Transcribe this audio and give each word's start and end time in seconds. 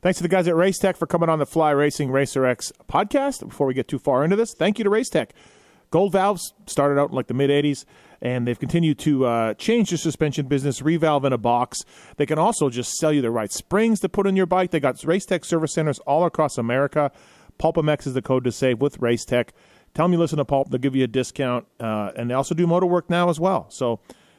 Thanks 0.00 0.18
to 0.18 0.22
the 0.22 0.28
guys 0.28 0.46
at 0.46 0.54
Racetech 0.54 0.96
for 0.96 1.06
coming 1.06 1.28
on 1.28 1.40
the 1.40 1.46
Fly 1.46 1.72
Racing 1.72 2.12
Racer 2.12 2.46
X 2.46 2.70
podcast. 2.88 3.40
Before 3.48 3.66
we 3.66 3.74
get 3.74 3.88
too 3.88 3.98
far 3.98 4.22
into 4.22 4.36
this, 4.36 4.54
thank 4.54 4.78
you 4.78 4.84
to 4.84 4.90
Racetech. 4.90 5.30
Gold 5.90 6.12
valves 6.12 6.54
started 6.66 7.00
out 7.00 7.10
in 7.10 7.16
like 7.16 7.26
the 7.26 7.34
mid 7.34 7.50
80s, 7.50 7.84
and 8.22 8.46
they've 8.46 8.58
continued 8.58 9.00
to 9.00 9.26
uh, 9.26 9.54
change 9.54 9.90
the 9.90 9.98
suspension 9.98 10.46
business, 10.46 10.82
revalve 10.82 11.24
in 11.24 11.32
a 11.32 11.38
box. 11.38 11.80
They 12.16 12.26
can 12.26 12.38
also 12.38 12.70
just 12.70 12.92
sell 12.94 13.12
you 13.12 13.20
the 13.20 13.32
right 13.32 13.50
springs 13.50 13.98
to 14.00 14.08
put 14.08 14.28
in 14.28 14.36
your 14.36 14.46
bike. 14.46 14.70
They 14.70 14.78
got 14.78 14.98
Racetech 14.98 15.44
service 15.44 15.72
centers 15.72 15.98
all 16.00 16.24
across 16.24 16.58
America. 16.58 17.10
PulpMX 17.58 18.06
is 18.06 18.14
the 18.14 18.22
code 18.22 18.44
to 18.44 18.52
save 18.52 18.80
with 18.80 19.00
Racetech. 19.00 19.48
Tell 19.94 20.04
them 20.04 20.12
you 20.12 20.20
listen 20.20 20.38
to 20.38 20.44
Pulp, 20.44 20.70
they'll 20.70 20.78
give 20.78 20.94
you 20.94 21.02
a 21.02 21.08
discount. 21.08 21.66
Uh, 21.80 22.12
and 22.14 22.30
they 22.30 22.34
also 22.34 22.54
do 22.54 22.68
motor 22.68 22.86
work 22.86 23.10
now 23.10 23.30
as 23.30 23.40
well. 23.40 23.66
So 23.68 23.98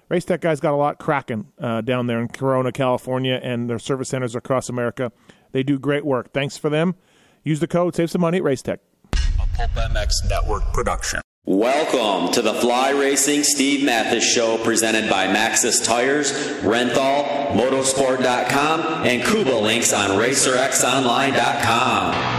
Racetech 0.10 0.40
guys 0.40 0.60
got 0.60 0.74
a 0.74 0.78
lot 0.78 1.00
cracking 1.00 1.52
uh, 1.60 1.82
down 1.82 2.08
there 2.08 2.22
in 2.22 2.30
Corona, 2.30 2.72
California, 2.72 3.40
and 3.44 3.70
their 3.70 3.78
service 3.78 4.10
centers 4.10 4.36
across 4.36 4.70
America. 4.70 5.12
They 5.52 5.64
do 5.64 5.80
great 5.80 6.06
work. 6.06 6.32
Thanks 6.34 6.58
for 6.58 6.70
them. 6.70 6.96
Use 7.44 7.60
the 7.60 7.68
code, 7.68 7.96
save 7.96 8.12
some 8.12 8.22
money 8.22 8.38
at 8.38 8.44
Racetech. 8.44 8.78
A 9.14 9.18
Pulp 9.56 9.72
MX 9.72 10.30
network 10.30 10.62
production. 10.74 11.22
Welcome 11.46 12.32
to 12.34 12.42
the 12.44 12.54
Fly 12.54 12.92
Racing 12.92 13.44
Steve 13.44 13.84
Matthes 13.84 14.24
Show 14.24 14.64
presented 14.64 15.10
by 15.10 15.26
Maxxis 15.28 15.84
Tires, 15.84 16.32
Renthal, 16.62 17.48
Motorsport.com, 17.54 18.82
and 19.08 19.26
Kuba 19.26 19.56
Links 19.56 19.92
on 19.92 20.12
RacerXOnline.com. 20.12 22.39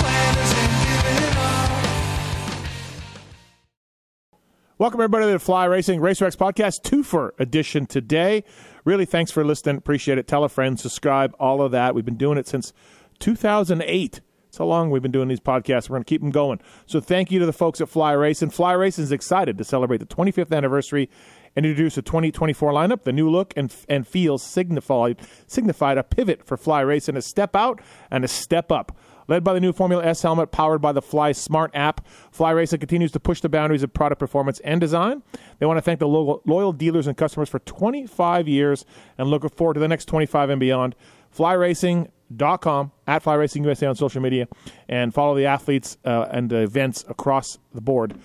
Welcome, 4.81 4.99
everybody, 4.99 5.27
to 5.27 5.33
the 5.33 5.37
Fly 5.37 5.65
Racing 5.65 6.01
Racer 6.01 6.25
X 6.25 6.35
Podcast, 6.35 6.81
twofer 6.81 7.39
edition 7.39 7.85
today. 7.85 8.43
Really, 8.83 9.05
thanks 9.05 9.29
for 9.29 9.45
listening. 9.45 9.77
Appreciate 9.77 10.17
it. 10.17 10.27
Tell 10.27 10.43
a 10.43 10.49
friend, 10.49 10.79
subscribe, 10.79 11.35
all 11.39 11.61
of 11.61 11.71
that. 11.71 11.93
We've 11.93 12.03
been 12.03 12.17
doing 12.17 12.39
it 12.39 12.47
since 12.47 12.73
2008. 13.19 14.21
It's 14.47 14.57
how 14.57 14.65
long 14.65 14.89
we've 14.89 15.03
been 15.03 15.11
doing 15.11 15.27
these 15.27 15.39
podcasts. 15.39 15.87
We're 15.87 15.97
going 15.97 16.05
to 16.05 16.09
keep 16.09 16.21
them 16.21 16.31
going. 16.31 16.61
So, 16.87 16.99
thank 16.99 17.29
you 17.29 17.37
to 17.37 17.45
the 17.45 17.53
folks 17.53 17.79
at 17.79 17.89
Fly 17.89 18.13
Racing. 18.13 18.49
Fly 18.49 18.71
Racing 18.71 19.03
is 19.03 19.11
excited 19.11 19.55
to 19.59 19.63
celebrate 19.63 19.99
the 19.99 20.07
25th 20.07 20.51
anniversary 20.51 21.11
and 21.55 21.63
introduce 21.63 21.95
a 21.99 22.01
2024 22.01 22.71
lineup. 22.71 23.03
The 23.03 23.13
new 23.13 23.29
look 23.29 23.53
and, 23.55 23.71
and 23.87 24.07
feel 24.07 24.39
signified, 24.39 25.19
signified 25.45 25.99
a 25.99 26.03
pivot 26.03 26.43
for 26.43 26.57
Fly 26.57 26.81
Racing, 26.81 27.17
a 27.17 27.21
step 27.21 27.55
out 27.55 27.81
and 28.09 28.25
a 28.25 28.27
step 28.27 28.71
up. 28.71 28.97
Led 29.31 29.45
by 29.45 29.53
the 29.53 29.61
new 29.61 29.71
Formula 29.71 30.03
S 30.03 30.23
helmet 30.23 30.51
powered 30.51 30.81
by 30.81 30.91
the 30.91 31.01
Fly 31.01 31.31
Smart 31.31 31.71
app, 31.73 32.05
Fly 32.33 32.51
Racing 32.51 32.81
continues 32.81 33.13
to 33.13 33.19
push 33.21 33.39
the 33.39 33.47
boundaries 33.47 33.81
of 33.81 33.93
product 33.93 34.19
performance 34.19 34.59
and 34.59 34.81
design. 34.81 35.23
They 35.57 35.65
want 35.65 35.77
to 35.77 35.81
thank 35.81 36.01
the 36.01 36.07
loyal, 36.09 36.41
loyal 36.45 36.73
dealers 36.73 37.07
and 37.07 37.15
customers 37.15 37.47
for 37.47 37.59
25 37.59 38.49
years 38.49 38.83
and 39.17 39.29
looking 39.29 39.49
forward 39.49 39.75
to 39.75 39.79
the 39.79 39.87
next 39.87 40.09
25 40.09 40.49
and 40.49 40.59
beyond. 40.59 40.97
FlyRacing.com, 41.33 42.91
at 43.07 43.23
Fly 43.23 43.35
Racing 43.35 43.63
USA 43.63 43.87
on 43.87 43.95
social 43.95 44.21
media, 44.21 44.49
and 44.89 45.13
follow 45.13 45.33
the 45.33 45.45
athletes 45.45 45.97
uh, 46.03 46.27
and 46.29 46.49
the 46.49 46.63
events 46.63 47.05
across 47.07 47.57
the 47.73 47.79
board 47.79 48.15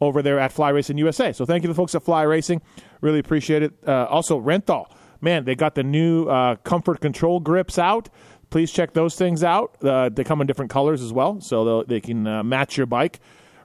over 0.00 0.22
there 0.22 0.38
at 0.38 0.50
Fly 0.50 0.70
Racing 0.70 0.96
USA. 0.96 1.34
So 1.34 1.44
thank 1.44 1.62
you 1.62 1.66
to 1.66 1.74
the 1.74 1.76
folks 1.76 1.94
at 1.94 2.02
Fly 2.02 2.22
Racing. 2.22 2.62
Really 3.02 3.18
appreciate 3.18 3.62
it. 3.62 3.74
Uh, 3.86 4.06
also, 4.06 4.40
Renthal. 4.40 4.86
Man, 5.20 5.44
they 5.44 5.54
got 5.54 5.74
the 5.74 5.82
new 5.82 6.26
uh, 6.26 6.56
comfort 6.56 7.00
control 7.00 7.40
grips 7.40 7.78
out 7.78 8.10
please 8.54 8.70
check 8.70 8.92
those 8.92 9.16
things 9.16 9.42
out. 9.42 9.76
Uh, 9.82 10.08
they 10.08 10.22
come 10.22 10.40
in 10.40 10.46
different 10.46 10.70
colors 10.70 11.02
as 11.02 11.12
well, 11.12 11.40
so 11.40 11.82
they 11.82 12.00
can 12.00 12.24
uh, 12.24 12.40
match 12.44 12.76
your 12.76 12.86
bike. 12.86 13.18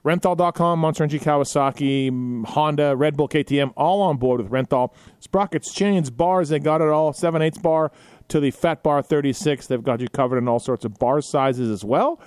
Renthal.com, 0.04 0.80
Monster 0.80 1.04
Energy 1.04 1.20
Kawasaki, 1.20 2.44
Honda, 2.44 2.96
Red 2.96 3.16
Bull, 3.16 3.28
KTM, 3.28 3.72
all 3.76 4.02
on 4.02 4.16
board 4.16 4.40
with 4.40 4.50
Renthal. 4.50 4.92
Sprockets, 5.20 5.72
chains, 5.72 6.10
bars, 6.10 6.48
they 6.48 6.58
got 6.58 6.80
it 6.80 6.88
all. 6.88 7.12
7 7.12 7.40
8 7.40 7.62
bar 7.62 7.92
to 8.26 8.40
the 8.40 8.50
Fat 8.50 8.82
Bar 8.82 9.00
36. 9.00 9.68
They've 9.68 9.80
got 9.80 10.00
you 10.00 10.08
covered 10.08 10.38
in 10.38 10.48
all 10.48 10.58
sorts 10.58 10.84
of 10.84 10.98
bar 10.98 11.20
sizes 11.20 11.70
as 11.70 11.84
well. 11.84 12.20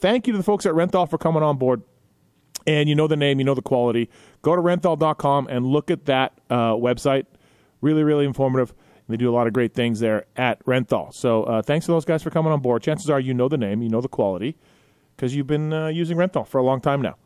Thank 0.00 0.26
you 0.26 0.32
to 0.32 0.38
the 0.38 0.42
folks 0.42 0.66
at 0.66 0.74
Renthal 0.74 1.08
for 1.08 1.18
coming 1.18 1.44
on 1.44 1.56
board. 1.56 1.82
And 2.66 2.88
you 2.88 2.96
know 2.96 3.06
the 3.06 3.14
name, 3.14 3.38
you 3.38 3.44
know 3.44 3.54
the 3.54 3.62
quality. 3.62 4.10
Go 4.42 4.56
to 4.56 4.60
renthal.com 4.60 5.46
and 5.46 5.66
look 5.66 5.88
at 5.88 6.06
that 6.06 6.32
uh, 6.50 6.72
website. 6.72 7.26
Really, 7.80 8.02
really 8.02 8.24
informative. 8.24 8.74
They 9.08 9.16
do 9.16 9.30
a 9.30 9.32
lot 9.32 9.46
of 9.46 9.52
great 9.54 9.72
things 9.72 10.00
there 10.00 10.26
at 10.36 10.64
Renthal. 10.66 11.14
So 11.14 11.44
uh, 11.44 11.62
thanks 11.62 11.86
to 11.86 11.92
those 11.92 12.04
guys 12.04 12.22
for 12.22 12.30
coming 12.30 12.52
on 12.52 12.60
board. 12.60 12.82
Chances 12.82 13.08
are 13.08 13.18
you 13.18 13.32
know 13.32 13.48
the 13.48 13.56
name, 13.56 13.80
you 13.80 13.88
know 13.88 14.02
the 14.02 14.08
quality, 14.08 14.56
because 15.16 15.34
you've 15.34 15.46
been 15.46 15.72
uh, 15.72 15.88
using 15.88 16.16
Renthal 16.16 16.46
for 16.46 16.58
a 16.58 16.62
long 16.62 16.80
time 16.80 17.00
now. 17.00 17.16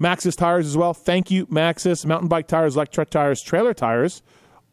Maxxis 0.00 0.36
tires 0.36 0.66
as 0.66 0.76
well. 0.76 0.94
Thank 0.94 1.30
you, 1.30 1.46
Maxxis. 1.46 2.04
Mountain 2.06 2.28
bike 2.28 2.48
tires, 2.48 2.74
electric 2.74 3.10
tires, 3.10 3.40
trailer 3.42 3.74
tires, 3.74 4.22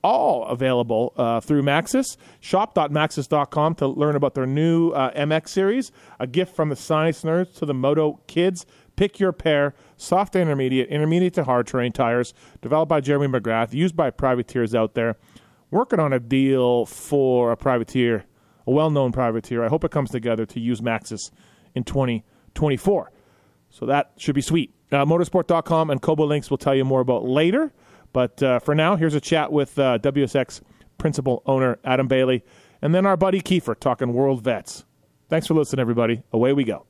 all 0.01 0.45
available 0.45 1.13
uh, 1.17 1.39
through 1.41 1.61
Maxxis. 1.61 2.17
Shop.maxxis.com 2.39 3.75
to 3.75 3.87
learn 3.87 4.15
about 4.15 4.33
their 4.33 4.47
new 4.47 4.91
uh, 4.91 5.11
MX 5.13 5.49
series. 5.49 5.91
A 6.19 6.25
gift 6.25 6.55
from 6.55 6.69
the 6.69 6.75
science 6.75 7.23
nerds 7.23 7.53
to 7.57 7.65
the 7.65 7.73
moto 7.73 8.21
kids. 8.27 8.65
Pick 8.95 9.19
your 9.19 9.31
pair. 9.31 9.75
Soft 9.97 10.33
to 10.33 10.41
intermediate, 10.41 10.89
intermediate 10.89 11.33
to 11.35 11.43
hard 11.43 11.67
terrain 11.67 11.91
tires. 11.91 12.33
Developed 12.61 12.89
by 12.89 13.01
Jeremy 13.01 13.27
McGrath, 13.27 13.73
used 13.73 13.95
by 13.95 14.09
privateers 14.09 14.73
out 14.73 14.93
there 14.93 15.17
working 15.71 15.99
on 15.99 16.13
a 16.13 16.19
deal 16.19 16.85
for 16.85 17.51
a 17.51 17.57
privateer, 17.57 18.25
a 18.65 18.71
well 18.71 18.89
known 18.89 19.11
privateer. 19.11 19.63
I 19.63 19.67
hope 19.67 19.83
it 19.83 19.91
comes 19.91 20.11
together 20.11 20.45
to 20.47 20.59
use 20.59 20.81
Maxxis 20.81 21.31
in 21.75 21.83
2024. 21.83 23.11
So 23.69 23.85
that 23.85 24.11
should 24.17 24.35
be 24.35 24.41
sweet. 24.41 24.73
Uh, 24.91 25.05
motorsport.com 25.05 25.89
and 25.89 26.01
Kobo 26.01 26.25
Links 26.25 26.49
will 26.49 26.57
tell 26.57 26.73
you 26.75 26.83
more 26.83 27.01
about 27.01 27.25
later. 27.25 27.71
But 28.11 28.41
uh, 28.41 28.59
for 28.59 28.73
now, 28.73 28.95
here's 28.95 29.13
a 29.13 29.21
chat 29.21 29.51
with 29.51 29.77
uh, 29.77 29.99
WSX 29.99 30.61
principal 30.97 31.43
owner 31.45 31.77
Adam 31.83 32.07
Bailey, 32.07 32.43
and 32.81 32.93
then 32.93 33.05
our 33.05 33.15
buddy 33.15 33.39
Keefer 33.41 33.75
talking 33.79 34.13
World 34.13 34.43
Vets. 34.43 34.83
Thanks 35.29 35.45
for 35.45 35.53
listening, 35.53 35.79
everybody. 35.79 36.23
Away 36.33 36.53
we 36.53 36.63
go. 36.63 36.85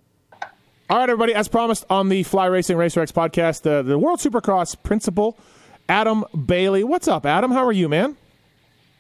All 0.90 0.98
right, 0.98 1.10
everybody. 1.10 1.36
As 1.36 1.48
promised 1.48 1.86
on 1.90 2.10
the 2.10 2.24
Fly 2.24 2.46
Racing 2.46 2.78
Racer 2.78 3.02
X 3.02 3.12
podcast, 3.12 3.70
uh, 3.70 3.82
the 3.82 4.00
World 4.00 4.20
Supercross 4.20 4.82
principal, 4.82 5.38
Adam 5.88 6.24
Bailey. 6.46 6.84
What's 6.84 7.08
up, 7.08 7.26
Adam? 7.26 7.52
How 7.52 7.66
are 7.66 7.72
you, 7.72 7.90
man? 7.90 8.16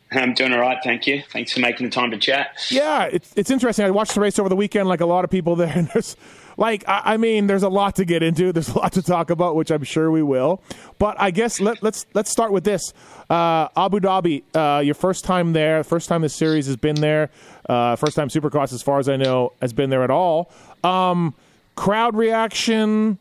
I'm 0.11 0.33
doing 0.33 0.53
all 0.53 0.59
right, 0.59 0.77
thank 0.83 1.05
you. 1.07 1.21
Thanks 1.31 1.53
for 1.53 1.59
making 1.59 1.85
the 1.87 1.91
time 1.91 2.11
to 2.11 2.17
chat. 2.17 2.57
Yeah, 2.69 3.05
it's 3.05 3.31
it's 3.35 3.51
interesting. 3.51 3.85
I 3.85 3.91
watched 3.91 4.15
the 4.15 4.21
race 4.21 4.39
over 4.39 4.49
the 4.49 4.55
weekend, 4.55 4.87
like 4.87 5.01
a 5.01 5.05
lot 5.05 5.23
of 5.23 5.29
people 5.29 5.55
there, 5.55 5.71
and 5.75 5.87
there's 5.89 6.15
like 6.57 6.83
I, 6.87 7.13
I, 7.13 7.17
mean, 7.17 7.47
there's 7.47 7.63
a 7.63 7.69
lot 7.69 7.95
to 7.97 8.05
get 8.05 8.21
into. 8.21 8.51
There's 8.59 8.69
a 8.69 8.77
lot 8.77 8.91
to 8.93 9.01
talk 9.01 9.29
about, 9.29 9.55
which 9.55 9.71
I'm 9.71 9.83
sure 9.83 10.11
we 10.11 10.21
will. 10.21 10.61
But 10.97 11.15
I 11.19 11.31
guess 11.31 11.61
let, 11.61 11.81
let's 11.81 12.05
let's 12.13 12.29
start 12.29 12.51
with 12.51 12.63
this. 12.63 12.93
Uh, 13.29 13.69
Abu 13.77 13.99
Dhabi, 13.99 14.43
uh, 14.53 14.81
your 14.81 14.95
first 14.95 15.23
time 15.23 15.53
there, 15.53 15.83
first 15.83 16.09
time 16.09 16.21
the 16.21 16.29
series 16.29 16.65
has 16.65 16.75
been 16.75 16.95
there, 16.95 17.29
uh, 17.69 17.95
first 17.95 18.15
time 18.15 18.27
Supercross, 18.27 18.73
as 18.73 18.81
far 18.81 18.99
as 18.99 19.07
I 19.07 19.15
know, 19.15 19.53
has 19.61 19.73
been 19.73 19.89
there 19.89 20.03
at 20.03 20.11
all. 20.11 20.51
Um, 20.83 21.33
crowd 21.75 22.15
reaction 22.15 23.19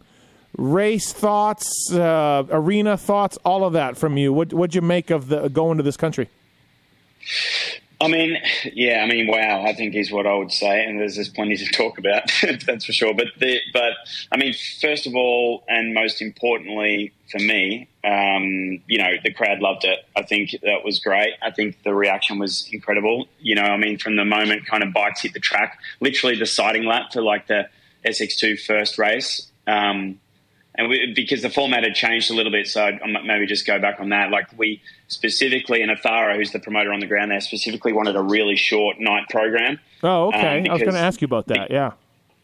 race 0.57 1.13
thoughts, 1.13 1.93
uh, 1.93 2.45
arena 2.51 2.97
thoughts, 2.97 3.39
all 3.45 3.65
of 3.65 3.75
that 3.75 3.97
from 3.97 4.17
you. 4.17 4.33
What 4.33 4.53
what'd 4.53 4.75
you 4.75 4.83
make 4.83 5.11
of 5.11 5.29
the 5.29 5.49
going 5.49 5.77
to 5.77 5.85
this 5.85 5.97
country? 5.97 6.29
I 8.01 8.07
mean, 8.07 8.39
yeah, 8.75 9.01
I 9.03 9.09
mean, 9.09 9.27
wow, 9.27 9.65
I 9.65 9.75
think 9.75 9.97
is 9.97 10.13
what 10.13 10.25
I 10.25 10.35
would 10.35 10.53
say, 10.53 10.85
and 10.85 11.01
there's 11.01 11.29
plenty 11.31 11.57
to 11.57 11.67
talk 11.67 11.99
about, 11.99 12.31
that's 12.67 12.85
for 12.85 12.93
sure. 12.93 13.13
But 13.13 13.27
the, 13.39 13.59
but 13.73 13.95
I 14.31 14.37
mean, 14.37 14.55
first 14.81 15.07
of 15.09 15.17
all, 15.17 15.65
and 15.69 15.95
most 15.95 16.23
importantly 16.23 17.13
for 17.31 17.41
me, 17.41 17.89
um, 18.05 18.81
you 18.87 18.99
know, 18.99 19.11
the 19.25 19.33
crowd 19.33 19.59
loved 19.59 19.85
it. 19.85 19.99
I 20.15 20.23
think 20.23 20.53
that 20.63 20.85
was 20.85 21.01
great. 21.01 21.35
I 21.43 21.51
think 21.51 21.83
the 21.83 21.93
reaction 21.93 22.39
was 22.39 22.69
incredible. 22.73 23.27
You 23.41 23.57
know, 23.57 23.65
I 23.65 23.77
mean, 23.77 23.99
from 23.99 24.15
the 24.15 24.25
moment 24.25 24.65
kind 24.67 24.85
of 24.85 24.93
bikes 24.93 25.23
hit 25.23 25.33
the 25.33 25.41
track, 25.41 25.81
literally 26.01 26.37
the 26.37 26.47
sighting 26.47 26.85
lap 26.85 27.13
for 27.13 27.21
like 27.21 27.49
the 27.49 27.69
SX2 28.07 28.61
first 28.61 28.97
race. 28.97 29.49
Um, 29.67 30.21
and 30.79 30.89
we, 30.89 31.13
because 31.15 31.43
the 31.43 31.51
format 31.51 31.83
had 31.83 31.95
changed 31.95 32.31
a 32.31 32.35
little 32.35 32.53
bit, 32.53 32.69
so 32.69 32.85
I'd 32.85 33.01
maybe 33.25 33.47
just 33.47 33.67
go 33.67 33.81
back 33.81 33.99
on 33.99 34.11
that. 34.11 34.31
Like 34.31 34.47
we 34.57 34.81
specifically, 35.09 35.83
and 35.83 35.91
Ethara, 35.91 36.37
who's 36.37 36.53
the 36.53 36.61
promoter 36.61 36.93
on 36.93 37.01
the 37.01 37.07
ground 37.07 37.33
there, 37.33 37.41
specifically 37.41 37.93
wanted 37.93 38.15
a 38.15 38.23
really 38.23 38.55
short 38.55 39.01
night 39.01 39.29
program. 39.29 39.81
Oh, 40.05 40.29
okay. 40.29 40.61
Um, 40.61 40.71
I 40.71 40.73
was 40.73 40.83
going 40.83 40.95
to 40.95 41.01
ask 41.01 41.21
you 41.21 41.27
about 41.27 41.49
that. 41.49 41.73
Yeah. 41.73 41.93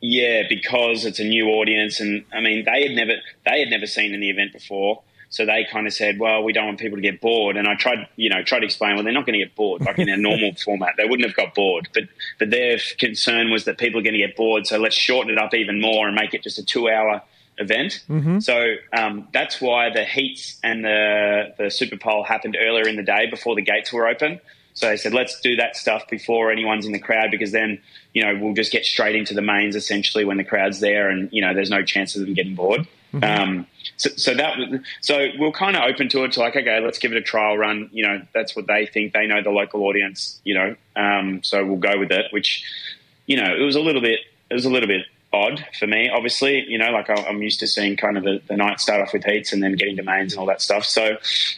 Yeah, 0.00 0.42
because 0.48 1.06
it's 1.06 1.20
a 1.20 1.24
new 1.24 1.46
audience, 1.46 2.00
and 2.00 2.24
I 2.30 2.40
mean 2.40 2.66
they 2.66 2.88
had 2.88 2.96
never 2.96 3.12
they 3.46 3.60
had 3.60 3.70
never 3.70 3.86
seen 3.86 4.12
any 4.12 4.28
event 4.28 4.52
before, 4.52 5.02
so 5.30 5.46
they 5.46 5.64
kind 5.70 5.86
of 5.86 5.94
said, 5.94 6.18
"Well, 6.18 6.42
we 6.42 6.52
don't 6.52 6.66
want 6.66 6.78
people 6.78 6.98
to 6.98 7.02
get 7.02 7.22
bored." 7.22 7.56
And 7.56 7.66
I 7.66 7.74
tried, 7.74 8.06
you 8.16 8.28
know, 8.28 8.42
tried 8.42 8.58
to 8.58 8.66
explain, 8.66 8.96
well, 8.96 9.04
they're 9.04 9.14
not 9.14 9.24
going 9.24 9.38
to 9.38 9.44
get 9.44 9.54
bored. 9.54 9.80
Like 9.80 9.98
in 9.98 10.10
a 10.10 10.16
normal 10.18 10.54
format, 10.64 10.94
they 10.98 11.06
wouldn't 11.06 11.26
have 11.26 11.36
got 11.36 11.54
bored. 11.54 11.88
But 11.94 12.04
but 12.38 12.50
their 12.50 12.78
concern 12.98 13.50
was 13.50 13.64
that 13.64 13.78
people 13.78 13.98
are 14.00 14.02
going 14.02 14.12
to 14.12 14.26
get 14.26 14.36
bored, 14.36 14.66
so 14.66 14.76
let's 14.76 14.96
shorten 14.96 15.32
it 15.32 15.38
up 15.38 15.54
even 15.54 15.80
more 15.80 16.06
and 16.06 16.14
make 16.14 16.34
it 16.34 16.42
just 16.42 16.58
a 16.58 16.64
two 16.64 16.90
hour 16.90 17.22
event. 17.58 18.04
So 18.40 18.74
um, 18.92 19.28
that's 19.32 19.60
why 19.60 19.90
the 19.90 20.04
heats 20.04 20.58
and 20.62 20.84
the 20.84 21.54
the 21.56 21.64
Superpole 21.64 22.26
happened 22.26 22.56
earlier 22.60 22.86
in 22.88 22.96
the 22.96 23.02
day 23.02 23.26
before 23.30 23.54
the 23.54 23.62
gates 23.62 23.92
were 23.92 24.06
open. 24.08 24.40
So 24.76 24.88
they 24.88 24.96
said, 24.96 25.14
let's 25.14 25.40
do 25.40 25.54
that 25.56 25.76
stuff 25.76 26.08
before 26.10 26.50
anyone's 26.50 26.84
in 26.84 26.90
the 26.92 26.98
crowd 26.98 27.30
because 27.30 27.52
then, 27.52 27.80
you 28.12 28.24
know, 28.24 28.36
we'll 28.40 28.54
just 28.54 28.72
get 28.72 28.84
straight 28.84 29.14
into 29.14 29.32
the 29.32 29.40
mains 29.40 29.76
essentially 29.76 30.24
when 30.24 30.36
the 30.36 30.42
crowd's 30.42 30.80
there 30.80 31.10
and, 31.10 31.28
you 31.32 31.42
know, 31.42 31.54
there's 31.54 31.70
no 31.70 31.84
chance 31.84 32.16
of 32.16 32.22
them 32.22 32.34
getting 32.34 32.56
bored. 32.56 32.88
Um, 33.22 33.68
so, 33.96 34.10
so 34.16 34.34
that, 34.34 34.58
was- 34.58 34.80
so 35.00 35.28
we're 35.38 35.52
kind 35.52 35.76
of 35.76 35.84
open 35.84 36.08
to 36.08 36.24
it 36.24 36.32
to 36.32 36.40
like, 36.40 36.56
okay, 36.56 36.80
let's 36.80 36.98
give 36.98 37.12
it 37.12 37.16
a 37.18 37.22
trial 37.22 37.56
run. 37.56 37.88
You 37.92 38.04
know, 38.04 38.22
that's 38.34 38.56
what 38.56 38.66
they 38.66 38.86
think. 38.86 39.12
They 39.12 39.28
know 39.28 39.40
the 39.44 39.50
local 39.50 39.84
audience, 39.84 40.40
you 40.42 40.54
know, 40.54 40.74
um, 40.96 41.40
so 41.44 41.64
we'll 41.64 41.76
go 41.76 41.96
with 41.96 42.10
it, 42.10 42.32
which, 42.32 42.64
you 43.26 43.36
know, 43.36 43.54
it 43.56 43.62
was 43.62 43.76
a 43.76 43.80
little 43.80 44.02
bit, 44.02 44.18
it 44.50 44.54
was 44.54 44.64
a 44.64 44.70
little 44.70 44.88
bit 44.88 45.06
odd 45.34 45.66
for 45.78 45.86
me, 45.86 46.08
obviously, 46.08 46.64
you 46.68 46.78
know, 46.78 46.90
like 46.90 47.10
I'm 47.10 47.42
used 47.42 47.60
to 47.60 47.66
seeing 47.66 47.96
kind 47.96 48.16
of 48.16 48.24
the, 48.24 48.40
the 48.48 48.56
night 48.56 48.80
start 48.80 49.02
off 49.02 49.12
with 49.12 49.24
heats 49.24 49.52
and 49.52 49.62
then 49.62 49.74
getting 49.74 49.96
to 49.96 50.02
mains 50.02 50.32
and 50.32 50.40
all 50.40 50.46
that 50.46 50.62
stuff. 50.62 50.84
So, 50.84 51.16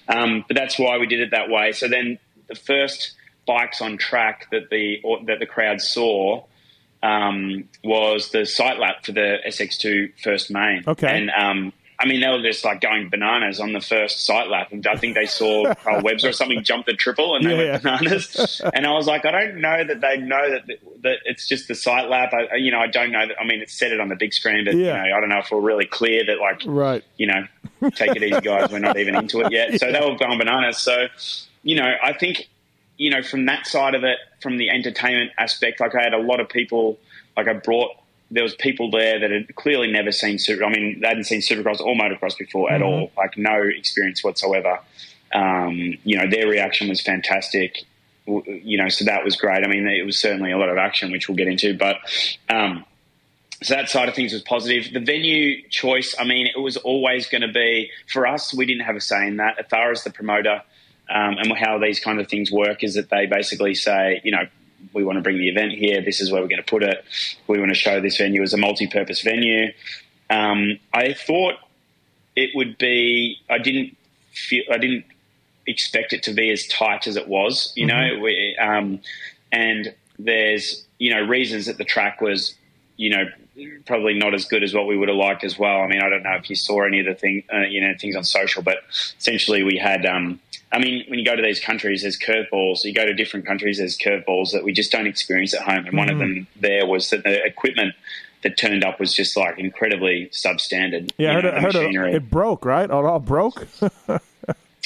um, 0.08 0.44
but 0.48 0.56
that's 0.56 0.78
why 0.78 0.98
we 0.98 1.06
did 1.06 1.20
it 1.20 1.30
that 1.30 1.48
way. 1.48 1.72
So 1.72 1.86
then 1.88 2.18
the 2.48 2.54
first 2.54 3.14
bikes 3.46 3.80
on 3.80 3.98
track 3.98 4.48
that 4.50 4.70
the, 4.70 5.00
or, 5.04 5.22
that 5.26 5.38
the 5.38 5.46
crowd 5.46 5.80
saw, 5.80 6.44
um, 7.02 7.68
was 7.84 8.30
the 8.30 8.46
sight 8.46 8.78
lap 8.78 9.04
for 9.04 9.12
the 9.12 9.36
SX2 9.46 10.12
first 10.22 10.50
main. 10.50 10.82
Okay. 10.86 11.08
And, 11.08 11.30
um, 11.30 11.72
I 11.98 12.06
mean, 12.06 12.20
they 12.20 12.28
were 12.28 12.42
just 12.42 12.62
like 12.64 12.82
going 12.82 13.08
bananas 13.08 13.58
on 13.58 13.72
the 13.72 13.80
first 13.80 14.26
sight 14.26 14.48
lap. 14.48 14.68
And 14.70 14.86
I 14.86 14.96
think 14.96 15.14
they 15.14 15.24
saw 15.24 15.74
Carl 15.76 16.02
Webbs 16.02 16.24
or 16.26 16.32
something 16.32 16.62
jump 16.62 16.84
the 16.84 16.92
triple 16.92 17.34
and 17.36 17.44
they 17.46 17.50
Yeah, 17.50 17.70
went 17.72 17.84
yeah. 17.84 17.96
bananas. 17.98 18.60
and 18.74 18.86
I 18.86 18.92
was 18.92 19.06
like, 19.06 19.24
I 19.24 19.30
don't 19.30 19.60
know 19.62 19.82
that 19.82 20.00
they 20.02 20.18
know 20.18 20.50
that 20.50 20.66
that 21.02 21.16
it's 21.24 21.46
just 21.48 21.68
the 21.68 21.74
sight 21.74 22.10
lap. 22.10 22.32
I, 22.34 22.56
you 22.56 22.70
know, 22.70 22.80
I 22.80 22.86
don't 22.86 23.12
know 23.12 23.26
that. 23.26 23.40
I 23.40 23.44
mean, 23.46 23.62
it 23.62 23.70
said 23.70 23.92
it 23.92 24.00
on 24.00 24.08
the 24.08 24.16
big 24.16 24.34
screen, 24.34 24.64
but 24.66 24.74
Yeah. 24.74 25.04
you 25.04 25.10
know, 25.10 25.16
I 25.16 25.20
don't 25.20 25.30
know 25.30 25.38
if 25.38 25.50
we're 25.50 25.60
really 25.60 25.86
clear 25.86 26.24
that 26.26 26.38
like, 26.38 26.60
Right. 26.66 27.02
you 27.16 27.28
know, 27.28 27.46
take 27.94 28.14
it 28.14 28.22
easy, 28.22 28.40
guys. 28.42 28.70
We're 28.70 28.78
not 28.78 28.98
even 28.98 29.14
into 29.16 29.40
it 29.40 29.50
yet. 29.52 29.66
So 29.80 29.90
they 29.90 30.00
were 30.00 30.16
going 30.18 30.38
bananas. 30.38 30.76
So, 30.78 31.06
you 31.62 31.76
know, 31.76 31.94
I 32.02 32.12
think, 32.12 32.48
you 32.98 33.08
know, 33.10 33.22
from 33.22 33.46
that 33.46 33.66
side 33.66 33.94
of 33.94 34.04
it, 34.04 34.18
from 34.42 34.58
the 34.58 34.68
entertainment 34.70 35.30
aspect, 35.38 35.80
like 35.80 35.94
I 35.94 36.02
had 36.02 36.12
a 36.14 36.18
lot 36.18 36.40
of 36.40 36.48
people, 36.48 36.98
like 37.36 37.48
I 37.48 37.54
brought, 37.54 37.90
there 38.30 38.42
was 38.42 38.54
people 38.54 38.90
there 38.90 39.20
that 39.20 39.30
had 39.30 39.54
clearly 39.54 39.90
never 39.90 40.12
seen 40.12 40.38
super. 40.38 40.64
I 40.64 40.70
mean, 40.70 41.00
they 41.00 41.08
hadn't 41.08 41.24
seen 41.24 41.40
Supercross 41.40 41.80
or 41.80 41.94
motocross 41.94 42.36
before 42.36 42.72
at 42.72 42.82
all, 42.82 43.10
like 43.16 43.38
no 43.38 43.62
experience 43.62 44.24
whatsoever. 44.24 44.80
Um, 45.32 45.94
you 46.04 46.18
know, 46.18 46.28
their 46.28 46.48
reaction 46.48 46.88
was 46.88 47.00
fantastic. 47.00 47.84
You 48.26 48.78
know, 48.78 48.88
so 48.88 49.04
that 49.04 49.24
was 49.24 49.36
great. 49.36 49.64
I 49.64 49.68
mean, 49.68 49.86
it 49.86 50.04
was 50.04 50.20
certainly 50.20 50.50
a 50.50 50.58
lot 50.58 50.68
of 50.68 50.78
action, 50.78 51.12
which 51.12 51.28
we'll 51.28 51.36
get 51.36 51.48
into, 51.48 51.76
but. 51.76 51.96
Um, 52.48 52.84
so 53.62 53.74
that 53.74 53.88
side 53.88 54.08
of 54.08 54.14
things 54.14 54.34
was 54.34 54.42
positive. 54.42 54.92
The 54.92 55.00
venue 55.00 55.66
choice, 55.70 56.14
I 56.18 56.24
mean, 56.24 56.46
it 56.46 56.58
was 56.60 56.76
always 56.76 57.26
going 57.26 57.40
to 57.40 57.52
be 57.52 57.90
for 58.12 58.26
us. 58.26 58.52
We 58.52 58.66
didn't 58.66 58.84
have 58.84 58.96
a 58.96 59.00
say 59.00 59.26
in 59.26 59.36
that. 59.38 59.56
Ethara 59.58 59.92
is 59.92 60.04
the 60.04 60.10
promoter, 60.10 60.62
um, 61.08 61.38
and 61.38 61.56
how 61.56 61.78
these 61.78 61.98
kind 61.98 62.20
of 62.20 62.28
things 62.28 62.52
work 62.52 62.84
is 62.84 62.94
that 62.96 63.08
they 63.08 63.24
basically 63.24 63.74
say, 63.74 64.20
you 64.24 64.30
know, 64.30 64.46
we 64.92 65.04
want 65.04 65.16
to 65.16 65.22
bring 65.22 65.38
the 65.38 65.48
event 65.48 65.72
here. 65.72 66.00
This 66.00 66.20
is 66.20 66.30
where 66.30 66.40
we're 66.40 66.48
going 66.48 66.62
to 66.62 66.70
put 66.70 66.82
it. 66.82 67.04
We 67.46 67.58
want 67.58 67.70
to 67.70 67.74
show 67.74 68.00
this 68.00 68.16
venue 68.16 68.42
as 68.42 68.52
a 68.52 68.56
multi-purpose 68.56 69.22
venue. 69.22 69.72
Um, 70.30 70.78
I 70.92 71.12
thought 71.12 71.54
it 72.34 72.50
would 72.54 72.78
be. 72.78 73.40
I 73.48 73.58
didn't 73.58 73.96
feel. 74.32 74.64
I 74.70 74.78
didn't 74.78 75.04
expect 75.66 76.12
it 76.12 76.22
to 76.24 76.32
be 76.32 76.50
as 76.50 76.66
tight 76.66 77.06
as 77.06 77.16
it 77.16 77.28
was. 77.28 77.72
You 77.76 77.86
know, 77.86 78.18
we, 78.22 78.56
um, 78.60 79.00
and 79.52 79.94
there's 80.18 80.84
you 80.98 81.14
know 81.14 81.20
reasons 81.20 81.66
that 81.66 81.78
the 81.78 81.84
track 81.84 82.20
was 82.20 82.54
you 82.96 83.10
know 83.10 83.24
probably 83.86 84.14
not 84.14 84.34
as 84.34 84.44
good 84.44 84.62
as 84.62 84.74
what 84.74 84.86
we 84.86 84.96
would 84.96 85.08
have 85.08 85.16
liked 85.16 85.44
as 85.44 85.58
well. 85.58 85.80
I 85.80 85.86
mean, 85.86 86.00
I 86.00 86.08
don't 86.08 86.22
know 86.22 86.34
if 86.34 86.50
you 86.50 86.56
saw 86.56 86.82
any 86.84 87.00
of 87.00 87.06
the 87.06 87.14
thing 87.14 87.42
uh, 87.52 87.60
you 87.60 87.80
know 87.80 87.94
things 87.98 88.16
on 88.16 88.24
social, 88.24 88.62
but 88.62 88.78
essentially 89.18 89.62
we 89.62 89.78
had. 89.78 90.06
Um, 90.06 90.40
I 90.76 90.78
mean, 90.78 91.06
when 91.08 91.18
you 91.18 91.24
go 91.24 91.34
to 91.34 91.40
these 91.40 91.58
countries, 91.58 92.02
there's 92.02 92.18
curveballs. 92.18 92.84
You 92.84 92.92
go 92.92 93.06
to 93.06 93.14
different 93.14 93.46
countries, 93.46 93.78
there's 93.78 93.96
curveballs 93.96 94.52
that 94.52 94.62
we 94.62 94.74
just 94.74 94.92
don't 94.92 95.06
experience 95.06 95.54
at 95.54 95.62
home. 95.62 95.86
And 95.86 95.96
one 95.96 96.10
of 96.10 96.18
mm-hmm. 96.18 96.34
them 96.34 96.46
there 96.60 96.84
was 96.84 97.08
that 97.08 97.24
the 97.24 97.42
equipment 97.42 97.94
that 98.42 98.58
turned 98.58 98.84
up 98.84 99.00
was 99.00 99.14
just 99.14 99.38
like 99.38 99.58
incredibly 99.58 100.26
substandard. 100.34 101.12
Yeah, 101.16 101.30
I 101.30 101.32
heard, 101.32 101.44
know, 101.44 101.50
it, 101.50 101.94
heard 101.94 102.08
it, 102.10 102.14
it 102.16 102.30
broke, 102.30 102.66
right? 102.66 102.84
It 102.84 102.90
all 102.90 103.18
broke? 103.20 103.66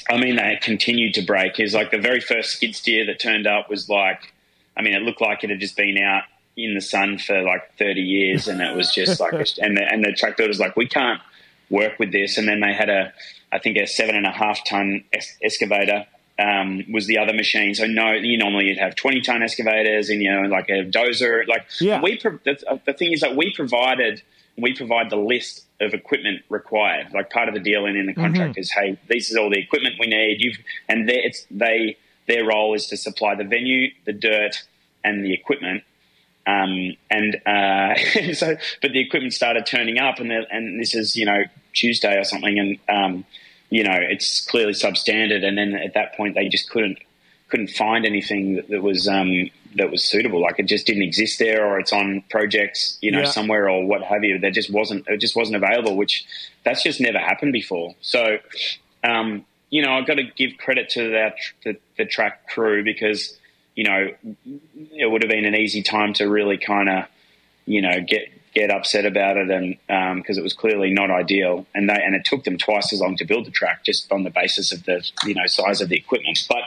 I 0.08 0.16
mean, 0.16 0.37
they 0.37 0.60
continued 0.62 1.14
to 1.14 1.22
break. 1.22 1.58
Is 1.58 1.75
like 1.75 1.90
the 1.90 1.98
very 1.98 2.20
first 2.20 2.50
skid 2.50 2.76
steer 2.76 3.04
that 3.06 3.19
turned 3.19 3.48
up 3.48 3.69
was 3.69 3.88
like, 3.88 4.32
I 4.76 4.82
mean, 4.82 4.94
it 4.94 5.02
looked 5.02 5.20
like 5.20 5.42
it 5.42 5.50
had 5.50 5.58
just 5.58 5.76
been 5.76 5.98
out 5.98 6.22
in 6.56 6.75
the 6.75 6.81
sun 6.81 7.19
for 7.19 7.42
like 7.42 7.76
30 7.78 8.00
years, 8.00 8.46
and 8.46 8.60
it 8.60 8.76
was 8.76 8.94
just 8.94 9.19
like, 9.19 9.32
and 9.58 9.76
the, 9.76 9.82
and 9.82 10.04
the 10.04 10.12
truck 10.12 10.37
builder 10.37 10.50
was 10.50 10.60
like, 10.60 10.76
we 10.76 10.87
can't 10.87 11.20
work 11.70 11.99
with 11.99 12.12
this. 12.12 12.37
And 12.37 12.46
then 12.49 12.61
they 12.61 12.72
had 12.75 12.90
a, 12.90 13.12
I 13.52 13.58
think 13.58 13.76
a 13.78 13.87
seven 13.87 14.14
and 14.17 14.26
a 14.26 14.31
half 14.32 14.64
ton 14.69 15.05
es- 15.12 15.37
excavator. 15.43 16.06
Um, 16.38 16.84
was 16.90 17.06
the 17.06 17.19
other 17.19 17.34
machine. 17.34 17.75
So 17.75 17.84
no, 17.84 18.12
you 18.12 18.38
normally 18.38 18.69
you'd 18.69 18.78
have 18.78 18.96
twenty 18.96 19.20
ton 19.20 19.43
excavators 19.43 20.08
and 20.08 20.22
you 20.22 20.32
know 20.32 20.49
like 20.49 20.70
a 20.70 20.84
dozer. 20.87 21.46
Like 21.46 21.67
Yeah. 21.82 22.00
we, 22.00 22.17
pro- 22.17 22.38
the, 22.46 22.81
the 22.87 22.94
thing 22.94 23.12
is 23.12 23.20
that 23.20 23.37
we 23.37 23.52
provided, 23.52 24.22
we 24.56 24.75
provide 24.75 25.11
the 25.11 25.17
list 25.17 25.67
of 25.82 25.93
equipment 25.93 26.43
required. 26.49 27.08
Like 27.12 27.28
part 27.28 27.49
of 27.49 27.55
the 27.55 27.61
deal 27.61 27.84
and 27.84 27.94
in 27.94 28.06
the 28.06 28.14
contract 28.14 28.56
is, 28.56 28.70
hey, 28.70 28.96
this 29.06 29.31
is 29.31 29.37
all 29.37 29.50
the 29.50 29.58
equipment 29.58 29.96
we 30.00 30.06
need. 30.06 30.38
You've 30.40 30.56
and 30.88 31.11
it's 31.11 31.46
they 31.50 31.99
their 32.26 32.46
role 32.46 32.73
is 32.73 32.87
to 32.87 32.96
supply 32.96 33.34
the 33.34 33.44
venue, 33.44 33.90
the 34.06 34.14
dirt, 34.14 34.62
and 35.05 35.23
the 35.23 35.34
equipment. 35.34 35.82
Um, 36.46 36.96
and 37.10 37.37
uh, 37.46 37.94
so, 38.34 38.56
but 38.82 38.92
the 38.92 39.00
equipment 39.00 39.32
started 39.34 39.66
turning 39.66 39.98
up, 39.98 40.19
and 40.19 40.31
the, 40.31 40.46
and 40.50 40.81
this 40.81 40.94
is 40.94 41.16
you 41.16 41.26
know 41.26 41.44
Tuesday 41.75 42.16
or 42.19 42.25
something, 42.25 42.58
and 42.58 42.78
um, 42.88 43.25
you 43.70 43.84
know 43.84 43.94
it's 43.97 44.44
clearly 44.47 44.73
substandard. 44.73 45.44
And 45.44 45.56
then 45.59 45.75
at 45.75 45.94
that 45.94 46.14
point, 46.16 46.35
they 46.35 46.49
just 46.49 46.70
couldn't 46.70 46.99
couldn't 47.49 47.70
find 47.70 48.06
anything 48.06 48.54
that, 48.56 48.68
that 48.68 48.82
was 48.82 49.06
um, 49.09 49.50
that 49.76 49.90
was 49.90 50.04
suitable. 50.04 50.40
Like 50.40 50.59
it 50.59 50.66
just 50.66 50.87
didn't 50.87 51.02
exist 51.02 51.38
there, 51.38 51.64
or 51.66 51.78
it's 51.78 51.92
on 51.92 52.25
projects, 52.30 52.99
you 53.00 53.11
know, 53.12 53.20
Yeah. 53.20 53.25
somewhere 53.26 53.68
or 53.68 53.85
what 53.85 54.02
have 54.02 54.25
you. 54.25 54.38
That 54.38 54.52
just 54.54 54.73
wasn't 54.73 55.06
it 55.09 55.18
just 55.18 55.37
wasn't 55.37 55.56
available. 55.62 55.97
Which 55.97 56.25
that's 56.64 56.82
just 56.82 57.00
never 57.00 57.18
happened 57.18 57.52
before. 57.52 57.94
So, 58.00 58.38
um, 59.04 59.44
you 59.70 59.82
know, 59.82 59.92
I've 59.92 60.06
got 60.06 60.14
to 60.14 60.25
give 60.25 60.52
credit 60.59 60.88
to 60.90 61.11
that 61.11 61.37
the, 61.64 61.76
the 61.97 62.04
track 62.04 62.49
crew 62.49 62.82
because 62.82 63.37
you 63.74 63.84
know 63.84 64.08
it 64.92 65.10
would 65.10 65.22
have 65.22 65.30
been 65.30 65.44
an 65.44 65.54
easy 65.54 65.82
time 65.82 66.12
to 66.14 66.28
really 66.28 66.58
kind 66.58 66.88
of 66.88 67.04
you 67.66 67.82
know 67.82 68.00
get 68.00 68.28
get 68.54 68.70
upset 68.70 69.06
about 69.06 69.36
it 69.36 69.48
and 69.50 69.76
because 70.16 70.36
it 70.36 70.42
was 70.42 70.54
clearly 70.54 70.90
not 70.90 71.10
ideal. 71.10 71.66
And 71.74 71.88
they 71.88 71.94
and 71.94 72.14
it 72.14 72.24
took 72.24 72.44
them 72.44 72.58
twice 72.58 72.92
as 72.92 73.00
long 73.00 73.16
to 73.16 73.24
build 73.24 73.46
the 73.46 73.50
track 73.50 73.84
just 73.84 74.10
on 74.10 74.24
the 74.24 74.30
basis 74.30 74.72
of 74.72 74.84
the 74.84 75.08
you 75.24 75.34
know 75.34 75.46
size 75.46 75.80
of 75.80 75.88
the 75.88 75.96
equipment. 75.96 76.38
But 76.48 76.62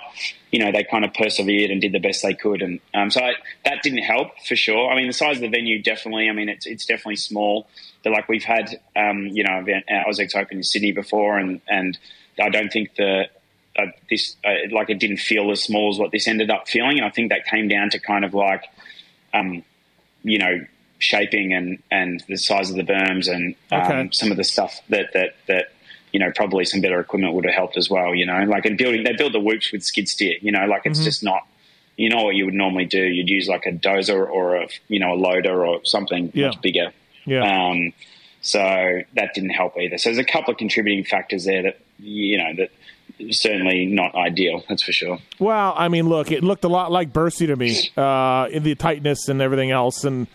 you 0.52 0.60
know 0.60 0.72
they 0.72 0.84
kind 0.84 1.04
of 1.04 1.14
persevered 1.14 1.72
and 1.72 1.82
did 1.82 1.92
the 1.92 2.00
best 2.00 2.24
they 2.24 2.34
could. 2.34 2.62
And 2.62 2.80
um, 2.94 3.10
so 3.10 3.22
I, 3.22 3.34
that 3.66 3.84
didn't 3.84 4.04
help 4.04 4.32
for 4.48 4.56
sure. 4.56 4.92
I 4.92 4.96
mean 4.96 5.08
the 5.08 5.14
size 5.14 5.38
of 5.38 5.42
the 5.42 5.50
venue 5.50 5.82
definitely 5.82 6.30
I 6.30 6.34
mean 6.34 6.50
it's 6.50 6.66
it's 6.66 6.86
definitely 6.86 7.18
small. 7.18 7.68
But 8.04 8.14
like 8.14 8.30
we've 8.30 8.44
had 8.44 8.80
um, 8.96 9.28
you 9.28 9.44
know 9.44 9.60
event 9.60 9.86
uh, 9.92 10.40
Open 10.40 10.58
in 10.58 10.64
Sydney 10.64 10.92
before 10.92 11.38
and 11.38 11.62
and 11.68 11.98
I 12.42 12.50
don't 12.50 12.72
think 12.72 12.96
the 12.96 13.26
uh, 13.78 13.88
this 14.10 14.36
uh, 14.46 14.54
like 14.72 14.90
it 14.90 15.00
didn't 15.00 15.18
feel 15.18 15.52
as 15.52 15.64
small 15.64 15.92
as 15.94 16.00
what 16.00 16.12
this 16.12 16.28
ended 16.28 16.50
up 16.52 16.68
feeling 16.68 16.98
and 16.98 17.06
I 17.06 17.10
think 17.10 17.30
that 17.32 17.46
came 17.46 17.68
down 17.68 17.90
to 17.92 18.00
kind 18.00 18.24
of 18.26 18.34
like 18.34 18.64
um, 19.34 19.64
you 20.24 20.38
know 20.40 20.66
shaping 21.00 21.54
and 21.54 21.80
and 21.92 22.24
the 22.30 22.38
size 22.38 22.70
of 22.70 22.76
the 22.78 22.84
berms 22.84 23.28
and 23.30 23.56
um, 23.72 23.82
Okay. 23.82 24.10
some 24.12 24.32
of 24.32 24.38
the 24.38 24.44
stuff 24.44 24.80
that 24.90 25.08
that 25.14 25.36
that 25.48 25.66
you 26.12 26.20
know 26.20 26.32
probably 26.36 26.66
some 26.66 26.82
better 26.82 27.00
equipment 27.00 27.34
would 27.34 27.46
have 27.46 27.54
helped 27.56 27.76
as 27.78 27.90
well 27.90 28.14
you 28.16 28.26
know 28.26 28.44
like 28.44 28.66
in 28.66 28.78
building 28.78 29.04
they 29.04 29.14
build 29.14 29.34
the 29.34 29.40
whoops 29.40 29.72
with 29.72 29.84
skid 29.84 30.08
steer 30.08 30.36
you 30.42 30.52
know 30.52 30.66
like 30.66 30.84
it's 30.86 31.00
Mm-hmm. 31.00 31.06
just 31.06 31.24
not 31.24 31.42
you 31.98 32.10
know 32.10 32.24
what 32.24 32.36
you 32.36 32.46
would 32.46 32.54
normally 32.54 32.86
do 32.86 33.02
you'd 33.04 33.30
use 33.30 33.48
like 33.48 33.66
a 33.66 33.72
dozer 33.72 34.28
or 34.30 34.56
a 34.56 34.68
you 34.88 35.00
know 35.00 35.14
a 35.14 35.16
loader 35.16 35.66
or 35.66 35.84
something 35.84 36.32
Yeah. 36.34 36.48
much 36.48 36.62
bigger 36.62 36.92
Yeah. 37.26 37.44
um, 37.70 37.94
so 38.42 38.60
that 39.16 39.34
didn't 39.34 39.52
help 39.52 39.78
either. 39.78 39.98
So 39.98 40.10
there's 40.10 40.18
a 40.18 40.24
couple 40.30 40.52
of 40.52 40.58
contributing 40.58 41.06
factors 41.06 41.46
there 41.46 41.64
that 41.64 41.80
you 41.98 42.38
know 42.38 42.54
that 42.58 42.72
certainly 43.32 43.86
not 43.86 44.16
ideal. 44.16 44.64
That's 44.68 44.84
for 44.84 44.92
sure. 44.92 45.20
Well, 45.40 45.74
I 45.76 45.88
mean, 45.88 46.08
look, 46.10 46.32
it 46.32 46.44
looked 46.44 46.64
a 46.64 46.70
lot 46.70 46.92
like 46.92 47.14
Bercy 47.14 47.48
to 47.48 47.56
me 47.56 47.78
uh, 47.98 48.48
in 48.52 48.64
the 48.64 48.76
tightness 48.76 49.28
and 49.30 49.42
everything 49.42 49.72
else, 49.72 50.04
and 50.04 50.28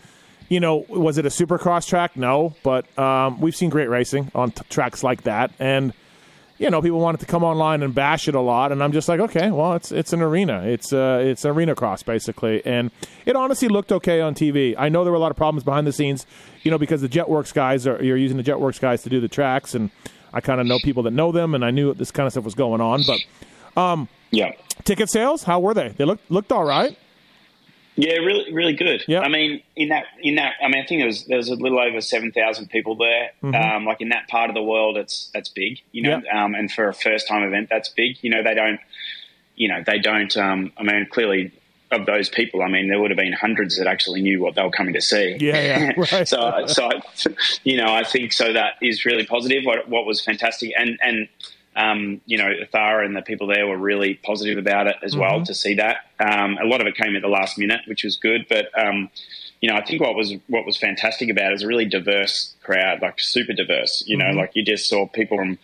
you 0.49 0.59
know, 0.59 0.85
was 0.89 1.17
it 1.17 1.25
a 1.25 1.29
supercross 1.29 1.87
track? 1.87 2.17
No, 2.17 2.55
but 2.63 2.97
um, 2.97 3.39
we've 3.39 3.55
seen 3.55 3.69
great 3.69 3.89
racing 3.89 4.31
on 4.33 4.51
t- 4.51 4.63
tracks 4.69 5.03
like 5.03 5.23
that, 5.23 5.51
and 5.59 5.93
you 6.57 6.69
know, 6.69 6.81
people 6.81 6.99
wanted 6.99 7.21
to 7.21 7.25
come 7.25 7.43
online 7.43 7.81
and 7.83 7.95
bash 7.95 8.27
it 8.27 8.35
a 8.35 8.39
lot, 8.41 8.71
and 8.71 8.83
I'm 8.83 8.91
just 8.91 9.07
like, 9.07 9.19
okay, 9.19 9.49
well, 9.49 9.73
it's 9.73 9.91
it's 9.91 10.11
an 10.11 10.21
arena, 10.21 10.63
it's 10.65 10.91
uh, 10.91 11.21
it's 11.23 11.45
arena 11.45 11.75
cross 11.75 12.03
basically, 12.03 12.65
and 12.65 12.91
it 13.25 13.35
honestly 13.35 13.67
looked 13.69 13.91
okay 13.91 14.19
on 14.21 14.35
TV. 14.35 14.75
I 14.77 14.89
know 14.89 15.03
there 15.03 15.11
were 15.11 15.17
a 15.17 15.21
lot 15.21 15.31
of 15.31 15.37
problems 15.37 15.63
behind 15.63 15.87
the 15.87 15.93
scenes, 15.93 16.25
you 16.63 16.71
know, 16.71 16.77
because 16.77 17.01
the 17.01 17.09
JetWorks 17.09 17.53
guys 17.53 17.87
are 17.87 18.03
you're 18.03 18.17
using 18.17 18.37
the 18.37 18.43
JetWorks 18.43 18.79
guys 18.81 19.03
to 19.03 19.09
do 19.09 19.21
the 19.21 19.29
tracks, 19.29 19.73
and 19.73 19.89
I 20.33 20.41
kind 20.41 20.59
of 20.61 20.67
know 20.67 20.79
people 20.79 21.03
that 21.03 21.11
know 21.11 21.31
them, 21.31 21.55
and 21.55 21.63
I 21.65 21.71
knew 21.71 21.93
this 21.93 22.11
kind 22.11 22.25
of 22.27 22.33
stuff 22.33 22.43
was 22.45 22.55
going 22.55 22.81
on, 22.81 23.03
but 23.05 23.81
um, 23.81 24.07
Yeah. 24.31 24.51
ticket 24.83 25.09
sales, 25.09 25.43
how 25.43 25.59
were 25.59 25.73
they? 25.73 25.89
They 25.89 26.05
looked 26.05 26.29
looked 26.31 26.51
all 26.51 26.65
right. 26.65 26.97
Yeah, 27.95 28.13
really, 28.13 28.53
really 28.53 28.73
good. 28.73 29.03
Yeah. 29.09 29.19
I 29.21 29.27
mean, 29.27 29.61
in 29.75 29.89
that, 29.89 30.05
in 30.21 30.35
that, 30.35 30.53
I 30.63 30.69
mean, 30.69 30.81
I 30.81 30.85
think 30.85 30.99
there 31.01 31.07
was 31.07 31.25
there 31.25 31.35
was 31.37 31.49
a 31.49 31.55
little 31.55 31.79
over 31.79 31.99
seven 31.99 32.31
thousand 32.31 32.69
people 32.69 32.95
there. 32.95 33.31
Um, 33.43 33.83
like 33.85 33.99
in 33.99 34.09
that 34.09 34.29
part 34.29 34.49
of 34.49 34.53
the 34.53 34.63
world, 34.63 34.95
it's 34.95 35.29
that's 35.33 35.49
big, 35.49 35.79
you 35.91 36.03
know. 36.03 36.17
Mm-hmm. 36.17 36.25
Yeah. 36.25 36.43
Um, 36.45 36.55
and 36.55 36.71
for 36.71 36.87
a 36.87 36.93
first 36.93 37.27
time 37.27 37.43
event, 37.43 37.67
that's 37.69 37.89
big. 37.89 38.15
You 38.21 38.29
know, 38.29 38.41
they 38.41 38.53
don't, 38.53 38.79
you 39.55 39.67
know, 39.67 39.83
they 39.85 39.99
don't. 39.99 40.35
Um, 40.37 40.71
I 40.77 40.83
mean, 40.83 41.07
clearly, 41.11 41.51
of 41.91 42.05
those 42.05 42.29
people, 42.29 42.61
I 42.61 42.67
mean, 42.69 42.87
there 42.87 42.99
would 42.99 43.09
have 43.11 43.17
been 43.17 43.33
hundreds 43.33 43.77
that 43.79 43.87
actually 43.87 44.21
knew 44.21 44.41
what 44.41 44.55
they 44.55 44.61
were 44.61 44.69
coming 44.71 44.93
to 44.93 45.01
see. 45.01 45.37
Yeah, 45.39 45.61
yeah, 45.61 45.91
right. 46.11 46.27
so, 46.27 46.65
so, 46.67 46.89
you 47.63 47.77
know, 47.77 47.93
I 47.93 48.03
think 48.03 48.31
so. 48.33 48.53
That 48.53 48.73
is 48.81 49.05
really 49.05 49.25
positive. 49.25 49.63
What, 49.65 49.89
what 49.89 50.05
was 50.05 50.21
fantastic, 50.23 50.71
and 50.77 50.99
and 51.01 51.27
um, 51.75 52.21
you 52.25 52.37
know, 52.37 52.45
Ethara 52.49 53.05
and 53.05 53.15
the 53.15 53.21
people 53.21 53.47
there 53.47 53.65
were 53.65 53.77
really 53.77 54.15
positive 54.15 54.57
about 54.57 54.87
it 54.87 54.97
as 55.01 55.11
Mm-hmm. 55.13 55.21
well 55.21 55.45
to 55.45 55.53
see 55.53 55.75
that. 55.75 55.97
Um, 56.19 56.57
a 56.61 56.65
lot 56.65 56.81
of 56.81 56.87
it 56.87 56.95
came 56.95 57.15
at 57.15 57.21
the 57.21 57.27
last 57.29 57.57
minute, 57.57 57.81
which 57.87 58.03
was 58.03 58.17
good. 58.17 58.45
But 58.49 58.65
um, 58.77 59.09
you 59.61 59.69
know, 59.69 59.75
I 59.75 59.83
think 59.83 60.01
what 60.01 60.15
was 60.15 60.33
what 60.47 60.65
was 60.65 60.77
fantastic 60.77 61.29
about 61.29 61.51
it 61.51 61.55
is 61.55 61.63
a 61.63 61.67
really 61.67 61.85
diverse 61.85 62.55
crowd, 62.63 63.01
like 63.01 63.19
super 63.19 63.53
diverse. 63.53 64.03
You 64.05 64.17
Mm-hmm. 64.17 64.35
know, 64.35 64.41
like 64.41 64.51
you 64.55 64.63
just 64.63 64.87
saw 64.89 65.07
people 65.07 65.37
from 65.37 65.57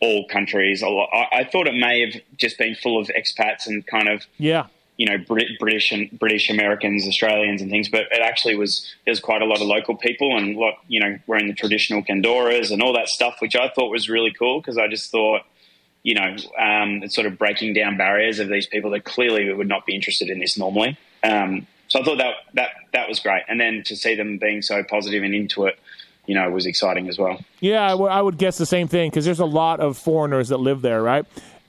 all 0.00 0.26
countries. 0.28 0.82
A 0.82 0.88
lot, 0.88 1.08
I, 1.12 1.40
I 1.40 1.44
thought 1.44 1.66
it 1.66 1.74
may 1.74 2.00
have 2.10 2.22
just 2.36 2.58
been 2.58 2.74
full 2.74 3.00
of 3.00 3.08
expats 3.08 3.66
and 3.66 3.84
kind 3.86 4.08
of 4.08 4.26
Yeah, 4.38 4.66
you 4.96 5.06
know 5.06 5.18
Brit- 5.18 5.58
British 5.58 5.92
and 5.92 6.10
British 6.18 6.48
Americans, 6.50 7.06
Australians, 7.06 7.60
and 7.62 7.70
things. 7.70 7.88
But 7.88 8.06
it 8.10 8.22
actually 8.22 8.56
was 8.56 8.86
there's 9.04 9.20
quite 9.20 9.42
a 9.42 9.44
lot 9.44 9.60
of 9.60 9.66
local 9.66 9.96
people 9.96 10.36
and 10.36 10.56
a 10.56 10.58
lot 10.58 10.74
you 10.88 11.00
know 11.00 11.18
wearing 11.26 11.48
the 11.48 11.54
traditional 11.54 12.02
kanduras 12.02 12.70
and 12.70 12.82
all 12.82 12.92
that 12.94 13.08
stuff, 13.08 13.36
which 13.40 13.56
I 13.56 13.68
thought 13.68 13.90
was 13.90 14.08
really 14.08 14.32
cool 14.32 14.60
because 14.60 14.78
I 14.78 14.88
just 14.88 15.10
thought 15.10 15.42
you 16.02 16.14
know 16.14 16.36
um, 16.58 17.02
it's 17.02 17.14
sort 17.14 17.26
of 17.26 17.38
breaking 17.38 17.74
down 17.74 17.96
barriers 17.96 18.38
of 18.38 18.48
these 18.48 18.66
people 18.66 18.90
that 18.90 19.04
clearly 19.04 19.52
would 19.52 19.68
not 19.68 19.86
be 19.86 19.94
interested 19.94 20.28
in 20.28 20.38
this 20.38 20.58
normally. 20.58 20.98
Um, 21.22 21.66
so 21.88 22.00
I 22.00 22.02
thought 22.04 22.18
that 22.18 22.34
that 22.54 22.70
that 22.92 23.08
was 23.08 23.20
great, 23.20 23.42
and 23.48 23.60
then 23.60 23.82
to 23.84 23.96
see 23.96 24.14
them 24.14 24.38
being 24.38 24.62
so 24.62 24.82
positive 24.82 25.22
and 25.22 25.34
into 25.34 25.66
it, 25.66 25.78
you 26.26 26.34
know, 26.34 26.50
was 26.50 26.66
exciting 26.66 27.08
as 27.08 27.18
well. 27.18 27.38
Yeah, 27.60 27.84
I, 27.84 27.90
w- 27.90 28.10
I 28.10 28.20
would 28.20 28.38
guess 28.38 28.58
the 28.58 28.66
same 28.66 28.88
thing 28.88 29.10
because 29.10 29.24
there's 29.24 29.40
a 29.40 29.44
lot 29.46 29.80
of 29.80 29.96
foreigners 29.96 30.48
that 30.48 30.58
live 30.58 30.82
there, 30.82 31.02
right? 31.02 31.24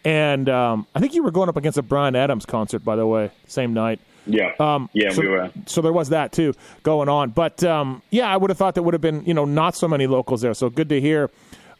And 0.07 0.47
um, 0.47 0.87
I 0.95 1.01
think 1.01 1.15
you 1.15 1.21
were 1.21 1.31
going 1.31 1.49
up 1.49 1.57
against 1.57 1.77
a 1.77 1.81
Bryan 1.81 2.15
Adams 2.15 2.45
concert, 2.45 2.79
by 2.79 2.95
the 2.95 3.05
way, 3.05 3.29
same 3.45 3.73
night. 3.73 3.99
Yeah, 4.25 4.53
Um, 4.57 4.89
yeah, 4.93 5.09
so, 5.09 5.21
we 5.21 5.27
were. 5.27 5.51
So 5.65 5.81
there 5.81 5.91
was 5.91 6.09
that 6.09 6.31
too 6.31 6.53
going 6.83 7.09
on. 7.09 7.31
But 7.31 7.61
um, 7.65 8.01
yeah, 8.09 8.29
I 8.29 8.37
would 8.37 8.49
have 8.49 8.57
thought 8.57 8.73
there 8.73 8.83
would 8.83 8.93
have 8.93 9.01
been, 9.01 9.25
you 9.25 9.33
know, 9.33 9.43
not 9.43 9.75
so 9.75 9.85
many 9.85 10.07
locals 10.07 10.39
there. 10.39 10.53
So 10.53 10.69
good 10.69 10.87
to 10.89 11.01
hear. 11.01 11.29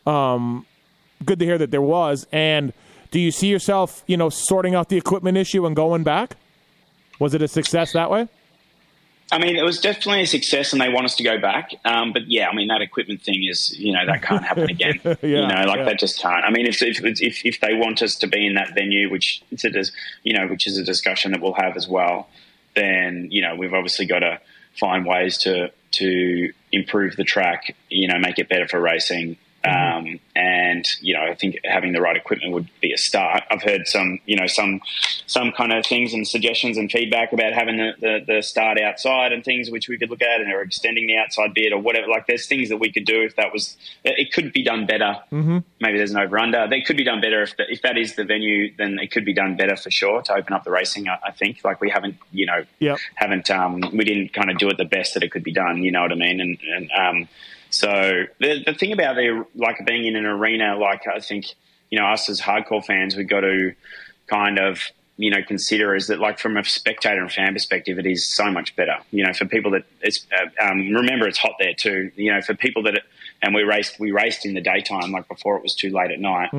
Um, 0.06 0.66
good 1.24 1.40
to 1.40 1.46
hear 1.46 1.58
that 1.58 1.72
there 1.72 1.82
was. 1.82 2.28
And 2.34 2.74
do 3.12 3.20
you 3.22 3.32
see 3.32 3.48
yourself, 3.48 4.04
you 4.08 4.18
know, 4.18 4.28
sorting 4.28 4.76
out 4.76 4.90
the 4.90 4.98
equipment 4.98 5.38
issue 5.38 5.66
and 5.66 5.74
going 5.74 6.04
back? 6.04 6.36
Was 7.20 7.34
it 7.34 7.42
a 7.42 7.48
success 7.48 7.94
that 7.94 8.12
way? 8.12 8.28
I 9.30 9.40
mean, 9.40 9.58
it 9.58 9.64
was 9.64 9.80
definitely 9.82 10.22
a 10.22 10.28
success, 10.28 10.72
and 10.72 10.82
they 10.82 10.88
want 10.88 11.06
us 11.06 11.16
to 11.18 11.24
go 11.24 11.38
back. 11.38 11.72
Um, 11.84 12.14
but 12.14 12.28
yeah, 12.28 12.48
I 12.48 12.56
mean, 12.56 12.70
that 12.70 12.82
equipment 12.82 13.22
thing 13.22 13.44
is, 13.44 13.78
you 13.78 13.92
know, 13.92 14.06
that 14.06 14.22
can't 14.22 14.44
happen 14.44 14.70
again. 14.70 15.00
you 15.22 15.36
know, 15.36 15.64
like 15.68 15.80
yeah. 15.80 15.84
that 15.84 16.00
just 16.00 16.20
can't. 16.20 16.46
I 16.46 16.50
mean, 16.50 16.66
if, 16.66 16.82
if 16.82 17.02
if 17.04 17.46
if 17.46 17.60
they 17.60 17.74
want 17.74 18.02
us 18.02 18.16
to 18.16 18.28
be 18.28 18.46
in 18.46 18.54
that 18.54 18.74
venue, 18.74 19.12
which 19.12 19.42
it's 19.52 19.66
a, 19.66 19.72
you 20.24 20.34
know, 20.34 20.48
which 20.48 20.66
is 20.66 20.78
a 20.78 20.84
discussion 20.84 21.34
that 21.34 21.42
we'll 21.42 21.54
have 21.54 21.76
as 21.76 21.88
well, 21.90 22.30
then 22.76 23.28
you 23.30 23.42
know, 23.42 23.56
we've 23.56 23.74
obviously 23.74 24.06
got 24.06 24.20
to 24.20 24.40
find 24.80 25.06
ways 25.06 25.38
to 25.40 25.72
to 25.92 26.54
improve 26.72 27.18
the 27.18 27.26
track. 27.26 27.76
You 27.90 28.08
know, 28.08 28.20
make 28.20 28.40
it 28.40 28.48
better 28.48 28.68
for 28.68 28.80
racing. 28.80 29.38
Um, 29.68 30.20
and 30.36 30.88
you 31.02 31.14
know, 31.14 31.22
I 31.24 31.36
think 31.36 31.58
having 31.64 31.94
the 31.94 32.02
right 32.02 32.16
equipment 32.16 32.54
would 32.54 32.70
be 32.82 32.94
a 32.94 32.98
start. 32.98 33.44
I've 33.50 33.64
heard 33.64 33.88
some, 33.88 34.20
you 34.26 34.36
know, 34.36 34.48
some 34.48 34.82
some 35.26 35.52
kind 35.52 35.74
of 35.74 35.86
things 35.86 36.14
and 36.14 36.28
suggestions 36.28 36.78
and 36.78 36.92
feedback 36.92 37.34
about 37.34 37.54
having 37.54 37.78
the, 37.78 37.92
the, 38.00 38.34
the 38.36 38.42
start 38.42 38.80
outside 38.80 39.32
and 39.34 39.44
things 39.44 39.70
which 39.70 39.90
we 39.90 39.98
could 39.98 40.10
look 40.10 40.22
at, 40.22 40.42
and 40.42 40.52
or 40.52 40.62
extending 40.62 41.08
the 41.08 41.18
outside 41.18 41.54
bit 41.54 41.74
or 41.74 41.80
whatever. 41.80 42.08
Like, 42.08 42.28
there's 42.28 42.48
things 42.48 42.70
that 42.70 42.78
we 42.78 42.92
could 42.92 43.06
do 43.06 43.24
if 43.24 43.36
that 43.36 43.52
was. 43.52 43.78
It 44.04 44.32
could 44.32 44.54
be 44.54 44.64
done 44.64 44.86
better. 44.86 45.18
Mm-hmm. 45.32 45.60
Maybe 45.82 45.98
there's 45.98 46.12
an 46.12 46.18
over 46.20 46.40
under. 46.40 46.68
They 46.68 46.82
could 46.82 46.98
be 46.98 47.04
done 47.04 47.22
better 47.22 47.42
if 47.42 47.58
the, 47.58 47.64
if 47.70 47.82
that 47.82 47.98
is 47.98 48.16
the 48.16 48.24
venue. 48.24 48.74
Then 48.78 49.00
it 49.00 49.12
could 49.12 49.26
be 49.26 49.34
done 49.34 49.56
better 49.58 49.76
for 49.76 49.92
sure 49.92 50.22
to 50.24 50.34
open 50.34 50.54
up 50.54 50.64
the 50.64 50.72
racing. 50.72 51.08
I, 51.10 51.18
I 51.26 51.32
think 51.32 51.64
like 51.64 51.82
we 51.82 51.90
haven't, 51.90 52.18
you 52.32 52.46
know, 52.46 52.64
Yep. 52.80 53.00
haven't 53.16 53.50
um, 53.50 53.82
we 53.94 54.06
didn't 54.06 54.34
kind 54.34 54.50
of 54.52 54.58
do 54.58 54.70
it 54.70 54.78
the 54.78 54.86
best 54.86 55.14
that 55.16 55.24
it 55.24 55.32
could 55.32 55.44
be 55.44 55.54
done. 55.54 55.84
You 55.84 55.92
know 55.92 56.02
what 56.02 56.12
I 56.12 56.16
mean? 56.16 56.40
And, 56.40 56.58
and 56.76 56.92
um, 56.92 57.30
so 57.70 58.26
the 58.40 58.64
the 58.66 58.74
thing 58.74 58.92
about 58.92 59.16
the 59.16 59.46
like 59.56 59.86
being 59.86 60.06
in 60.06 60.16
an 60.16 60.26
arena, 60.26 60.78
like 60.78 61.08
I 61.08 61.20
think 61.20 61.46
you 61.90 62.00
know 62.00 62.06
us 62.08 62.30
as 62.30 62.42
hardcore 62.42 62.84
fans, 62.84 63.16
we've 63.16 63.28
got 63.28 63.42
to 63.42 63.74
kind 64.28 64.60
of 64.60 64.82
you 65.18 65.32
know 65.32 65.42
consider 65.42 65.96
is 65.96 66.08
that 66.08 66.20
like 66.20 66.40
from 66.40 66.58
a 66.58 66.64
spectator 66.64 67.22
and 67.22 67.32
fan 67.32 67.54
perspective, 67.54 68.00
it 68.00 68.06
is 68.06 68.26
so 68.26 68.52
much 68.52 68.76
better. 68.76 68.98
You 69.12 69.26
know, 69.26 69.34
for 69.34 69.46
people 69.46 69.72
that 69.72 69.86
it's 70.02 70.26
uh, 70.32 70.66
um, 70.66 70.94
remember 70.94 71.28
it's 71.28 71.38
hot 71.38 71.54
there 71.60 71.74
too. 71.74 72.12
You 72.16 72.34
know, 72.34 72.42
for 72.42 72.54
people 72.54 72.84
that 72.84 73.02
and 73.42 73.54
we 73.54 73.64
raced 73.64 74.00
we 74.00 74.12
raced 74.12 74.46
in 74.46 74.54
the 74.54 74.62
daytime, 74.62 75.12
like 75.12 75.28
before 75.28 75.58
it 75.58 75.64
was 75.64 75.76
too 75.76 75.90
late 75.92 76.12
at 76.12 76.20
night. 76.20 76.50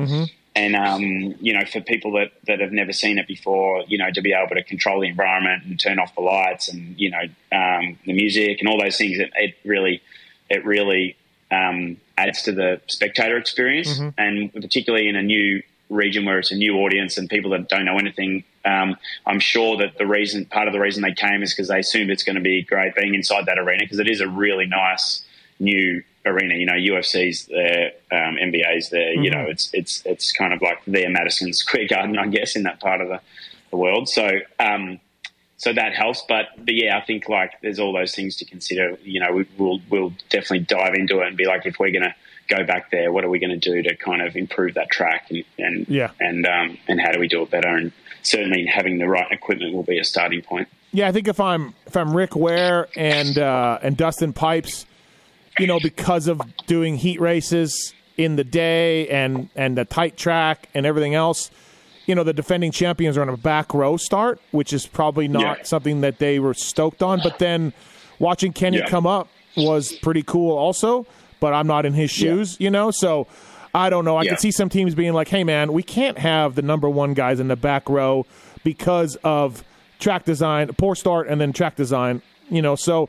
And 0.55 0.75
um, 0.75 1.35
you 1.39 1.53
know, 1.53 1.65
for 1.65 1.79
people 1.79 2.13
that, 2.13 2.31
that 2.47 2.59
have 2.59 2.71
never 2.71 2.91
seen 2.91 3.17
it 3.17 3.27
before, 3.27 3.83
you 3.87 3.97
know, 3.97 4.09
to 4.11 4.21
be 4.21 4.33
able 4.33 4.55
to 4.55 4.63
control 4.63 4.99
the 4.99 5.07
environment 5.07 5.63
and 5.63 5.79
turn 5.79 5.99
off 5.99 6.13
the 6.15 6.21
lights 6.21 6.67
and 6.69 6.99
you 6.99 7.11
know 7.11 7.21
um, 7.51 7.97
the 8.05 8.13
music 8.13 8.59
and 8.59 8.67
all 8.67 8.79
those 8.79 8.97
things, 8.97 9.19
it, 9.19 9.31
it 9.35 9.55
really, 9.63 10.01
it 10.49 10.65
really 10.65 11.15
um, 11.51 11.97
adds 12.17 12.43
to 12.43 12.51
the 12.51 12.81
spectator 12.87 13.37
experience, 13.37 13.99
and 14.17 14.53
particularly 14.53 15.07
in 15.07 15.15
a 15.15 15.23
new 15.23 15.61
region 15.89 16.25
where 16.25 16.37
it's 16.37 16.51
a 16.51 16.55
new 16.55 16.77
audience 16.77 17.17
and 17.17 17.29
people 17.29 17.51
that 17.51 17.67
don't 17.67 17.85
know 17.85 17.97
anything. 17.97 18.43
Um, 18.63 18.95
I'm 19.25 19.39
sure 19.39 19.77
that 19.77 19.97
the 19.97 20.05
reason, 20.05 20.45
part 20.45 20.67
of 20.67 20.73
the 20.73 20.79
reason 20.79 21.01
they 21.01 21.13
came 21.13 21.41
is 21.41 21.53
because 21.53 21.67
they 21.69 21.79
assumed 21.79 22.11
it's 22.11 22.23
going 22.23 22.35
to 22.35 22.41
be 22.41 22.61
great 22.61 22.95
being 22.95 23.15
inside 23.15 23.45
that 23.47 23.57
arena 23.57 23.83
because 23.83 23.99
it 23.99 24.07
is 24.07 24.21
a 24.21 24.27
really 24.27 24.67
nice 24.67 25.23
new 25.59 26.03
arena. 26.25 26.55
You 26.55 26.67
know, 26.67 26.73
UFC's 26.73 27.45
there, 27.47 27.93
um, 28.11 28.35
NBA's 28.35 28.89
there. 28.89 29.13
You 29.13 29.31
know, 29.31 29.45
it's 29.47 29.69
it's 29.73 30.03
it's 30.05 30.31
kind 30.31 30.53
of 30.53 30.61
like 30.61 30.83
their 30.85 31.09
Madison 31.09 31.51
Square 31.53 31.87
Garden, 31.89 32.17
I 32.19 32.27
guess, 32.27 32.55
in 32.55 32.63
that 32.63 32.79
part 32.79 33.01
of 33.01 33.09
the, 33.09 33.21
the 33.71 33.77
world. 33.77 34.09
So. 34.09 34.29
Um, 34.59 34.99
so 35.59 35.71
that 35.73 35.93
helps, 35.93 36.23
but 36.27 36.47
but 36.57 36.73
yeah, 36.73 36.97
I 36.97 37.01
think 37.05 37.29
like 37.29 37.51
there's 37.61 37.77
all 37.79 37.93
those 37.93 38.15
things 38.15 38.35
to 38.37 38.45
consider. 38.45 38.97
You 39.03 39.19
know, 39.19 39.31
we, 39.33 39.45
we'll 39.57 39.79
we'll 39.89 40.13
definitely 40.29 40.61
dive 40.61 40.95
into 40.95 41.19
it 41.21 41.27
and 41.27 41.37
be 41.37 41.45
like, 41.45 41.65
if 41.67 41.77
we're 41.79 41.91
going 41.91 42.03
to 42.03 42.15
go 42.47 42.65
back 42.65 42.89
there, 42.89 43.11
what 43.11 43.23
are 43.23 43.29
we 43.29 43.37
going 43.37 43.51
to 43.51 43.71
do 43.71 43.83
to 43.83 43.95
kind 43.95 44.21
of 44.23 44.35
improve 44.35 44.73
that 44.73 44.89
track 44.89 45.27
and 45.29 45.43
and 45.59 45.85
Yeah. 45.87 46.09
and 46.19 46.45
um, 46.47 46.77
and 46.87 46.99
how 46.99 47.11
do 47.11 47.19
we 47.19 47.27
do 47.27 47.43
it 47.43 47.51
better? 47.51 47.67
And 47.69 47.91
certainly 48.23 48.65
having 48.65 48.97
the 48.97 49.07
right 49.07 49.31
equipment 49.31 49.73
will 49.75 49.83
be 49.83 49.99
a 49.99 50.03
starting 50.03 50.41
point. 50.41 50.67
Yeah, 50.91 51.07
I 51.07 51.11
think 51.11 51.27
if 51.27 51.39
I'm 51.39 51.75
if 51.85 51.95
I'm 51.95 52.15
Rick 52.15 52.35
Ware 52.35 52.87
and 52.95 53.37
uh, 53.37 53.77
and 53.83 53.95
Dustin 53.95 54.33
Pipes, 54.33 54.85
you 55.59 55.67
know, 55.67 55.79
because 55.79 56.27
of 56.27 56.41
doing 56.65 56.95
heat 56.97 57.19
races 57.21 57.93
in 58.17 58.37
the 58.37 58.43
day 58.43 59.07
and 59.09 59.49
and 59.55 59.77
the 59.77 59.85
tight 59.85 60.17
track 60.17 60.67
and 60.73 60.85
everything 60.85 61.13
else, 61.15 61.51
you 62.09 62.15
know, 62.15 62.23
the 62.23 62.33
defending 62.33 62.71
champions 62.71 63.15
are 63.17 63.21
on 63.21 63.29
a 63.29 63.37
back 63.37 63.73
row 63.73 63.95
start, 63.95 64.41
which 64.51 64.73
is 64.73 64.87
probably 64.87 65.27
not 65.27 65.57
Yeah. 65.59 65.63
something 65.63 66.01
that 66.01 66.17
they 66.17 66.39
were 66.39 66.55
stoked 66.55 67.03
on. 67.03 67.21
But 67.23 67.37
then 67.39 67.71
watching 68.17 68.51
Kenny 68.51 68.79
Yeah. 68.79 68.87
come 68.87 69.05
up 69.05 69.27
was 69.55 69.93
pretty 69.93 70.23
cool, 70.23 70.57
also. 70.57 71.05
But 71.39 71.53
I'm 71.53 71.67
not 71.67 71.85
in 71.85 71.93
his 71.93 72.11
shoes, 72.11 72.57
you 72.59 72.69
know, 72.71 72.91
so. 72.91 73.27
I 73.71 73.91
don't 73.91 74.03
know. 74.03 74.17
I 74.17 74.23
Yeah. 74.23 74.31
could 74.31 74.39
see 74.39 74.49
some 74.49 74.67
teams 74.67 74.95
being 74.95 75.13
like, 75.13 75.27
"Hey, 75.27 75.43
man, 75.43 75.71
we 75.73 75.83
can't 75.83 76.17
have 76.17 76.55
the 76.55 76.63
number 76.63 76.89
one 76.89 77.13
guys 77.13 77.39
in 77.39 77.49
the 77.49 77.55
back 77.55 77.87
row 77.87 78.25
because 78.63 79.15
of 79.23 79.63
track 79.99 80.25
design, 80.25 80.69
poor 80.75 80.95
start, 80.95 81.27
and 81.27 81.39
then 81.39 81.53
track 81.53 81.75
design." 81.75 82.23
You 82.49 82.63
know, 82.63 82.75
so 82.75 83.03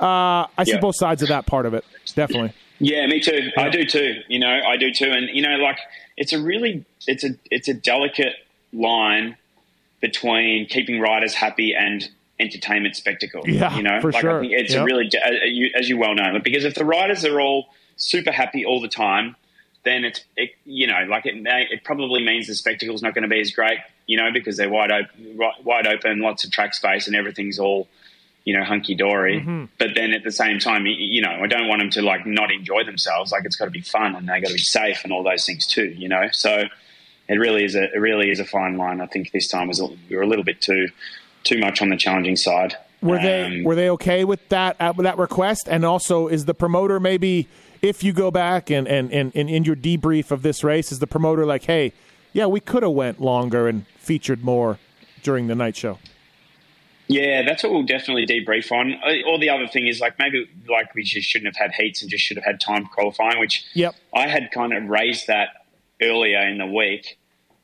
uh, 0.00 0.46
I 0.56 0.64
see. 0.64 0.78
Both 0.78 0.96
sides 0.96 1.20
of 1.22 1.28
that 1.28 1.44
part 1.44 1.66
of 1.66 1.74
it. 1.74 1.84
Definitely. 2.14 2.52
Yeah, 2.78 3.06
me 3.06 3.20
too. 3.20 3.50
I 3.58 3.68
do 3.68 3.84
too. 3.84 4.14
You 4.28 4.38
know, 4.38 4.58
I 4.66 4.78
do 4.78 4.90
too. 4.90 5.10
And 5.10 5.28
you 5.34 5.42
know, 5.42 5.56
like 5.58 5.78
it's 6.16 6.32
a 6.32 6.40
really 6.40 6.86
it's 7.06 7.22
a 7.22 7.32
it's 7.50 7.68
a 7.68 7.74
delicate 7.74 8.32
line 8.72 9.36
between 10.00 10.66
keeping 10.66 11.00
riders 11.00 11.34
happy 11.34 11.74
and 11.74 12.08
entertainment 12.38 12.96
spectacle. 12.96 13.42
Yeah, 13.46 13.76
you 13.76 13.82
know, 13.82 14.00
for 14.00 14.12
like 14.12 14.20
sure. 14.20 14.38
I 14.38 14.40
think 14.40 14.52
it's 14.52 14.72
Yep. 14.72 14.82
a 14.82 14.84
really 14.84 15.06
as 15.06 15.32
you, 15.44 15.70
as 15.74 15.88
you 15.88 15.96
well 15.96 16.14
know, 16.14 16.38
because 16.42 16.64
if 16.64 16.74
the 16.74 16.84
riders 16.84 17.24
are 17.24 17.40
all 17.40 17.68
super 17.96 18.30
happy 18.30 18.64
all 18.64 18.80
the 18.80 18.88
time, 18.88 19.36
then 19.84 20.04
it's 20.04 20.24
it, 20.36 20.50
you 20.64 20.86
know 20.86 21.06
like 21.08 21.26
it 21.26 21.40
may, 21.40 21.66
it 21.70 21.84
probably 21.84 22.24
means 22.24 22.46
the 22.46 22.54
spectacle's 22.54 23.02
not 23.02 23.14
going 23.14 23.22
to 23.22 23.28
be 23.28 23.40
as 23.40 23.50
great. 23.52 23.78
You 24.06 24.16
know, 24.18 24.30
because 24.32 24.56
they're 24.56 24.70
wide 24.70 24.92
open, 24.92 25.38
wide 25.64 25.86
open, 25.86 26.20
lots 26.20 26.44
of 26.44 26.52
track 26.52 26.74
space, 26.74 27.08
and 27.08 27.16
everything's 27.16 27.58
all 27.58 27.88
you 28.46 28.56
know, 28.56 28.64
hunky 28.64 28.94
dory. 28.94 29.40
Mm-hmm. 29.40 29.64
But 29.76 29.88
then 29.96 30.12
at 30.12 30.22
the 30.22 30.30
same 30.30 30.60
time, 30.60 30.86
you 30.86 31.20
know, 31.20 31.32
I 31.42 31.48
don't 31.48 31.66
want 31.66 31.80
them 31.80 31.90
to 31.90 32.02
like 32.02 32.24
not 32.26 32.52
enjoy 32.52 32.84
themselves. 32.84 33.32
Like 33.32 33.44
it's 33.44 33.56
got 33.56 33.64
to 33.64 33.72
be 33.72 33.80
fun 33.80 34.14
and 34.14 34.28
they 34.28 34.40
got 34.40 34.46
to 34.46 34.54
be 34.54 34.60
safe 34.60 35.02
and 35.02 35.12
all 35.12 35.24
those 35.24 35.44
things 35.44 35.66
too. 35.66 35.88
You 35.88 36.08
know, 36.08 36.28
so 36.30 36.62
it 37.28 37.34
really 37.34 37.64
is 37.64 37.74
a 37.74 37.84
it 37.92 37.98
really 37.98 38.30
is 38.30 38.40
a 38.40 38.44
fine 38.44 38.76
line. 38.76 39.00
I 39.00 39.06
think 39.06 39.32
this 39.32 39.48
time 39.48 39.68
was 39.68 39.80
we 39.80 40.16
were 40.16 40.22
a 40.22 40.26
little 40.26 40.44
bit 40.44 40.60
too 40.60 40.88
too 41.44 41.58
much 41.58 41.82
on 41.82 41.88
the 41.88 41.96
challenging 41.96 42.36
side. 42.36 42.76
Were 43.02 43.18
they 43.18 43.44
um, 43.44 43.64
were 43.64 43.74
they 43.74 43.90
okay 43.90 44.24
with 44.24 44.48
that 44.48 44.76
uh, 44.80 44.92
with 44.96 45.04
that 45.04 45.18
request? 45.18 45.68
And 45.68 45.84
also, 45.84 46.28
is 46.28 46.44
the 46.44 46.54
promoter 46.54 46.98
maybe 46.98 47.48
if 47.82 48.02
you 48.02 48.12
go 48.12 48.30
back 48.30 48.70
and 48.70 48.88
and, 48.88 49.12
and, 49.12 49.32
and 49.34 49.50
in 49.50 49.64
your 49.64 49.76
debrief 49.76 50.30
of 50.30 50.42
this 50.42 50.64
race, 50.64 50.90
is 50.90 50.98
the 50.98 51.06
promoter 51.06 51.44
like, 51.44 51.64
hey, 51.64 51.92
yeah, 52.32 52.46
we 52.46 52.60
could 52.60 52.82
have 52.82 52.92
went 52.92 53.20
longer 53.20 53.68
and 53.68 53.86
featured 53.98 54.42
more 54.42 54.78
during 55.22 55.46
the 55.46 55.54
night 55.54 55.76
show? 55.76 55.98
Yeah, 57.08 57.42
that's 57.46 57.62
what 57.62 57.72
we'll 57.72 57.84
definitely 57.84 58.26
debrief 58.26 58.72
on. 58.72 58.94
Uh, 58.94 59.30
or 59.30 59.38
the 59.38 59.50
other 59.50 59.68
thing 59.68 59.86
is 59.86 60.00
like 60.00 60.18
maybe 60.18 60.48
like 60.68 60.94
we 60.94 61.04
just 61.04 61.28
shouldn't 61.28 61.54
have 61.54 61.70
had 61.70 61.72
heats 61.80 62.02
and 62.02 62.10
just 62.10 62.24
should 62.24 62.36
have 62.36 62.44
had 62.44 62.60
time 62.60 62.86
qualifying, 62.86 63.38
which 63.38 63.64
yep. 63.74 63.94
I 64.14 64.26
had 64.26 64.50
kind 64.50 64.72
of 64.72 64.84
raised 64.88 65.28
that 65.28 65.65
earlier 66.00 66.40
in 66.48 66.58
the 66.58 66.66
week 66.66 67.18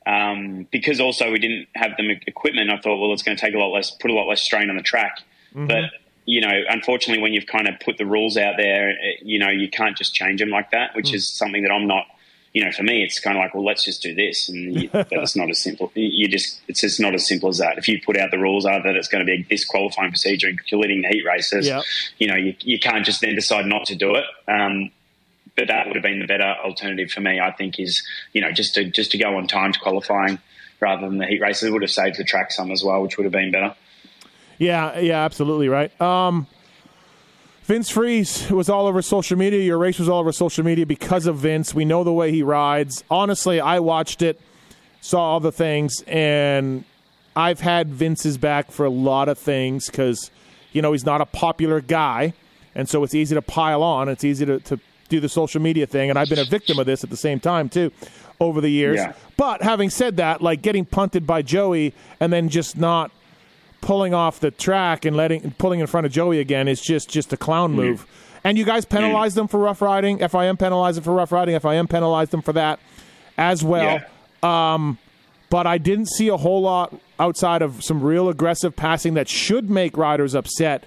um, 0.07 0.67
because 0.71 1.01
also 1.01 1.31
we 1.31 1.39
didn't 1.39 1.69
have 1.75 1.93
the 1.97 2.17
equipment. 2.27 2.71
I 2.71 2.79
thought, 2.79 3.01
well, 3.01 3.13
it's 3.13 3.23
going 3.23 3.37
to 3.37 3.41
take 3.41 3.55
a 3.55 3.59
lot 3.59 3.69
less, 3.69 3.91
put 3.91 4.11
a 4.11 4.15
lot 4.15 4.27
less 4.29 4.43
strain 4.43 4.71
on 4.71 4.77
the 4.77 4.83
track. 4.83 5.19
Mm-hmm. 5.55 5.67
But 5.67 5.85
you 6.25 6.41
know, 6.41 6.61
unfortunately, 6.69 7.23
when 7.23 7.33
you've 7.33 7.47
kind 7.47 7.69
of 7.69 7.75
put 7.81 7.99
the 7.99 8.07
rules 8.07 8.37
out 8.37 8.55
there, 8.57 8.91
eh, 8.91 8.95
you 9.23 9.39
know, 9.39 9.49
you 9.49 9.69
can't 9.69 9.97
just 9.97 10.15
change 10.15 10.41
them 10.41 10.51
like 10.51 10.71
that, 10.71 10.95
which 10.95 11.11
mm. 11.11 11.15
is 11.15 11.29
something 11.29 11.63
that 11.63 11.71
I'm 11.71 11.87
not. 11.87 12.07
You 12.53 12.67
know, 12.67 12.71
for 12.71 12.83
me, 12.83 13.03
it's 13.03 13.19
kind 13.19 13.39
of 13.39 13.41
like, 13.41 13.55
well, 13.55 13.65
let's 13.65 13.83
just 13.83 14.03
do 14.03 14.15
this, 14.15 14.51
and 14.51 14.83
you, 14.83 14.91
it's 14.95 15.35
not 15.35 15.49
as 15.49 15.63
simple. 15.63 15.91
You 15.95 16.29
just, 16.29 16.61
it's 16.69 16.83
just 16.83 17.01
not 17.01 17.15
as 17.15 17.27
simple 17.27 17.49
as 17.49 17.57
that. 17.59 17.79
If 17.79 17.89
you 17.89 17.99
put 18.05 18.19
out 18.19 18.31
the 18.31 18.39
rules 18.39 18.67
are 18.67 18.83
that 18.83 18.95
it's 18.95 19.09
going 19.09 19.25
to 19.25 19.25
be 19.25 19.41
a 19.41 19.43
disqualifying 19.43 20.11
procedure, 20.11 20.51
including 20.51 21.03
heat 21.09 21.25
races, 21.25 21.67
yep. 21.67 21.83
you 22.19 22.27
know, 22.27 22.37
you, 22.37 22.55
you 22.61 22.79
can't 22.79 23.07
just 23.07 23.23
then 23.23 23.35
decide 23.35 23.65
not 23.65 23.87
to 23.87 23.95
do 23.95 24.17
it. 24.17 24.25
Um, 24.47 24.91
but 25.57 25.69
that 25.69 25.87
would 25.87 25.97
have 25.97 26.03
been 26.03 26.21
the 26.21 26.27
better 26.27 26.55
alternative 26.65 27.11
for 27.11 27.21
me. 27.21 27.41
I 27.41 27.53
think 27.53 27.79
is 27.79 28.03
you 28.33 28.41
know 28.41 28.53
just 28.53 28.75
to 28.75 28.85
just 28.85 29.13
to 29.13 29.19
go 29.19 29.37
on 29.37 29.47
time 29.47 29.73
to 29.73 29.79
qualifying 29.79 30.39
rather 30.81 31.09
than 31.09 31.19
the 31.19 31.27
heat 31.27 31.41
races 31.41 31.69
it 31.69 31.73
would 31.73 31.83
have 31.83 31.91
saved 31.91 32.19
the 32.19 32.25
track 32.25 32.51
some 32.51 32.71
as 32.71 32.83
well, 32.85 33.03
which 33.03 33.17
would 33.17 33.25
have 33.25 33.33
been 33.33 33.53
better. 33.53 33.75
Yeah, 34.59 34.99
yeah, 34.99 35.25
absolutely 35.25 35.69
right. 35.69 35.99
Um, 36.01 36.47
Vince 37.65 37.91
Friese 37.91 38.51
was 38.51 38.69
all 38.69 38.87
over 38.87 39.01
social 39.01 39.39
media. 39.39 39.61
Your 39.61 39.79
race 39.79 39.99
was 39.99 40.09
all 40.09 40.19
over 40.19 40.33
social 40.33 40.65
media 40.65 40.85
because 40.85 41.27
of 41.27 41.37
Vince. 41.37 41.75
We 41.75 41.85
know 41.85 42.03
the 42.05 42.13
way 42.13 42.33
he 42.33 42.43
rides. 42.43 43.05
Honestly, 43.11 43.61
I 43.61 43.79
watched 43.79 44.21
it, 44.21 44.41
saw 45.01 45.21
all 45.21 45.41
the 45.41 45.53
things, 45.53 46.03
and 46.09 46.85
I've 47.37 47.61
had 47.61 47.89
Vince's 47.89 48.37
back 48.37 48.71
for 48.73 48.85
a 48.85 48.91
lot 48.91 49.29
of 49.29 49.39
things 49.39 49.87
because, 49.87 50.31
you 50.73 50.83
know, 50.83 50.93
he's 50.93 51.07
not 51.07 51.21
a 51.21 51.27
popular 51.27 51.81
guy. 51.81 52.35
And 52.75 52.89
so 52.89 53.03
it's 53.05 53.15
easy 53.15 53.35
to 53.35 53.43
pile 53.43 53.83
on. 53.83 54.09
It's 54.09 54.25
easy 54.25 54.45
to, 54.47 54.59
to 54.61 54.81
do 55.13 55.21
the 55.21 55.29
social 55.29 55.61
media 55.61 55.87
thing. 55.87 56.11
And 56.11 56.19
I've 56.19 56.29
been 56.29 56.39
a 56.39 56.45
victim 56.45 56.79
of 56.79 56.87
this 56.87 57.05
at 57.05 57.11
the 57.11 57.17
same 57.17 57.41
time, 57.41 57.69
too, 57.69 57.93
over 58.41 58.61
the 58.61 58.71
years. 58.71 58.97
Yeah. 58.97 59.13
But 59.37 59.63
having 59.63 59.91
said 59.91 60.17
that, 60.17 60.43
like 60.43 60.63
getting 60.63 60.85
punted 60.85 61.27
by 61.27 61.43
Joey 61.43 61.95
and 62.21 62.33
then 62.33 62.49
just 62.49 62.77
not– 62.77 63.11
pulling 63.83 64.15
off 64.15 64.41
the 64.41 64.51
track 64.51 65.05
and 65.05 65.15
letting 65.15 65.51
pulling 65.59 65.81
in 65.81 65.87
front 65.87 66.07
of 66.07 66.13
Joey 66.13 66.41
again 66.41 66.69
is 66.69 66.81
just 66.81 67.11
just 67.11 67.33
a 67.35 67.37
clown 67.37 67.73
move. 67.73 68.03
Mm. 68.03 68.39
And 68.45 68.59
you 68.59 68.65
guys 68.65 68.87
penalized 68.87 69.35
mm. 69.35 69.41
them 69.41 69.49
for 69.49 69.61
rough 69.61 69.83
riding. 69.83 70.19
FIM 70.19 70.59
penalized 70.59 70.97
them 70.97 71.05
for 71.05 71.13
rough 71.13 71.31
riding. 71.31 71.55
FIM 71.61 71.91
penalized 71.91 72.31
them 72.31 72.41
for 72.41 72.55
that 72.55 72.81
as 73.37 73.63
well. 73.63 74.01
Yeah. 74.43 74.75
Um, 74.75 74.99
but 75.51 75.67
I 75.67 75.77
didn't 75.79 76.07
see 76.07 76.29
a 76.29 76.37
whole 76.37 76.63
lot 76.63 76.95
outside 77.21 77.61
of 77.61 77.85
some 77.85 78.03
real 78.03 78.29
aggressive 78.29 78.75
passing 78.75 79.15
that 79.15 79.29
should 79.29 79.69
make 79.69 79.97
riders 79.97 80.35
upset. 80.35 80.85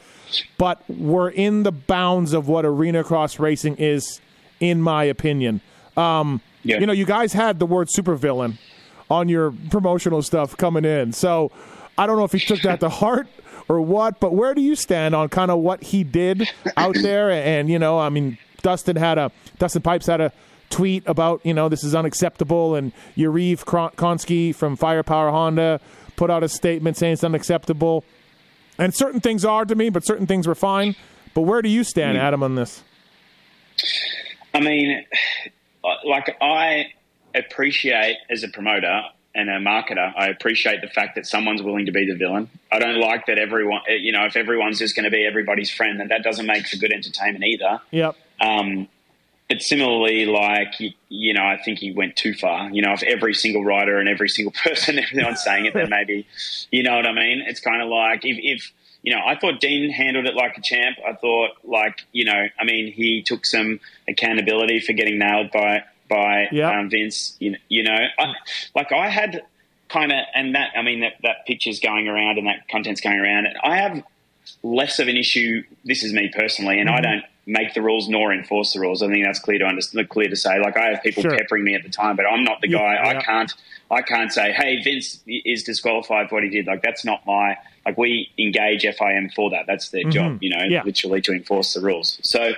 But 0.58 0.84
we're 0.90 1.30
in 1.30 1.64
the 1.64 1.72
bounds 1.72 2.34
of 2.34 2.48
what 2.48 2.66
arena 2.66 3.04
cross 3.04 3.40
racing 3.40 3.76
is, 3.78 4.22
in 4.60 4.82
my 4.82 5.04
opinion. 5.04 5.62
Um, 5.98 6.42
yeah. 6.64 6.80
You 6.80 6.86
know, 6.88 6.94
you 6.94 7.06
guys 7.06 7.34
had 7.34 7.60
the 7.60 7.66
word 7.66 7.90
supervillain 7.90 8.58
on 9.10 9.30
your 9.30 9.54
promotional 9.70 10.22
stuff 10.22 10.58
coming 10.58 10.84
in. 10.84 11.14
So 11.14 11.52
I 11.98 12.08
don't 12.08 12.18
know 12.18 12.24
if 12.24 12.32
he 12.32 12.40
took 12.40 12.62
that 12.62 12.80
to 12.80 12.90
heart 12.90 13.28
or 13.68 13.82
what, 13.82 14.20
but 14.20 14.34
where 14.34 14.54
do 14.54 14.62
you 14.62 14.76
stand 14.76 15.16
on 15.16 15.30
kind 15.30 15.52
of 15.52 15.60
what 15.60 15.84
he 15.84 16.04
did 16.04 16.50
out 16.78 16.96
there? 16.96 17.30
And 17.32 17.70
you 17.70 17.80
know, 17.80 18.00
I 18.00 18.10
mean, 18.10 18.38
Dustin 18.62 18.96
had 18.96 19.18
a 19.18 19.32
Dustin 19.60 19.82
Pipes 19.82 20.08
had 20.08 20.22
a 20.22 20.32
tweet 20.70 21.04
about 21.06 21.42
you 21.46 21.54
know 21.54 21.70
this 21.70 21.84
is 21.84 21.96
unacceptable, 21.96 22.76
and 22.76 22.92
Yariv 23.16 23.64
Konsky 23.96 24.54
from 24.54 24.76
Firepower 24.76 25.30
Honda 25.30 25.80
put 26.16 26.32
out 26.32 26.44
a 26.44 26.50
statement 26.50 26.98
saying 26.98 27.14
it's 27.14 27.24
unacceptable. 27.24 28.04
And 28.78 28.94
certain 28.94 29.20
things 29.20 29.46
are 29.46 29.66
to 29.66 29.76
me, 29.76 29.90
but 29.90 30.06
certain 30.06 30.28
things 30.28 30.48
were 30.48 30.56
fine. 30.56 30.96
But 31.34 31.42
where 31.42 31.62
do 31.62 31.70
you 31.70 31.84
stand, 31.84 32.18
Adam, 32.18 32.44
on 32.44 32.56
this? 32.56 32.84
I 34.54 34.60
mean, 34.60 35.06
like 36.06 36.36
I 36.42 36.88
appreciate 37.34 38.18
as 38.30 38.44
a 38.44 38.48
promoter, 38.48 39.04
and 39.36 39.50
a 39.50 39.60
marketer, 39.60 40.14
I 40.16 40.28
appreciate 40.28 40.80
the 40.82 40.88
fact 40.88 41.16
that 41.16 41.28
someone's 41.28 41.62
willing 41.62 41.86
to 41.88 41.92
be 41.92 42.06
the 42.06 42.16
villain. 42.16 42.50
I 42.72 42.80
don't 42.80 43.00
like 43.00 43.26
that 43.26 43.38
everyone, 43.38 43.82
you 43.90 44.14
know, 44.14 44.26
if 44.26 44.38
everyone's 44.38 44.80
just 44.80 44.96
going 44.96 45.04
to 45.04 45.12
be 45.12 45.26
everybody's 45.26 45.70
friend, 45.70 46.00
then 46.00 46.08
that 46.08 46.24
doesn't 46.24 46.46
make 46.46 46.66
for 46.68 46.78
good 46.78 46.94
entertainment 46.94 47.44
either. 47.44 47.82
Yep. 47.92 48.16
Um, 48.40 48.88
but 49.50 49.62
similarly, 49.62 50.26
like, 50.26 50.80
you, 50.80 50.92
you, 51.10 51.34
know, 51.34 51.44
I 51.44 51.58
think 51.64 51.80
he 51.80 51.92
went 51.92 52.16
too 52.16 52.34
far. 52.34 52.70
You 52.72 52.82
know, 52.82 52.94
if 52.94 53.04
every 53.04 53.34
single 53.34 53.64
writer 53.64 54.00
and 54.00 54.10
every 54.10 54.30
single 54.30 54.52
person, 54.64 55.00
everyone's 55.00 55.44
saying 55.44 55.66
it, 55.66 55.74
then 55.74 55.90
maybe, 55.90 56.28
you 56.72 56.84
know 56.84 56.96
what 56.96 57.06
I 57.06 57.14
mean? 57.14 57.44
It's 57.46 57.60
kind 57.60 57.82
of 57.82 57.90
like 57.90 58.26
if, 58.26 58.38
if, 58.40 58.72
you 59.04 59.14
know, 59.14 59.22
I 59.24 59.38
thought 59.38 59.60
Dean 59.60 59.92
handled 59.92 60.26
it 60.26 60.34
like 60.34 60.58
a 60.58 60.62
champ. 60.62 60.98
I 61.08 61.14
thought, 61.14 61.52
like, 61.64 62.06
you 62.12 62.26
know, 62.26 62.48
I 62.60 62.64
mean, 62.64 62.92
he 62.92 63.22
took 63.22 63.46
some 63.46 63.80
accountability 64.08 64.80
for 64.80 64.94
getting 64.94 65.20
nailed 65.20 65.52
by 65.52 65.84
by 66.10 66.48
yep. 66.52 66.74
um, 66.74 66.90
Vince. 66.90 67.38
You, 67.40 67.56
you 67.70 67.84
know, 67.84 67.96
I, 68.18 68.34
like 68.74 68.92
I 68.92 69.10
had 69.10 69.44
kind 69.90 70.12
of, 70.12 70.18
and 70.34 70.56
that 70.56 70.72
I 70.76 70.82
mean 70.82 71.02
that 71.02 71.14
that 71.22 71.46
picture's 71.46 71.80
going 71.80 72.08
around 72.08 72.40
and 72.40 72.48
that 72.48 72.68
content's 72.68 73.02
going 73.02 73.20
around. 73.20 73.48
I 73.64 73.78
have 73.78 74.04
less 74.64 75.00
of 75.00 75.08
an 75.08 75.18
issue. 75.18 75.64
This 75.84 76.04
is 76.04 76.14
me 76.14 76.32
personally, 76.36 76.80
and 76.80 76.90
mm-hmm. 76.90 76.98
I 76.98 77.02
don't 77.02 77.24
make 77.48 77.74
the 77.74 77.82
rules 77.82 78.10
nor 78.10 78.34
enforce 78.34 78.74
the 78.74 78.80
rules. 78.80 79.04
I 79.04 79.08
think 79.08 79.26
that's 79.26 79.40
clear 79.40 79.60
to 79.60 79.66
understand, 79.66 80.10
clear 80.10 80.28
to 80.28 80.36
say. 80.36 80.60
Like 80.60 80.78
I 80.78 80.90
have 80.90 81.04
people 81.04 81.24
sure. 81.24 81.38
peppering 81.38 81.64
me 81.64 81.76
at 81.76 81.84
the 81.84 81.90
time, 81.90 82.16
but 82.16 82.26
I'm 82.26 82.44
not 82.44 82.62
the 82.62 82.68
guy. 82.68 82.94
Yeah. 82.94 83.10
I 83.10 83.22
can't. 83.22 83.54
I 83.92 84.02
can't 84.02 84.32
say, 84.32 84.52
"Hey, 84.52 84.82
Vince 84.82 85.22
is 85.28 85.64
disqualified 85.64 86.30
for 86.30 86.36
what 86.36 86.44
he 86.44 86.50
did." 86.50 86.68
Like 86.68 86.82
that's 86.82 87.06
not 87.06 87.26
my. 87.26 87.58
Like 87.86 87.98
we 87.98 88.32
engage 88.40 88.84
FIM 88.84 89.32
for 89.34 89.52
that. 89.52 89.66
That's 89.68 89.90
their 89.90 90.02
mm-hmm. 90.02 90.10
job, 90.10 90.38
you 90.42 90.50
know, 90.50 90.64
yeah. 90.68 90.82
literally 90.84 91.22
to 91.22 91.34
enforce 91.34 91.76
the 91.76 91.82
rules. 91.82 92.20
So 92.24 92.54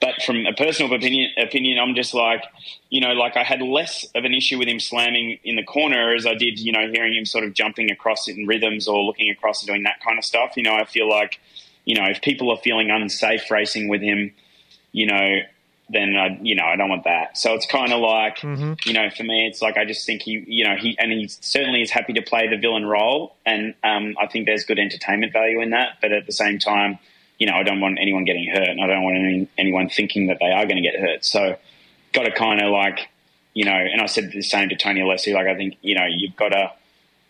but 0.00 0.22
from 0.22 0.46
a 0.46 0.52
personal 0.54 0.92
opinion, 0.92 1.30
opinion, 1.36 1.78
I'm 1.78 1.94
just 1.94 2.14
like, 2.14 2.42
you 2.88 3.00
know, 3.00 3.12
like 3.12 3.36
I 3.36 3.44
had 3.44 3.60
less 3.60 4.06
of 4.14 4.24
an 4.24 4.32
issue 4.32 4.58
with 4.58 4.66
him 4.66 4.80
slamming 4.80 5.38
in 5.44 5.56
the 5.56 5.62
corner 5.62 6.14
as 6.14 6.26
I 6.26 6.34
did, 6.34 6.58
you 6.58 6.72
know, 6.72 6.90
hearing 6.90 7.14
him 7.14 7.26
sort 7.26 7.44
of 7.44 7.52
jumping 7.52 7.90
across 7.90 8.26
it 8.26 8.36
in 8.36 8.46
rhythms 8.46 8.88
or 8.88 9.02
looking 9.02 9.30
across 9.30 9.62
and 9.62 9.68
doing 9.68 9.82
that 9.82 10.00
kind 10.02 10.18
of 10.18 10.24
stuff. 10.24 10.52
You 10.56 10.62
know, 10.62 10.74
I 10.74 10.84
feel 10.84 11.08
like, 11.08 11.38
you 11.84 11.94
know, 11.94 12.06
if 12.06 12.22
people 12.22 12.50
are 12.50 12.56
feeling 12.56 12.90
unsafe 12.90 13.50
racing 13.50 13.88
with 13.88 14.00
him, 14.00 14.32
you 14.92 15.06
know, 15.06 15.40
then 15.90 16.16
I, 16.16 16.38
you 16.40 16.54
know, 16.54 16.64
I 16.64 16.76
don't 16.76 16.88
want 16.88 17.04
that. 17.04 17.36
So 17.36 17.52
it's 17.54 17.66
kind 17.66 17.92
of 17.92 18.00
like, 18.00 18.38
mm-hmm. 18.38 18.74
you 18.86 18.94
know, 18.94 19.10
for 19.10 19.24
me, 19.24 19.46
it's 19.46 19.60
like 19.60 19.76
I 19.76 19.84
just 19.84 20.06
think 20.06 20.22
he, 20.22 20.42
you 20.46 20.64
know, 20.64 20.76
he 20.76 20.96
and 20.98 21.12
he 21.12 21.28
certainly 21.28 21.82
is 21.82 21.90
happy 21.90 22.12
to 22.14 22.22
play 22.22 22.48
the 22.48 22.56
villain 22.56 22.86
role, 22.86 23.34
and 23.44 23.74
um, 23.82 24.16
I 24.20 24.26
think 24.28 24.46
there's 24.46 24.64
good 24.64 24.78
entertainment 24.78 25.32
value 25.32 25.60
in 25.60 25.70
that. 25.70 25.98
But 26.00 26.12
at 26.12 26.26
the 26.26 26.32
same 26.32 26.58
time, 26.58 26.98
you 27.40 27.46
know, 27.46 27.54
I 27.54 27.62
don't 27.62 27.80
want 27.80 27.98
anyone 28.00 28.24
getting 28.24 28.46
hurt 28.46 28.68
and 28.68 28.80
I 28.80 28.86
don't 28.86 29.02
want 29.02 29.16
any, 29.16 29.48
anyone 29.56 29.88
thinking 29.88 30.26
that 30.26 30.36
they 30.40 30.52
are 30.52 30.66
going 30.66 30.76
to 30.76 30.82
get 30.82 31.00
hurt. 31.00 31.24
So 31.24 31.56
got 32.12 32.24
to 32.24 32.32
kind 32.32 32.60
of 32.60 32.70
like, 32.70 33.08
you 33.54 33.64
know, 33.64 33.72
and 33.72 34.00
I 34.00 34.06
said 34.06 34.30
the 34.30 34.42
same 34.42 34.68
to 34.68 34.76
Tony 34.76 35.00
Alessi, 35.00 35.32
like, 35.32 35.46
I 35.46 35.56
think, 35.56 35.78
you 35.80 35.94
know, 35.94 36.04
you've 36.06 36.36
got 36.36 36.50
to, 36.50 36.70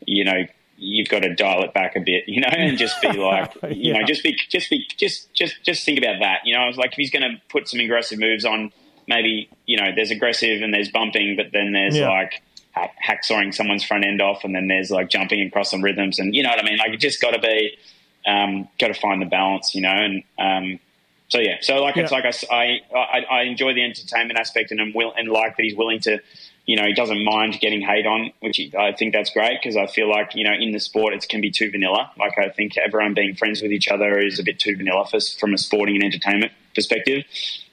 you 0.04 0.24
know, 0.24 0.44
you've 0.76 1.08
got 1.08 1.20
to 1.20 1.32
dial 1.32 1.62
it 1.62 1.72
back 1.72 1.94
a 1.94 2.00
bit, 2.00 2.24
you 2.26 2.40
know, 2.40 2.48
and 2.48 2.76
just 2.76 3.00
be 3.00 3.08
like, 3.12 3.54
you 3.62 3.92
yeah. 3.92 4.00
know, 4.00 4.04
just 4.04 4.24
be, 4.24 4.36
just 4.48 4.68
be, 4.68 4.84
just, 4.96 5.32
just, 5.32 5.62
just 5.62 5.84
think 5.84 5.96
about 5.96 6.16
that. 6.20 6.40
You 6.44 6.54
know, 6.54 6.60
I 6.60 6.66
was 6.66 6.76
like, 6.76 6.90
if 6.90 6.96
he's 6.96 7.10
going 7.10 7.22
to 7.22 7.40
put 7.48 7.68
some 7.68 7.78
aggressive 7.78 8.18
moves 8.18 8.44
on, 8.44 8.72
maybe, 9.06 9.48
you 9.66 9.76
know, 9.76 9.92
there's 9.94 10.10
aggressive 10.10 10.60
and 10.60 10.74
there's 10.74 10.90
bumping, 10.90 11.36
but 11.36 11.52
then 11.52 11.72
there's 11.72 11.96
yeah. 11.96 12.08
like, 12.08 12.42
hacksawing 12.76 13.54
someone's 13.54 13.84
front 13.84 14.04
end 14.04 14.20
off, 14.20 14.42
and 14.44 14.54
then 14.54 14.68
there's 14.68 14.90
like 14.90 15.10
jumping 15.10 15.40
across 15.42 15.70
some 15.70 15.82
rhythms, 15.82 16.18
and 16.18 16.34
you 16.34 16.42
know 16.42 16.50
what 16.50 16.60
I 16.60 16.62
mean. 16.62 16.78
Like 16.78 16.92
it 16.92 17.00
just 17.00 17.20
got 17.20 17.32
to 17.32 17.40
be, 17.40 17.76
um, 18.26 18.68
got 18.78 18.88
to 18.88 18.94
find 18.94 19.20
the 19.20 19.26
balance, 19.26 19.74
you 19.74 19.82
know. 19.82 19.90
And 19.90 20.22
um, 20.38 20.80
so 21.28 21.38
yeah, 21.38 21.58
so 21.60 21.80
like 21.80 21.96
yeah. 21.96 22.02
it's 22.02 22.12
like 22.12 22.24
I, 22.50 22.80
I, 22.94 23.20
I 23.30 23.42
enjoy 23.42 23.74
the 23.74 23.84
entertainment 23.84 24.38
aspect, 24.38 24.70
and 24.70 24.80
I'm 24.80 24.92
will 24.92 25.12
and 25.16 25.28
like 25.28 25.56
that 25.56 25.62
he's 25.62 25.76
willing 25.76 26.00
to, 26.00 26.20
you 26.66 26.76
know, 26.76 26.84
he 26.84 26.92
doesn't 26.92 27.24
mind 27.24 27.58
getting 27.60 27.80
hate 27.80 28.06
on, 28.06 28.32
which 28.40 28.56
he, 28.56 28.72
I 28.76 28.92
think 28.92 29.12
that's 29.12 29.30
great 29.30 29.60
because 29.62 29.76
I 29.76 29.86
feel 29.86 30.08
like 30.10 30.34
you 30.34 30.44
know 30.44 30.52
in 30.52 30.72
the 30.72 30.80
sport 30.80 31.14
it 31.14 31.26
can 31.28 31.40
be 31.40 31.50
too 31.50 31.70
vanilla. 31.70 32.10
Like 32.18 32.38
I 32.38 32.48
think 32.48 32.76
everyone 32.76 33.14
being 33.14 33.36
friends 33.36 33.62
with 33.62 33.72
each 33.72 33.88
other 33.88 34.18
is 34.18 34.38
a 34.38 34.42
bit 34.42 34.58
too 34.58 34.76
vanilla 34.76 35.06
for, 35.06 35.20
from 35.38 35.54
a 35.54 35.58
sporting 35.58 35.94
and 35.96 36.04
entertainment 36.04 36.52
perspective. 36.74 37.24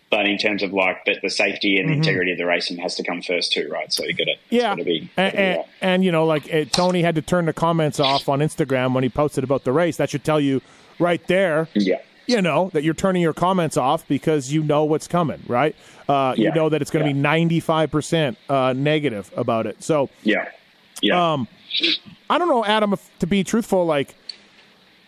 But 0.09 0.25
in 0.25 0.37
terms 0.37 0.63
of 0.63 0.71
like, 0.71 1.03
but 1.05 1.17
the 1.21 1.29
safety 1.29 1.77
and 1.79 1.89
the 1.89 1.93
mm-hmm. 1.93 2.01
integrity 2.01 2.31
of 2.31 2.37
the 2.37 2.45
racing 2.45 2.77
has 2.77 2.95
to 2.95 3.03
come 3.03 3.21
first 3.21 3.51
too, 3.51 3.67
right? 3.69 3.91
So 3.91 4.05
you 4.05 4.13
got 4.13 4.25
to, 4.25 4.35
yeah. 4.49 4.61
Gotta 4.71 4.85
be, 4.85 5.11
and, 5.17 5.35
and, 5.35 5.63
and, 5.81 6.05
you 6.05 6.13
know, 6.13 6.25
like 6.25 6.53
uh, 6.53 6.63
Tony 6.65 7.01
had 7.01 7.15
to 7.15 7.21
turn 7.21 7.45
the 7.45 7.53
comments 7.53 7.99
off 7.99 8.29
on 8.29 8.39
Instagram 8.39 8.93
when 8.93 9.03
he 9.03 9.09
posted 9.09 9.43
about 9.43 9.65
the 9.65 9.73
race. 9.73 9.97
That 9.97 10.09
should 10.09 10.23
tell 10.23 10.39
you 10.39 10.61
right 10.97 11.25
there. 11.27 11.67
Yeah. 11.73 11.99
You 12.25 12.41
know 12.41 12.69
that 12.73 12.83
you're 12.83 12.93
turning 12.93 13.21
your 13.21 13.33
comments 13.33 13.77
off 13.77 14.05
because 14.07 14.51
you 14.51 14.61
know 14.61 14.83
what's 14.83 15.07
coming, 15.07 15.41
right? 15.47 15.75
Uh, 16.09 16.33
You 16.37 16.51
know 16.51 16.67
that 16.69 16.81
it's 16.81 16.91
going 16.91 17.03
to 17.05 17.09
Yeah. 17.09 17.13
be 17.13 17.19
95 17.19 17.91
percent 17.91 18.37
uh, 18.49 18.73
negative 18.75 19.31
about 19.35 19.65
it. 19.65 19.81
So 19.81 20.09
Yeah. 20.23 20.49
Yeah. 21.01 21.33
um, 21.33 21.47
I 22.29 22.37
don't 22.37 22.49
know, 22.49 22.65
Adam. 22.65 22.93
If, 22.93 23.09
to 23.19 23.27
be 23.27 23.43
truthful, 23.43 23.85
like 23.85 24.15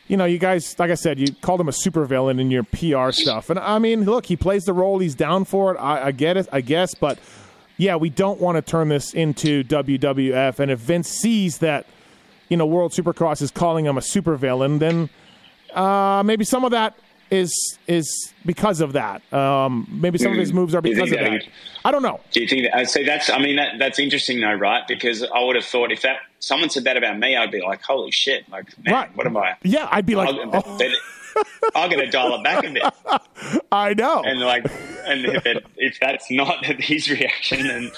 you 0.10 0.18
know, 0.18 0.26
you 0.26 0.40
guys, 0.40 0.78
like 0.80 0.92
I 0.92 0.96
said, 0.96 1.20
you 1.20 1.28
called 1.42 1.62
him 1.62 1.70
a 1.70 1.72
supervillain 1.72 2.42
in 2.42 2.52
your 2.52 2.64
PR 2.64 3.12
stuff, 3.12 3.50
and 3.50 3.60
I 3.60 3.80
mean, 3.80 4.04
look, 4.04 4.26
he 4.26 4.36
plays 4.36 4.66
the 4.66 4.74
role. 4.74 5.00
He's 5.00 5.16
down 5.16 5.46
for 5.46 5.74
it. 5.74 5.78
I, 5.78 6.08
I 6.08 6.12
get 6.12 6.36
it, 6.36 6.50
I 6.52 6.62
guess, 6.62 6.96
but 6.96 7.20
yeah, 7.78 7.96
we 7.96 8.10
don't 8.10 8.42
want 8.42 8.58
to 8.58 8.62
turn 8.62 8.90
this 8.90 9.14
into 9.14 9.64
WWF. 9.64 10.60
And 10.60 10.70
if 10.70 10.80
Vince 10.80 11.08
sees 11.08 11.60
that, 11.60 11.86
you 12.50 12.58
know, 12.58 12.66
World 12.66 12.92
Supercross 12.92 13.42
is 13.42 13.52
calling 13.52 13.86
him 13.86 13.98
a 13.98 14.02
supervillain, 14.02 14.80
then 14.80 15.10
uh, 15.74 16.24
maybe 16.26 16.44
some 16.44 16.66
of 16.66 16.72
that 16.72 16.98
is 17.32 17.78
is 17.88 18.34
because 18.46 18.82
of 18.82 18.94
that. 18.94 19.22
Um, 19.34 19.88
maybe 19.92 20.18
some 20.18 20.32
of 20.32 20.38
his 20.38 20.54
moves 20.54 20.74
are 20.76 20.82
because 20.82 21.12
of 21.12 21.20
that. 21.20 21.44
I 21.86 21.92
don't 21.92 22.02
know. 22.04 22.20
Do 22.32 22.42
you 22.42 22.48
think 22.48 22.64
that? 22.64 22.76
uh, 22.76 22.86
So 22.86 23.04
that's. 23.04 23.30
I 23.30 23.40
mean, 23.40 23.56
that, 23.58 23.76
that's 23.80 24.00
interesting 24.00 24.42
though, 24.42 24.54
right? 24.54 24.84
Because 24.88 25.24
I 25.24 25.44
would 25.44 25.56
have 25.56 25.66
thought 25.66 25.92
if 25.92 26.02
that 26.02 26.18
someone 26.40 26.70
said 26.70 26.84
that 26.86 26.98
about 26.98 27.18
me, 27.20 27.36
I'd 27.38 27.52
be 27.52 27.62
like, 27.62 27.82
"Holy 27.84 28.12
shit! 28.12 28.50
Like, 28.50 28.68
man, 28.84 28.94
Right. 28.94 29.16
what 29.16 29.26
am 29.28 29.38
I?" 29.38 29.56
Yeah, 29.64 29.88
I'd 29.92 30.06
be 30.06 30.16
like, 30.16 30.30
oh, 30.30 30.78
going 31.74 32.00
to 32.00 32.08
dial 32.10 32.36
it 32.36 32.44
back 32.44 32.66
a 32.66 32.72
bit, 32.72 33.64
I 33.72 33.94
know. 33.94 34.22
and 34.24 34.40
like, 34.40 34.66
and 35.06 35.26
if, 35.26 35.46
it, 35.46 35.66
if 35.78 36.00
that's 36.00 36.30
not 36.32 36.66
his 36.82 37.10
reaction, 37.10 37.68
then 37.68 37.92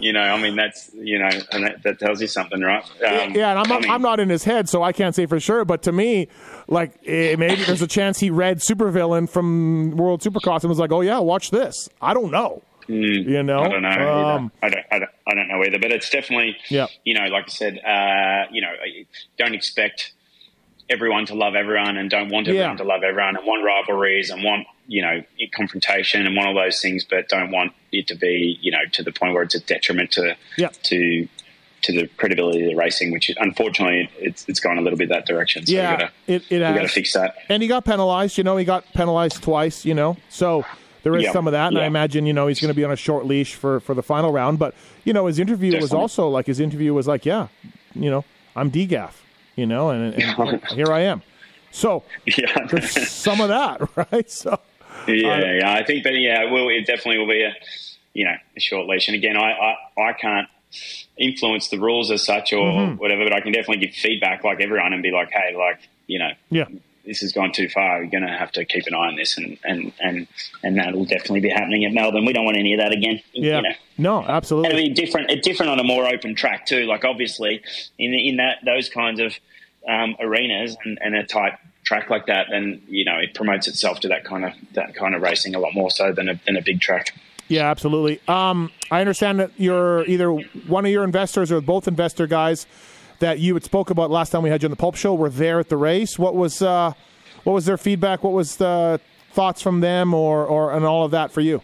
you 0.00 0.12
know, 0.12 0.20
I 0.20 0.40
mean, 0.40 0.56
that's 0.56 0.90
you 0.94 1.18
know, 1.18 1.28
and 1.52 1.64
that, 1.64 1.82
that 1.82 1.98
tells 1.98 2.20
you 2.20 2.26
something, 2.26 2.60
right? 2.60 2.84
Um, 3.06 3.34
yeah, 3.34 3.50
and 3.50 3.58
I'm 3.58 3.66
I 3.66 3.68
not, 3.68 3.82
mean, 3.82 3.90
I'm 3.90 4.02
not 4.02 4.20
in 4.20 4.28
his 4.28 4.44
head, 4.44 4.68
so 4.68 4.82
I 4.82 4.92
can't 4.92 5.14
say 5.14 5.26
for 5.26 5.40
sure. 5.40 5.64
But 5.64 5.82
to 5.84 5.92
me, 5.92 6.28
like 6.68 6.92
eh, 7.06 7.36
maybe 7.36 7.64
there's 7.64 7.82
a 7.82 7.86
chance 7.86 8.18
he 8.18 8.30
read 8.30 8.58
Supervillain 8.58 9.28
from 9.28 9.92
World 9.96 10.22
Supercross 10.22 10.60
and 10.60 10.68
was 10.68 10.78
like, 10.78 10.92
"Oh 10.92 11.00
yeah, 11.00 11.18
watch 11.18 11.50
this." 11.50 11.88
I 12.00 12.14
don't 12.14 12.30
know. 12.30 12.62
you 12.88 13.42
know. 13.42 13.60
I 13.60 13.68
don't 13.68 13.82
know. 13.82 13.88
either. 13.88 14.08
Um, 14.08 14.52
I 14.62 14.68
don't, 14.68 14.86
I 14.92 14.98
don't. 15.00 15.10
I 15.26 15.34
don't 15.34 15.48
know 15.48 15.62
either. 15.64 15.78
But 15.78 15.92
it's 15.92 16.08
definitely. 16.08 16.56
Yeah. 16.68 16.86
You 17.04 17.14
know, 17.14 17.26
like 17.26 17.44
I 17.44 17.48
said, 17.48 17.78
uh, 17.84 18.50
you 18.52 18.60
know, 18.62 18.72
don't 19.36 19.54
expect 19.54 20.12
everyone 20.88 21.26
to 21.26 21.34
love 21.34 21.54
everyone, 21.54 21.96
and 21.96 22.08
don't 22.10 22.28
want 22.30 22.48
everyone 22.48 22.70
Yeah. 22.72 22.76
to 22.76 22.84
love 22.84 23.02
everyone, 23.02 23.36
and 23.36 23.44
want 23.46 23.64
rivalries, 23.64 24.30
and 24.30 24.42
want 24.44 24.66
you 24.88 25.02
know 25.02 25.22
confrontation, 25.52 26.26
and 26.26 26.36
want 26.36 26.48
all 26.48 26.54
those 26.54 26.80
things, 26.80 27.04
but 27.08 27.28
don't 27.28 27.50
want 27.50 27.72
it 27.92 28.06
to 28.08 28.14
be 28.14 28.58
you 28.60 28.70
know 28.70 28.78
to 28.92 29.02
the 29.02 29.12
point 29.12 29.34
where 29.34 29.42
it's 29.42 29.54
a 29.54 29.60
detriment 29.60 30.10
to 30.12 30.36
Yeah. 30.56 30.68
to 30.84 31.28
to 31.82 31.92
the 31.92 32.06
credibility 32.16 32.62
of 32.64 32.70
the 32.70 32.74
racing, 32.76 33.12
which 33.12 33.30
unfortunately 33.38 34.08
it's 34.18 34.44
it's 34.48 34.60
gone 34.60 34.78
a 34.78 34.80
little 34.80 34.98
bit 34.98 35.08
that 35.10 35.26
direction. 35.26 35.66
So 35.66 35.72
yeah, 35.72 35.90
we 35.92 35.96
gotta, 35.98 36.12
it 36.26 36.42
it 36.50 36.50
we 36.50 36.58
got 36.58 36.82
to 36.82 36.88
fix 36.88 37.12
that. 37.14 37.36
and 37.48 37.62
he 37.62 37.68
got 37.68 37.84
penalized. 37.84 38.38
You 38.38 38.44
know, 38.44 38.56
he 38.56 38.64
got 38.64 38.84
penalized 38.94 39.42
twice. 39.42 39.84
You 39.84 39.94
know, 39.94 40.16
so 40.28 40.64
there 41.02 41.16
is 41.16 41.24
Yeah, 41.24 41.32
some 41.32 41.46
of 41.46 41.52
that, 41.52 41.68
and 41.68 41.78
I 41.78 41.86
imagine 41.86 42.26
you 42.26 42.32
know 42.32 42.46
he's 42.48 42.60
going 42.60 42.70
to 42.70 42.74
be 42.74 42.84
on 42.84 42.90
a 42.92 42.96
short 42.96 43.26
leash 43.26 43.54
for 43.54 43.80
for 43.80 43.94
the 43.94 44.02
final 44.02 44.32
round. 44.32 44.58
But 44.58 44.74
you 45.04 45.12
know, 45.12 45.26
his 45.26 45.38
interview 45.38 45.78
was 45.80 45.92
also 45.92 46.28
like 46.28 46.46
his 46.46 46.58
interview 46.60 46.92
was 46.94 47.06
like, 47.06 47.24
yeah, 47.26 47.48
you 47.94 48.10
know, 48.10 48.24
I'm 48.56 48.70
DGAF, 48.70 49.12
you 49.56 49.66
know, 49.66 49.90
and, 49.90 50.14
and 50.14 50.60
here 50.70 50.92
I 50.92 51.00
am. 51.00 51.22
So 51.70 52.04
Yeah. 52.26 52.66
there's 52.70 52.90
some 53.10 53.40
of 53.40 53.48
that, 53.48 53.80
right? 54.12 54.30
So 54.30 54.60
Yeah, 55.06 55.54
yeah. 55.58 55.72
I 55.72 55.84
think 55.84 56.04
that 56.04 56.14
yeah, 56.14 56.42
it 56.44 56.50
will 56.50 56.68
it 56.68 56.86
definitely 56.86 57.18
will 57.18 57.28
be 57.28 57.42
a 57.42 57.54
you 58.14 58.24
know 58.24 58.34
a 58.56 58.60
short 58.60 58.86
leash. 58.86 59.08
And 59.08 59.16
again, 59.16 59.36
I 59.36 59.52
I, 59.98 60.02
I 60.10 60.12
can't 60.12 60.48
influence 61.18 61.68
the 61.68 61.78
rules 61.78 62.10
as 62.10 62.24
such 62.24 62.52
or 62.52 62.60
Mm-hmm. 62.62 62.96
whatever, 62.96 63.24
but 63.24 63.32
I 63.32 63.40
can 63.40 63.52
definitely 63.52 63.86
give 63.86 63.94
feedback 63.94 64.44
like 64.44 64.60
everyone 64.60 64.92
and 64.92 65.02
be 65.02 65.10
like, 65.10 65.30
hey, 65.30 65.54
like 65.56 65.80
you 66.06 66.18
know, 66.18 66.30
yeah, 66.50 66.66
this 67.06 67.20
has 67.20 67.32
gone 67.32 67.52
too 67.52 67.68
far. 67.68 67.98
You're 68.02 68.10
going 68.10 68.26
to 68.26 68.36
have 68.36 68.52
to 68.52 68.64
keep 68.64 68.86
an 68.86 68.94
eye 68.94 69.06
on 69.08 69.16
this, 69.16 69.38
and 69.38 69.56
and 69.64 69.92
and 70.00 70.26
and 70.62 70.76
that 70.78 70.94
will 70.94 71.04
definitely 71.04 71.40
be 71.40 71.50
happening 71.50 71.84
at 71.84 71.92
Melbourne. 71.92 72.24
We 72.24 72.32
don't 72.32 72.44
want 72.44 72.56
any 72.56 72.74
of 72.74 72.80
that 72.80 72.92
again. 72.92 73.20
yeah, 73.32 73.56
You 73.56 73.62
know. 73.62 73.74
no, 73.98 74.18
And 74.20 74.30
absolutely. 74.30 74.70
it'll 74.70 74.82
be 74.88 74.94
different, 74.94 75.42
different 75.42 75.70
on 75.70 75.78
a 75.80 75.84
more 75.84 76.06
open 76.06 76.34
track 76.34 76.66
too. 76.66 76.84
Like 76.86 77.04
obviously, 77.04 77.62
in 77.98 78.12
in 78.12 78.36
that 78.36 78.58
those 78.64 78.88
kinds 78.88 79.20
of 79.20 79.34
um, 79.88 80.16
arenas 80.20 80.76
and, 80.84 80.98
and 81.00 81.14
a 81.14 81.24
tight 81.24 81.58
track 81.84 82.10
like 82.10 82.26
that, 82.26 82.48
then 82.50 82.82
you 82.88 83.04
know 83.04 83.16
it 83.18 83.34
promotes 83.34 83.68
itself 83.68 84.00
to 84.00 84.08
that 84.08 84.24
kind 84.24 84.44
of 84.44 84.52
that 84.74 84.94
kind 84.94 85.14
of 85.14 85.22
racing 85.22 85.54
a 85.54 85.60
lot 85.60 85.72
more 85.74 85.90
so 85.90 86.12
than 86.12 86.28
a, 86.28 86.40
than 86.46 86.56
a 86.56 86.62
big 86.62 86.80
track. 86.80 87.14
Yeah, 87.48 87.70
absolutely. 87.70 88.20
Um, 88.26 88.72
I 88.90 89.00
understand 89.00 89.38
that 89.38 89.52
you're 89.56 90.04
either 90.06 90.30
one 90.32 90.84
of 90.84 90.90
your 90.90 91.04
investors 91.04 91.52
or 91.52 91.60
both 91.60 91.86
investor 91.86 92.26
guys 92.26 92.66
that 93.20 93.38
you 93.38 93.54
had 93.54 93.64
spoke 93.64 93.90
about 93.90 94.10
last 94.10 94.30
time 94.30 94.42
we 94.42 94.50
had 94.50 94.62
you 94.62 94.66
on 94.66 94.70
the 94.70 94.76
Pulp 94.76 94.96
Show 94.96 95.14
were 95.14 95.30
there 95.30 95.58
at 95.58 95.68
the 95.68 95.76
race. 95.76 96.18
What 96.18 96.34
was 96.34 96.62
uh, 96.62 96.92
what 97.44 97.52
was 97.52 97.64
their 97.66 97.76
feedback? 97.78 98.22
What 98.22 98.32
was 98.32 98.56
the 98.56 99.00
thoughts 99.32 99.62
from 99.62 99.80
them, 99.80 100.14
or 100.14 100.44
or 100.44 100.72
and 100.72 100.84
all 100.84 101.04
of 101.04 101.10
that 101.12 101.32
for 101.32 101.40
you? 101.40 101.62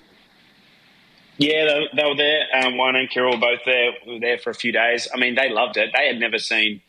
Yeah, 1.39 1.65
they, 1.65 1.89
they 1.97 2.05
were 2.09 2.15
there. 2.17 2.45
Um, 2.55 2.77
Juan 2.77 2.95
and 2.95 3.11
Carol 3.11 3.33
were 3.33 3.41
both 3.41 3.61
there. 3.65 3.93
Were 4.07 4.21
there 4.21 4.39
for 4.39 4.51
a 4.51 4.55
few 4.55 4.71
days. 4.71 5.09
I 5.13 5.19
mean, 5.19 5.35
they 5.35 5.49
loved 5.51 5.77
it. 5.77 5.91
They 5.97 6.07
had 6.07 6.21
never 6.21 6.39
seen, 6.39 6.83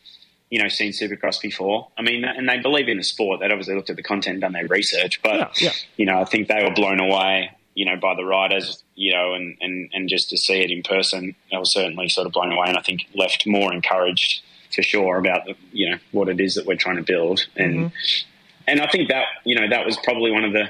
you 0.49 0.62
know, 0.62 0.67
seen 0.67 0.91
Supercross 0.91 1.41
before. 1.41 1.88
I 1.97 2.02
mean, 2.02 2.23
and 2.26 2.47
they 2.47 2.60
believe 2.60 2.88
in 2.89 2.97
the 2.97 3.04
sport. 3.04 3.39
They'd 3.39 3.52
obviously 3.52 3.76
looked 3.76 3.89
at 3.89 3.95
the 3.95 4.04
content, 4.04 4.36
and 4.36 4.41
done 4.41 4.52
their 4.54 4.67
research, 4.67 5.21
but 5.23 5.60
Yeah, 5.62 5.69
yeah. 5.69 5.71
you 5.95 6.06
know, 6.06 6.19
I 6.19 6.26
think 6.26 6.49
they 6.49 6.62
were 6.63 6.73
blown 6.73 6.99
away, 6.99 7.52
you 7.73 7.86
know, 7.86 7.95
by 7.95 8.15
the 8.15 8.26
riders, 8.26 8.84
you 8.95 9.13
know, 9.13 9.34
and 9.34 9.58
and 9.62 9.89
and 9.93 10.10
just 10.10 10.30
to 10.32 10.38
see 10.38 10.60
it 10.60 10.69
in 10.69 10.84
person, 10.84 11.36
they 11.49 11.58
were 11.58 11.65
certainly 11.65 12.10
sort 12.10 12.28
of 12.28 12.34
blown 12.34 12.52
away, 12.52 12.65
and 12.67 12.78
I 12.78 12.82
think 12.82 13.08
left 13.15 13.47
more 13.47 13.73
encouraged 13.73 14.43
for 14.73 14.83
sure 14.83 15.17
about 15.17 15.45
the, 15.45 15.55
you 15.71 15.89
know 15.89 15.97
what 16.12 16.29
it 16.29 16.39
is 16.39 16.55
that 16.55 16.65
we're 16.65 16.75
trying 16.75 16.97
to 16.97 17.03
build, 17.03 17.45
and 17.55 17.75
mm-hmm. 17.75 18.27
and 18.67 18.81
I 18.81 18.88
think 18.88 19.09
that 19.09 19.25
you 19.45 19.55
know 19.55 19.69
that 19.69 19.86
was 19.86 19.97
probably 19.97 20.31
one 20.31 20.43
of 20.43 20.53
the 20.53 20.69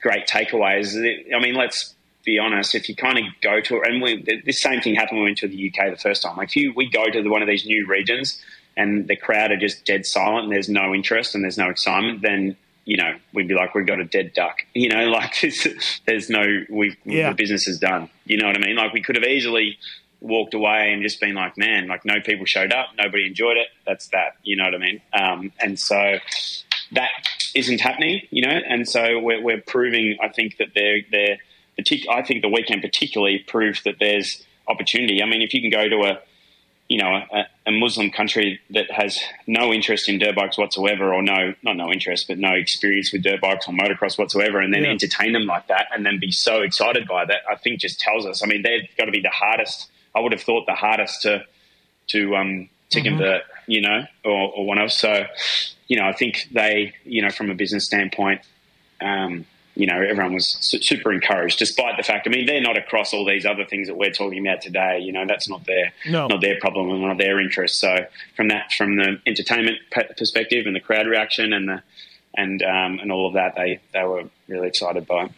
great 0.00 0.26
takeaways. 0.26 0.94
I 1.34 1.40
mean, 1.40 1.54
let's 1.54 1.94
be 2.24 2.38
honest. 2.38 2.74
If 2.74 2.88
you 2.88 2.94
kind 2.94 3.18
of 3.18 3.24
go 3.40 3.60
to 3.60 3.76
it, 3.76 3.88
and 3.88 4.02
we, 4.02 4.42
the 4.44 4.52
same 4.52 4.80
thing 4.80 4.94
happened 4.94 5.18
when 5.18 5.24
we 5.24 5.30
went 5.30 5.38
to 5.38 5.48
the 5.48 5.72
UK 5.72 5.90
the 5.90 6.00
first 6.00 6.22
time. 6.22 6.36
Like, 6.36 6.48
if 6.48 6.56
you 6.56 6.72
we 6.74 6.88
go 6.88 7.04
to 7.06 7.22
the, 7.22 7.30
one 7.30 7.42
of 7.42 7.48
these 7.48 7.64
new 7.64 7.86
regions 7.86 8.40
and 8.76 9.08
the 9.08 9.16
crowd 9.16 9.50
are 9.50 9.56
just 9.56 9.84
dead 9.84 10.06
silent, 10.06 10.44
and 10.44 10.52
there's 10.52 10.68
no 10.68 10.94
interest 10.94 11.34
and 11.34 11.42
there's 11.42 11.58
no 11.58 11.68
excitement, 11.68 12.22
then 12.22 12.56
you 12.84 12.96
know 12.96 13.14
we'd 13.34 13.48
be 13.48 13.54
like 13.54 13.74
we've 13.74 13.86
got 13.86 14.00
a 14.00 14.04
dead 14.04 14.32
duck. 14.34 14.58
You 14.74 14.88
know, 14.90 15.08
like 15.08 15.34
there's 16.06 16.30
no 16.30 16.44
we 16.70 16.96
Yeah. 17.04 17.30
the 17.30 17.34
business 17.34 17.66
is 17.66 17.78
done. 17.78 18.10
You 18.26 18.36
know 18.36 18.46
what 18.46 18.56
I 18.56 18.60
mean? 18.60 18.76
Like 18.76 18.92
we 18.92 19.02
could 19.02 19.16
have 19.16 19.24
easily 19.24 19.78
walked 20.20 20.54
away 20.54 20.92
and 20.92 21.02
just 21.02 21.20
been 21.20 21.34
like, 21.34 21.56
man, 21.56 21.86
like 21.86 22.04
no 22.04 22.20
people 22.20 22.44
showed 22.44 22.72
up, 22.72 22.88
nobody 22.96 23.26
enjoyed 23.26 23.56
it. 23.56 23.68
That's 23.86 24.08
that. 24.08 24.36
You 24.42 24.56
know 24.56 24.64
what 24.64 24.74
I 24.74 24.78
mean? 24.78 25.00
Um, 25.12 25.52
and 25.60 25.78
so 25.78 26.18
that 26.92 27.10
isn't 27.54 27.80
happening, 27.80 28.22
you 28.30 28.42
know, 28.42 28.50
and 28.68 28.88
so 28.88 29.18
we're, 29.20 29.42
we're 29.42 29.60
proving, 29.60 30.16
I 30.22 30.28
think 30.28 30.56
that 30.58 30.68
they're, 30.74 31.00
they're, 31.10 31.38
I 32.10 32.22
think 32.22 32.42
the 32.42 32.48
weekend 32.48 32.82
particularly 32.82 33.44
proved 33.46 33.84
that 33.84 33.96
there's 34.00 34.44
opportunity. 34.66 35.22
I 35.22 35.26
mean, 35.26 35.42
if 35.42 35.54
you 35.54 35.60
can 35.60 35.70
go 35.70 35.88
to 35.88 36.10
a, 36.10 36.20
you 36.88 36.98
know, 36.98 37.22
a, 37.32 37.44
a 37.66 37.70
Muslim 37.70 38.10
country 38.10 38.60
that 38.70 38.90
has 38.90 39.20
no 39.46 39.72
interest 39.72 40.08
in 40.08 40.18
dirt 40.18 40.34
bikes 40.34 40.56
whatsoever, 40.58 41.12
or 41.14 41.22
no, 41.22 41.54
not 41.62 41.76
no 41.76 41.92
interest, 41.92 42.26
but 42.28 42.38
no 42.38 42.52
experience 42.54 43.12
with 43.12 43.22
dirt 43.22 43.40
bikes 43.40 43.68
or 43.68 43.74
motocross 43.74 44.18
whatsoever, 44.18 44.58
and 44.58 44.72
then 44.72 44.84
Yeah. 44.84 44.90
entertain 44.90 45.34
them 45.34 45.44
like 45.44 45.68
that, 45.68 45.86
and 45.94 46.04
then 46.04 46.18
be 46.18 46.32
so 46.32 46.62
excited 46.62 47.06
by 47.06 47.26
that, 47.26 47.42
I 47.48 47.56
think 47.56 47.78
just 47.78 48.00
tells 48.00 48.24
us. 48.26 48.42
I 48.42 48.46
mean, 48.46 48.62
they've 48.62 48.88
got 48.96 49.04
to 49.04 49.12
be 49.12 49.20
the 49.20 49.28
hardest. 49.28 49.90
I 50.14 50.20
would 50.20 50.32
have 50.32 50.42
thought 50.42 50.66
the 50.66 50.74
hardest 50.74 51.22
to 51.22 51.44
to 52.08 52.36
um 52.36 52.68
to 52.90 53.00
convert, 53.02 53.42
you 53.66 53.80
know, 53.82 54.04
or, 54.24 54.52
or 54.54 54.66
one 54.66 54.78
of. 54.78 54.90
So, 54.92 55.26
you 55.88 55.98
know, 55.98 56.06
I 56.06 56.12
think 56.12 56.46
they, 56.52 56.94
you 57.04 57.20
know, 57.22 57.28
from 57.30 57.50
a 57.50 57.54
business 57.54 57.84
standpoint, 57.84 58.40
um, 59.02 59.44
you 59.74 59.86
know, 59.86 60.00
everyone 60.00 60.32
was 60.34 60.56
su- 60.60 60.80
super 60.82 61.12
encouraged, 61.12 61.58
despite 61.58 61.96
the 61.98 62.02
fact. 62.02 62.26
I 62.26 62.30
mean, 62.30 62.46
they're 62.46 62.62
not 62.62 62.76
across 62.78 63.12
all 63.12 63.24
these 63.26 63.44
other 63.46 63.64
things 63.66 63.86
that 63.88 63.94
we're 63.96 64.10
talking 64.10 64.44
about 64.46 64.62
today. 64.62 65.00
You 65.00 65.12
know, 65.12 65.24
that's 65.26 65.48
not 65.48 65.66
their 65.66 65.92
No. 66.06 66.26
not 66.28 66.40
their 66.40 66.58
problem 66.58 66.88
and 66.90 67.02
not 67.02 67.18
their 67.18 67.38
interest. 67.40 67.78
So, 67.78 68.06
from 68.34 68.48
that, 68.48 68.72
from 68.72 68.96
the 68.96 69.20
entertainment 69.26 69.78
pe- 69.90 70.08
perspective 70.16 70.66
and 70.66 70.74
the 70.74 70.80
crowd 70.80 71.06
reaction 71.06 71.52
and 71.52 71.68
the 71.68 71.82
and 72.36 72.62
um, 72.62 72.98
and 73.00 73.12
all 73.12 73.26
of 73.28 73.34
that, 73.34 73.54
they 73.54 73.80
they 73.92 74.02
were 74.04 74.24
really 74.48 74.68
excited 74.68 75.06
by. 75.06 75.24
it. 75.26 75.30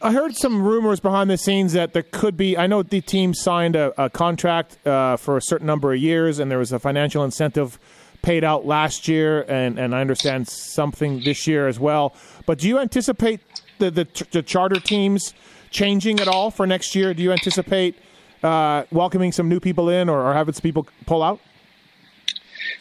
I 0.00 0.12
heard 0.12 0.36
some 0.36 0.62
rumors 0.62 1.00
behind 1.00 1.28
the 1.28 1.36
scenes 1.36 1.72
that 1.72 1.92
there 1.92 2.04
could 2.04 2.36
be. 2.36 2.56
I 2.56 2.68
know 2.68 2.84
the 2.84 3.00
team 3.00 3.34
signed 3.34 3.74
a, 3.74 3.92
a 4.00 4.08
contract 4.08 4.78
uh, 4.86 5.16
for 5.16 5.36
a 5.36 5.42
certain 5.42 5.66
number 5.66 5.92
of 5.92 5.98
years, 5.98 6.38
and 6.38 6.48
there 6.48 6.58
was 6.58 6.70
a 6.70 6.78
financial 6.78 7.24
incentive 7.24 7.80
paid 8.22 8.44
out 8.44 8.64
last 8.64 9.08
year, 9.08 9.44
and, 9.48 9.76
and 9.76 9.96
I 9.96 10.00
understand 10.00 10.48
something 10.48 11.24
this 11.24 11.48
year 11.48 11.66
as 11.66 11.80
well. 11.80 12.14
But 12.46 12.58
do 12.58 12.68
you 12.68 12.78
anticipate 12.78 13.40
the, 13.78 13.90
the, 13.90 14.26
the 14.30 14.42
charter 14.42 14.78
teams 14.78 15.34
changing 15.70 16.20
at 16.20 16.28
all 16.28 16.52
for 16.52 16.64
next 16.64 16.94
year? 16.94 17.12
Do 17.12 17.22
you 17.24 17.32
anticipate 17.32 17.96
uh, 18.44 18.84
welcoming 18.92 19.32
some 19.32 19.48
new 19.48 19.58
people 19.58 19.88
in, 19.88 20.08
or, 20.08 20.24
or 20.24 20.32
having 20.32 20.54
some 20.54 20.62
people 20.62 20.86
pull 21.06 21.24
out? 21.24 21.40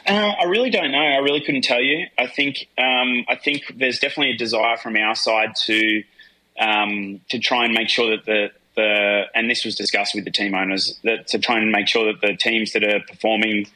Uh, 0.06 0.34
I 0.40 0.44
really 0.44 0.70
don't 0.70 0.92
know. 0.92 1.00
I 1.00 1.18
really 1.18 1.42
couldn't 1.42 1.64
tell 1.64 1.82
you. 1.82 2.06
I 2.18 2.28
think 2.28 2.68
um, 2.78 3.26
I 3.28 3.36
think 3.36 3.64
there's 3.76 4.00
definitely 4.00 4.36
a 4.36 4.38
desire 4.38 4.78
from 4.78 4.96
our 4.98 5.16
side 5.16 5.56
to 5.66 6.04
um, 6.60 7.22
to 7.30 7.40
try 7.40 7.66
and 7.66 7.74
make 7.74 7.90
sure 7.90 8.16
that 8.16 8.26
the 8.26 8.52
the 8.76 9.24
and 9.34 9.50
this 9.50 9.66
was 9.66 9.76
discussed 9.76 10.14
with 10.16 10.24
the 10.24 10.32
team 10.32 10.54
owners 10.54 11.00
that 11.04 11.28
to 11.28 11.40
try 11.40 11.58
and 11.58 11.72
make 11.72 11.88
sure 11.88 12.06
that 12.12 12.22
the 12.22 12.36
teams 12.36 12.74
that 12.74 12.84
are 12.84 13.02
performing 13.08 13.68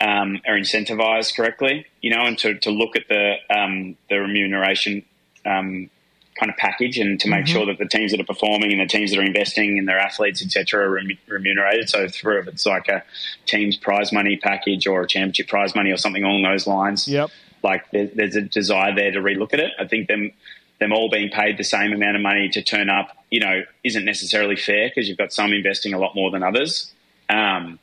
um, 0.00 0.40
are 0.46 0.56
incentivized 0.56 1.36
correctly, 1.36 1.86
you 2.00 2.10
know, 2.10 2.24
and 2.24 2.38
to, 2.38 2.54
to 2.60 2.70
look 2.70 2.96
at 2.96 3.08
the 3.08 3.34
um, 3.54 3.96
the 4.08 4.16
remuneration 4.16 5.04
um, 5.46 5.90
kind 6.38 6.50
of 6.50 6.56
package 6.56 6.98
and 6.98 7.20
to 7.20 7.28
make 7.28 7.44
mm-hmm. 7.44 7.52
sure 7.52 7.66
that 7.66 7.78
the 7.78 7.86
teams 7.86 8.12
that 8.12 8.20
are 8.20 8.24
performing 8.24 8.72
and 8.72 8.80
the 8.80 8.86
teams 8.86 9.10
that 9.10 9.18
are 9.18 9.24
investing 9.24 9.76
in 9.76 9.84
their 9.84 9.98
athletes, 9.98 10.42
etc., 10.42 10.86
are 10.86 11.00
remunerated. 11.28 11.88
So, 11.88 12.08
through 12.08 12.40
if 12.40 12.48
it's 12.48 12.66
like 12.66 12.88
a 12.88 13.04
team's 13.46 13.76
prize 13.76 14.12
money 14.12 14.36
package 14.36 14.86
or 14.86 15.02
a 15.02 15.06
championship 15.06 15.48
prize 15.48 15.74
money 15.74 15.90
or 15.90 15.96
something 15.96 16.24
along 16.24 16.42
those 16.42 16.66
lines, 16.66 17.06
yep. 17.06 17.30
like 17.62 17.90
there's 17.90 18.36
a 18.36 18.42
desire 18.42 18.94
there 18.94 19.12
to 19.12 19.20
relook 19.20 19.52
at 19.52 19.60
it. 19.60 19.72
I 19.78 19.86
think 19.86 20.08
them 20.08 20.32
them 20.80 20.92
all 20.92 21.08
being 21.10 21.30
paid 21.30 21.58
the 21.58 21.64
same 21.64 21.92
amount 21.92 22.16
of 22.16 22.22
money 22.22 22.48
to 22.48 22.62
turn 22.62 22.90
up, 22.90 23.16
you 23.30 23.38
know, 23.38 23.62
isn't 23.84 24.04
necessarily 24.04 24.56
fair 24.56 24.88
because 24.88 25.08
you've 25.08 25.18
got 25.18 25.32
some 25.32 25.52
investing 25.52 25.94
a 25.94 25.98
lot 25.98 26.14
more 26.14 26.30
than 26.30 26.42
others. 26.42 26.92
Um, 27.28 27.78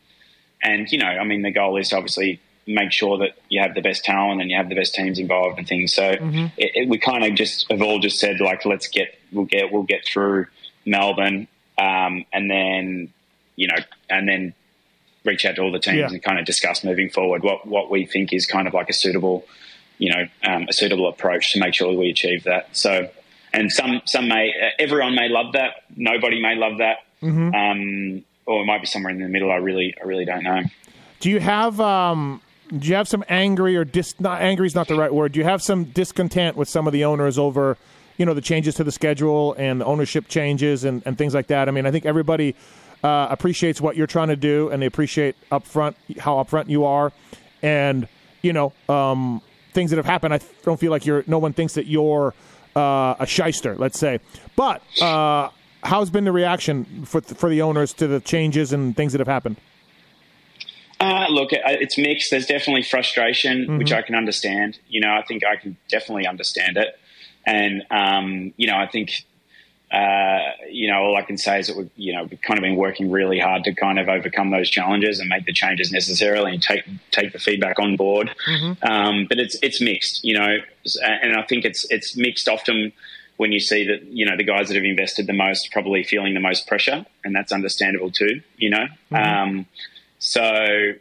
and 0.62 0.92
you 0.92 0.98
know, 0.98 1.08
I 1.08 1.24
mean, 1.24 1.44
the 1.44 1.52
goal 1.52 1.78
is 1.78 1.90
to 1.90 1.98
obviously 1.98 2.42
make 2.66 2.92
sure 2.92 3.20
that 3.20 3.32
you 3.50 3.62
have 3.62 3.74
the 3.76 3.82
best 3.82 4.04
talent 4.04 4.42
and 4.42 4.52
you 4.52 4.58
have 4.58 4.68
the 4.68 4.76
best 4.76 4.94
teams 4.94 5.20
involved 5.20 5.58
and 5.58 5.68
things. 5.68 5.94
So 5.94 6.04
mm-hmm. 6.04 6.48
it, 6.58 6.72
it, 6.76 6.90
we 6.90 6.98
kind 6.98 7.24
of 7.24 7.34
just 7.36 7.72
have 7.72 7.82
all 7.82 8.00
just 8.00 8.20
said 8.20 8.42
like, 8.42 8.66
let's 8.66 8.88
get 8.88 9.18
we'll 9.32 9.46
get 9.46 9.72
we'll 9.72 9.84
get 9.84 10.06
through 10.06 10.48
Melbourne, 10.86 11.48
um, 11.78 12.26
and 12.34 12.50
then 12.50 13.14
you 13.56 13.68
know, 13.68 13.78
and 14.10 14.28
then 14.28 14.54
reach 15.24 15.46
out 15.46 15.56
to 15.56 15.62
all 15.62 15.72
the 15.72 15.80
teams 15.80 15.98
yeah. 15.98 16.08
and 16.08 16.24
kind 16.24 16.40
of 16.40 16.46
discuss 16.46 16.84
moving 16.84 17.10
forward 17.10 17.44
what 17.44 17.66
what 17.66 17.92
we 17.92 18.06
think 18.06 18.34
is 18.34 18.46
kind 18.46 18.68
of 18.68 18.74
like 18.74 18.90
a 18.90 18.94
suitable, 18.94 19.46
you 19.98 20.12
know, 20.14 20.28
um, 20.44 20.68
a 20.70 20.74
suitable 20.74 21.08
approach 21.08 21.54
to 21.54 21.60
make 21.60 21.74
sure 21.74 21.92
we 21.94 22.10
achieve 22.10 22.44
that. 22.44 22.76
So. 22.76 23.10
And 23.54 23.72
some, 23.72 24.02
some 24.06 24.28
may, 24.28 24.52
everyone 24.78 25.16
may 25.16 25.30
love 25.30 25.54
that. 25.54 25.84
Nobody 25.96 26.42
may 26.42 26.56
love 26.56 26.80
that. 26.80 26.98
Mm-hmm. 27.24 27.56
Um, 27.56 28.26
or 28.46 28.62
it 28.62 28.66
might 28.66 28.82
be 28.82 28.88
somewhere 28.88 29.12
in 29.12 29.20
the 29.20 29.28
middle. 29.30 29.52
I 29.52 29.56
really, 29.56 29.96
I 30.00 30.06
really 30.06 30.26
don't 30.26 30.44
know. 30.44 30.64
Do 31.22 31.30
you 31.30 31.40
have 31.40 31.80
um, 31.80 32.42
do 32.76 32.88
you 32.88 32.96
have 32.96 33.08
some 33.08 33.24
angry 33.30 33.76
or 33.76 33.86
dis? 33.86 34.20
Not 34.20 34.42
angry 34.42 34.68
is 34.68 34.76
not 34.76 34.88
the 34.88 34.96
right 34.96 35.14
word. 35.14 35.32
Do 35.32 35.40
you 35.40 35.46
have 35.46 35.62
some 35.62 35.86
discontent 35.86 36.58
with 36.58 36.68
some 36.70 36.88
of 36.88 36.94
the 36.94 37.06
owners 37.06 37.40
over, 37.40 37.78
you 38.18 38.26
know, 38.26 38.34
the 38.34 38.42
changes 38.42 38.76
to 38.76 38.84
the 38.84 38.92
schedule 38.92 39.54
and 39.58 39.82
the 39.82 39.86
ownership 39.86 40.28
changes 40.28 40.84
and, 40.84 41.02
and 41.06 41.18
things 41.18 41.34
like 41.34 41.48
that? 41.48 41.68
I 41.68 41.72
mean, 41.72 41.86
I 41.86 41.92
think 41.92 42.06
everybody 42.06 42.56
uh, 43.04 43.28
appreciates 43.30 43.80
what 43.80 43.96
you're 43.96 44.08
trying 44.08 44.28
to 44.28 44.36
do, 44.36 44.70
and 44.70 44.82
they 44.82 44.86
appreciate 44.88 45.36
upfront 45.52 45.96
how 46.20 46.36
upfront 46.36 46.70
you 46.70 46.86
are, 46.86 47.12
and 47.62 48.08
you 48.42 48.54
know, 48.54 48.74
um, 48.90 49.42
things 49.78 49.92
that 49.92 49.98
have 49.98 50.08
happened. 50.08 50.34
I 50.34 50.40
don't 50.64 50.80
feel 50.80 50.90
like 50.90 51.06
you're. 51.06 51.24
No 51.28 51.38
one 51.38 51.54
thinks 51.54 51.74
that 51.76 51.86
you're 51.86 52.34
uh, 52.76 53.16
a 53.20 53.28
shyster, 53.28 53.76
let's 53.76 54.00
say, 54.00 54.20
but. 54.56 54.82
Uh, 55.02 55.50
how's 55.84 56.10
been 56.10 56.26
the 56.26 56.32
reaction 56.32 57.06
for 57.06 57.22
for 57.22 57.50
the 57.50 57.62
owners 57.62 57.94
to 57.94 58.08
the 58.08 58.20
changes 58.20 58.74
and 58.74 58.96
things 58.96 59.12
that 59.14 59.20
have 59.20 59.28
happened? 59.28 59.58
Uh, 61.00 61.28
look, 61.30 61.50
it's 61.52 61.98
mixed. 61.98 62.32
There's 62.32 62.48
definitely 62.48 62.82
frustration, 62.82 63.58
mm-hmm. 63.60 63.78
which 63.78 63.92
I 63.92 64.02
can 64.02 64.16
understand. 64.16 64.80
You 64.88 65.02
know, 65.02 65.14
I 65.14 65.22
think 65.28 65.44
I 65.46 65.56
can 65.56 65.78
definitely 65.90 66.26
understand 66.26 66.78
it, 66.78 67.00
and 67.46 67.84
um, 67.92 68.54
you 68.58 68.68
know, 68.68 68.76
I 68.76 68.88
think 68.88 69.24
uh, 69.92 70.40
you 70.70 70.90
know, 70.90 70.98
all 70.98 71.16
I 71.16 71.22
can 71.22 71.38
say 71.38 71.60
is 71.60 71.68
that 71.68 71.78
we've, 71.78 71.90
you 71.96 72.14
know, 72.14 72.26
we've 72.26 72.42
kind 72.42 72.58
of 72.58 72.62
been 72.62 72.76
working 72.76 73.10
really 73.10 73.40
hard 73.40 73.64
to 73.64 73.74
kind 73.74 74.00
of 74.00 74.10
overcome 74.10 74.52
those 74.52 74.70
challenges 74.70 75.20
and 75.20 75.30
make 75.30 75.46
the 75.46 75.54
changes 75.54 75.94
necessarily 75.94 76.54
and 76.54 76.62
take 76.62 76.84
take 77.12 77.32
the 77.32 77.40
feedback 77.40 77.80
on 77.80 77.96
board. 77.96 78.30
Mm-hmm. 78.48 78.86
Um, 78.86 79.28
but 79.30 79.40
it's 79.40 79.58
it's 79.62 79.80
mixed, 79.80 80.26
you 80.26 80.38
know, 80.38 80.58
and 81.02 81.38
I 81.38 81.44
think 81.44 81.64
it's 81.64 81.90
it's 81.90 82.18
mixed 82.18 82.50
often 82.50 82.92
when 83.38 83.54
you 83.54 83.62
see 83.62 83.88
that 83.88 84.04
you 84.04 84.26
know 84.26 84.36
the 84.36 84.44
guys 84.44 84.68
that 84.68 84.76
have 84.76 84.84
invested 84.84 85.26
the 85.26 85.34
most 85.34 85.72
probably 85.72 86.04
feeling 86.04 86.34
the 86.34 86.42
most 86.42 86.68
pressure, 86.68 87.06
and 87.24 87.34
that's 87.34 87.54
understandable 87.54 88.12
too. 88.12 88.42
You 88.58 88.72
know, 88.72 88.88
mm-hmm. 89.12 89.16
um, 89.16 89.66
so 90.20 90.42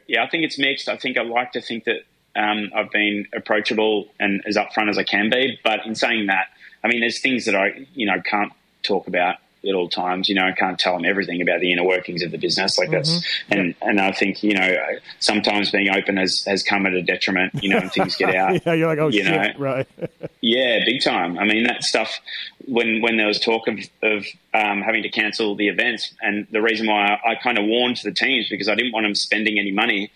yeah, 0.07 0.22
I 0.22 0.29
think 0.29 0.44
it's 0.44 0.61
mixed. 0.61 0.88
I 0.88 0.96
think 0.96 1.18
I 1.18 1.22
like 1.22 1.53
to 1.53 1.61
think 1.61 1.85
that 1.85 2.03
um, 2.37 2.70
I've 2.72 2.92
been 2.92 3.27
approachable 3.35 4.07
and 4.20 4.44
as 4.46 4.57
upfront 4.57 4.90
as 4.90 4.99
I 4.99 5.03
can 5.03 5.29
be. 5.29 5.59
But 5.64 5.85
in 5.87 5.96
saying 5.96 6.27
that, 6.27 6.51
I 6.85 6.88
mean, 6.88 7.01
there's 7.01 7.20
things 7.20 7.46
that 7.46 7.57
I 7.57 7.87
you 7.94 8.07
know 8.07 8.20
can't 8.22 8.53
talk 8.87 9.07
about 9.09 9.37
at 9.68 9.75
all 9.75 9.88
times. 9.88 10.29
You 10.29 10.35
know, 10.35 10.44
I 10.44 10.53
can't 10.53 10.79
tell 10.79 10.94
them 10.94 11.05
everything 11.05 11.42
about 11.42 11.61
the 11.61 11.72
inner 11.72 11.85
workings 11.85 12.22
of 12.22 12.31
the 12.31 12.38
business. 12.38 12.79
Like 12.79 12.90
that's, 12.90 13.11
mm-hmm. 13.11 13.53
and 13.53 13.75
and 13.83 14.01
I 14.01 14.12
think 14.12 14.42
you 14.42 14.55
know 14.55 14.77
sometimes 15.18 15.70
being 15.70 15.88
open 15.88 16.16
has 16.16 16.42
has 16.46 16.62
come 16.62 16.87
at 16.87 16.92
a 16.92 17.03
detriment. 17.03 17.62
You 17.62 17.70
know, 17.70 17.79
when 17.79 17.90
things 17.90 18.16
get 18.16 18.35
out. 18.35 18.64
yeah, 18.64 18.72
you're 18.72 18.88
like, 18.88 18.99
oh 18.99 19.09
you 19.09 19.25
shit, 19.25 19.59
know, 19.59 19.64
right? 19.64 19.87
yeah, 20.40 20.85
big 20.85 21.03
time. 21.03 21.38
I 21.38 21.44
mean, 21.44 21.64
that 21.64 21.83
stuff 21.83 22.20
when 22.66 23.01
when 23.01 23.16
there 23.16 23.27
was 23.27 23.40
talk 23.40 23.68
of 23.68 23.79
of 24.03 24.25
um, 24.55 24.83
having 24.83 25.03
to 25.03 25.09
cancel 25.09 25.57
the 25.57 25.68
events, 25.68 26.14
and 26.20 26.46
the 26.51 26.62
reason 26.62 26.87
why 26.87 27.18
I, 27.25 27.33
I 27.33 27.35
kind 27.37 27.59
of 27.59 27.66
warned 27.66 27.99
the 28.03 28.12
teams 28.12 28.49
because 28.49 28.68
I 28.68 28.75
didn't 28.75 28.92
want 28.92 29.05
them 29.05 29.14
spending 29.14 29.59
any 29.59 29.72
money 29.72 30.11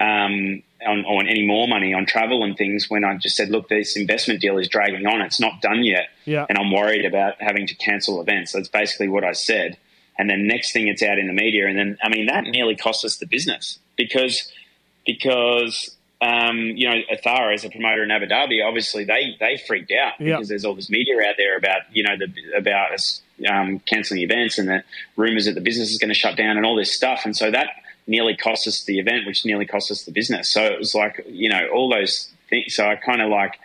um, 0.00 0.62
on, 0.86 1.04
on, 1.04 1.26
any 1.26 1.46
more 1.46 1.66
money 1.66 1.94
on 1.94 2.06
travel 2.06 2.44
and 2.44 2.56
things 2.56 2.88
when 2.88 3.04
I 3.04 3.16
just 3.16 3.36
said, 3.36 3.50
look, 3.50 3.68
this 3.68 3.96
investment 3.96 4.40
deal 4.40 4.58
is 4.58 4.68
dragging 4.68 5.06
on. 5.06 5.20
It's 5.22 5.40
not 5.40 5.60
done 5.60 5.82
yet. 5.84 6.08
Yeah. 6.24 6.46
And 6.48 6.58
I'm 6.58 6.72
worried 6.72 7.04
about 7.04 7.34
having 7.40 7.66
to 7.66 7.74
cancel 7.74 8.20
events. 8.20 8.52
That's 8.52 8.68
basically 8.68 9.08
what 9.08 9.24
I 9.24 9.32
said. 9.32 9.76
And 10.18 10.30
then 10.30 10.46
next 10.46 10.72
thing 10.72 10.88
it's 10.88 11.02
out 11.02 11.18
in 11.18 11.26
the 11.26 11.32
media. 11.32 11.66
And 11.66 11.78
then, 11.78 11.98
I 12.02 12.08
mean, 12.08 12.26
that 12.26 12.44
nearly 12.44 12.76
cost 12.76 13.04
us 13.04 13.16
the 13.16 13.26
business 13.26 13.78
because, 13.96 14.52
because, 15.06 15.96
um, 16.20 16.58
you 16.58 16.88
know, 16.88 16.96
Ethara 17.12 17.54
as 17.54 17.64
a 17.64 17.70
promoter 17.70 18.04
in 18.04 18.10
Abu 18.10 18.26
Dhabi, 18.26 18.64
obviously 18.66 19.04
they, 19.04 19.36
they 19.40 19.60
freaked 19.66 19.92
out 19.92 20.14
because 20.18 20.28
yeah. 20.28 20.40
there's 20.48 20.64
all 20.64 20.74
this 20.74 20.90
media 20.90 21.16
out 21.28 21.34
there 21.36 21.56
about, 21.56 21.82
you 21.92 22.04
know, 22.04 22.16
the, 22.16 22.56
about 22.56 22.92
us, 22.92 23.22
um, 23.50 23.80
canceling 23.80 24.22
events 24.22 24.58
and 24.58 24.68
the 24.68 24.84
rumors 25.16 25.46
that 25.46 25.54
the 25.54 25.60
business 25.60 25.90
is 25.90 25.98
going 25.98 26.08
to 26.08 26.14
shut 26.14 26.36
down 26.36 26.56
and 26.56 26.64
all 26.64 26.76
this 26.76 26.94
stuff. 26.94 27.22
And 27.24 27.36
so 27.36 27.50
that, 27.50 27.68
nearly 28.06 28.36
cost 28.36 28.66
us 28.66 28.84
the 28.84 28.98
event, 28.98 29.26
which 29.26 29.44
nearly 29.44 29.66
cost 29.66 29.90
us 29.90 30.04
the 30.04 30.12
business. 30.12 30.52
So 30.52 30.64
it 30.64 30.78
was 30.78 30.94
like, 30.94 31.24
you 31.26 31.48
know, 31.48 31.68
all 31.72 31.88
those 31.88 32.28
things. 32.48 32.74
So 32.74 32.86
I 32.86 32.96
kind 32.96 33.22
of 33.22 33.30
like, 33.30 33.58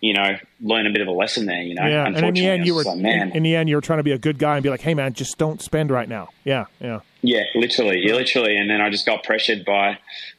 you 0.00 0.14
know, 0.14 0.36
learn 0.60 0.86
a 0.86 0.90
bit 0.90 1.00
of 1.00 1.08
a 1.08 1.12
lesson 1.12 1.46
there, 1.46 1.62
you 1.62 1.74
know. 1.74 1.86
Yeah, 1.86 2.06
and 2.06 2.16
in 2.16 2.34
the 2.34 2.46
end, 2.46 2.66
you 2.66 2.74
were 2.74 2.84
like, 2.84 2.98
man. 2.98 3.32
In, 3.32 3.42
the 3.42 3.56
end, 3.56 3.68
you 3.68 3.74
were 3.74 3.80
trying 3.80 3.98
to 3.98 4.04
be 4.04 4.12
a 4.12 4.18
good 4.18 4.38
guy 4.38 4.56
and 4.56 4.62
be 4.62 4.70
like, 4.70 4.80
"Hey, 4.80 4.94
man, 4.94 5.12
just 5.12 5.38
don't 5.38 5.60
spend 5.60 5.90
right 5.90 6.08
now." 6.08 6.28
Yeah, 6.44 6.66
yeah, 6.80 7.00
yeah, 7.22 7.42
literally, 7.56 8.00
yeah, 8.06 8.14
literally. 8.14 8.56
And 8.56 8.70
then 8.70 8.80
I 8.80 8.90
just 8.90 9.06
got 9.06 9.24
pressured 9.24 9.64
by 9.64 9.98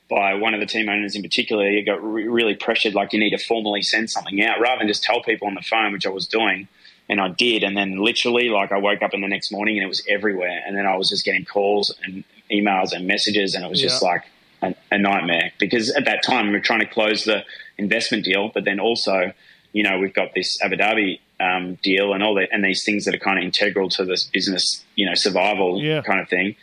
by 0.10 0.36
one 0.36 0.54
of 0.54 0.62
the 0.62 0.66
team 0.66 0.88
owners 0.88 1.16
in 1.16 1.22
particular. 1.22 1.70
You 1.70 1.86
got 1.86 2.02
re- 2.02 2.28
really 2.28 2.56
pressured, 2.56 2.94
like 2.94 3.12
you 3.12 3.20
need 3.20 3.32
to 3.32 3.38
formally 3.38 3.82
send 3.82 4.10
something 4.10 4.42
out 4.44 4.62
rather 4.62 4.80
than 4.80 4.88
just 4.88 5.04
tell 5.04 5.22
people 5.22 5.48
on 5.48 5.56
the 5.56 5.62
phone, 5.62 5.92
which 5.92 6.06
I 6.06 6.10
was 6.10 6.26
doing. 6.26 6.68
And 7.10 7.20
I 7.20 7.28
did, 7.28 7.64
and 7.64 7.76
then 7.76 7.98
literally, 7.98 8.50
like 8.50 8.72
I 8.72 8.78
woke 8.78 9.02
up 9.02 9.14
in 9.14 9.22
the 9.22 9.28
next 9.28 9.52
morning 9.52 9.78
and 9.78 9.84
it 9.84 9.90
was 9.90 10.04
everywhere. 10.08 10.62
And 10.66 10.78
then 10.78 10.86
I 10.86 10.96
was 10.96 11.10
just 11.10 11.26
getting 11.26 11.44
calls 11.44 11.94
and 12.04 12.24
emails 12.52 12.94
and 12.94 13.08
messages, 13.08 13.56
and 13.56 13.64
it 13.64 13.70
was 13.70 13.82
yeah. 13.82 13.88
just 13.88 14.02
like 14.02 14.24
a, 14.62 14.76
a, 14.92 14.98
nightmare 14.98 15.52
because 15.60 15.90
at 15.96 16.06
that 16.06 16.24
time 16.24 16.50
we 16.50 16.56
are 16.56 16.62
trying 16.62 16.80
to 16.82 16.86
close 16.86 17.24
the 17.24 17.44
investment 17.78 18.26
deal, 18.26 18.52
but 18.54 18.66
then 18.66 18.80
also, 18.80 19.34
you 19.72 19.84
know, 19.84 20.00
we've 20.00 20.14
got 20.14 20.34
this 20.34 20.62
Abu 20.62 20.76
Dhabi 20.76 21.20
um, 21.40 21.76
deal 21.84 22.14
and 22.14 22.24
all 22.24 22.36
that, 22.36 22.50
and 22.52 22.64
these 22.64 22.84
things 22.84 23.06
that 23.06 23.16
are 23.16 23.20
kind 23.20 23.38
of 23.38 23.46
integral 23.46 23.90
to 23.90 24.06
this 24.06 24.26
business, 24.26 24.84
you 24.96 25.06
know, 25.06 25.14
survival 25.16 25.82
yeah. 25.82 26.02
kind 26.02 26.20
of 26.20 26.30
thing. 26.30 26.56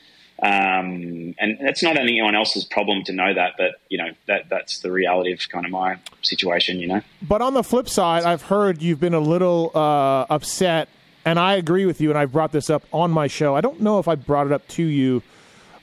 Um, 0.43 1.35
and 1.39 1.59
that's 1.63 1.83
not 1.83 1.97
anyone 1.97 2.35
else's 2.35 2.65
problem 2.65 3.05
to 3.05 3.13
know 3.13 3.33
that, 3.33 3.55
but 3.57 3.81
you 3.89 3.97
know 3.97 4.11
that 4.27 4.51
that's 4.51 4.81
the 4.81 4.93
reality 4.93 5.33
of 5.33 5.41
kind 5.49 5.65
of 5.65 5.73
my 5.73 5.97
situation, 6.21 6.79
you 6.79 6.89
know. 6.89 7.01
But 7.23 7.41
on 7.41 7.55
the 7.55 7.63
flip 7.63 7.89
side, 7.89 8.25
I've 8.25 8.43
heard 8.43 8.83
you've 8.83 9.01
been 9.01 9.15
a 9.15 9.21
little 9.21 9.73
uh, 9.75 10.27
upset, 10.29 10.91
and 11.25 11.39
I 11.39 11.55
agree 11.55 11.87
with 11.87 12.03
you. 12.03 12.11
And 12.11 12.19
I've 12.19 12.33
brought 12.33 12.53
this 12.53 12.69
up 12.69 12.85
on 12.93 13.11
my 13.11 13.29
show. 13.29 13.57
I 13.57 13.63
don't 13.63 13.81
know 13.81 13.99
if 13.99 14.09
I 14.09 14.15
brought 14.15 14.47
it 14.47 14.53
up 14.53 14.69
to 14.69 14.83
you 14.83 15.23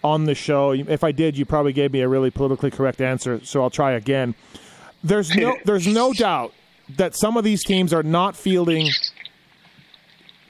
on 0.04 0.26
the 0.26 0.36
show. 0.36 0.72
If 0.72 1.04
I 1.04 1.12
did, 1.12 1.38
you 1.38 1.46
probably 1.46 1.74
gave 1.74 1.94
me 1.94 2.02
a 2.02 2.08
really 2.08 2.32
politically 2.32 2.72
correct 2.72 3.02
answer, 3.02 3.44
so 3.44 3.62
I'll 3.62 3.70
try 3.70 3.94
again. 3.94 4.36
There's 5.04 5.34
no 5.36 5.58
there's 5.66 5.88
no 5.88 6.14
doubt 6.14 6.54
that 6.98 7.16
some 7.16 7.38
of 7.38 7.44
these 7.44 7.64
teams 7.64 7.94
are 7.94 8.04
not 8.04 8.36
fielding 8.36 8.90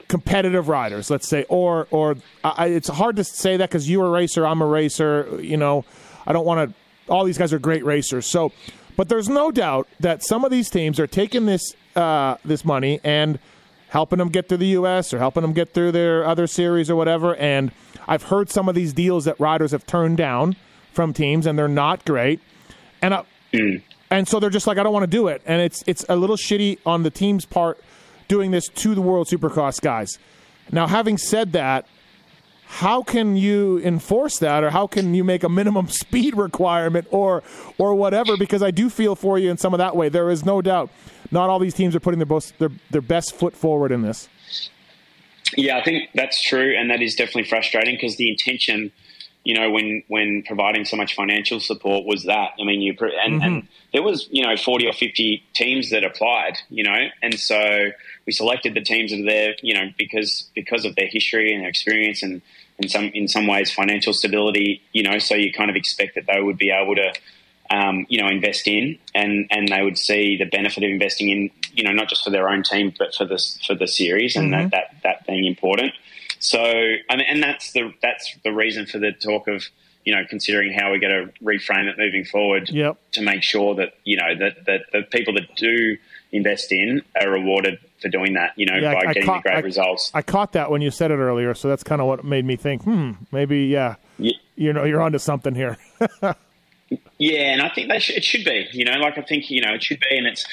competitive 0.07 0.67
riders, 0.67 1.09
let's 1.09 1.27
say, 1.27 1.45
or 1.49 1.87
or 1.91 2.15
I, 2.43 2.67
it's 2.67 2.87
hard 2.87 3.15
to 3.17 3.23
say 3.23 3.57
that 3.57 3.69
because 3.69 3.89
you're 3.89 4.05
a 4.05 4.09
racer, 4.09 4.45
I'm 4.45 4.61
a 4.61 4.65
racer. 4.65 5.39
You 5.41 5.57
know, 5.57 5.85
I 6.27 6.33
don't 6.33 6.45
want 6.45 6.69
to. 6.69 7.11
All 7.11 7.25
these 7.25 7.37
guys 7.37 7.53
are 7.53 7.59
great 7.59 7.85
racers, 7.85 8.25
so. 8.25 8.51
But 8.95 9.09
there's 9.09 9.27
no 9.27 9.49
doubt 9.49 9.87
that 10.01 10.23
some 10.23 10.45
of 10.45 10.51
these 10.51 10.69
teams 10.69 10.99
are 10.99 11.07
taking 11.07 11.47
this 11.47 11.73
uh, 11.95 12.37
this 12.45 12.63
money 12.63 12.99
and 13.03 13.39
helping 13.93 14.17
them 14.17 14.29
get 14.29 14.49
through 14.49 14.57
the 14.57 14.73
U.S. 14.79 15.13
or 15.13 15.19
helping 15.19 15.43
them 15.43 15.53
get 15.53 15.71
through 15.71 15.91
their 15.91 16.25
other 16.25 16.47
series 16.47 16.89
or 16.89 16.95
whatever, 16.95 17.35
and 17.35 17.71
I've 18.07 18.23
heard 18.23 18.49
some 18.49 18.67
of 18.67 18.73
these 18.73 18.91
deals 18.91 19.25
that 19.25 19.39
riders 19.39 19.71
have 19.71 19.85
turned 19.85 20.17
down 20.17 20.55
from 20.91 21.13
teams, 21.13 21.45
and 21.45 21.57
they're 21.57 21.67
not 21.67 22.03
great. 22.03 22.39
And 23.03 23.13
uh, 23.13 23.23
mm. 23.53 23.83
and 24.09 24.27
so 24.27 24.39
they're 24.39 24.49
just 24.49 24.65
like, 24.65 24.79
I 24.79 24.83
don't 24.83 24.93
want 24.93 25.03
to 25.03 25.07
do 25.07 25.27
it. 25.27 25.43
And 25.45 25.61
it's 25.61 25.83
it's 25.85 26.03
a 26.09 26.15
little 26.15 26.37
shitty 26.37 26.79
on 26.87 27.03
the 27.03 27.11
team's 27.11 27.45
part 27.45 27.81
doing 28.27 28.49
this 28.49 28.67
to 28.67 28.95
the 28.95 29.01
World 29.01 29.27
Supercross 29.27 29.79
guys. 29.79 30.17
Now, 30.71 30.87
having 30.87 31.19
said 31.19 31.51
that, 31.53 31.85
how 32.65 33.03
can 33.03 33.35
you 33.37 33.79
enforce 33.83 34.39
that, 34.39 34.63
or 34.63 34.71
how 34.71 34.87
can 34.87 35.13
you 35.13 35.23
make 35.23 35.43
a 35.43 35.49
minimum 35.49 35.87
speed 36.01 36.35
requirement, 36.35 37.07
or 37.11 37.43
or 37.77 37.93
whatever? 37.93 38.37
Because 38.37 38.63
I 38.63 38.71
do 38.71 38.89
feel 38.89 39.15
for 39.15 39.37
you 39.37 39.51
in 39.51 39.57
some 39.57 39.73
of 39.73 39.77
that 39.77 39.95
way. 39.95 40.09
There 40.09 40.31
is 40.31 40.43
no 40.43 40.63
doubt, 40.63 40.89
not 41.33 41.49
all 41.49 41.59
these 41.59 41.73
teams 41.73 41.95
are 41.95 41.99
putting 41.99 42.19
their 42.19 42.25
best, 42.25 42.57
their, 42.59 42.69
their 42.91 43.01
best 43.01 43.35
foot 43.35 43.55
forward 43.55 43.91
in 43.91 44.01
this. 44.01 44.29
Yeah, 45.55 45.77
I 45.77 45.83
think 45.83 46.09
that's 46.15 46.41
true, 46.41 46.75
and 46.77 46.89
that 46.89 47.01
is 47.01 47.15
definitely 47.15 47.43
frustrating 47.43 47.95
because 47.95 48.17
the 48.17 48.29
intention 48.29 48.91
you 49.43 49.53
know, 49.53 49.69
when 49.71 50.03
when 50.07 50.43
providing 50.43 50.85
so 50.85 50.95
much 50.95 51.15
financial 51.15 51.59
support 51.59 52.05
was 52.05 52.23
that. 52.23 52.51
I 52.59 52.63
mean, 52.63 52.81
you 52.81 52.95
and, 53.01 53.01
mm-hmm. 53.01 53.41
and 53.41 53.67
there 53.91 54.01
was 54.01 54.27
you 54.31 54.43
know 54.43 54.55
forty 54.55 54.87
or 54.87 54.93
fifty 54.93 55.43
teams 55.53 55.89
that 55.89 56.03
applied, 56.03 56.57
you 56.69 56.83
know, 56.83 57.09
and 57.21 57.37
so 57.37 57.91
we 58.25 58.31
selected 58.31 58.73
the 58.73 58.81
teams 58.81 59.11
that 59.11 59.19
are 59.19 59.25
there, 59.25 59.55
you 59.61 59.73
know, 59.73 59.89
because 59.97 60.49
because 60.55 60.85
of 60.85 60.95
their 60.95 61.07
history 61.07 61.53
and 61.53 61.61
their 61.61 61.69
experience 61.69 62.23
and 62.23 62.41
in 62.79 62.87
some 62.87 63.11
in 63.13 63.27
some 63.27 63.45
ways 63.45 63.69
financial 63.71 64.13
stability, 64.13 64.81
you 64.93 65.03
know, 65.03 65.17
so 65.19 65.35
you 65.35 65.51
kind 65.51 65.69
of 65.69 65.75
expect 65.75 66.15
that 66.15 66.25
they 66.25 66.41
would 66.41 66.57
be 66.57 66.71
able 66.71 66.95
to. 66.95 67.13
Um, 67.73 68.05
you 68.07 68.21
know, 68.21 68.27
invest 68.27 68.67
in, 68.67 68.99
and 69.15 69.47
and 69.49 69.67
they 69.67 69.81
would 69.81 69.97
see 69.97 70.37
the 70.37 70.45
benefit 70.45 70.83
of 70.83 70.91
investing 70.91 71.29
in, 71.29 71.49
you 71.73 71.83
know, 71.83 71.91
not 71.91 72.07
just 72.07 72.23
for 72.23 72.29
their 72.29 72.47
own 72.47 72.61
team, 72.61 72.93
but 72.99 73.15
for 73.15 73.25
the 73.25 73.43
for 73.65 73.73
the 73.73 73.87
series, 73.87 74.35
and 74.35 74.51
mm-hmm. 74.51 74.69
that, 74.69 74.71
that 74.71 75.01
that 75.03 75.27
being 75.27 75.45
important. 75.45 75.93
So, 76.37 76.59
I 76.61 77.15
mean, 77.15 77.25
and 77.27 77.41
that's 77.41 77.71
the 77.71 77.91
that's 78.01 78.37
the 78.43 78.51
reason 78.51 78.85
for 78.85 78.99
the 78.99 79.11
talk 79.11 79.47
of 79.47 79.63
you 80.03 80.13
know 80.13 80.23
considering 80.29 80.73
how 80.73 80.91
we're 80.91 80.99
going 80.99 81.27
to 81.27 81.43
reframe 81.43 81.87
it 81.89 81.97
moving 81.97 82.25
forward 82.25 82.69
yep. 82.69 82.97
to 83.13 83.21
make 83.21 83.43
sure 83.43 83.75
that 83.75 83.93
you 84.03 84.17
know 84.17 84.35
that 84.37 84.65
that 84.65 84.81
the 84.91 85.03
people 85.03 85.33
that 85.35 85.55
do 85.55 85.97
invest 86.33 86.71
in 86.71 87.01
are 87.19 87.29
rewarded 87.29 87.79
for 88.01 88.09
doing 88.09 88.33
that. 88.33 88.51
You 88.57 88.65
know, 88.65 88.75
yeah, 88.75 88.93
by 88.93 88.99
I, 88.99 89.13
getting 89.13 89.25
caught, 89.25 89.43
the 89.43 89.49
great 89.49 89.57
I, 89.57 89.61
results. 89.61 90.11
I 90.13 90.21
caught 90.21 90.51
that 90.53 90.69
when 90.69 90.81
you 90.81 90.91
said 90.91 91.11
it 91.11 91.15
earlier, 91.15 91.53
so 91.53 91.69
that's 91.69 91.83
kind 91.83 92.01
of 92.01 92.07
what 92.07 92.25
made 92.25 92.43
me 92.43 92.55
think, 92.55 92.83
hmm, 92.83 93.13
maybe 93.31 93.65
yeah, 93.65 93.95
yeah. 94.17 94.33
you 94.55 94.73
know, 94.73 94.83
you're 94.83 95.01
onto 95.01 95.19
something 95.19 95.55
here. 95.55 95.77
yeah, 97.17 97.53
and 97.53 97.61
I 97.61 97.69
think 97.69 97.89
that 97.89 98.01
sh- 98.01 98.11
it 98.11 98.23
should 98.23 98.43
be. 98.43 98.67
You 98.71 98.85
know, 98.85 98.97
like 98.99 99.17
I 99.17 99.21
think 99.21 99.49
you 99.49 99.61
know 99.61 99.73
it 99.73 99.83
should 99.83 99.99
be, 99.99 100.17
and 100.17 100.27
it's 100.27 100.45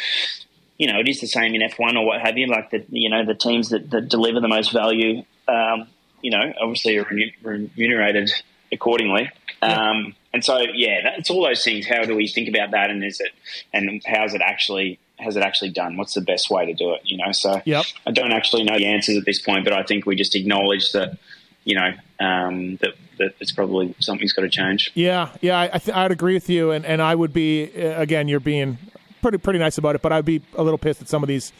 you 0.81 0.90
know, 0.90 0.98
it 0.98 1.07
is 1.09 1.20
the 1.20 1.26
same 1.26 1.55
in 1.55 1.61
F1 1.61 1.94
or 1.94 2.07
what 2.07 2.22
have 2.22 2.38
you. 2.38 2.46
Like 2.46 2.70
the, 2.70 2.83
you 2.88 3.11
know, 3.11 3.22
the 3.22 3.35
teams 3.35 3.68
that, 3.68 3.90
that 3.90 4.09
deliver 4.09 4.40
the 4.40 4.48
most 4.48 4.72
value, 4.72 5.24
um, 5.46 5.87
you 6.22 6.31
know, 6.31 6.55
obviously 6.59 6.96
are 6.96 7.07
remunerated 7.42 8.33
accordingly. 8.72 9.31
Yeah. 9.62 9.90
Um, 9.90 10.14
and 10.33 10.42
so, 10.42 10.57
yeah, 10.59 11.16
it's 11.18 11.29
all 11.29 11.44
those 11.44 11.62
things. 11.62 11.87
How 11.87 12.05
do 12.05 12.16
we 12.16 12.29
think 12.29 12.48
about 12.48 12.70
that? 12.70 12.88
And 12.88 13.05
is 13.05 13.20
it, 13.20 13.31
and 13.74 14.00
how's 14.07 14.33
it 14.33 14.40
actually, 14.40 14.98
has 15.18 15.37
it 15.37 15.42
actually 15.42 15.68
done? 15.68 15.98
What's 15.98 16.14
the 16.14 16.22
best 16.22 16.48
way 16.48 16.64
to 16.64 16.72
do 16.72 16.94
it? 16.94 17.03
You 17.05 17.18
know, 17.18 17.33
so 17.33 17.61
yep. 17.66 17.85
I 18.07 18.11
don't 18.11 18.33
actually 18.33 18.64
know 18.64 18.79
the 18.79 18.87
answers 18.87 19.18
at 19.18 19.26
this 19.26 19.38
point, 19.38 19.64
but 19.64 19.74
I 19.74 19.83
think 19.83 20.07
we 20.07 20.16
just 20.16 20.35
acknowledge 20.35 20.92
that, 20.92 21.18
you 21.64 21.77
know, 21.77 21.92
um, 22.18 22.77
that, 22.77 22.94
that 23.18 23.35
it's 23.40 23.53
probably 23.53 23.94
something's 23.99 24.33
got 24.33 24.42
to 24.42 24.49
change. 24.49 24.90
Yeah, 24.94 25.31
yeah, 25.40 25.68
I, 25.73 25.79
th- 25.79 25.96
I'd 25.96 26.12
agree 26.12 26.35
with 26.35 26.49
you, 26.49 26.70
and, 26.70 26.85
and 26.85 27.03
I 27.03 27.14
would 27.14 27.33
be 27.33 27.70
uh, 27.77 28.01
again. 28.01 28.29
You're 28.29 28.40
being 28.40 28.79
pretty 29.23 29.38
pretty 29.38 29.59
nice 29.59 29.79
about 29.79 29.94
it, 29.94 30.03
but 30.03 30.12
I'd 30.12 30.25
be 30.25 30.42
a 30.55 30.62
little 30.62 30.79
pissed 30.79 31.03
at 31.03 31.09
some 31.09 31.23
of 31.23 31.29
these 31.29 31.53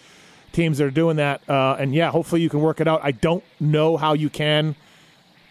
teams 0.52 0.78
that 0.78 0.84
are 0.84 0.90
doing 0.90 1.16
that. 1.16 1.48
Uh, 1.48 1.76
and 1.78 1.94
yeah, 1.94 2.10
hopefully 2.10 2.40
you 2.40 2.48
can 2.48 2.60
work 2.60 2.80
it 2.80 2.88
out. 2.88 3.00
I 3.02 3.12
don't 3.12 3.44
know 3.60 3.96
how 3.96 4.14
you 4.14 4.30
can 4.30 4.74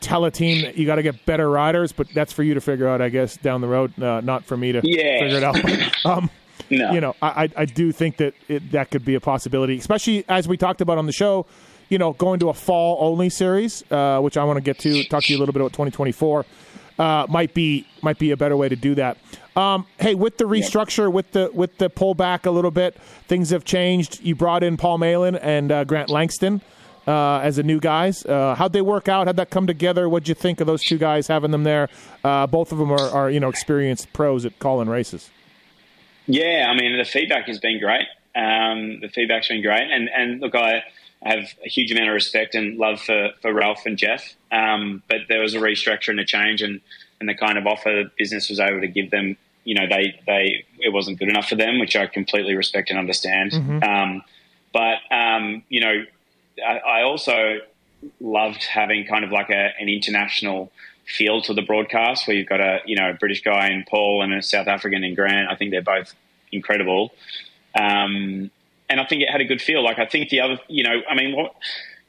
tell 0.02 0.26
a 0.26 0.32
team 0.32 0.62
that 0.64 0.78
you 0.78 0.86
got 0.86 0.96
to 0.96 1.04
get 1.04 1.26
better 1.26 1.50
riders, 1.50 1.92
but 1.92 2.08
that's 2.14 2.34
for 2.34 2.44
you 2.44 2.54
to 2.54 2.62
figure 2.62 2.88
out, 2.88 3.02
I 3.02 3.10
guess, 3.10 3.38
down 3.38 3.62
the 3.62 3.68
road. 3.68 4.02
Uh, 4.02 4.22
not 4.22 4.46
for 4.46 4.58
me 4.58 4.72
to 4.72 4.82
yeah. 4.84 5.20
figure 5.20 5.38
it 5.38 5.44
out. 5.44 6.06
um, 6.06 6.30
no. 6.70 6.92
You 6.92 7.02
know, 7.02 7.16
I, 7.22 7.50
I 7.56 7.66
do 7.66 7.92
think 7.92 8.18
that 8.18 8.34
it, 8.48 8.72
that 8.72 8.92
could 8.92 9.04
be 9.04 9.16
a 9.16 9.20
possibility, 9.20 9.78
especially 9.78 10.24
as 10.30 10.48
we 10.48 10.58
talked 10.58 10.82
about 10.82 10.98
on 10.98 11.06
the 11.06 11.12
show. 11.12 11.46
You 11.90 11.98
know, 11.98 12.14
going 12.14 12.40
to 12.40 12.50
a 12.50 12.54
fall 12.54 12.98
only 13.02 13.30
series, 13.30 13.84
uh, 13.92 14.20
which 14.20 14.38
I 14.38 14.44
want 14.44 14.58
to 14.58 14.62
get 14.62 14.80
to, 14.80 15.04
talk 15.06 15.24
to 15.24 15.34
you 15.34 15.38
a 15.38 15.42
little 15.42 15.54
bit 15.54 15.62
about 15.62 15.74
2024 15.74 16.46
uh, 17.00 17.26
might 17.30 17.54
be 17.54 17.88
might 18.02 18.20
be 18.20 18.32
a 18.32 18.38
better 18.38 18.58
way 18.58 18.70
to 18.70 18.76
do 18.76 18.94
that. 18.96 19.18
Um, 19.56 19.88
hey, 20.00 20.16
with 20.16 20.38
the 20.38 20.44
restructure, 20.44 21.12
with 21.12 21.32
the 21.32 21.50
with 21.54 21.78
the 21.78 21.90
pullback 21.90 22.46
a 22.46 22.52
little 22.52 22.72
bit, 22.72 22.96
things 23.28 23.50
have 23.50 23.64
changed. 23.64 24.22
You 24.22 24.36
brought 24.36 24.64
in 24.64 24.78
Paul 24.78 24.98
Malin 25.00 25.36
and 25.36 25.72
uh, 25.72 25.84
Grant 25.86 26.10
Langston 26.10 26.62
uh, 27.08 27.40
as 27.40 27.56
the 27.56 27.64
new 27.64 27.80
guys. 27.80 28.26
Uh, 28.26 28.54
how'd 28.56 28.74
they 28.74 28.82
work 28.82 29.08
out? 29.08 29.28
How'd 29.28 29.38
that 29.38 29.50
come 29.50 29.66
together? 29.66 30.10
What'd 30.10 30.28
you 30.28 30.36
think 30.36 30.60
of 30.60 30.68
those 30.68 30.84
two 30.84 30.98
guys 30.98 31.28
having 31.28 31.52
them 31.52 31.64
there? 31.64 31.88
Uh, 32.24 32.46
both 32.46 32.72
of 32.72 32.78
them 32.78 32.92
are, 32.92 33.10
are, 33.10 33.32
you 33.32 33.40
know 33.40 33.50
experienced 33.50 34.12
pros 34.12 34.46
at 34.46 34.60
calling 34.60 34.90
races. 34.90 35.32
Yeah, 36.28 36.68
I 36.70 36.80
mean 36.80 36.98
the 36.98 37.06
feedback 37.06 37.46
has 37.48 37.60
been 37.60 37.80
great. 37.80 38.08
Um, 38.36 39.00
the 39.00 39.10
feedback's 39.10 39.48
been 39.48 39.64
great, 39.64 39.90
and 39.90 40.10
and 40.10 40.42
look, 40.42 40.54
I 40.54 40.84
have 41.22 41.54
a 41.66 41.70
huge 41.70 41.92
amount 41.92 42.08
of 42.08 42.14
respect 42.14 42.56
and 42.56 42.78
love 42.78 43.02
for, 43.02 43.32
for 43.42 43.54
Ralph 43.54 43.86
and 43.86 43.98
Jeff. 43.98 44.36
Um, 44.52 45.04
but 45.10 45.22
there 45.28 45.42
was 45.42 45.54
a 45.54 45.60
restructure 45.60 46.10
and 46.10 46.20
a 46.20 46.26
change, 46.26 46.62
and, 46.62 46.82
and 47.20 47.28
the 47.28 47.36
kind 47.36 47.58
of 47.58 47.68
offer 47.68 48.06
business 48.18 48.50
was 48.50 48.60
able 48.60 48.82
to 48.82 48.88
give 48.88 49.12
them, 49.12 49.38
you 49.66 49.76
know, 49.76 49.86
they, 49.88 50.20
they 50.26 50.66
it 50.80 50.94
wasn't 50.94 51.20
good 51.20 51.30
enough 51.30 51.50
for 51.50 51.56
them, 51.56 51.80
which 51.80 51.96
I 51.96 52.08
completely 52.08 52.56
respect 52.56 52.90
and 52.90 52.98
understand. 52.98 53.52
Mm-hmm. 53.52 53.84
Um, 53.84 54.24
but, 54.72 54.98
um, 55.12 55.64
you 55.68 55.82
know, 55.82 56.06
I, 56.66 56.78
I, 56.78 57.04
also 57.04 57.58
loved 58.22 58.64
having 58.64 59.06
kind 59.06 59.26
of 59.26 59.32
like 59.32 59.50
a, 59.50 59.74
an 59.80 59.90
international 59.90 60.72
feel 61.06 61.42
to 61.42 61.54
the 61.54 61.62
broadcast 61.62 62.28
where 62.28 62.38
you've 62.38 62.48
got 62.48 62.62
a, 62.62 62.80
you 62.86 62.96
know, 62.96 63.10
a 63.10 63.14
British 63.14 63.42
guy 63.42 63.72
in 63.72 63.84
Paul 63.90 64.22
and 64.22 64.34
a 64.34 64.42
South 64.42 64.68
African 64.68 65.04
in 65.04 65.16
Grant. 65.16 65.50
I 65.50 65.56
think 65.56 65.72
they're 65.72 65.82
both 65.82 66.14
incredible. 66.52 67.12
Um, 67.78 68.52
and 68.90 69.00
I 69.00 69.06
think 69.06 69.22
it 69.22 69.30
had 69.30 69.42
a 69.42 69.46
good 69.46 69.62
feel. 69.62 69.84
Like 69.84 70.00
I 70.00 70.06
think 70.06 70.30
the 70.30 70.42
other, 70.42 70.60
you 70.68 70.84
know, 70.84 71.02
I 71.10 71.16
mean, 71.16 71.36
what 71.36 71.56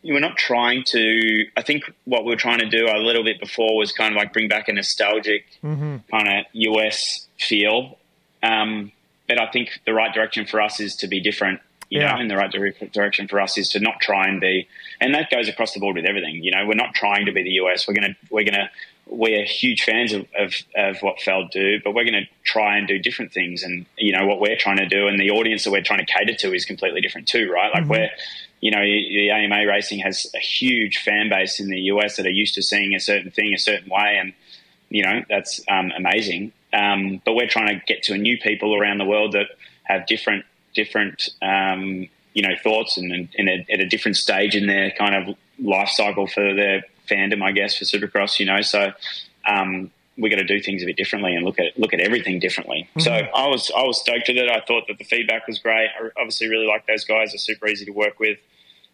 we're 0.02 0.20
not 0.20 0.36
trying 0.36 0.84
to. 0.84 1.46
I 1.56 1.62
think 1.62 1.84
what 2.04 2.24
we 2.24 2.32
are 2.32 2.36
trying 2.36 2.60
to 2.60 2.68
do 2.68 2.86
a 2.86 2.98
little 2.98 3.24
bit 3.24 3.38
before 3.40 3.76
was 3.76 3.92
kind 3.92 4.14
of 4.14 4.16
like 4.16 4.32
bring 4.32 4.48
back 4.48 4.68
a 4.68 4.72
nostalgic 4.72 5.44
mm-hmm. 5.62 5.98
kind 6.10 6.28
of 6.28 6.46
US 6.52 7.26
feel. 7.38 7.98
Um, 8.42 8.92
but 9.28 9.40
I 9.40 9.50
think 9.50 9.80
the 9.86 9.92
right 9.92 10.12
direction 10.12 10.46
for 10.46 10.60
us 10.60 10.80
is 10.80 10.96
to 10.96 11.06
be 11.06 11.20
different. 11.20 11.60
You 11.90 12.00
yeah. 12.00 12.12
know, 12.12 12.20
and 12.20 12.30
the 12.30 12.36
right 12.36 12.92
direction 12.92 13.26
for 13.26 13.40
us 13.40 13.58
is 13.58 13.68
to 13.70 13.80
not 13.80 14.00
try 14.00 14.28
and 14.28 14.40
be, 14.40 14.68
and 15.00 15.12
that 15.14 15.28
goes 15.28 15.48
across 15.48 15.72
the 15.72 15.80
board 15.80 15.96
with 15.96 16.04
everything. 16.04 16.42
You 16.42 16.52
know, 16.52 16.64
we're 16.66 16.74
not 16.74 16.94
trying 16.94 17.26
to 17.26 17.32
be 17.32 17.42
the 17.42 17.50
US. 17.62 17.86
We're 17.86 17.94
gonna 17.94 18.16
we're 18.30 18.44
gonna 18.44 18.70
we're 19.10 19.44
huge 19.44 19.82
fans 19.82 20.12
of, 20.12 20.26
of, 20.38 20.54
of, 20.76 20.98
what 21.00 21.20
Feld 21.20 21.50
do, 21.50 21.80
but 21.82 21.94
we're 21.94 22.04
going 22.04 22.24
to 22.24 22.28
try 22.44 22.78
and 22.78 22.86
do 22.86 22.98
different 22.98 23.32
things. 23.32 23.62
And, 23.62 23.86
you 23.98 24.16
know, 24.16 24.26
what 24.26 24.40
we're 24.40 24.56
trying 24.56 24.76
to 24.76 24.86
do 24.86 25.08
and 25.08 25.18
the 25.18 25.30
audience 25.30 25.64
that 25.64 25.72
we're 25.72 25.82
trying 25.82 25.98
to 25.98 26.06
cater 26.06 26.34
to 26.34 26.54
is 26.54 26.64
completely 26.64 27.00
different 27.00 27.26
too, 27.26 27.50
right? 27.50 27.72
Like 27.74 27.82
mm-hmm. 27.82 27.90
we're, 27.90 28.10
you 28.60 28.70
know, 28.70 28.80
the 28.80 29.30
AMA 29.30 29.66
racing 29.66 29.98
has 30.00 30.30
a 30.34 30.38
huge 30.38 30.98
fan 30.98 31.28
base 31.28 31.58
in 31.58 31.68
the 31.68 31.80
US 31.92 32.16
that 32.16 32.26
are 32.26 32.30
used 32.30 32.54
to 32.54 32.62
seeing 32.62 32.94
a 32.94 33.00
certain 33.00 33.30
thing 33.30 33.52
a 33.52 33.58
certain 33.58 33.90
way. 33.90 34.16
And, 34.20 34.32
you 34.88 35.02
know, 35.02 35.22
that's 35.28 35.60
um, 35.68 35.90
amazing. 35.96 36.52
Um, 36.72 37.20
but 37.24 37.34
we're 37.34 37.48
trying 37.48 37.78
to 37.78 37.84
get 37.86 38.04
to 38.04 38.14
a 38.14 38.18
new 38.18 38.38
people 38.38 38.76
around 38.76 38.98
the 38.98 39.04
world 39.04 39.32
that 39.32 39.46
have 39.84 40.06
different, 40.06 40.44
different, 40.74 41.28
um, 41.42 42.08
you 42.32 42.42
know, 42.42 42.54
thoughts 42.62 42.96
and, 42.96 43.28
and 43.36 43.48
a, 43.48 43.66
at 43.72 43.80
a 43.80 43.88
different 43.88 44.16
stage 44.16 44.54
in 44.54 44.68
their 44.68 44.92
kind 44.92 45.16
of 45.16 45.36
life 45.58 45.88
cycle 45.88 46.28
for 46.28 46.54
their 46.54 46.84
fandom, 47.10 47.42
I 47.42 47.52
guess, 47.52 47.76
for 47.76 47.84
Supercross. 47.84 48.38
You 48.38 48.46
know, 48.46 48.60
so 48.60 48.92
um, 49.46 49.90
we 50.16 50.28
got 50.28 50.36
to 50.36 50.44
do 50.44 50.60
things 50.60 50.82
a 50.82 50.86
bit 50.86 50.96
differently 50.96 51.34
and 51.34 51.44
look 51.44 51.58
at 51.58 51.78
look 51.78 51.92
at 51.92 52.00
everything 52.00 52.38
differently. 52.38 52.88
Mm-hmm. 52.90 53.00
So 53.00 53.12
I 53.12 53.48
was 53.48 53.70
I 53.76 53.82
was 53.82 54.00
stoked 54.00 54.28
with 54.28 54.36
it. 54.36 54.48
I 54.50 54.60
thought 54.60 54.84
that 54.88 54.98
the 54.98 55.04
feedback 55.04 55.46
was 55.46 55.58
great. 55.58 55.88
I 55.88 56.08
obviously 56.18 56.48
really 56.48 56.66
like 56.66 56.86
those 56.86 57.04
guys. 57.04 57.32
They're 57.32 57.38
super 57.38 57.66
easy 57.68 57.84
to 57.86 57.92
work 57.92 58.18
with. 58.18 58.38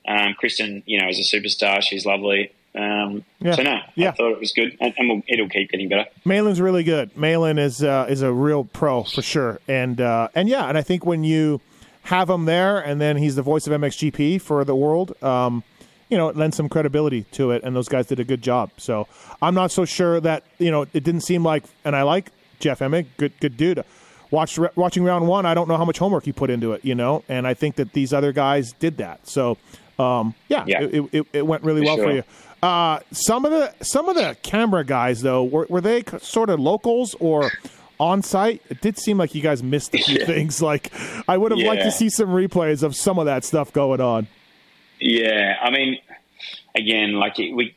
Um, 0.08 0.34
Kristen, 0.34 0.82
you 0.86 1.00
know, 1.00 1.08
is 1.08 1.18
a 1.18 1.36
superstar. 1.36 1.82
She's 1.82 2.06
lovely. 2.06 2.52
Um, 2.76 3.24
yeah. 3.40 3.54
So 3.54 3.62
no, 3.62 3.78
yeah. 3.94 4.10
I 4.10 4.12
thought 4.12 4.32
it 4.32 4.38
was 4.38 4.52
good, 4.52 4.76
and, 4.80 4.94
and 4.98 5.08
we'll, 5.08 5.22
it'll 5.26 5.48
keep 5.48 5.70
getting 5.70 5.88
better. 5.88 6.06
Malin's 6.24 6.60
really 6.60 6.84
good. 6.84 7.16
Malin 7.16 7.58
is 7.58 7.82
uh, 7.82 8.06
is 8.08 8.22
a 8.22 8.32
real 8.32 8.64
pro 8.64 9.02
for 9.02 9.22
sure, 9.22 9.60
and 9.66 10.00
uh, 10.00 10.28
and 10.34 10.48
yeah, 10.48 10.68
and 10.68 10.76
I 10.76 10.82
think 10.82 11.04
when 11.04 11.24
you 11.24 11.60
have 12.04 12.30
him 12.30 12.44
there, 12.44 12.78
and 12.78 13.00
then 13.00 13.16
he's 13.16 13.34
the 13.34 13.42
voice 13.42 13.66
of 13.66 13.72
MXGP 13.72 14.40
for 14.40 14.64
the 14.64 14.76
world. 14.76 15.20
Um, 15.22 15.64
you 16.08 16.16
know, 16.16 16.28
it 16.28 16.36
lends 16.36 16.56
some 16.56 16.68
credibility 16.68 17.24
to 17.32 17.50
it, 17.50 17.62
and 17.64 17.74
those 17.74 17.88
guys 17.88 18.06
did 18.06 18.20
a 18.20 18.24
good 18.24 18.42
job. 18.42 18.70
So 18.76 19.08
I'm 19.42 19.54
not 19.54 19.70
so 19.70 19.84
sure 19.84 20.20
that 20.20 20.44
you 20.58 20.70
know 20.70 20.82
it 20.82 21.04
didn't 21.04 21.22
seem 21.22 21.44
like, 21.44 21.64
and 21.84 21.96
I 21.96 22.02
like 22.02 22.30
Jeff 22.58 22.80
Emig, 22.80 23.06
good 23.16 23.32
good 23.40 23.56
dude. 23.56 23.84
Watched 24.30 24.58
watching 24.76 25.04
round 25.04 25.28
one, 25.28 25.46
I 25.46 25.54
don't 25.54 25.68
know 25.68 25.76
how 25.76 25.84
much 25.84 25.98
homework 25.98 26.24
he 26.24 26.32
put 26.32 26.50
into 26.50 26.72
it, 26.72 26.84
you 26.84 26.94
know, 26.94 27.22
and 27.28 27.46
I 27.46 27.54
think 27.54 27.76
that 27.76 27.92
these 27.92 28.12
other 28.12 28.32
guys 28.32 28.72
did 28.72 28.96
that. 28.96 29.26
So 29.28 29.56
um, 29.98 30.34
yeah, 30.48 30.64
yeah. 30.66 30.82
It, 30.82 31.04
it, 31.12 31.26
it, 31.32 31.46
went 31.46 31.62
really 31.62 31.82
for 31.82 31.86
well 31.86 31.96
sure. 31.96 32.06
for 32.06 32.12
you. 32.12 32.22
Uh, 32.62 33.00
some 33.12 33.44
of 33.44 33.52
the 33.52 33.72
some 33.84 34.08
of 34.08 34.16
the 34.16 34.36
camera 34.42 34.84
guys 34.84 35.22
though 35.22 35.44
were, 35.44 35.66
were 35.68 35.80
they 35.80 36.02
sort 36.20 36.50
of 36.50 36.60
locals 36.60 37.14
or 37.20 37.50
on 37.98 38.22
site? 38.22 38.62
It 38.68 38.80
did 38.80 38.98
seem 38.98 39.18
like 39.18 39.34
you 39.34 39.42
guys 39.42 39.62
missed 39.62 39.94
a 39.94 39.98
few 39.98 40.18
yeah. 40.18 40.26
things. 40.26 40.60
Like 40.60 40.92
I 41.28 41.36
would 41.36 41.52
have 41.52 41.60
yeah. 41.60 41.68
liked 41.68 41.82
to 41.82 41.92
see 41.92 42.08
some 42.08 42.28
replays 42.28 42.82
of 42.82 42.96
some 42.96 43.18
of 43.18 43.26
that 43.26 43.44
stuff 43.44 43.72
going 43.72 44.00
on. 44.00 44.26
Yeah, 45.00 45.56
I 45.60 45.70
mean, 45.70 45.98
again, 46.76 47.14
like 47.14 47.38
we 47.38 47.74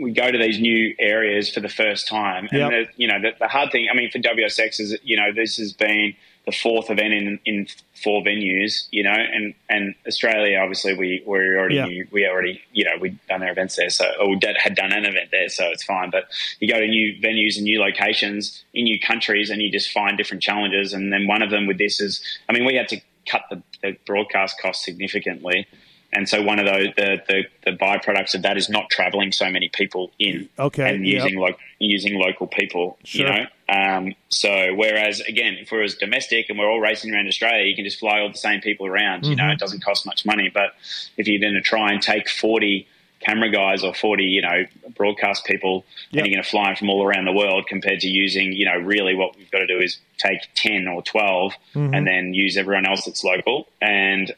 we 0.00 0.12
go 0.12 0.30
to 0.30 0.38
these 0.38 0.58
new 0.58 0.94
areas 0.98 1.50
for 1.50 1.60
the 1.60 1.68
first 1.68 2.08
time, 2.08 2.48
and 2.50 2.58
yep. 2.58 2.70
the, 2.70 3.02
you 3.02 3.08
know 3.08 3.20
the, 3.20 3.32
the, 3.38 3.48
hard 3.48 3.72
thing. 3.72 3.88
I 3.90 3.96
mean, 3.96 4.10
for 4.10 4.18
WSX 4.18 4.80
is 4.80 4.96
you 5.02 5.16
know 5.16 5.32
this 5.34 5.56
has 5.56 5.72
been 5.72 6.14
the 6.46 6.52
fourth 6.52 6.90
event 6.90 7.12
in 7.12 7.40
in 7.44 7.66
four 8.02 8.22
venues, 8.22 8.86
you 8.90 9.02
know, 9.02 9.12
and 9.12 9.54
and 9.68 9.94
Australia 10.06 10.58
obviously 10.58 10.96
we 10.96 11.22
we 11.26 11.36
already 11.36 11.74
yeah. 11.76 11.86
knew, 11.86 12.06
we 12.12 12.26
already 12.26 12.62
you 12.72 12.84
know 12.84 12.92
we'd 13.00 13.18
done 13.26 13.42
our 13.42 13.50
events 13.50 13.76
there, 13.76 13.90
so 13.90 14.10
or 14.20 14.36
had 14.56 14.74
done 14.74 14.92
an 14.92 15.04
event 15.04 15.30
there, 15.32 15.48
so 15.48 15.66
it's 15.66 15.84
fine. 15.84 16.10
But 16.10 16.24
you 16.60 16.72
go 16.72 16.80
to 16.80 16.86
new 16.86 17.20
venues 17.20 17.56
and 17.56 17.64
new 17.64 17.80
locations 17.80 18.64
in 18.72 18.84
new 18.84 19.00
countries, 19.00 19.50
and 19.50 19.60
you 19.60 19.70
just 19.70 19.90
find 19.90 20.16
different 20.16 20.42
challenges. 20.42 20.92
And 20.92 21.12
then 21.12 21.26
one 21.26 21.42
of 21.42 21.50
them 21.50 21.66
with 21.66 21.78
this 21.78 22.00
is, 22.00 22.22
I 22.48 22.52
mean, 22.52 22.64
we 22.64 22.76
had 22.76 22.88
to 22.88 23.00
cut 23.28 23.42
the, 23.50 23.60
the 23.82 23.96
broadcast 24.06 24.60
cost 24.60 24.84
significantly 24.84 25.66
and 26.12 26.28
so 26.28 26.42
one 26.42 26.58
of 26.58 26.66
those 26.66 26.88
the, 26.96 27.20
the, 27.28 27.44
the 27.64 27.72
byproducts 27.76 28.34
of 28.34 28.42
that 28.42 28.56
is 28.56 28.68
not 28.68 28.88
traveling 28.90 29.32
so 29.32 29.50
many 29.50 29.68
people 29.68 30.12
in 30.18 30.48
Okay, 30.58 30.94
and 30.94 31.06
yep. 31.06 31.22
using 31.24 31.38
lo- 31.38 31.56
using 31.78 32.14
local 32.18 32.46
people 32.46 32.96
Sure. 33.04 33.26
you 33.26 33.32
know 33.32 33.46
um, 33.68 34.14
so 34.28 34.74
whereas 34.74 35.20
again 35.20 35.54
if 35.54 35.70
we're 35.72 35.82
as 35.82 35.94
domestic 35.96 36.48
and 36.48 36.58
we're 36.58 36.70
all 36.70 36.80
racing 36.80 37.12
around 37.14 37.26
Australia 37.26 37.64
you 37.64 37.74
can 37.74 37.84
just 37.84 37.98
fly 37.98 38.20
all 38.20 38.30
the 38.30 38.36
same 38.38 38.60
people 38.60 38.86
around 38.86 39.24
you 39.26 39.34
Mm-hmm. 39.36 39.46
know 39.46 39.52
it 39.52 39.58
doesn't 39.58 39.82
cost 39.84 40.06
much 40.06 40.24
money 40.24 40.50
but 40.52 40.70
if 41.16 41.26
you're 41.28 41.40
going 41.40 41.54
to 41.54 41.60
try 41.60 41.92
and 41.92 42.00
take 42.02 42.28
40 42.28 42.86
camera 43.20 43.50
guys 43.50 43.82
or 43.82 43.94
40 43.94 44.24
you 44.24 44.42
know 44.42 44.64
broadcast 44.94 45.44
people 45.46 45.84
Yep. 46.10 46.24
and 46.24 46.26
you're 46.30 46.36
going 46.36 46.44
to 46.44 46.48
fly 46.50 46.66
them 46.66 46.76
from 46.76 46.90
all 46.90 47.04
around 47.04 47.24
the 47.24 47.32
world 47.32 47.66
compared 47.66 48.00
to 48.00 48.08
using 48.08 48.52
you 48.52 48.64
know 48.66 48.76
really 48.76 49.14
what 49.14 49.36
we've 49.36 49.50
got 49.50 49.58
to 49.60 49.66
do 49.66 49.78
is 49.78 49.98
take 50.18 50.40
10 50.54 50.86
or 50.86 51.02
12 51.02 51.52
Mm-hmm. 51.74 51.94
and 51.94 52.06
then 52.06 52.32
use 52.34 52.56
everyone 52.56 52.86
else 52.86 53.04
that's 53.04 53.24
local 53.24 53.66
and 53.82 54.32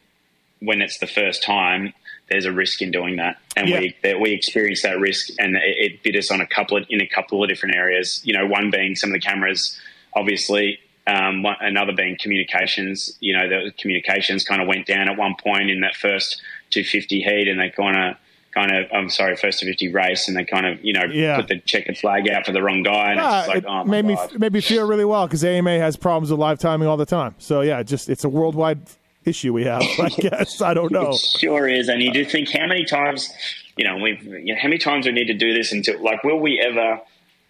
when 0.60 0.82
it's 0.82 0.98
the 0.98 1.06
first 1.06 1.42
time, 1.42 1.92
there's 2.30 2.44
a 2.44 2.52
risk 2.52 2.82
in 2.82 2.90
doing 2.90 3.16
that, 3.16 3.38
and 3.56 3.68
Yeah. 3.68 3.80
we 3.80 3.96
that 4.02 4.20
we 4.20 4.32
experienced 4.32 4.82
that 4.82 4.98
risk, 4.98 5.30
and 5.38 5.56
it, 5.56 5.62
it 5.78 6.02
bit 6.02 6.14
us 6.16 6.30
on 6.30 6.40
a 6.40 6.46
couple 6.46 6.76
of 6.76 6.84
in 6.90 7.00
a 7.00 7.06
couple 7.06 7.42
of 7.42 7.48
different 7.48 7.74
areas. 7.74 8.20
You 8.24 8.34
know, 8.36 8.46
one 8.46 8.70
being 8.70 8.94
some 8.96 9.10
of 9.10 9.14
the 9.14 9.20
cameras, 9.20 9.78
obviously. 10.14 10.78
Um, 11.06 11.42
one, 11.42 11.56
another 11.62 11.92
being 11.94 12.18
communications. 12.20 13.16
You 13.20 13.34
know, 13.38 13.48
the 13.48 13.72
communications 13.78 14.44
kind 14.44 14.60
of 14.60 14.68
went 14.68 14.86
down 14.86 15.08
at 15.08 15.16
one 15.16 15.36
point 15.42 15.70
in 15.70 15.80
that 15.80 15.94
first 15.96 16.42
250 16.70 17.22
heat, 17.22 17.48
and 17.48 17.58
they 17.58 17.70
kind 17.70 17.96
of, 18.10 18.16
kind 18.52 18.70
of, 18.76 18.92
I'm 18.92 19.08
sorry, 19.08 19.34
first 19.36 19.60
250 19.60 19.88
race, 19.90 20.28
and 20.28 20.36
they 20.36 20.44
kind 20.44 20.66
of, 20.66 20.84
you 20.84 20.92
know, 20.92 21.04
Yeah. 21.10 21.36
put 21.36 21.48
the 21.48 21.60
checkered 21.60 21.96
flag 21.96 22.28
out 22.28 22.44
for 22.44 22.52
the 22.52 22.62
wrong 22.62 22.82
guy, 22.82 23.12
and 23.12 23.20
Ah, 23.20 23.38
it's 23.38 23.46
just 23.46 23.48
like, 23.48 23.56
it 23.58 23.64
oh 23.66 23.84
my 23.86 24.02
made 24.02 24.14
god. 24.14 24.32
me 24.32 24.38
made 24.38 24.52
me 24.52 24.60
feel 24.60 24.86
really 24.86 25.06
well 25.06 25.26
because 25.26 25.42
AMA 25.44 25.78
has 25.78 25.96
problems 25.96 26.30
with 26.30 26.38
live 26.40 26.58
timing 26.58 26.86
all 26.86 26.98
the 26.98 27.06
time. 27.06 27.34
So 27.38 27.62
yeah, 27.62 27.82
just 27.82 28.10
it's 28.10 28.24
a 28.24 28.28
worldwide 28.28 28.80
issue 29.24 29.52
we 29.52 29.64
have. 29.64 29.82
I 29.82 30.08
guess 30.18 30.60
I 30.62 30.74
don't 30.74 30.92
know. 30.92 31.10
It 31.10 31.16
sure 31.40 31.68
is, 31.68 31.88
and 31.88 32.02
you 32.02 32.12
do 32.12 32.24
think 32.24 32.50
how 32.50 32.66
many 32.66 32.84
times, 32.84 33.28
you 33.76 33.84
know, 33.84 33.96
we've 33.98 34.22
you 34.22 34.54
know, 34.54 34.60
how 34.60 34.68
many 34.68 34.78
times 34.78 35.06
we 35.06 35.12
need 35.12 35.26
to 35.26 35.34
do 35.34 35.52
this 35.54 35.72
until 35.72 36.02
like, 36.02 36.24
will 36.24 36.38
we 36.40 36.60
ever 36.60 37.00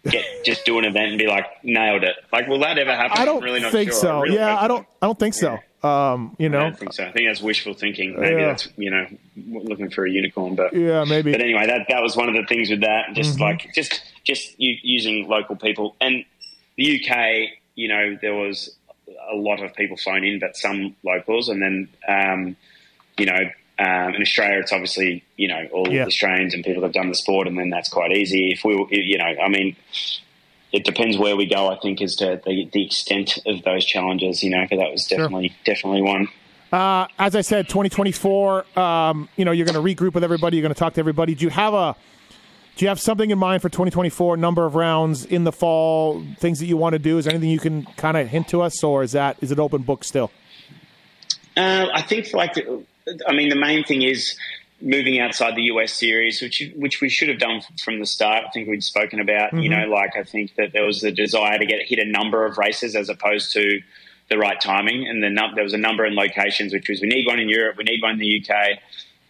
get 0.04 0.24
just 0.44 0.64
do 0.64 0.78
an 0.78 0.84
event 0.84 1.10
and 1.10 1.18
be 1.18 1.26
like 1.26 1.46
nailed 1.64 2.04
it? 2.04 2.16
Like, 2.32 2.48
will 2.48 2.60
that 2.60 2.78
ever 2.78 2.94
happen? 2.94 3.18
I 3.20 3.24
don't 3.24 3.38
I'm 3.38 3.44
really 3.44 3.60
not 3.60 3.72
think 3.72 3.90
sure. 3.92 4.00
so. 4.00 4.20
really 4.22 4.36
yeah, 4.36 4.58
I 4.58 4.68
don't. 4.68 4.86
I 5.02 5.06
don't 5.06 5.18
think 5.18 5.34
so. 5.34 5.58
Um, 5.80 6.34
you 6.40 6.46
I 6.46 6.48
know. 6.48 6.60
don't 6.60 6.76
think 6.78 6.92
so. 6.92 7.04
I 7.04 7.12
think 7.12 7.28
that's 7.28 7.40
wishful 7.40 7.72
thinking. 7.72 8.18
Maybe 8.18 8.40
Yeah. 8.40 8.46
that's 8.48 8.68
you 8.76 8.90
know 8.90 9.06
looking 9.46 9.90
for 9.90 10.04
a 10.04 10.10
unicorn, 10.10 10.56
but 10.56 10.74
Yeah, 10.74 11.04
maybe. 11.04 11.30
But 11.30 11.40
anyway, 11.40 11.66
that 11.68 11.86
that 11.88 12.02
was 12.02 12.16
one 12.16 12.28
of 12.28 12.34
the 12.34 12.44
things 12.46 12.68
with 12.70 12.80
that. 12.80 13.14
Just 13.14 13.34
Mm-hmm. 13.34 13.42
like 13.42 13.72
just 13.74 14.02
just 14.24 14.54
using 14.58 15.28
local 15.28 15.54
people 15.54 15.94
and 16.00 16.24
the 16.76 17.00
UK. 17.08 17.50
You 17.76 17.86
know, 17.86 18.18
there 18.20 18.34
was 18.34 18.74
a 19.32 19.36
lot 19.36 19.62
of 19.62 19.74
people 19.74 19.96
flown 19.96 20.24
in, 20.24 20.38
but 20.38 20.56
some 20.56 20.96
locals, 21.04 21.48
and 21.48 21.62
then 21.62 21.88
um, 22.08 22.56
you 23.18 23.26
know. 23.26 23.38
Um, 23.80 24.16
in 24.16 24.22
Australia, 24.22 24.58
it's 24.58 24.72
obviously 24.72 25.22
you 25.36 25.46
know 25.46 25.68
all 25.72 25.88
Yeah. 25.88 26.04
Australians 26.06 26.52
and 26.52 26.64
people 26.64 26.80
that 26.80 26.88
have 26.88 26.94
done 26.94 27.10
the 27.10 27.14
sport, 27.14 27.46
and 27.46 27.56
then 27.56 27.70
that's 27.70 27.88
quite 27.88 28.10
easy. 28.10 28.50
If 28.50 28.64
we, 28.64 28.74
you 28.90 29.18
know, 29.18 29.24
I 29.24 29.48
mean, 29.48 29.76
it 30.72 30.84
depends 30.84 31.16
where 31.16 31.36
we 31.36 31.46
go. 31.46 31.68
I 31.70 31.78
think 31.78 32.02
as 32.02 32.16
to 32.16 32.40
the, 32.44 32.68
the 32.72 32.84
extent 32.84 33.38
of 33.46 33.62
those 33.62 33.84
challenges. 33.84 34.42
You 34.42 34.50
know, 34.50 34.66
but 34.68 34.78
that 34.78 34.90
was 34.90 35.04
definitely 35.06 35.54
definitely 35.64 36.02
one. 36.02 36.26
Uh, 36.72 37.06
as 37.20 37.36
I 37.36 37.40
said, 37.42 37.68
2024. 37.68 38.78
Um, 38.78 39.28
you 39.36 39.44
know, 39.44 39.52
you're 39.52 39.64
going 39.64 39.80
to 39.80 39.94
regroup 39.94 40.12
with 40.14 40.24
everybody. 40.24 40.56
You're 40.56 40.62
going 40.62 40.74
to 40.74 40.78
talk 40.78 40.94
to 40.94 41.00
everybody. 41.00 41.36
Do 41.36 41.44
you 41.44 41.50
have 41.50 41.72
a 41.72 41.94
do 42.78 42.84
you 42.84 42.88
have 42.88 43.00
something 43.00 43.30
in 43.32 43.38
mind 43.38 43.60
for 43.60 43.68
2024? 43.68 44.36
Number 44.36 44.64
of 44.64 44.76
rounds 44.76 45.24
in 45.24 45.42
the 45.42 45.50
fall, 45.50 46.22
things 46.38 46.60
that 46.60 46.66
you 46.66 46.76
want 46.76 46.92
to 46.92 47.00
do. 47.00 47.18
Is 47.18 47.24
there 47.24 47.34
anything 47.34 47.50
you 47.50 47.58
can 47.58 47.82
kind 47.96 48.16
of 48.16 48.28
hint 48.28 48.46
to 48.48 48.62
us, 48.62 48.84
or 48.84 49.02
is 49.02 49.12
that 49.12 49.36
is 49.40 49.50
it 49.50 49.58
open 49.58 49.82
book 49.82 50.04
still? 50.04 50.30
Uh, 51.56 51.88
I 51.92 52.02
think, 52.02 52.32
like, 52.32 52.56
I 53.26 53.32
mean, 53.32 53.48
the 53.48 53.56
main 53.56 53.82
thing 53.82 54.02
is 54.02 54.38
moving 54.80 55.18
outside 55.18 55.56
the 55.56 55.62
US 55.62 55.92
series, 55.92 56.40
which 56.40 56.62
which 56.76 57.00
we 57.00 57.08
should 57.08 57.28
have 57.28 57.40
done 57.40 57.62
from 57.82 57.98
the 57.98 58.06
start. 58.06 58.44
I 58.46 58.50
think 58.50 58.68
we'd 58.68 58.84
spoken 58.84 59.18
about. 59.18 59.60
You 59.60 59.68
know, 59.68 59.88
like 59.88 60.16
I 60.16 60.22
think 60.22 60.54
that 60.54 60.72
there 60.72 60.84
was 60.84 61.00
the 61.00 61.10
desire 61.10 61.58
to 61.58 61.66
get 61.66 61.82
hit 61.84 61.98
a 61.98 62.08
number 62.08 62.46
of 62.46 62.58
races 62.58 62.94
as 62.94 63.08
opposed 63.08 63.52
to 63.54 63.80
the 64.30 64.38
right 64.38 64.60
timing, 64.60 65.08
and 65.08 65.20
the 65.20 65.50
there 65.56 65.64
was 65.64 65.74
a 65.74 65.78
number 65.78 66.06
in 66.06 66.14
locations, 66.14 66.72
which 66.72 66.88
was 66.88 67.00
we 67.00 67.08
need 67.08 67.26
one 67.26 67.40
in 67.40 67.48
Europe, 67.48 67.76
we 67.76 67.82
need 67.82 68.00
one 68.00 68.12
in 68.12 68.18
the 68.18 68.40
UK. 68.40 68.78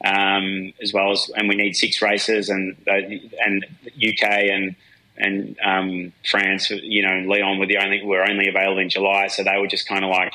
Um, 0.05 0.73
as 0.81 0.93
well 0.93 1.11
as, 1.11 1.29
and 1.35 1.49
we 1.49 1.57
need 1.57 1.75
six 1.75 2.01
races, 2.01 2.49
and 2.49 2.77
uh, 2.87 3.01
and 3.45 3.67
UK 3.97 4.23
and 4.23 4.77
and 5.17 5.57
um, 5.65 6.13
France, 6.31 6.71
you 6.71 7.03
know, 7.03 7.25
Lyon 7.29 7.59
were 7.59 7.67
the 7.67 7.79
only 7.79 8.05
were 8.05 8.23
only 8.23 8.49
available 8.49 8.79
in 8.79 8.89
July, 8.89 9.27
so 9.27 9.43
they 9.43 9.59
were 9.59 9.67
just 9.67 9.89
kind 9.89 10.05
of 10.05 10.11
like 10.11 10.35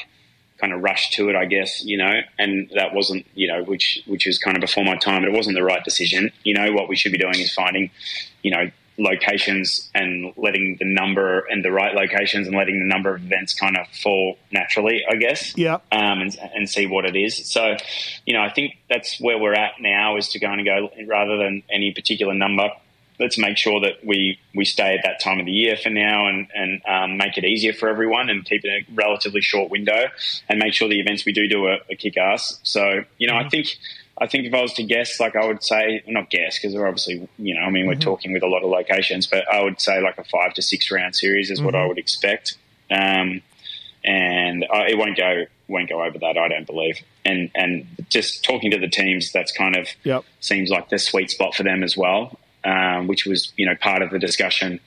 kind 0.59 0.73
of 0.73 0.81
rushed 0.81 1.13
to 1.13 1.29
it, 1.29 1.35
I 1.35 1.45
guess, 1.45 1.83
you 1.83 1.97
know, 1.97 2.21
and 2.39 2.69
that 2.75 2.93
wasn't, 2.93 3.25
you 3.35 3.47
know, 3.47 3.63
which 3.63 4.01
which 4.05 4.25
was 4.25 4.37
kind 4.37 4.55
of 4.55 4.61
before 4.61 4.83
my 4.83 4.95
time, 4.95 5.21
but 5.21 5.29
it 5.29 5.35
wasn't 5.35 5.55
the 5.55 5.63
right 5.63 5.83
decision. 5.83 6.31
You 6.43 6.53
know, 6.53 6.71
what 6.71 6.87
we 6.87 6.95
should 6.95 7.11
be 7.11 7.17
doing 7.17 7.39
is 7.39 7.53
finding, 7.53 7.89
you 8.43 8.51
know, 8.51 8.69
locations 8.97 9.89
and 9.95 10.33
letting 10.37 10.77
the 10.79 10.85
number 10.85 11.39
and 11.49 11.63
the 11.63 11.71
right 11.71 11.95
locations 11.95 12.47
and 12.47 12.55
letting 12.55 12.79
the 12.79 12.85
number 12.85 13.15
of 13.15 13.23
events 13.23 13.53
kind 13.53 13.75
of 13.77 13.87
fall 13.87 14.37
naturally, 14.51 15.01
I 15.09 15.15
guess. 15.15 15.57
Yeah. 15.57 15.75
Um, 15.91 16.21
and, 16.21 16.37
and 16.53 16.69
see 16.69 16.85
what 16.85 17.05
it 17.05 17.15
is. 17.15 17.49
So, 17.51 17.75
you 18.25 18.33
know, 18.33 18.41
I 18.41 18.51
think 18.51 18.77
that's 18.89 19.19
where 19.19 19.37
we're 19.37 19.55
at 19.55 19.73
now 19.79 20.17
is 20.17 20.29
to 20.29 20.39
go 20.39 20.51
and 20.51 20.63
go 20.65 20.89
rather 21.07 21.37
than 21.37 21.63
any 21.71 21.91
particular 21.91 22.33
number. 22.33 22.69
Let's 23.19 23.37
make 23.37 23.57
sure 23.57 23.79
that 23.81 24.03
we, 24.03 24.39
we 24.55 24.65
stay 24.65 24.95
at 24.97 25.03
that 25.05 25.19
time 25.21 25.39
of 25.39 25.45
the 25.45 25.51
year 25.51 25.77
for 25.77 25.89
now 25.89 26.27
and, 26.27 26.47
and 26.53 26.81
um, 26.87 27.17
make 27.17 27.37
it 27.37 27.45
easier 27.45 27.71
for 27.71 27.87
everyone 27.87 28.29
and 28.29 28.43
keep 28.43 28.65
it 28.65 28.69
a 28.69 28.93
relatively 28.93 29.41
short 29.41 29.69
window 29.69 30.07
and 30.49 30.59
make 30.59 30.73
sure 30.73 30.89
the 30.89 30.99
events 30.99 31.23
we 31.25 31.31
do 31.31 31.47
do 31.47 31.65
are, 31.65 31.77
are 31.89 31.95
kick 31.97 32.17
ass. 32.17 32.59
So, 32.63 33.05
you 33.17 33.27
know, 33.27 33.35
I 33.35 33.47
think 33.49 33.67
I 34.19 34.27
think 34.27 34.45
if 34.45 34.53
I 34.53 34.61
was 34.61 34.73
to 34.73 34.83
guess, 34.83 35.19
like 35.19 35.35
I 35.35 35.45
would 35.45 35.63
say, 35.63 36.03
not 36.07 36.29
guess 36.29 36.59
because 36.59 36.75
we're 36.75 36.87
obviously, 36.87 37.27
you 37.37 37.55
know, 37.55 37.61
I 37.61 37.69
mean, 37.71 37.87
we're 37.87 37.95
talking 37.95 38.31
with 38.31 38.43
a 38.43 38.47
lot 38.47 38.63
of 38.63 38.69
locations, 38.69 39.25
but 39.25 39.43
I 39.51 39.63
would 39.63 39.81
say 39.81 40.01
like 40.01 40.17
a 40.19 40.23
five 40.23 40.53
to 40.53 40.61
six 40.61 40.91
round 40.91 41.15
series 41.15 41.49
is 41.49 41.61
what 41.61 41.73
I 41.73 41.85
would 41.87 41.97
expect. 41.97 42.57
Um, 42.91 43.41
and 44.05 44.63
uh, 44.65 44.83
it 44.87 44.97
won't 44.97 45.17
go 45.17 45.45
won't 45.67 45.89
go 45.89 46.03
over 46.03 46.19
that, 46.19 46.37
I 46.37 46.47
don't 46.47 46.67
believe. 46.67 46.99
And 47.25 47.49
and 47.55 47.87
just 48.09 48.43
talking 48.43 48.69
to 48.71 48.77
the 48.77 48.89
teams, 48.89 49.31
that's 49.31 49.51
kind 49.51 49.75
of 49.75 49.87
Yep. 50.03 50.25
seems 50.41 50.69
like 50.69 50.89
the 50.89 50.99
sweet 50.99 51.31
spot 51.31 51.55
for 51.55 51.63
them 51.63 51.83
as 51.83 51.97
well, 51.97 52.37
um, 52.63 53.07
which 53.07 53.25
was 53.25 53.51
you 53.57 53.65
know 53.65 53.75
part 53.75 54.01
of 54.01 54.11
the 54.11 54.19
discussion, 54.19 54.79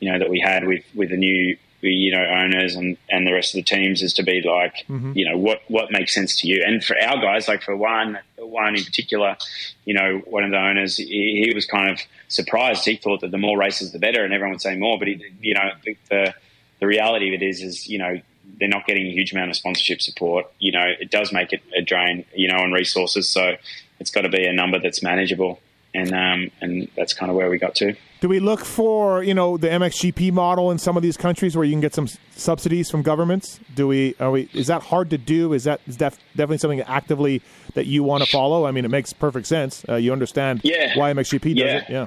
you 0.00 0.12
know, 0.12 0.18
that 0.18 0.28
we 0.28 0.40
had 0.40 0.66
with 0.66 0.84
with 0.94 1.10
the 1.10 1.16
new 1.16 1.56
you 1.80 2.10
know 2.10 2.24
owners 2.24 2.74
and 2.74 2.96
and 3.10 3.26
the 3.26 3.32
rest 3.32 3.54
of 3.54 3.58
the 3.58 3.62
teams 3.62 4.02
is 4.02 4.12
to 4.14 4.22
be 4.22 4.42
like 4.42 4.84
you 5.16 5.28
know 5.28 5.36
what 5.36 5.60
what 5.68 5.90
makes 5.90 6.14
sense 6.14 6.36
to 6.40 6.48
you. 6.48 6.62
And 6.66 6.82
for 6.82 6.96
our 7.00 7.20
guys 7.20 7.48
like 7.48 7.62
for 7.62 7.76
one 7.76 8.18
one 8.38 8.76
in 8.76 8.84
particular 8.84 9.36
you 9.84 9.94
know 9.94 10.22
one 10.26 10.44
of 10.44 10.50
the 10.50 10.58
owners 10.58 10.96
he, 10.96 11.44
he 11.46 11.52
was 11.54 11.66
kind 11.66 11.90
of 11.90 12.00
surprised. 12.28 12.84
He 12.84 12.96
thought 12.96 13.20
that 13.20 13.30
the 13.30 13.38
more 13.38 13.58
races 13.58 13.92
the 13.92 13.98
better 13.98 14.24
and 14.24 14.32
everyone 14.32 14.52
would 14.52 14.62
say 14.62 14.76
more. 14.76 14.98
But 14.98 15.08
he, 15.08 15.24
you 15.40 15.54
know 15.54 15.70
the, 15.84 15.96
the 16.10 16.34
the 16.80 16.86
reality 16.86 17.28
of 17.28 17.40
it 17.40 17.44
is 17.44 17.62
is 17.62 17.86
you 17.86 17.98
know 17.98 18.20
they're 18.58 18.68
not 18.68 18.86
getting 18.86 19.06
a 19.06 19.10
huge 19.10 19.32
amount 19.32 19.50
of 19.50 19.56
sponsorship 19.56 20.00
support. 20.00 20.50
You 20.58 20.72
know 20.72 20.86
it 21.00 21.10
does 21.10 21.32
make 21.32 21.52
it 21.52 21.62
a 21.76 21.82
drain 21.82 22.24
you 22.34 22.48
know 22.48 22.58
on 22.58 22.72
resources. 22.72 23.28
So 23.28 23.56
it's 24.00 24.10
got 24.10 24.22
to 24.22 24.28
be 24.28 24.46
a 24.46 24.52
number 24.52 24.78
that's 24.78 25.02
manageable. 25.02 25.60
And 25.94 26.12
um 26.12 26.50
and 26.60 26.88
that's 26.96 27.12
kind 27.12 27.30
of 27.30 27.36
where 27.36 27.50
we 27.50 27.58
got 27.58 27.74
to 27.76 27.96
Do 28.20 28.28
we 28.28 28.40
look 28.40 28.64
for 28.64 29.22
you 29.22 29.34
know 29.34 29.56
the 29.56 29.68
MXGP 29.68 30.32
model 30.32 30.70
in 30.70 30.78
some 30.78 30.96
of 30.96 31.02
these 31.02 31.16
countries 31.16 31.54
where 31.56 31.64
you 31.64 31.72
can 31.72 31.80
get 31.82 31.94
some 31.94 32.04
s- 32.04 32.18
subsidies 32.34 32.90
from 32.90 33.02
governments? 33.02 33.60
Do 33.74 33.86
we 33.86 34.14
are 34.18 34.30
we 34.30 34.48
is 34.54 34.68
that 34.68 34.82
hard 34.82 35.10
to 35.10 35.18
do? 35.18 35.52
Is 35.52 35.64
that 35.64 35.80
is 35.86 35.96
def, 35.96 36.16
definitely 36.30 36.58
something 36.58 36.80
actively 36.82 37.42
that 37.74 37.86
you 37.86 38.02
want 38.02 38.24
to 38.24 38.30
follow? 38.30 38.64
I 38.66 38.70
mean, 38.70 38.84
it 38.84 38.90
makes 38.90 39.12
perfect 39.12 39.46
sense. 39.46 39.84
Uh, 39.88 39.96
you 39.96 40.12
understand 40.12 40.62
Yeah. 40.64 40.96
why 40.98 41.12
MXGP 41.12 41.54
does 41.54 41.58
Yeah. 41.58 41.76
it. 41.76 41.84
Yeah. 41.90 42.06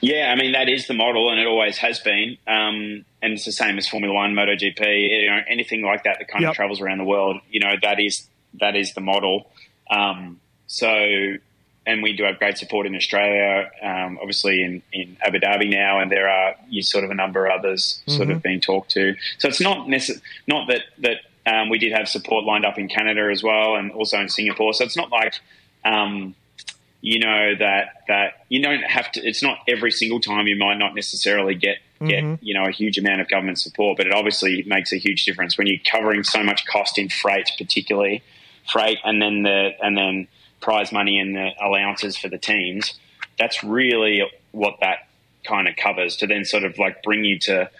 Yeah, 0.00 0.32
I 0.32 0.36
mean 0.40 0.52
that 0.52 0.68
is 0.68 0.86
the 0.86 0.94
model, 0.94 1.28
and 1.30 1.40
it 1.40 1.46
always 1.46 1.76
has 1.78 1.98
been. 2.00 2.38
Um, 2.46 3.04
and 3.20 3.32
it's 3.32 3.44
the 3.44 3.52
same 3.52 3.78
as 3.78 3.88
Formula 3.88 4.14
One, 4.14 4.32
MotoGP, 4.32 5.22
you 5.22 5.26
know, 5.28 5.40
anything 5.48 5.82
like 5.82 6.04
that 6.04 6.18
that 6.20 6.28
kind 6.28 6.42
Yep. 6.42 6.50
of 6.50 6.56
travels 6.56 6.80
around 6.80 6.98
the 6.98 7.04
world. 7.04 7.40
You 7.50 7.60
know, 7.60 7.74
that 7.82 7.98
is 8.00 8.28
that 8.60 8.76
is 8.76 8.94
the 8.94 9.00
model. 9.02 9.50
Um, 9.90 10.40
so, 10.68 11.34
and 11.88 12.02
we 12.02 12.12
do 12.12 12.24
have 12.24 12.38
great 12.38 12.58
support 12.58 12.86
in 12.86 12.94
Australia, 12.94 13.70
um, 13.82 14.18
obviously 14.20 14.62
in, 14.62 14.82
in 14.92 15.16
Abu 15.22 15.38
Dhabi 15.40 15.70
now, 15.70 16.00
and 16.00 16.12
there 16.12 16.28
are 16.28 16.54
you 16.68 16.82
sort 16.82 17.02
of 17.02 17.10
a 17.10 17.14
number 17.14 17.46
of 17.46 17.58
others 17.58 18.02
sort 18.06 18.28
of 18.30 18.42
being 18.42 18.60
talked 18.60 18.90
to. 18.90 19.16
So 19.38 19.48
it's 19.48 19.60
not 19.60 19.86
necess- 19.88 20.20
not 20.46 20.68
that 20.68 20.82
that 20.98 21.16
um, 21.46 21.70
we 21.70 21.78
did 21.78 21.92
have 21.92 22.06
support 22.08 22.44
lined 22.44 22.66
up 22.66 22.78
in 22.78 22.88
Canada 22.88 23.30
as 23.32 23.42
well, 23.42 23.76
and 23.76 23.90
also 23.92 24.20
in 24.20 24.28
Singapore. 24.28 24.74
So 24.74 24.84
it's 24.84 24.96
not 24.98 25.10
like 25.10 25.34
um, 25.84 26.34
you 27.00 27.18
know 27.20 27.54
that 27.58 28.02
that 28.06 28.44
you 28.50 28.62
don't 28.62 28.82
have 28.82 29.10
to. 29.12 29.26
It's 29.26 29.42
not 29.42 29.58
every 29.66 29.90
single 29.90 30.20
time 30.20 30.46
you 30.46 30.56
might 30.56 30.78
not 30.78 30.94
necessarily 30.94 31.54
get 31.54 31.78
get 32.08 32.22
you 32.42 32.54
know 32.54 32.64
a 32.64 32.70
huge 32.70 32.98
amount 32.98 33.22
of 33.22 33.28
government 33.28 33.58
support, 33.58 33.96
but 33.96 34.06
it 34.06 34.12
obviously 34.12 34.62
makes 34.66 34.92
a 34.92 34.98
huge 34.98 35.24
difference 35.24 35.56
when 35.56 35.66
you're 35.66 35.80
covering 35.90 36.22
so 36.22 36.42
much 36.42 36.66
cost 36.66 36.98
in 36.98 37.08
freight, 37.08 37.50
particularly 37.56 38.22
freight, 38.70 38.98
and 39.04 39.22
then 39.22 39.42
the 39.42 39.70
and 39.82 39.96
then 39.96 40.28
prize 40.60 40.92
money 40.92 41.18
and 41.18 41.34
the 41.34 41.50
allowances 41.60 42.16
for 42.16 42.28
the 42.28 42.38
teams. 42.38 42.94
That's 43.38 43.62
really 43.62 44.22
what 44.52 44.76
that 44.80 45.08
kind 45.44 45.68
of 45.68 45.76
covers 45.76 46.16
to 46.16 46.26
then 46.26 46.44
sort 46.44 46.64
of 46.64 46.78
like 46.78 47.02
bring 47.02 47.24
you 47.24 47.38
to 47.40 47.70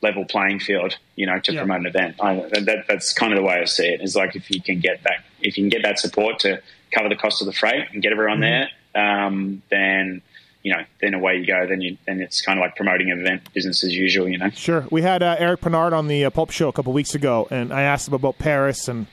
level 0.00 0.24
playing 0.24 0.60
field, 0.60 0.96
you 1.16 1.26
know, 1.26 1.40
to 1.40 1.52
Yeah. 1.52 1.60
promote 1.60 1.80
an 1.80 1.86
event. 1.86 2.16
I, 2.20 2.34
that, 2.36 2.84
that's 2.88 3.12
kind 3.12 3.32
of 3.32 3.36
the 3.38 3.42
way 3.42 3.54
I 3.60 3.64
see 3.64 3.86
it. 3.86 4.00
Is 4.00 4.14
like 4.14 4.36
if 4.36 4.50
you 4.50 4.62
can 4.62 4.78
get 4.80 5.02
that, 5.02 5.24
if 5.40 5.56
you 5.58 5.64
can 5.64 5.68
get 5.70 5.82
that 5.82 5.98
support 5.98 6.38
to 6.40 6.62
cover 6.92 7.08
the 7.08 7.16
cost 7.16 7.42
of 7.42 7.46
the 7.46 7.52
freight 7.52 7.86
and 7.92 8.00
get 8.00 8.12
everyone 8.12 8.40
there, 8.40 8.70
um, 8.94 9.62
then 9.70 10.22
you 10.62 10.72
know, 10.74 10.82
then 11.00 11.14
away 11.14 11.36
you 11.38 11.46
go. 11.46 11.66
Then 11.66 11.80
you, 11.80 11.96
then 12.06 12.20
it's 12.20 12.40
kind 12.40 12.58
of 12.58 12.62
like 12.62 12.76
promoting 12.76 13.10
an 13.10 13.20
event, 13.20 13.52
business 13.54 13.82
as 13.84 13.94
usual. 13.94 14.28
You 14.28 14.38
know. 14.38 14.50
Sure. 14.50 14.86
We 14.90 15.02
had 15.02 15.22
uh, 15.22 15.36
Eric 15.38 15.60
Peronnard 15.60 15.92
on 15.92 16.08
the 16.08 16.24
uh, 16.24 16.30
Pulp 16.30 16.50
Show 16.50 16.68
a 16.68 16.72
couple 16.72 16.92
weeks 16.92 17.14
ago, 17.14 17.46
and 17.50 17.72
I 17.72 17.82
asked 17.82 18.08
him 18.08 18.14
about 18.14 18.38
Paris 18.38 18.86
and 18.88 19.06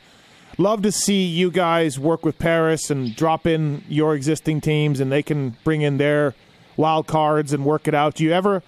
love 0.57 0.81
to 0.83 0.91
see 0.91 1.25
you 1.25 1.51
guys 1.51 1.99
work 1.99 2.25
with 2.25 2.37
Paris 2.39 2.89
and 2.89 3.15
drop 3.15 3.45
in 3.45 3.83
your 3.87 4.15
existing 4.15 4.61
teams, 4.61 4.99
and 4.99 5.11
they 5.11 5.23
can 5.23 5.55
bring 5.63 5.81
in 5.81 5.97
their 5.97 6.33
wild 6.77 7.07
cards 7.07 7.53
and 7.53 7.65
work 7.65 7.87
it 7.87 7.93
out. 7.93 8.15
Do 8.15 8.23
you 8.23 8.31
ever 8.31 8.63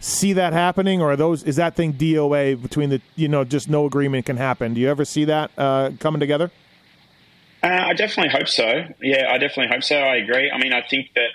see 0.00 0.32
that 0.34 0.52
happening, 0.52 1.00
or 1.00 1.12
are 1.12 1.16
those 1.16 1.42
is 1.42 1.56
that 1.56 1.74
thing 1.74 1.92
DOA 1.92 2.60
between 2.60 2.90
the 2.90 3.00
you 3.16 3.28
know 3.28 3.44
just 3.44 3.68
no 3.68 3.86
agreement 3.86 4.26
can 4.26 4.36
happen? 4.36 4.74
Do 4.74 4.80
you 4.80 4.88
ever 4.88 5.04
see 5.04 5.24
that 5.26 5.50
uh, 5.58 5.90
coming 6.00 6.20
together? 6.20 6.50
Uh, 7.62 7.66
I 7.66 7.92
definitely 7.94 8.30
hope 8.38 8.48
so. 8.48 8.84
Yeah, 9.02 9.28
I 9.30 9.38
definitely 9.38 9.74
hope 9.74 9.82
so. 9.82 9.96
I 9.96 10.16
agree. 10.16 10.50
I 10.50 10.58
mean, 10.58 10.72
I 10.72 10.82
think 10.82 11.12
that 11.14 11.30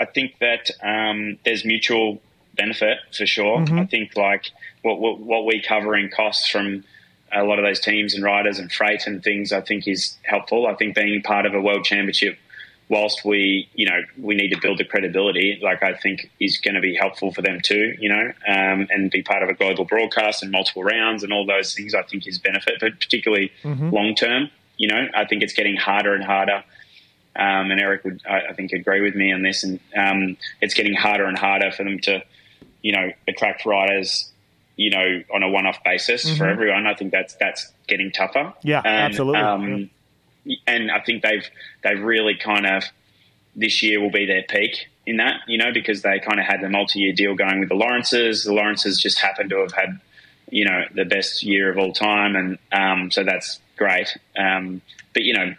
I 0.00 0.04
think 0.04 0.38
that 0.40 0.70
um, 0.82 1.38
there's 1.44 1.64
mutual 1.64 2.20
benefit 2.56 2.98
for 3.16 3.26
sure. 3.26 3.64
I 3.70 3.84
think 3.84 4.16
like 4.16 4.50
what, 4.82 4.98
what 4.98 5.18
what 5.18 5.44
we 5.44 5.60
cover 5.60 5.96
in 5.96 6.10
costs 6.10 6.48
from 6.48 6.84
a 7.32 7.42
lot 7.44 7.58
of 7.58 7.64
those 7.64 7.80
teams 7.80 8.14
and 8.14 8.22
riders 8.22 8.58
and 8.58 8.70
freight 8.70 9.06
and 9.06 9.22
things, 9.22 9.52
I 9.52 9.60
think 9.60 9.86
is 9.86 10.16
helpful. 10.22 10.66
I 10.66 10.74
think 10.74 10.94
being 10.94 11.22
part 11.22 11.46
of 11.46 11.54
a 11.54 11.60
world 11.60 11.84
championship, 11.84 12.38
whilst 12.88 13.24
we 13.24 13.68
you 13.74 13.86
know 13.86 14.00
we 14.18 14.34
need 14.34 14.50
to 14.50 14.60
build 14.60 14.78
the 14.78 14.84
credibility, 14.84 15.58
like 15.62 15.82
I 15.82 15.94
think 15.94 16.30
is 16.40 16.58
going 16.58 16.74
to 16.74 16.80
be 16.80 16.94
helpful 16.94 17.32
for 17.32 17.42
them 17.42 17.60
too. 17.60 17.94
You 17.98 18.08
know, 18.08 18.32
um, 18.48 18.86
and 18.90 19.10
be 19.10 19.22
part 19.22 19.42
of 19.42 19.48
a 19.48 19.54
global 19.54 19.84
broadcast 19.84 20.42
and 20.42 20.52
multiple 20.52 20.84
rounds 20.84 21.22
and 21.22 21.32
all 21.32 21.46
those 21.46 21.74
things. 21.74 21.94
I 21.94 22.02
think 22.02 22.26
is 22.26 22.38
benefit, 22.38 22.74
but 22.80 22.98
particularly 23.00 23.52
long 23.92 24.14
term. 24.14 24.50
You 24.76 24.88
know, 24.88 25.08
I 25.14 25.24
think 25.24 25.42
it's 25.42 25.54
getting 25.54 25.76
harder 25.76 26.14
and 26.14 26.22
harder. 26.22 26.62
Um, 27.38 27.70
and 27.70 27.80
Eric 27.80 28.04
would, 28.04 28.22
I, 28.28 28.48
I 28.50 28.52
think, 28.54 28.72
agree 28.72 29.02
with 29.02 29.14
me 29.14 29.32
on 29.32 29.42
this. 29.42 29.62
And 29.62 29.78
um, 29.96 30.36
it's 30.60 30.74
getting 30.74 30.94
harder 30.94 31.26
and 31.26 31.38
harder 31.38 31.70
for 31.70 31.84
them 31.84 31.98
to, 32.00 32.22
you 32.80 32.92
know, 32.92 33.10
attract 33.28 33.66
riders, 33.66 34.32
you 34.76 34.90
know, 34.90 35.22
on 35.34 35.42
a 35.42 35.48
one-off 35.48 35.82
basis 35.84 36.36
for 36.36 36.46
everyone. 36.46 36.86
I 36.86 36.94
think 36.94 37.10
that's 37.10 37.34
that's 37.36 37.72
getting 37.88 38.12
tougher. 38.12 38.52
Yeah, 38.62 38.82
and, 38.84 39.12
absolutely. 39.12 39.40
Um, 39.40 39.90
And 40.66 40.92
I 40.92 41.00
think 41.00 41.22
they've 41.22 41.48
they've 41.82 42.00
really 42.00 42.36
kind 42.36 42.66
of 42.66 42.84
this 43.56 43.82
year 43.82 44.00
will 44.00 44.10
be 44.12 44.26
their 44.26 44.42
peak 44.42 44.88
in 45.06 45.16
that, 45.16 45.40
you 45.48 45.58
know, 45.58 45.72
because 45.72 46.02
they 46.02 46.20
kind 46.20 46.38
of 46.38 46.46
had 46.46 46.60
the 46.60 46.68
multi-year 46.68 47.12
deal 47.12 47.34
going 47.34 47.58
with 47.58 47.68
the 47.68 47.74
Lawrences. 47.74 48.44
The 48.44 48.52
Lawrences 48.52 49.00
just 49.00 49.18
happened 49.18 49.50
to 49.50 49.60
have 49.60 49.72
had, 49.72 50.00
you 50.50 50.64
know, 50.64 50.82
the 50.94 51.04
best 51.04 51.42
year 51.42 51.70
of 51.70 51.78
all 51.78 51.92
time, 51.92 52.36
and 52.36 52.58
um, 52.72 53.10
so 53.10 53.24
that's 53.24 53.60
great. 53.76 54.16
Um, 54.38 54.82
but 55.14 55.22
you 55.22 55.32
know, 55.32 55.54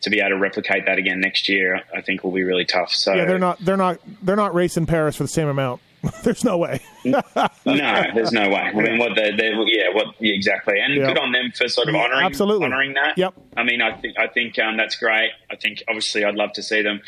to 0.00 0.10
be 0.10 0.20
able 0.20 0.30
to 0.30 0.38
replicate 0.38 0.86
that 0.86 0.98
again 0.98 1.20
next 1.20 1.48
year, 1.48 1.82
I 1.94 2.00
think 2.00 2.24
will 2.24 2.32
be 2.32 2.42
really 2.42 2.64
tough. 2.64 2.92
So 2.92 3.14
Yeah, 3.14 3.24
they're 3.26 3.38
not 3.38 3.58
they're 3.60 3.76
not 3.76 4.00
they're 4.22 4.36
not 4.36 4.54
racing 4.54 4.86
Paris 4.86 5.16
for 5.16 5.22
the 5.22 5.28
same 5.28 5.48
amount. 5.48 5.80
There's 6.24 6.44
no 6.44 6.58
way. 6.58 6.80
no, 7.04 7.20
there's 7.64 8.32
no 8.32 8.48
way. 8.48 8.56
I 8.60 8.72
mean, 8.72 8.98
what 8.98 9.14
they, 9.14 9.30
they 9.36 9.50
yeah, 9.66 9.92
what 9.92 10.14
yeah, 10.20 10.34
exactly, 10.34 10.78
and 10.80 10.94
Yeah. 10.94 11.06
good 11.06 11.18
on 11.18 11.30
them 11.32 11.52
for 11.54 11.68
sort 11.68 11.88
of 11.88 11.94
honoring 11.94 12.24
absolutely. 12.26 12.66
honoring 12.66 12.94
that. 12.94 13.16
Yep. 13.18 13.34
I 13.56 13.62
mean, 13.62 13.80
I 13.82 13.92
think 14.00 14.18
I 14.18 14.26
think 14.26 14.58
um, 14.58 14.76
that's 14.76 14.96
great. 14.96 15.30
I 15.50 15.56
think 15.56 15.82
obviously 15.88 16.24
I'd 16.24 16.34
love 16.34 16.52
to 16.54 16.62
see 16.62 16.82
them 16.82 17.00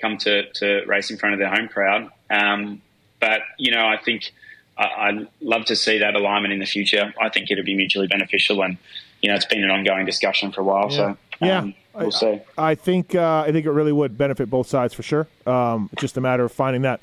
come 0.00 0.18
to 0.18 0.50
to 0.52 0.84
race 0.86 1.10
in 1.10 1.16
front 1.16 1.34
of 1.34 1.38
their 1.38 1.48
home 1.48 1.68
crowd. 1.68 2.10
Um, 2.30 2.82
but 3.20 3.40
you 3.58 3.70
know, 3.72 3.86
I 3.86 3.96
think 3.96 4.32
I, 4.76 4.84
I'd 4.84 5.28
love 5.40 5.64
to 5.66 5.76
see 5.76 5.98
that 5.98 6.14
alignment 6.14 6.52
in 6.52 6.58
the 6.60 6.66
future. 6.66 7.12
I 7.20 7.28
think 7.30 7.50
it'll 7.50 7.64
be 7.64 7.74
mutually 7.74 8.06
beneficial, 8.06 8.62
and 8.62 8.76
you 9.22 9.30
know, 9.30 9.34
it's 9.36 9.46
been 9.46 9.64
an 9.64 9.70
ongoing 9.70 10.04
discussion 10.06 10.52
for 10.52 10.60
a 10.60 10.64
while. 10.64 10.90
So 10.90 11.16
Yeah. 11.40 11.58
um, 11.60 11.74
we'll 11.94 12.10
see. 12.10 12.40
I 12.58 12.74
think 12.74 13.14
uh, 13.14 13.44
I 13.46 13.52
think 13.52 13.64
it 13.66 13.70
really 13.70 13.92
would 13.92 14.18
benefit 14.18 14.50
both 14.50 14.66
sides 14.68 14.92
for 14.94 15.02
sure. 15.02 15.26
Um, 15.46 15.88
it's 15.92 16.00
just 16.02 16.16
a 16.16 16.20
matter 16.20 16.44
of 16.44 16.52
finding 16.52 16.82
that 16.82 17.02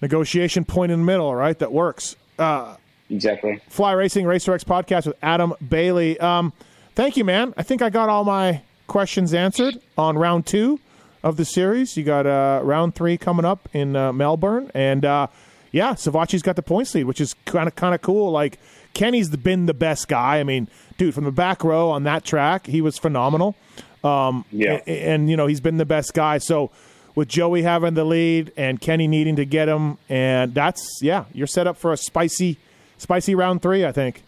negotiation 0.00 0.64
point 0.64 0.92
in 0.92 1.00
the 1.00 1.04
middle, 1.04 1.34
right? 1.34 1.58
That 1.58 1.72
works. 1.72 2.16
Uh, 2.38 2.76
Exactly. 3.10 3.58
Fly 3.70 3.92
Racing 3.92 4.26
Racer 4.26 4.52
X 4.52 4.64
podcast 4.64 5.06
with 5.06 5.16
Adam 5.22 5.54
Bailey. 5.66 6.20
Um, 6.20 6.52
thank 6.94 7.16
you, 7.16 7.24
man. 7.24 7.54
I 7.56 7.62
think 7.62 7.80
I 7.80 7.88
got 7.88 8.10
all 8.10 8.22
my 8.22 8.60
questions 8.86 9.32
answered 9.32 9.80
on 9.96 10.18
round 10.18 10.44
two 10.44 10.78
of 11.22 11.38
the 11.38 11.46
series. 11.46 11.96
You 11.96 12.04
got 12.04 12.26
uh, 12.26 12.60
round 12.62 12.94
three 12.94 13.16
coming 13.16 13.46
up 13.46 13.66
in 13.72 13.96
uh, 13.96 14.12
Melbourne, 14.12 14.70
and 14.74 15.06
uh, 15.06 15.28
yeah, 15.72 15.94
Savatgy's 15.94 16.42
got 16.42 16.56
the 16.56 16.62
points 16.62 16.94
lead, 16.94 17.04
which 17.04 17.18
is 17.18 17.34
kind 17.46 17.66
of 17.66 17.74
kind 17.76 17.94
of 17.94 18.02
cool. 18.02 18.30
Like 18.30 18.58
Kenny's 18.92 19.30
the, 19.30 19.38
been 19.38 19.64
the 19.64 19.72
best 19.72 20.06
guy. 20.06 20.38
I 20.38 20.44
mean, 20.44 20.68
dude, 20.98 21.14
from 21.14 21.24
the 21.24 21.32
back 21.32 21.64
row 21.64 21.88
on 21.88 22.02
that 22.04 22.24
track, 22.24 22.66
he 22.66 22.82
was 22.82 22.98
phenomenal. 22.98 23.56
Um, 24.04 24.44
Yeah. 24.52 24.82
a- 24.86 25.08
and, 25.08 25.30
you 25.30 25.36
know 25.38 25.46
he's 25.46 25.62
been 25.62 25.78
the 25.78 25.86
best 25.86 26.12
guy. 26.12 26.36
So 26.36 26.70
with 27.18 27.26
Joey 27.26 27.62
having 27.62 27.94
the 27.94 28.04
lead 28.04 28.52
and 28.56 28.80
Kenny 28.80 29.08
needing 29.08 29.34
to 29.36 29.44
get 29.44 29.68
him, 29.68 29.98
and 30.08 30.54
that's 30.54 31.00
yeah, 31.02 31.24
you're 31.32 31.48
set 31.48 31.66
up 31.66 31.76
for 31.76 31.92
a 31.92 31.96
spicy, 31.96 32.58
spicy 32.96 33.34
round 33.34 33.60
three. 33.60 33.84
I 33.84 33.90
think. 33.90 34.22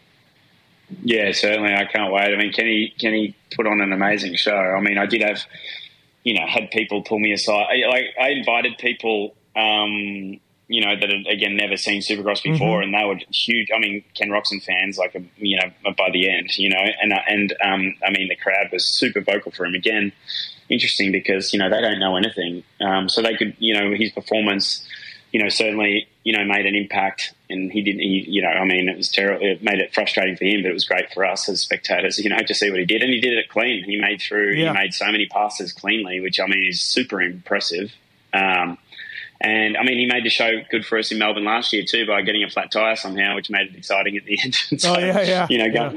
Yeah, 1.04 1.30
certainly. 1.30 1.72
I 1.72 1.84
can't 1.84 2.12
wait. 2.12 2.34
I 2.34 2.36
mean, 2.36 2.52
Kenny 2.52 2.92
Kenny 3.00 3.36
put 3.54 3.68
on 3.68 3.80
an 3.80 3.92
amazing 3.92 4.34
show. 4.34 4.56
I 4.56 4.80
mean, 4.80 4.98
I 4.98 5.06
did 5.06 5.22
have, 5.22 5.40
you 6.24 6.34
know, 6.34 6.44
had 6.48 6.72
people 6.72 7.02
pull 7.02 7.20
me 7.20 7.32
aside. 7.32 7.66
I, 7.70 7.88
like 7.88 8.06
I 8.20 8.30
invited 8.30 8.76
people, 8.78 9.36
um, 9.54 10.40
you 10.66 10.84
know, 10.84 10.96
that 10.98 11.08
had 11.08 11.28
again 11.32 11.56
never 11.56 11.76
seen 11.76 12.02
Supercross 12.02 12.42
before, 12.42 12.82
and 12.82 12.92
they 12.92 13.04
were 13.04 13.20
huge. 13.30 13.68
I 13.72 13.78
mean, 13.78 14.02
Ken 14.16 14.30
Roczen 14.30 14.64
fans, 14.64 14.98
like 14.98 15.14
you 15.36 15.58
know, 15.58 15.92
by 15.96 16.10
the 16.12 16.28
end, 16.28 16.58
you 16.58 16.70
know, 16.70 16.82
and 17.00 17.12
and 17.28 17.54
um, 17.64 17.94
I 18.04 18.10
mean, 18.10 18.26
the 18.28 18.34
crowd 18.34 18.72
was 18.72 18.98
super 18.98 19.20
vocal 19.20 19.52
for 19.52 19.64
him 19.64 19.76
again. 19.76 20.10
Interesting 20.70 21.12
because 21.12 21.52
you 21.52 21.58
know 21.58 21.68
they 21.68 21.80
don't 21.80 21.98
know 21.98 22.16
anything, 22.16 22.62
um, 22.80 23.08
so 23.08 23.20
they 23.22 23.36
could, 23.36 23.54
you 23.58 23.74
know, 23.74 23.94
his 23.94 24.12
performance 24.12 24.86
you 25.32 25.42
know, 25.42 25.48
certainly, 25.48 26.08
you 26.24 26.36
know, 26.36 26.44
made 26.44 26.66
an 26.66 26.74
impact. 26.74 27.34
And 27.48 27.70
he 27.70 27.82
didn't, 27.82 28.00
he, 28.00 28.24
you 28.28 28.42
know, 28.42 28.48
I 28.48 28.64
mean, 28.64 28.88
it 28.88 28.96
was 28.96 29.08
terrible. 29.10 29.46
It 29.46 29.62
made 29.62 29.78
it 29.78 29.94
frustrating 29.94 30.36
for 30.36 30.44
him, 30.44 30.62
but 30.62 30.70
it 30.70 30.74
was 30.74 30.84
great 30.84 31.12
for 31.12 31.24
us 31.24 31.48
as 31.48 31.60
spectators, 31.60 32.18
you 32.18 32.30
know, 32.30 32.38
to 32.38 32.54
see 32.54 32.70
what 32.70 32.80
he 32.80 32.86
did. 32.86 33.02
And 33.02 33.12
he 33.12 33.20
did 33.20 33.34
it 33.38 33.48
clean. 33.48 33.84
He 33.84 33.96
made 34.00 34.20
through, 34.20 34.54
Yeah. 34.54 34.72
he 34.72 34.78
made 34.78 34.94
so 34.94 35.06
many 35.06 35.26
passes 35.26 35.72
cleanly, 35.72 36.20
which 36.20 36.40
I 36.40 36.46
mean 36.46 36.66
is 36.68 36.80
super 36.80 37.20
impressive. 37.22 37.92
Um, 38.32 38.78
and 39.40 39.76
I 39.76 39.84
mean, 39.84 39.98
he 39.98 40.06
made 40.06 40.24
the 40.24 40.30
show 40.30 40.50
good 40.70 40.84
for 40.84 40.98
us 40.98 41.10
in 41.12 41.18
Melbourne 41.18 41.44
last 41.44 41.72
year 41.72 41.84
too 41.88 42.06
by 42.06 42.22
getting 42.22 42.42
a 42.44 42.50
flat 42.50 42.70
tire 42.70 42.96
somehow, 42.96 43.36
which 43.36 43.50
made 43.50 43.68
it 43.68 43.76
exciting 43.76 44.16
at 44.16 44.24
the 44.24 44.38
end. 44.42 44.54
so, 44.80 44.94
Oh, 44.94 44.98
yeah, 44.98 45.20
yeah, 45.22 45.46
You 45.48 45.58
know, 45.58 45.64
yeah. 45.66 45.92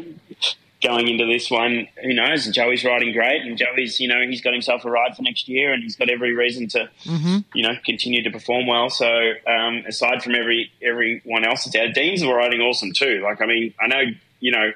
Go, 0.84 0.89
going 0.89 1.07
into 1.07 1.25
this 1.25 1.49
one, 1.49 1.88
who 2.01 2.13
knows? 2.13 2.47
Joey's 2.47 2.84
riding 2.84 3.13
great, 3.13 3.41
and 3.41 3.57
Joey's, 3.57 3.99
you 3.99 4.07
know, 4.07 4.21
he's 4.27 4.41
got 4.41 4.53
himself 4.53 4.86
a 4.86 4.91
ride 4.91 5.15
for 5.15 5.23
next 5.23 5.47
year, 5.47 5.73
and 5.73 5.81
he's 5.84 5.95
got 5.95 6.09
every 6.09 6.34
reason 6.34 6.67
to, 6.69 6.89
you 7.53 7.63
know, 7.63 7.75
continue 7.86 8.23
to 8.23 8.31
perform 8.31 8.67
well. 8.67 8.89
So, 8.89 9.07
um, 9.47 9.84
aside 9.88 10.23
from 10.23 10.36
every 10.36 10.71
everyone 10.81 11.45
else 11.45 11.65
that's 11.65 11.75
out, 11.75 11.93
Dean's 11.93 12.25
riding 12.25 12.61
awesome 12.61 12.93
too. 12.93 13.21
Like, 13.23 13.41
I 13.41 13.45
mean, 13.45 13.73
I 13.79 13.88
know, 13.88 14.03
you 14.39 14.51
know, 14.51 14.71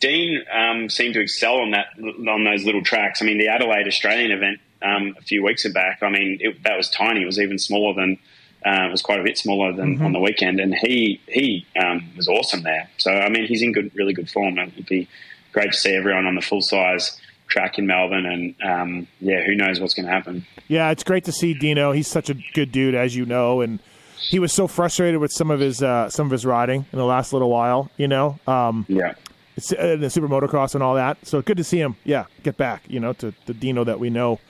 Dean 0.00 0.44
um, 0.52 0.88
seemed 0.88 1.14
to 1.14 1.20
excel 1.20 1.58
on 1.58 1.72
that 1.72 1.86
on 1.98 2.44
those 2.44 2.64
little 2.64 2.82
tracks. 2.82 3.22
I 3.22 3.24
mean, 3.24 3.38
the 3.38 3.48
Adelaide 3.48 3.86
Australian 3.86 4.30
event 4.30 4.60
um, 4.82 5.16
a 5.18 5.22
few 5.22 5.44
weeks 5.44 5.66
back. 5.68 6.02
I 6.02 6.10
mean, 6.10 6.38
it, 6.40 6.62
that 6.64 6.76
was 6.76 6.88
tiny. 6.88 7.22
It 7.22 7.26
was 7.26 7.38
even 7.38 7.58
smaller 7.58 7.94
than. 7.94 8.18
Uh, 8.66 8.86
it 8.88 8.90
was 8.90 9.02
quite 9.02 9.20
a 9.20 9.22
bit 9.22 9.38
smaller 9.38 9.72
than 9.72 10.02
on 10.02 10.12
the 10.12 10.18
weekend, 10.18 10.58
and 10.58 10.74
he 10.74 11.20
he 11.28 11.64
um, 11.80 12.10
was 12.16 12.26
awesome 12.26 12.64
there. 12.64 12.90
So 12.96 13.12
I 13.12 13.28
mean, 13.28 13.46
he's 13.46 13.62
in 13.62 13.72
good, 13.72 13.92
really 13.94 14.12
good 14.12 14.28
form. 14.28 14.58
It'd 14.58 14.84
be 14.86 15.08
great 15.52 15.72
to 15.72 15.76
see 15.76 15.94
everyone 15.94 16.26
on 16.26 16.34
the 16.34 16.40
full 16.42 16.60
size 16.62 17.20
track 17.48 17.78
in 17.78 17.86
Melbourne, 17.86 18.26
and 18.26 18.54
um, 18.62 19.06
yeah, 19.20 19.42
who 19.44 19.54
knows 19.54 19.80
what's 19.80 19.94
going 19.94 20.06
to 20.06 20.12
happen. 20.12 20.46
Yeah, 20.68 20.90
it's 20.90 21.02
great 21.02 21.24
to 21.24 21.32
see 21.32 21.54
Dino. 21.54 21.92
He's 21.92 22.08
such 22.08 22.28
a 22.30 22.34
good 22.54 22.70
dude, 22.72 22.94
as 22.94 23.16
you 23.16 23.24
know, 23.24 23.60
and 23.62 23.78
he 24.18 24.38
was 24.38 24.52
so 24.52 24.66
frustrated 24.66 25.20
with 25.20 25.32
some 25.32 25.50
of 25.50 25.60
his 25.60 25.82
uh, 25.82 26.10
some 26.10 26.26
of 26.26 26.32
his 26.32 26.44
riding 26.44 26.84
in 26.92 26.98
the 26.98 27.04
last 27.06 27.32
little 27.32 27.48
while. 27.50 27.90
You 27.96 28.08
know, 28.08 28.38
um, 28.46 28.84
Yeah. 28.88 29.14
it's, 29.56 29.72
uh, 29.72 29.96
the 29.98 30.10
super 30.10 30.28
motocross 30.28 30.74
and 30.74 30.82
all 30.84 30.94
that. 30.96 31.16
So 31.26 31.40
good 31.40 31.56
to 31.56 31.64
see 31.64 31.78
him. 31.80 31.96
Yeah, 32.04 32.26
get 32.42 32.56
back. 32.58 32.82
You 32.88 33.00
know, 33.00 33.12
to 33.14 33.32
the 33.46 33.54
Dino 33.54 33.84
that 33.84 33.98
we 33.98 34.10
know 34.10 34.40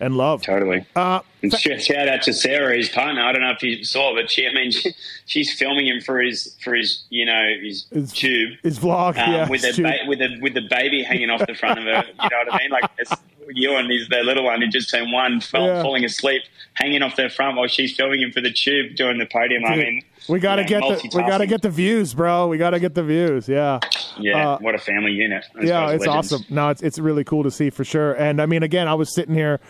and 0.00 0.16
love. 0.16 0.42
Totally. 0.42 0.84
Uh, 0.96 1.20
And 1.42 1.52
sh- 1.54 1.84
shout 1.84 2.08
out 2.08 2.22
to 2.22 2.32
Sarah, 2.32 2.76
his 2.76 2.88
partner. 2.88 3.22
I 3.22 3.32
don't 3.32 3.42
know 3.42 3.50
if 3.52 3.62
you 3.62 3.84
saw, 3.84 4.14
but 4.14 4.30
she, 4.30 4.46
I 4.46 4.52
mean, 4.52 4.70
she, 4.70 4.92
she's 5.26 5.52
filming 5.52 5.86
him 5.86 6.00
for 6.00 6.20
his, 6.20 6.56
for 6.62 6.74
his, 6.74 7.02
you 7.10 7.26
know, 7.26 7.42
his, 7.62 7.86
His- 7.92 8.12
tube. 8.12 8.58
his 8.62 8.78
vlog, 8.78 9.18
um, 9.18 9.32
yeah, 9.32 9.48
with 9.48 9.62
a 9.64 9.80
ba- 9.82 10.06
with 10.08 10.20
a 10.20 10.38
with 10.40 10.54
the 10.54 10.62
baby 10.62 11.02
hanging 11.02 11.30
off 11.30 11.46
the 11.46 11.54
front 11.54 11.78
of 11.78 11.84
her. 11.84 12.04
You 12.06 12.28
know 12.30 12.36
what 12.44 12.54
I 12.54 12.58
mean? 12.58 12.70
Like 12.70 12.90
it's 12.98 13.12
Ewan 13.52 13.90
is 13.90 14.08
their 14.08 14.24
little 14.24 14.44
one 14.44 14.60
who 14.60 14.68
just 14.68 14.90
turned 14.90 15.12
one, 15.12 15.40
fell, 15.40 15.66
Yeah. 15.66 15.82
falling 15.82 16.04
asleep, 16.04 16.42
hanging 16.74 17.02
off 17.02 17.16
their 17.16 17.30
front 17.30 17.56
while 17.56 17.66
she's 17.66 17.94
filming 17.96 18.20
him 18.22 18.32
for 18.32 18.40
the 18.40 18.50
tube 18.52 18.96
during 18.96 19.18
the 19.18 19.26
podium. 19.26 19.64
I 19.64 19.76
mean, 19.76 20.02
we 20.28 20.40
got 20.40 20.56
to 20.56 20.62
you 20.62 20.80
know, 20.80 20.90
get 20.90 21.10
the 21.10 21.16
we 21.18 21.22
got 21.24 21.38
to 21.38 21.46
get 21.46 21.62
the 21.62 21.70
views, 21.70 22.14
bro. 22.14 22.48
We 22.48 22.58
got 22.58 22.70
to 22.70 22.80
get 22.80 22.94
the 22.94 23.02
views. 23.02 23.48
Yeah. 23.48 23.80
yeah, 24.18 24.50
uh, 24.52 24.58
what 24.58 24.74
a 24.74 24.78
family 24.78 25.12
unit. 25.12 25.44
Those 25.54 25.64
yeah, 25.68 25.90
it's 25.90 26.06
legends. 26.06 26.32
awesome. 26.32 26.46
No, 26.48 26.68
it's 26.70 26.82
it's 26.82 26.98
really 26.98 27.24
cool 27.24 27.42
to 27.44 27.50
see 27.50 27.70
for 27.70 27.84
sure. 27.84 28.14
And 28.14 28.40
I 28.40 28.46
mean, 28.46 28.62
again, 28.62 28.88
I 28.88 28.94
was 28.94 29.14
sitting 29.14 29.34
here 29.34 29.60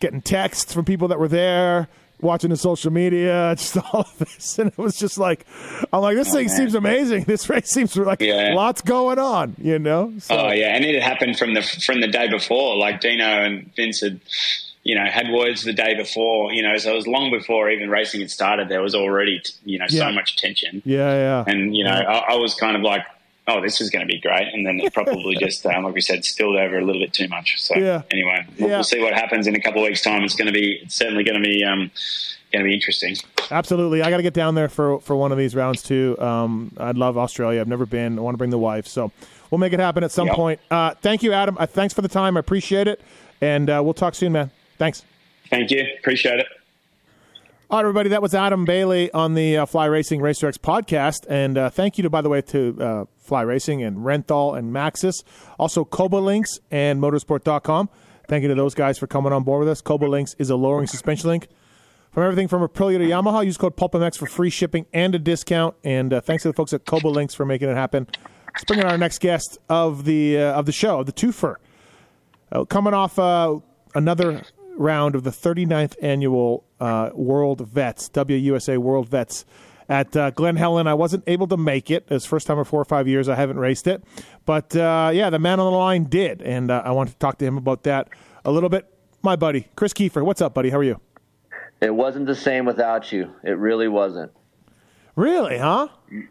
getting 0.00 0.20
texts 0.20 0.72
from 0.74 0.84
people 0.84 1.08
that 1.08 1.18
were 1.18 1.28
there, 1.28 1.88
watching 2.22 2.50
the 2.50 2.56
social 2.56 2.90
media, 2.92 3.54
just 3.58 3.76
all 3.76 4.00
of 4.00 4.18
this, 4.18 4.58
and 4.58 4.68
it 4.68 4.78
was 4.78 4.96
just 4.96 5.18
like, 5.18 5.44
I'm 5.92 6.00
like, 6.00 6.16
this 6.16 6.28
oh, 6.30 6.32
thing 6.34 6.46
man. 6.46 6.56
seems 6.56 6.74
amazing. 6.74 7.24
This 7.32 7.48
race 7.50 7.68
seems 7.70 7.96
like 7.96 8.20
Yeah. 8.20 8.52
lots 8.54 8.80
going 8.80 9.18
on, 9.18 9.54
you 9.58 9.78
know. 9.78 10.12
So, 10.20 10.36
Oh 10.38 10.52
yeah, 10.52 10.74
and 10.74 10.84
it 10.84 10.94
had 10.94 11.02
happened 11.02 11.38
from 11.38 11.54
the 11.54 11.62
from 11.62 12.00
the 12.00 12.08
day 12.08 12.28
before. 12.28 12.76
Like 12.76 13.00
Dino 13.00 13.24
and 13.24 13.70
Vince 13.76 14.00
had, 14.00 14.20
you 14.84 14.94
know, 14.94 15.04
had 15.06 15.30
words 15.30 15.62
the 15.64 15.72
day 15.72 15.94
before. 15.94 16.52
You 16.52 16.62
know, 16.62 16.76
so 16.78 16.92
it 16.92 16.96
was 16.96 17.06
long 17.06 17.30
before 17.30 17.70
even 17.70 17.90
racing 17.90 18.20
had 18.20 18.30
started. 18.30 18.68
There 18.68 18.82
was 18.82 18.94
already, 18.94 19.42
you 19.64 19.78
know, 19.78 19.86
Yeah. 19.90 20.08
so 20.08 20.12
much 20.12 20.36
tension. 20.36 20.82
yeah, 20.84 21.14
yeah. 21.14 21.44
And 21.52 21.76
you 21.76 21.84
know, 21.84 21.90
I, 21.92 22.32
I 22.32 22.36
was 22.36 22.54
kind 22.54 22.76
of 22.76 22.82
like, 22.82 23.04
oh, 23.48 23.60
this 23.60 23.80
is 23.80 23.90
going 23.90 24.06
to 24.06 24.12
be 24.12 24.20
great. 24.20 24.48
And 24.52 24.66
then 24.66 24.78
it 24.80 24.92
probably 24.94 25.36
just, 25.36 25.64
um, 25.66 25.84
like 25.84 25.94
we 25.94 26.00
said, 26.00 26.24
spilled 26.24 26.56
over 26.56 26.78
a 26.78 26.84
little 26.84 27.00
bit 27.02 27.12
too 27.12 27.28
much. 27.28 27.60
So 27.60 27.76
Yeah. 27.76 28.02
anyway, 28.10 28.46
we'll, 28.58 28.68
Yeah. 28.68 28.76
we'll 28.76 28.84
see 28.84 29.00
what 29.00 29.14
happens 29.14 29.46
in 29.46 29.56
a 29.56 29.60
couple 29.60 29.82
of 29.82 29.88
weeks' 29.88 30.02
time. 30.02 30.22
It's 30.22 30.34
going 30.36 30.46
to 30.46 30.52
be, 30.52 30.80
it's 30.82 30.94
certainly 30.94 31.24
going 31.24 31.42
to 31.42 31.46
be, 31.48 31.64
um, 31.64 31.90
going 32.52 32.64
to 32.64 32.68
be 32.68 32.74
interesting. 32.74 33.16
Absolutely, 33.50 34.02
I 34.02 34.10
got 34.10 34.18
to 34.18 34.22
get 34.22 34.34
down 34.34 34.54
there 34.54 34.68
for 34.68 35.00
for 35.00 35.16
one 35.16 35.32
of 35.32 35.38
these 35.38 35.54
rounds 35.56 35.82
too. 35.82 36.16
Um, 36.20 36.70
I'd 36.78 36.96
love 36.96 37.16
Australia. 37.18 37.60
I've 37.60 37.68
never 37.68 37.84
been. 37.86 38.18
I 38.18 38.22
want 38.22 38.34
to 38.34 38.38
bring 38.38 38.50
the 38.50 38.58
wife, 38.58 38.86
so 38.86 39.10
we'll 39.50 39.58
make 39.58 39.72
it 39.72 39.80
happen 39.80 40.04
at 40.04 40.10
some 40.12 40.26
Yep. 40.28 40.36
point. 40.36 40.60
Uh, 40.70 40.94
thank 41.02 41.22
you, 41.22 41.32
Adam. 41.32 41.56
Uh, 41.58 41.66
thanks 41.66 41.92
for 41.94 42.02
the 42.02 42.08
time. 42.08 42.36
I 42.36 42.40
appreciate 42.40 42.86
it, 42.88 43.00
and 43.40 43.68
uh, 43.68 43.80
we'll 43.82 43.94
talk 43.94 44.14
soon, 44.14 44.32
man. 44.32 44.50
Thanks. 44.78 45.04
Thank 45.50 45.70
you. 45.70 45.84
Appreciate 45.98 46.38
it. 46.40 46.46
All 47.72 47.78
right, 47.78 47.84
everybody. 47.88 48.10
That 48.10 48.20
was 48.20 48.34
Adam 48.34 48.66
Bailey 48.66 49.10
on 49.12 49.32
the 49.32 49.56
uh, 49.56 49.64
Fly 49.64 49.86
Racing 49.86 50.20
RacerX 50.20 50.58
podcast, 50.58 51.24
and 51.26 51.56
uh, 51.56 51.70
thank 51.70 51.96
you 51.96 52.02
to, 52.02 52.10
by 52.10 52.20
the 52.20 52.28
way, 52.28 52.42
to 52.42 52.76
uh, 52.78 53.04
Fly 53.16 53.40
Racing 53.40 53.82
and 53.82 53.96
Renthal 53.96 54.58
and 54.58 54.74
Maxis, 54.74 55.24
also 55.58 55.82
Kouba 55.82 56.22
Links 56.22 56.60
and 56.70 57.00
Motorsport.com. 57.00 57.88
Thank 58.28 58.42
you 58.42 58.48
to 58.48 58.54
those 58.54 58.74
guys 58.74 58.98
for 58.98 59.06
coming 59.06 59.32
on 59.32 59.42
board 59.42 59.60
with 59.60 59.70
us. 59.70 59.80
Kouba 59.80 60.06
Links 60.06 60.34
is 60.38 60.50
a 60.50 60.54
lowering 60.56 60.86
suspension 60.86 61.30
link 61.30 61.48
from 62.10 62.24
everything 62.24 62.46
from 62.46 62.60
Aprilia 62.60 62.98
to 62.98 63.06
Yamaha. 63.06 63.42
Use 63.42 63.56
code 63.56 63.74
PulpMX 63.74 64.18
for 64.18 64.26
free 64.26 64.50
shipping 64.50 64.84
and 64.92 65.14
a 65.14 65.18
discount. 65.18 65.74
And 65.82 66.12
uh, 66.12 66.20
thanks 66.20 66.42
to 66.42 66.50
the 66.50 66.52
folks 66.52 66.74
at 66.74 66.84
Kouba 66.84 67.10
Links 67.10 67.32
for 67.32 67.46
making 67.46 67.70
it 67.70 67.74
happen. 67.74 68.06
Let's 68.48 68.64
bring 68.64 68.80
in 68.80 68.86
our 68.86 68.98
next 68.98 69.20
guest 69.20 69.56
of 69.70 70.04
the 70.04 70.38
uh, 70.38 70.52
of 70.52 70.66
the 70.66 70.72
show, 70.72 71.04
the 71.04 71.12
twofer. 71.12 71.56
Uh, 72.52 72.66
coming 72.66 72.92
off 72.92 73.16
another 73.94 74.42
round 74.76 75.14
of 75.14 75.22
the 75.24 75.30
39th 75.30 75.94
annual 76.02 76.64
uh, 76.82 77.10
World 77.14 77.66
Vets, 77.68 78.08
WUSA 78.08 78.78
World 78.78 79.08
Vets 79.08 79.44
at 79.88 80.16
uh, 80.16 80.30
Glen 80.30 80.56
Helen. 80.56 80.86
I 80.86 80.94
wasn't 80.94 81.24
able 81.26 81.46
to 81.48 81.56
make 81.56 81.90
it. 81.90 82.06
It's 82.10 82.24
first 82.26 82.46
time 82.46 82.58
in 82.58 82.64
four 82.64 82.80
or 82.80 82.84
five 82.84 83.06
years 83.06 83.28
I 83.28 83.34
haven't 83.36 83.58
raced 83.58 83.86
it. 83.86 84.02
But 84.46 84.74
uh, 84.74 85.10
yeah, 85.14 85.30
the 85.30 85.38
man 85.38 85.60
on 85.60 85.70
the 85.72 85.78
line 85.78 86.04
did. 86.04 86.42
And 86.42 86.70
uh, 86.70 86.82
I 86.84 86.90
want 86.90 87.10
to 87.10 87.16
talk 87.16 87.38
to 87.38 87.44
him 87.44 87.56
about 87.56 87.84
that 87.84 88.08
a 88.44 88.50
little 88.50 88.68
bit. 88.68 88.86
My 89.22 89.36
buddy, 89.36 89.68
Kris 89.76 89.92
Keefer. 89.92 90.24
What's 90.24 90.40
up, 90.40 90.54
buddy? 90.54 90.70
How 90.70 90.78
are 90.78 90.84
you? 90.84 91.00
It 91.80 91.94
wasn't 91.94 92.26
the 92.26 92.34
same 92.34 92.64
without 92.64 93.12
you. 93.12 93.32
It 93.44 93.58
really 93.58 93.88
wasn't. 93.88 94.32
Really, 95.14 95.58
huh? 95.58 95.88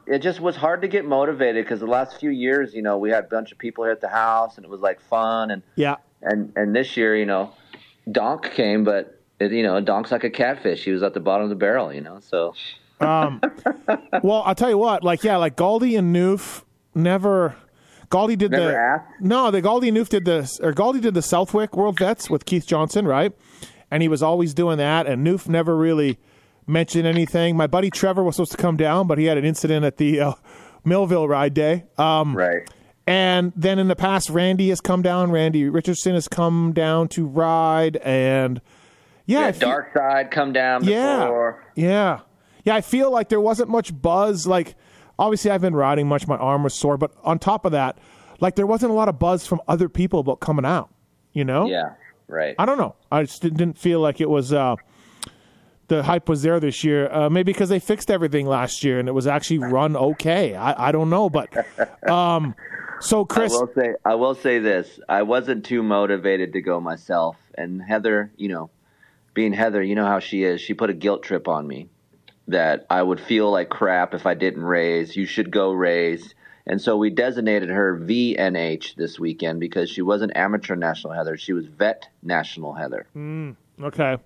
It 0.08 0.20
just 0.20 0.39
was 0.41 0.56
hard 0.56 0.82
to 0.82 0.88
get 0.88 1.06
motivated 1.06 1.64
because 1.66 1.80
the 1.80 1.86
last 1.88 2.20
few 2.20 2.32
years, 2.32 2.74
you 2.74 2.82
know, 2.82 2.97
we 2.97 3.12
had 3.12 3.26
a 3.26 3.28
bunch 3.28 3.52
of 3.52 3.58
people 3.60 3.84
here 3.84 3.93
at 3.93 4.02
the 4.02 4.10
house 4.10 4.56
and 4.58 4.66
it 4.66 4.70
was 4.70 4.82
like 4.82 4.99
fun 5.02 5.52
and 5.52 5.62
Yeah. 5.76 5.97
and 6.24 6.52
and 6.56 6.76
this 6.76 6.97
year, 6.97 7.16
you 7.16 7.26
know, 7.28 7.54
Donk 8.12 8.52
came, 8.52 8.84
but 8.84 9.21
it, 9.42 9.52
you 9.52 9.64
know, 9.64 9.80
Donk's 9.82 10.12
like 10.12 10.24
a 10.24 10.30
catfish. 10.30 10.84
He 10.84 10.92
was 10.92 11.04
at 11.04 11.14
the 11.14 11.20
bottom 11.20 11.44
of 11.44 11.50
the 11.50 11.56
barrel, 11.56 11.94
you 11.94 12.02
know. 12.02 12.20
So 12.22 12.54
Well, 14.24 14.44
I'll 14.46 14.56
tell 14.56 14.70
you 14.70 14.78
what. 14.78 15.04
Like, 15.04 15.24
yeah, 15.24 15.38
like 15.38 15.56
Galdi 15.56 15.98
and 15.98 16.16
Noof 16.16 16.64
never. 16.96 17.56
Galdi 18.10 18.38
did 18.38 18.52
Never 18.52 18.72
the 18.72 18.76
asked? 18.78 19.22
no. 19.22 19.52
The 19.52 19.62
Galdi 19.62 19.88
and 19.88 19.98
Noof 19.98 20.10
did 20.10 20.26
the 20.26 20.39
or 20.62 20.74
Galdi 20.74 21.00
did 21.02 21.14
the 21.14 21.22
Southwick 21.22 21.76
World 21.78 21.98
Vets 21.98 22.30
with 22.30 22.46
Keith 22.46 22.68
Johnson, 22.68 23.06
right? 23.08 23.32
And 23.89 24.02
he 24.04 24.10
was 24.10 24.22
always 24.22 24.54
doing 24.54 24.78
that. 24.80 25.08
And 25.08 25.26
Noof 25.26 25.48
never 25.48 25.76
really 25.78 26.18
mentioned 26.68 27.08
anything. 27.08 27.56
My 27.58 27.68
buddy 27.68 27.89
Trevor 27.89 28.24
was 28.24 28.36
supposed 28.36 28.52
to 28.52 28.58
come 28.58 28.76
down, 28.78 29.08
but 29.08 29.18
he 29.18 29.26
had 29.26 29.38
an 29.38 29.46
incident 29.46 29.86
at 29.86 29.98
the 29.98 30.20
uh, 30.20 30.34
Millville 30.84 31.28
ride 31.28 31.54
day. 31.54 31.86
Um, 31.98 32.36
right. 32.36 32.70
and 33.08 33.52
then 33.56 33.80
in 33.80 33.88
the 33.88 33.96
past, 33.96 34.30
Randy 34.30 34.70
has 34.70 34.82
come 34.82 35.02
down. 35.02 35.32
Randy 35.32 35.70
Richardson 35.70 36.14
has 36.14 36.28
come 36.28 36.74
down 36.74 37.08
to 37.10 37.26
ride, 37.26 37.96
and 37.98 38.60
yeah, 39.32 39.40
I 39.40 39.46
Yeah, 39.48 39.52
feel- 39.54 39.70
dark 39.70 39.94
side 39.94 40.32
come 40.32 40.54
down 40.54 40.84
yeah, 40.84 41.22
before. 41.26 41.64
yeah, 41.76 42.20
yeah. 42.64 42.76
I 42.76 42.82
feel 42.82 43.12
like 43.12 43.30
there 43.30 43.42
wasn't 43.42 43.70
much 43.70 44.00
buzz. 44.02 44.46
Like, 44.46 44.76
obviously, 45.18 45.52
I've 45.52 45.62
been 45.62 45.76
riding 45.76 46.08
much. 46.08 46.28
My 46.28 46.38
arm 46.38 46.64
was 46.64 46.74
sore, 46.74 46.98
but 46.98 47.12
on 47.24 47.40
top 47.40 47.66
of 47.66 47.72
that, 47.72 47.98
like 48.40 48.56
there 48.56 48.68
wasn't 48.68 48.92
a 48.92 48.96
lot 48.96 49.08
of 49.10 49.20
buzz 49.20 49.46
from 49.48 49.62
other 49.68 49.90
people 49.90 50.20
about 50.20 50.40
coming 50.40 50.66
out. 50.66 50.90
You 51.34 51.46
know? 51.46 51.68
Yeah. 51.68 51.94
Right. 52.28 52.56
I 52.60 52.66
don't 52.66 52.78
know. 52.78 52.96
I 53.12 53.24
just 53.24 53.42
didn't- 53.42 53.78
feel 53.78 54.00
like 54.02 54.20
it 54.22 54.30
was. 54.30 54.52
Uh, 54.54 54.76
the 55.88 56.04
hype 56.04 56.30
was 56.30 56.42
there 56.42 56.58
this 56.62 56.86
year, 56.86 57.12
uh, 57.12 57.30
maybe 57.30 57.52
because 57.52 57.68
they 57.68 57.80
fixed 57.80 58.10
everything 58.10 58.46
last 58.46 58.82
year 58.82 58.98
and 58.98 59.10
it 59.10 59.12
was 59.12 59.28
actually 59.28 59.58
run 59.60 59.98
okay. 59.98 60.56
I, 60.56 60.88
I 60.88 60.92
don't 60.94 61.10
know, 61.10 61.30
but 61.30 61.50
um, 62.10 62.56
so 63.02 63.24
I 63.24 63.26
Kris, 63.26 63.52
will 63.52 63.70
say 63.76 63.96
I 64.06 64.16
will 64.16 64.34
say 64.36 64.60
this. 64.60 65.02
I 65.10 65.24
wasn't 65.24 65.66
too 65.66 65.84
motivated 65.84 66.54
to 66.54 66.62
go 66.62 66.80
myself. 66.80 67.36
And 67.58 67.82
Heather, 67.82 68.32
you 68.38 68.48
know, 68.48 68.70
being 69.34 69.54
Heather, 69.54 69.82
you 69.82 69.96
know 69.96 70.06
how 70.06 70.20
she 70.20 70.44
is. 70.44 70.62
She 70.62 70.74
put 70.74 70.90
a 70.90 70.94
guilt 70.94 71.24
trip 71.24 71.48
on 71.48 71.68
me 71.68 71.90
that 72.48 72.86
I 72.90 73.02
would 73.02 73.20
feel 73.20 73.52
like 73.52 73.70
crap 73.70 74.14
if 74.14 74.26
I 74.26 74.34
didn't 74.34 74.64
raise. 74.64 75.16
You 75.16 75.26
should 75.26 75.52
go 75.52 75.72
raise. 75.72 76.36
And 76.66 76.80
so 76.82 76.98
we 76.98 77.10
designated 77.10 77.70
her 77.70 77.98
VNH 77.98 78.96
this 78.96 79.20
weekend 79.20 79.60
because 79.60 79.90
she 79.90 80.02
wasn't 80.02 80.36
amateur 80.36 80.76
national 80.76 81.14
Heather. 81.14 81.38
She 81.38 81.54
was 81.54 81.66
vet 81.66 82.08
national 82.22 82.74
Heather. 82.74 83.08
Okay. 83.82 84.18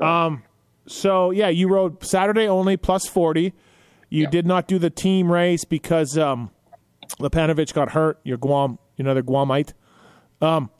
Um, 0.00 0.42
so 0.86 1.30
yeah, 1.30 1.48
you 1.48 1.68
rode 1.68 2.02
Saturday 2.04 2.48
only 2.48 2.76
plus 2.76 3.06
forty. 3.06 3.52
You 4.10 4.28
did 4.28 4.46
not 4.46 4.68
do 4.68 4.78
the 4.78 4.90
team 4.90 5.30
race 5.30 5.64
because 5.64 6.16
um, 6.16 6.50
Lepanovich 7.18 7.74
got 7.74 7.90
hurt. 7.90 8.20
Your 8.22 8.38
Guam, 8.38 8.78
You're 8.96 9.06
another 9.06 9.22
Guamite. 9.22 9.72
Um, 10.40 10.70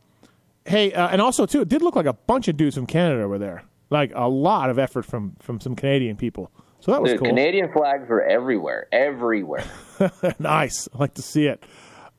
hey, 0.65 0.93
uh, 0.93 1.09
and 1.09 1.21
also 1.21 1.47
too, 1.47 1.61
it 1.63 1.69
did 1.69 1.83
look 1.83 1.97
like 1.97 2.07
a 2.07 2.13
bunch 2.13 2.49
of 2.49 2.57
dudes 2.57 2.77
from 2.77 2.87
Canada 2.87 3.29
were 3.29 3.39
there. 3.39 3.65
Like 3.91 4.13
a 4.15 4.29
lot 4.29 4.71
of 4.71 4.79
effort 4.79 5.05
from 5.05 5.37
from 5.41 5.61
some 5.61 5.77
Canadian 5.77 6.17
people. 6.17 6.51
So 6.81 6.93
that 6.93 7.01
was 7.01 7.13
The 7.13 7.19
cool. 7.19 7.29
Canadian 7.29 7.73
flags 7.73 8.09
were 8.09 8.23
everywhere, 8.23 8.89
everywhere. 8.93 9.65
nice. 10.39 10.89
I 10.95 10.99
like 10.99 11.15
to 11.15 11.23
see 11.23 11.47
it. 11.47 11.63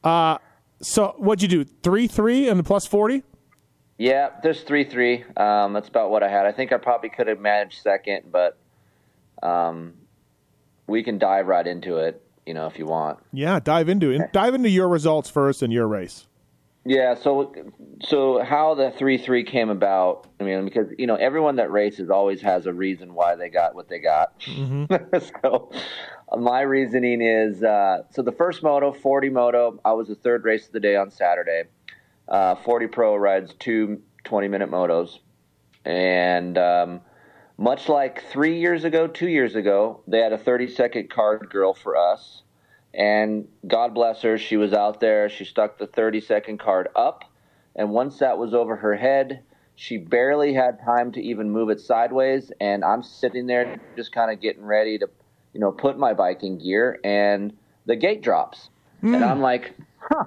Uh, 0.04 0.38
so 0.82 1.16
what'd 1.18 1.42
you 1.42 1.48
do? 1.48 1.64
Three 1.84 2.08
three 2.08 2.48
and 2.48 2.60
the 2.60 2.64
plus 2.64 2.86
forty. 2.86 3.24
Yeah, 3.98 4.30
there's 4.44 4.62
three 4.62 4.84
three. 4.84 5.24
Um, 5.38 5.74
that's 5.74 5.88
about 5.88 6.10
what 6.12 6.24
I 6.24 6.30
had. 6.30 6.46
I 6.46 6.52
think 6.52 6.72
I 6.72 6.78
probably 6.78 7.10
could 7.10 7.28
have 7.28 7.40
managed 7.40 7.82
second, 7.82 8.32
but 8.32 8.58
um, 9.44 9.94
we 10.88 11.04
can 11.04 11.18
dive 11.18 11.48
right 11.48 11.66
into 11.66 11.98
it. 11.98 12.22
You 12.46 12.54
know, 12.54 12.68
if 12.68 12.78
you 12.78 12.86
want. 12.86 13.20
Yeah, 13.34 13.60
dive 13.60 13.90
into 13.90 14.12
it. 14.12 14.22
Dive 14.34 14.54
into 14.54 14.70
your 14.70 14.88
results 14.88 15.30
first 15.32 15.64
and 15.64 15.74
your 15.74 15.88
race. 15.88 16.28
Yeah. 16.86 17.16
So, 17.16 17.54
so 18.04 18.44
how 18.44 18.76
the 18.76 18.92
three 18.92 19.18
three 19.18 19.44
came 19.44 19.70
about? 19.70 20.28
I 20.40 20.44
mean, 20.44 20.66
because 20.66 20.88
you 20.98 21.08
know 21.08 21.16
everyone 21.16 21.56
that 21.56 21.72
races 21.72 22.10
always 22.10 22.42
has 22.42 22.68
a 22.68 22.74
reason 22.74 23.14
why 23.14 23.36
they 23.36 23.50
got 23.50 23.74
what 23.74 23.90
they 23.90 24.00
got. 24.00 24.34
so, 25.42 25.72
my 26.38 26.62
reasoning 26.62 27.22
is 27.22 27.64
uh, 27.64 28.04
so 28.12 28.22
the 28.22 28.32
first 28.32 28.62
moto, 28.62 28.92
forty 28.94 29.30
moto. 29.30 29.80
I 29.84 29.94
was 29.94 30.08
the 30.08 30.16
third 30.16 30.46
race 30.46 30.68
of 30.68 30.74
the 30.74 30.80
day 30.80 30.96
on 30.96 31.10
Saturday. 31.10 31.64
Uh, 32.28 32.56
forty 32.56 32.88
pro 32.88 33.16
rides 33.16 33.54
two 33.60 34.02
20 34.26 34.48
minute 34.48 34.70
motos, 34.70 35.20
and 35.86 36.58
um, 36.58 37.02
much 37.58 37.88
like 37.88 38.24
three 38.26 38.60
years 38.60 38.84
ago, 38.84 39.08
two 39.08 39.30
years 39.30 39.56
ago, 39.56 40.02
they 40.08 40.20
had 40.20 40.34
a 40.34 40.38
30 40.38 40.68
second 40.68 41.10
card 41.10 41.50
girl 41.50 41.74
for 41.74 41.96
us. 41.96 42.44
And 42.96 43.48
God 43.68 43.94
bless 43.94 44.22
her, 44.22 44.38
she 44.38 44.58
was 44.58 44.74
out 44.74 45.00
there. 45.00 45.30
She 45.30 45.46
stuck 45.46 45.78
the 45.78 45.88
30 45.88 46.22
second 46.22 46.60
card 46.60 46.88
up. 46.96 47.24
And 47.76 47.90
once 47.90 48.20
that 48.20 48.38
was 48.38 48.54
over 48.54 48.78
her 48.78 48.96
head, 48.96 49.44
she 49.76 49.98
barely 49.98 50.54
had 50.54 50.80
time 50.86 51.12
to 51.14 51.22
even 51.22 51.52
move 51.52 51.70
it 51.70 51.82
sideways. 51.82 52.52
And 52.62 52.86
I'm 52.86 53.04
sitting 53.04 53.48
there 53.48 53.82
just 53.98 54.14
kind 54.14 54.32
of 54.32 54.40
getting 54.40 54.64
ready 54.64 54.98
to, 55.00 55.10
you 55.54 55.60
know, 55.60 55.72
put 55.72 55.98
my 55.98 56.14
bike 56.14 56.44
in 56.44 56.58
gear. 56.58 57.00
And 57.04 57.54
the 57.86 57.98
gate 57.98 58.22
drops. 58.22 58.70
And 59.02 59.16
hmm. 59.16 59.24
I'm 59.24 59.42
like, 59.42 59.76
huh. 60.00 60.26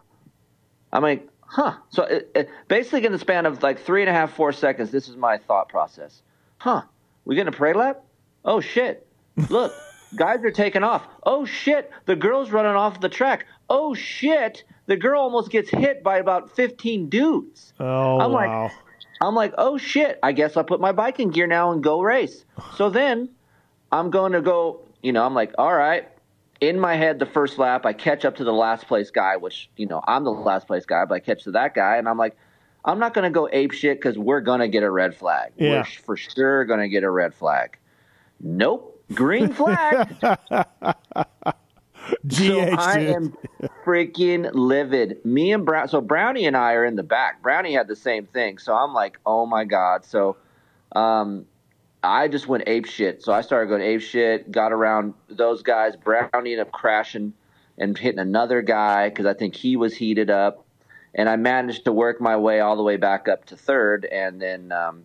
I'm 0.92 1.02
like, 1.02 1.26
huh. 1.40 1.74
So 1.88 2.04
it, 2.04 2.30
it, 2.34 2.50
basically, 2.68 3.06
in 3.06 3.12
the 3.12 3.18
span 3.18 3.46
of 3.46 3.62
like 3.62 3.80
three 3.80 4.02
and 4.02 4.10
a 4.10 4.12
half, 4.12 4.34
four 4.34 4.52
seconds, 4.52 4.90
this 4.90 5.08
is 5.08 5.16
my 5.16 5.38
thought 5.38 5.70
process. 5.70 6.22
Huh. 6.58 6.82
We 7.24 7.34
getting 7.34 7.52
a 7.52 7.56
parade 7.56 7.76
lap? 7.76 8.04
Oh, 8.44 8.60
shit. 8.60 9.06
Look, 9.48 9.72
guys 10.16 10.42
are 10.44 10.50
taking 10.50 10.82
off. 10.82 11.06
Oh, 11.24 11.44
shit. 11.44 11.90
The 12.06 12.16
girl's 12.16 12.50
running 12.50 12.72
off 12.74 13.00
the 13.00 13.08
track. 13.08 13.46
Oh, 13.68 13.94
shit. 13.94 14.64
The 14.86 14.96
girl 14.96 15.20
almost 15.20 15.50
gets 15.50 15.68
hit 15.70 16.02
by 16.02 16.18
about 16.18 16.54
15 16.56 17.08
dudes. 17.08 17.72
Oh 17.78 18.18
I'm 18.20 18.32
like- 18.32 18.48
wow. 18.48 18.70
I'm 19.20 19.34
like, 19.34 19.52
oh 19.58 19.78
shit, 19.78 20.16
I 20.22 20.30
guess 20.30 20.56
I'll 20.56 20.62
put 20.62 20.80
my 20.80 20.92
bike 20.92 21.18
in 21.18 21.30
gear 21.30 21.48
now 21.48 21.72
and 21.72 21.82
go 21.82 22.00
race. 22.00 22.44
So 22.76 22.88
then 22.88 23.28
I'm 23.90 24.10
going 24.10 24.30
to 24.30 24.40
go, 24.40 24.82
you 25.02 25.12
know, 25.12 25.24
I'm 25.26 25.34
like, 25.34 25.52
all 25.58 25.74
right. 25.74 26.08
In 26.60 26.78
my 26.78 26.94
head, 26.94 27.18
the 27.18 27.26
first 27.26 27.58
lap, 27.58 27.84
I 27.84 27.94
catch 27.94 28.24
up 28.24 28.36
to 28.36 28.44
the 28.44 28.52
last 28.52 28.86
place 28.86 29.10
guy, 29.10 29.36
which, 29.36 29.70
you 29.76 29.86
know, 29.86 30.00
I'm 30.06 30.22
the 30.22 30.30
last 30.30 30.68
place 30.68 30.86
guy, 30.86 31.04
but 31.04 31.16
I 31.16 31.18
catch 31.18 31.42
to 31.44 31.50
that 31.52 31.74
guy, 31.74 31.96
and 31.96 32.08
I'm 32.08 32.16
like, 32.16 32.36
I'm 32.84 33.00
not 33.00 33.12
going 33.12 33.24
to 33.24 33.30
go 33.30 33.48
ape 33.52 33.72
shit 33.72 33.98
because 33.98 34.16
we're 34.16 34.40
going 34.40 34.60
to 34.60 34.68
get 34.68 34.84
a 34.84 34.90
red 34.90 35.16
flag. 35.16 35.50
Yeah. 35.56 35.78
We're 35.78 35.84
for 35.84 36.16
sure 36.16 36.64
going 36.64 36.80
to 36.80 36.88
get 36.88 37.02
a 37.02 37.10
red 37.10 37.34
flag. 37.34 37.76
Nope. 38.40 38.97
Green 39.14 39.52
flag. 39.52 40.16
GH, 42.26 42.34
So 42.34 42.60
I 42.60 42.98
am 43.00 43.36
freaking 43.84 44.50
livid. 44.52 45.24
Me 45.24 45.52
and 45.52 45.64
Brown, 45.64 45.88
so 45.88 46.00
Brownie 46.00 46.46
and 46.46 46.56
I 46.56 46.72
are 46.74 46.84
in 46.84 46.96
the 46.96 47.02
back. 47.02 47.42
Brownie 47.42 47.74
had 47.74 47.88
the 47.88 47.96
same 47.96 48.26
thing, 48.26 48.58
so 48.58 48.74
I'm 48.74 48.92
like, 48.94 49.18
oh 49.26 49.46
my 49.46 49.64
god. 49.64 50.04
So, 50.04 50.36
um, 50.94 51.46
I 52.02 52.28
just 52.28 52.46
went 52.46 52.64
ape 52.66 52.86
shit. 52.86 53.22
So 53.22 53.32
I 53.32 53.40
started 53.40 53.68
going 53.68 53.82
ape 53.82 54.00
shit. 54.00 54.50
Got 54.50 54.72
around 54.72 55.14
those 55.28 55.62
guys. 55.62 55.94
Brownie 55.96 56.28
ended 56.32 56.60
up 56.60 56.72
crashing 56.72 57.32
and 57.76 57.96
hitting 57.96 58.20
another 58.20 58.62
guy 58.62 59.08
because 59.08 59.26
I 59.26 59.34
think 59.34 59.54
he 59.54 59.76
was 59.76 59.94
heated 59.94 60.30
up, 60.30 60.64
and 61.14 61.28
I 61.28 61.36
managed 61.36 61.84
to 61.84 61.92
work 61.92 62.20
my 62.20 62.36
way 62.36 62.60
all 62.60 62.76
the 62.76 62.82
way 62.82 62.96
back 62.96 63.28
up 63.28 63.46
to 63.46 63.56
third, 63.56 64.04
and 64.04 64.40
then 64.40 64.72
um, 64.72 65.04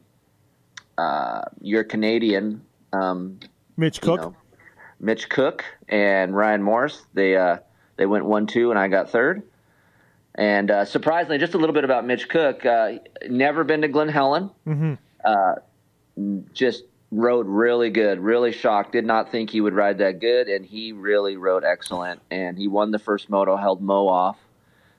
uh, 0.98 1.42
your 1.62 1.84
Canadian. 1.84 2.64
Um, 2.92 3.40
Mitch 3.78 3.98
you 3.98 4.02
Cook. 4.02 4.22
know, 4.22 4.36
Mitch 5.00 5.30
Cook 5.30 5.64
and 5.90 6.36
Ryan 6.36 6.64
Morais. 6.64 6.94
They 7.14 7.36
uh, 7.36 7.58
they 7.98 8.06
went 8.06 8.26
one 8.26 8.48
two, 8.48 8.70
and 8.70 8.80
I 8.80 8.88
got 8.88 9.10
third. 9.10 9.44
And 10.36 10.72
uh, 10.72 10.86
surprisingly, 10.86 11.38
just 11.38 11.54
a 11.54 11.58
little 11.58 11.74
bit 11.74 11.84
about 11.84 12.06
Mitch 12.06 12.28
Cook. 12.28 12.66
Uh, 12.66 12.94
never 13.30 13.64
been 13.64 13.82
to 13.82 13.88
Glen 13.88 14.10
Helen. 14.10 14.50
Uh, 15.24 15.56
just 16.54 16.84
rode 17.12 17.48
really 17.48 17.92
good. 17.92 18.20
Really 18.20 18.52
shocked. 18.52 18.94
Did 18.94 19.06
not 19.06 19.32
think 19.32 19.52
he 19.52 19.62
would 19.62 19.74
ride 19.74 20.00
that 20.00 20.20
good, 20.20 20.48
and 20.48 20.66
he 20.66 20.92
really 20.92 21.38
rode 21.38 21.64
excellent. 21.64 22.20
And 22.32 22.58
he 22.58 22.68
won 22.68 22.92
the 22.92 23.00
first 23.00 23.30
moto, 23.30 23.56
held 23.56 23.82
Mo 23.82 24.08
off. 24.08 24.38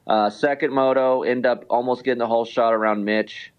Uh, 0.07 0.31
second 0.31 0.73
moto, 0.73 1.23
end 1.23 1.47
up 1.47 1.65
almost 1.69 2.05
getting 2.05 2.19
the 2.19 2.27
holeshot 2.27 2.73
around 2.73 3.05
Mitch. 3.05 3.53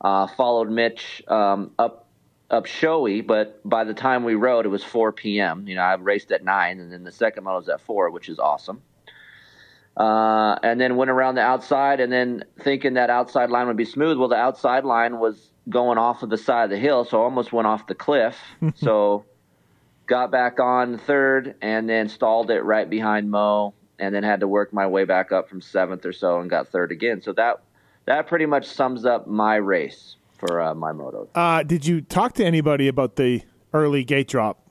Uh, 0.00 0.26
followed 0.26 0.70
Mitch 0.70 1.22
um, 1.28 1.70
up 1.78 2.06
up 2.50 2.66
showy, 2.66 3.20
but 3.20 3.60
by 3.68 3.84
the 3.84 3.94
time 3.94 4.24
we 4.24 4.34
rode, 4.34 4.66
it 4.66 4.70
was 4.70 4.82
4 4.82 5.12
p.m. 5.12 5.68
You 5.68 5.76
know, 5.76 5.82
I 5.82 5.94
raced 5.94 6.32
at 6.32 6.44
nine, 6.44 6.80
and 6.80 6.92
then 6.92 7.04
the 7.04 7.12
second 7.12 7.44
moto 7.44 7.58
was 7.58 7.68
at 7.68 7.80
four, 7.80 8.10
which 8.10 8.28
is 8.28 8.38
awesome. 8.38 8.82
Uh, 9.96 10.56
and 10.62 10.80
then 10.80 10.96
went 10.96 11.10
around 11.10 11.36
the 11.36 11.42
outside, 11.42 12.00
and 12.00 12.12
then 12.12 12.44
thinking 12.60 12.94
that 12.94 13.10
outside 13.10 13.50
line 13.50 13.68
would 13.68 13.76
be 13.76 13.84
smooth. 13.84 14.18
Well, 14.18 14.28
the 14.28 14.36
outside 14.36 14.84
line 14.84 15.18
was 15.18 15.50
going 15.68 15.98
off 15.98 16.22
of 16.22 16.30
the 16.30 16.38
side 16.38 16.64
of 16.64 16.70
the 16.70 16.78
hill, 16.78 17.04
so 17.04 17.20
I 17.20 17.24
almost 17.24 17.52
went 17.52 17.68
off 17.68 17.86
the 17.86 17.94
cliff. 17.94 18.36
so 18.74 19.24
got 20.06 20.32
back 20.32 20.58
on 20.58 20.98
third, 20.98 21.54
and 21.62 21.88
then 21.88 22.08
stalled 22.08 22.50
it 22.50 22.62
right 22.62 22.88
behind 22.88 23.30
Mo, 23.30 23.74
and 23.98 24.12
then 24.12 24.24
had 24.24 24.40
to 24.40 24.48
work 24.48 24.72
my 24.72 24.88
way 24.88 25.04
back 25.04 25.30
up 25.30 25.48
from 25.48 25.60
seventh 25.60 26.04
or 26.04 26.12
so, 26.12 26.40
and 26.40 26.50
got 26.50 26.68
third 26.68 26.90
again. 26.90 27.22
So 27.22 27.32
that 27.34 27.62
that 28.06 28.26
pretty 28.26 28.46
much 28.46 28.66
sums 28.66 29.04
up 29.04 29.28
my 29.28 29.56
race 29.56 30.16
for 30.40 30.60
uh, 30.60 30.74
my 30.74 30.92
motos. 30.92 31.28
Uh, 31.34 31.62
did 31.62 31.86
you 31.86 32.00
talk 32.00 32.32
to 32.34 32.44
anybody 32.44 32.88
about 32.88 33.16
the 33.16 33.42
early 33.72 34.02
gate 34.04 34.28
drop? 34.28 34.66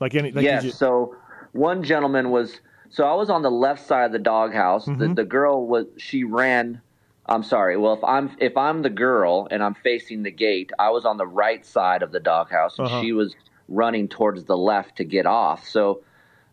Like 0.00 0.14
any? 0.14 0.30
Like 0.32 0.44
yes. 0.44 0.64
you- 0.64 0.70
So 0.70 1.16
one 1.52 1.82
gentleman 1.82 2.30
was. 2.30 2.60
So 2.90 3.04
I 3.04 3.14
was 3.14 3.28
on 3.28 3.42
the 3.42 3.50
left 3.50 3.84
side 3.84 4.04
of 4.06 4.12
the 4.12 4.18
doghouse. 4.20 4.86
Mm-hmm. 4.86 5.00
The, 5.00 5.14
the 5.14 5.24
girl 5.24 5.66
was. 5.66 5.86
She 5.98 6.24
ran. 6.24 6.80
I'm 7.26 7.42
sorry. 7.42 7.76
Well, 7.76 7.94
if 7.94 8.04
I'm 8.04 8.36
if 8.38 8.56
I'm 8.56 8.82
the 8.82 8.90
girl 8.90 9.48
and 9.50 9.62
I'm 9.62 9.74
facing 9.74 10.22
the 10.22 10.30
gate, 10.30 10.70
I 10.78 10.90
was 10.90 11.04
on 11.04 11.16
the 11.16 11.26
right 11.26 11.64
side 11.66 12.02
of 12.02 12.12
the 12.12 12.20
doghouse, 12.20 12.78
and 12.78 12.86
Uh-huh. 12.86 13.00
she 13.02 13.12
was 13.12 13.34
running 13.68 14.08
towards 14.08 14.44
the 14.44 14.56
left 14.56 14.96
to 14.96 15.04
get 15.04 15.24
off. 15.26 15.66
So 15.66 16.02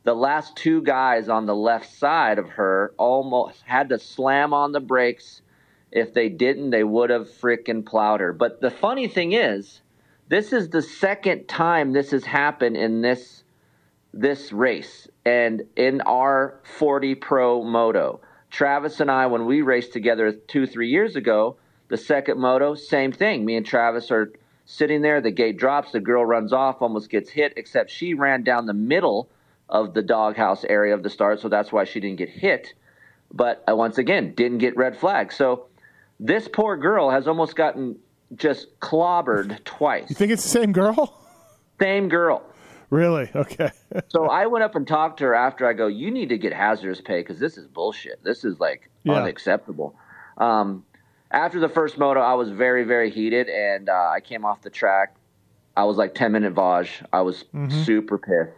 the 0.03 0.15
last 0.15 0.55
two 0.55 0.81
guys 0.81 1.27
on 1.29 1.45
the 1.45 1.55
left 1.55 1.91
side 1.93 2.39
of 2.39 2.47
her 2.49 2.93
almost 2.97 3.61
had 3.63 3.89
to 3.89 3.99
slam 3.99 4.53
on 4.53 4.71
the 4.71 4.79
brakes. 4.79 5.41
If 5.91 6.13
they 6.13 6.29
didn't, 6.29 6.69
they 6.69 6.83
would 6.83 7.09
have 7.09 7.29
freaking 7.29 7.85
plowed 7.85 8.21
her. 8.21 8.33
But 8.33 8.61
the 8.61 8.71
funny 8.71 9.07
thing 9.07 9.33
is, 9.33 9.81
this 10.29 10.53
is 10.53 10.69
the 10.69 10.81
second 10.81 11.47
time 11.47 11.91
this 11.91 12.11
has 12.11 12.23
happened 12.23 12.77
in 12.77 13.01
this 13.01 13.43
this 14.13 14.51
race 14.51 15.07
and 15.25 15.63
in 15.77 16.01
our 16.01 16.59
40 16.63 17.15
Pro 17.15 17.63
Moto. 17.63 18.19
Travis 18.49 18.99
and 18.99 19.09
I, 19.09 19.27
when 19.27 19.45
we 19.45 19.61
raced 19.61 19.93
together 19.93 20.33
two, 20.33 20.67
three 20.67 20.89
years 20.89 21.15
ago, 21.15 21.55
the 21.87 21.97
second 21.97 22.39
moto, 22.39 22.75
same 22.75 23.11
thing. 23.13 23.45
Me 23.45 23.55
and 23.55 23.65
Travis 23.65 24.11
are 24.11 24.31
sitting 24.65 25.01
there. 25.01 25.21
The 25.21 25.31
gate 25.31 25.57
drops. 25.57 25.91
The 25.91 26.01
girl 26.01 26.25
runs 26.25 26.51
off, 26.51 26.81
almost 26.81 27.09
gets 27.09 27.29
hit, 27.29 27.53
except 27.55 27.89
she 27.89 28.13
ran 28.13 28.43
down 28.43 28.65
the 28.65 28.73
middle 28.73 29.29
of 29.69 29.93
the 29.93 30.01
doghouse 30.01 30.65
area 30.65 30.93
of 30.93 31.03
the 31.03 31.09
start, 31.09 31.39
so 31.39 31.47
that's 31.47 31.71
why 31.71 31.85
she 31.85 32.01
didn't 32.01 32.17
get 32.17 32.29
hit. 32.29 32.73
But 33.33 33.63
uh, 33.69 33.75
once 33.75 33.97
again, 33.97 34.33
didn't 34.35 34.57
get 34.57 34.75
red 34.75 34.97
flag. 34.97 35.31
So 35.31 35.67
this 36.21 36.47
poor 36.47 36.77
girl 36.77 37.09
has 37.09 37.27
almost 37.27 37.55
gotten 37.55 37.97
just 38.35 38.79
clobbered 38.79 39.61
twice. 39.65 40.05
you 40.09 40.15
think 40.15 40.31
it's 40.31 40.43
the 40.43 40.49
same 40.49 40.71
girl? 40.71 41.17
Same 41.81 42.09
girl. 42.09 42.43
really? 42.91 43.27
Okay. 43.35 43.71
So 44.09 44.27
I 44.29 44.45
went 44.45 44.63
up 44.63 44.75
and 44.75 44.87
talked 44.87 45.17
to 45.17 45.23
her 45.25 45.33
after 45.33 45.65
I 45.67 45.73
go, 45.73 45.87
you 45.87 46.11
need 46.11 46.29
to 46.29 46.37
get 46.37 46.53
hazardous 46.53 47.01
pay 47.01 47.21
because 47.21 47.39
this 47.39 47.57
is 47.57 47.65
bullshit. 47.65 48.23
This 48.23 48.45
is 48.45 48.59
like 48.59 48.87
Yeah. 49.03 49.13
unacceptable. 49.13 49.95
Um, 50.37 50.85
after 51.31 51.59
the 51.59 51.67
first 51.69 51.97
moto, 51.97 52.19
I 52.19 52.35
was 52.35 52.51
very, 52.51 52.83
very 52.83 53.09
heated 53.09 53.49
and 53.49 53.89
uh, 53.89 53.93
I 54.13 54.19
came 54.19 54.45
off 54.45 54.61
the 54.61 54.69
track. 54.69 55.15
I 55.75 55.85
was 55.85 55.97
like 55.97 56.13
10 56.13 56.31
minute 56.33 56.53
Vaj. 56.53 56.87
I 57.11 57.21
was 57.21 57.45
super 57.83 58.19
pissed. 58.19 58.53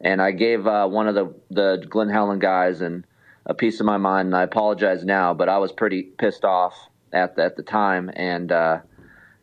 And 0.00 0.22
I 0.22 0.30
gave 0.30 0.66
uh, 0.66 0.86
one 0.88 1.08
of 1.08 1.14
the, 1.14 1.34
the 1.50 1.84
Glen 1.90 2.08
Helen 2.08 2.38
guys 2.38 2.80
and 2.80 3.04
a 3.46 3.54
piece 3.54 3.80
of 3.80 3.86
my 3.86 3.96
mind. 3.96 4.26
And 4.26 4.36
I 4.36 4.42
apologize 4.42 5.04
now, 5.04 5.32
but 5.32 5.48
I 5.48 5.58
was 5.58 5.72
pretty 5.72 6.02
pissed 6.02 6.44
off 6.44 6.74
at 7.12 7.36
the, 7.36 7.44
at 7.44 7.56
the 7.56 7.62
time. 7.62 8.10
And, 8.14 8.52
uh, 8.52 8.80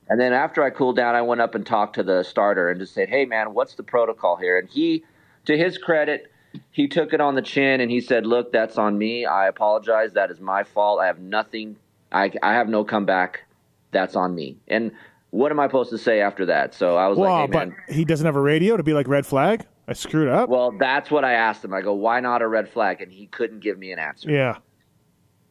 and 0.09 0.19
then 0.19 0.33
after 0.33 0.61
I 0.63 0.69
cooled 0.69 0.97
down, 0.97 1.15
I 1.15 1.21
went 1.21 1.41
up 1.41 1.55
and 1.55 1.65
talked 1.65 1.95
to 1.95 2.03
the 2.03 2.23
starter 2.23 2.69
and 2.69 2.79
just 2.79 2.93
said, 2.93 3.07
"Hey, 3.09 3.25
man, 3.25 3.53
what's 3.53 3.75
the 3.75 3.83
protocol 3.83 4.35
here?" 4.35 4.59
And 4.59 4.69
he, 4.69 5.03
to 5.45 5.57
his 5.57 5.77
credit, 5.77 6.29
he 6.71 6.87
took 6.87 7.13
it 7.13 7.21
on 7.21 7.35
the 7.35 7.41
chin 7.41 7.79
and 7.79 7.89
he 7.89 8.01
said, 8.01 8.25
"Look, 8.27 8.51
that's 8.51 8.77
on 8.77 8.97
me. 8.97 9.25
I 9.25 9.47
apologize. 9.47 10.11
That 10.13 10.29
is 10.29 10.41
my 10.41 10.63
fault. 10.63 10.99
I 10.99 11.07
have 11.07 11.19
nothing. 11.19 11.77
I 12.11 12.31
I 12.43 12.53
have 12.53 12.67
no 12.67 12.83
comeback. 12.83 13.43
That's 13.91 14.15
on 14.17 14.35
me." 14.35 14.57
And 14.67 14.91
what 15.29 15.51
am 15.51 15.59
I 15.59 15.67
supposed 15.67 15.89
to 15.91 15.97
say 15.97 16.19
after 16.19 16.45
that? 16.47 16.73
So 16.75 16.97
I 16.97 17.07
was 17.07 17.17
Well, 17.17 17.31
like, 17.31 17.49
"Hey, 17.49 17.51
but 17.53 17.67
man." 17.69 17.77
he 17.89 18.03
doesn't 18.05 18.25
have 18.25 18.35
a 18.35 18.41
radio 18.41 18.75
to 18.75 18.83
be 18.83 18.93
like 18.93 19.07
red 19.07 19.25
flag. 19.25 19.65
I 19.88 19.93
screwed 19.93 20.29
up. 20.29 20.49
Well, 20.49 20.71
that's 20.71 21.11
what 21.11 21.25
I 21.25 21.34
asked 21.34 21.63
him. 21.65 21.73
I 21.73 21.81
go, 21.81 21.93
"Why 21.93 22.19
not 22.19 22.41
a 22.41 22.47
red 22.47 22.69
flag?" 22.69 23.01
And 23.01 23.11
he 23.11 23.27
couldn't 23.27 23.59
give 23.59 23.77
me 23.77 23.91
an 23.91 23.99
answer. 23.99 24.31
yeah. 24.31 24.57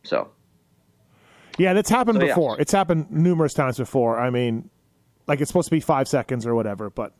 So 0.04 0.30
Yeah, 1.58 1.74
that's 1.74 1.90
happened 1.90 2.18
So, 2.18 2.24
yeah. 2.24 2.34
before. 2.34 2.60
It's 2.60 2.72
happened 2.72 3.10
numerous 3.10 3.54
times 3.54 3.76
before. 3.78 4.18
I 4.18 4.30
mean, 4.30 4.70
like 5.26 5.40
it's 5.40 5.48
supposed 5.48 5.66
to 5.68 5.70
be 5.70 5.80
five 5.80 6.08
seconds 6.08 6.46
or 6.46 6.54
whatever, 6.54 6.90
but 6.90 7.12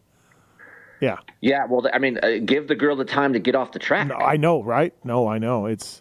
yeah. 1.01 1.19
yeah, 1.41 1.67
well, 1.69 1.89
I 1.93 1.99
mean, 1.99 2.19
uh, 2.23 2.39
give 2.45 2.69
the 2.69 2.77
girl 2.77 2.95
the 2.97 3.05
time 3.05 3.33
to 3.33 3.41
get 3.41 3.55
off 3.57 3.73
the 3.73 3.79
track. 3.81 4.07
No, 4.07 4.15
I 4.15 4.37
know, 4.37 4.63
right? 4.63 4.95
No, 5.05 5.27
I 5.29 5.39
know. 5.39 5.67
It's. 5.67 6.01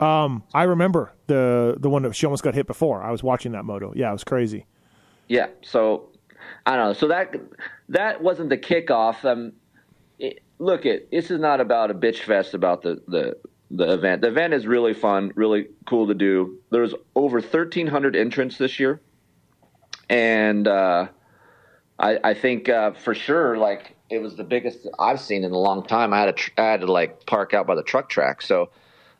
Um, 0.00 0.44
I 0.54 0.62
remember 0.64 1.12
the 1.26 1.76
the 1.80 1.90
one 1.90 2.02
that 2.02 2.14
she 2.14 2.24
almost 2.26 2.44
got 2.44 2.54
hit 2.54 2.66
before. 2.66 3.02
I 3.02 3.10
was 3.10 3.22
watching 3.22 3.52
that 3.52 3.64
moto. 3.64 3.92
Yeah, 3.96 4.10
it 4.10 4.12
was 4.12 4.24
crazy. 4.24 4.66
Yeah. 5.28 5.48
So 5.62 6.10
I 6.64 6.76
don't 6.76 6.86
know. 6.86 6.92
So 6.92 7.08
that 7.08 7.34
that 7.88 8.22
wasn't 8.22 8.50
the 8.50 8.56
kickoff. 8.58 9.24
Um, 9.24 9.52
look, 10.58 10.86
it 10.86 11.10
this 11.10 11.30
is 11.30 11.40
not 11.40 11.60
about 11.60 11.90
a 11.90 11.94
bitch 11.94 12.20
fest 12.20 12.54
about 12.54 12.82
the 12.82 13.02
the 13.08 13.36
the 13.70 13.92
event. 13.92 14.22
The 14.22 14.28
event 14.28 14.54
is 14.54 14.66
really 14.66 14.94
fun, 14.94 15.32
really 15.34 15.66
cool 15.86 16.08
to 16.08 16.14
do. 16.14 16.58
There's 16.70 16.94
over 17.14 17.40
1,300 17.40 18.16
entrants 18.16 18.56
this 18.56 18.80
year, 18.80 19.00
and 20.08 20.66
uh, 20.66 21.08
I, 21.98 22.18
I 22.24 22.34
think 22.34 22.68
uh, 22.68 22.92
for 22.92 23.14
sure, 23.14 23.56
like 23.56 23.96
it 24.10 24.20
was 24.20 24.36
the 24.36 24.44
biggest 24.44 24.86
I've 24.98 25.20
seen 25.20 25.44
in 25.44 25.52
a 25.52 25.58
long 25.58 25.84
time. 25.84 26.12
I 26.12 26.20
had 26.20 26.26
to 26.26 26.32
tr- 26.32 26.50
I 26.58 26.64
had 26.64 26.80
to 26.80 26.92
like 26.92 27.26
park 27.26 27.54
out 27.54 27.66
by 27.66 27.74
the 27.74 27.82
truck 27.82 28.08
track. 28.08 28.42
So. 28.42 28.70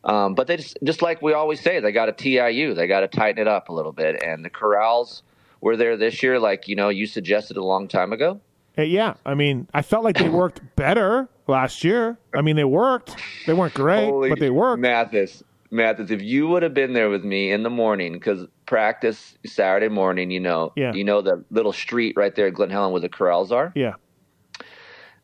Um, 0.05 0.37
but 0.37 0.47
they 0.47 0.57
just, 0.57 0.79
just 0.85 1.03
like 1.03 1.21
we 1.21 1.33
always 1.33 1.61
say, 1.61 1.81
they 1.81 1.91
got 1.91 2.07
to 2.07 2.13
TIU. 2.13 2.73
They 2.73 2.87
got 2.87 3.01
to 3.01 3.09
tighten 3.09 3.43
it 3.43 3.49
up 3.49 3.69
a 3.69 3.73
little 3.73 3.91
bit. 3.91 4.23
And 4.23 4.45
the 4.45 4.49
corrals 4.49 5.25
were 5.61 5.77
there 5.77 5.97
this 5.97 6.23
year, 6.23 6.39
like 6.39 6.69
you 6.69 6.77
know 6.77 6.89
you 6.89 7.05
suggested 7.05 7.57
a 7.57 7.65
long 7.65 7.89
time 7.89 8.13
ago. 8.13 8.41
Hey, 8.79 8.85
yeah, 8.87 9.15
I 9.27 9.35
mean, 9.35 9.67
I 9.75 9.83
felt 9.83 10.05
like 10.05 10.19
they 10.19 10.29
worked 10.29 10.61
better 10.77 11.29
last 11.49 11.83
year. 11.83 12.17
I 12.33 12.43
mean, 12.43 12.55
they 12.55 12.63
worked. 12.63 13.17
They 13.45 13.53
weren't 13.53 13.75
great, 13.75 14.09
but 14.09 14.39
they 14.39 14.51
worked. 14.51 14.81
Matthes, 14.81 15.43
Matthes, 15.73 16.13
if 16.13 16.23
you 16.23 16.47
would 16.47 16.63
have 16.63 16.75
been 16.75 16.93
there 16.93 17.11
with 17.11 17.25
me 17.25 17.51
in 17.51 17.65
the 17.65 17.71
morning, 17.71 18.13
because 18.13 18.47
practice 18.67 19.37
Saturday 19.45 19.89
morning, 19.89 20.31
you 20.31 20.39
know, 20.39 20.73
Yeah. 20.77 20.93
you 20.93 21.03
know 21.03 21.23
the 21.23 21.45
little 21.51 21.73
street 21.73 22.17
right 22.17 22.33
there 22.37 22.47
at 22.47 22.55
Glen 22.55 22.71
Helen 22.71 22.93
where 22.93 23.01
the 23.01 23.09
corrals 23.09 23.51
are. 23.51 23.73
Yeah. 23.75 23.95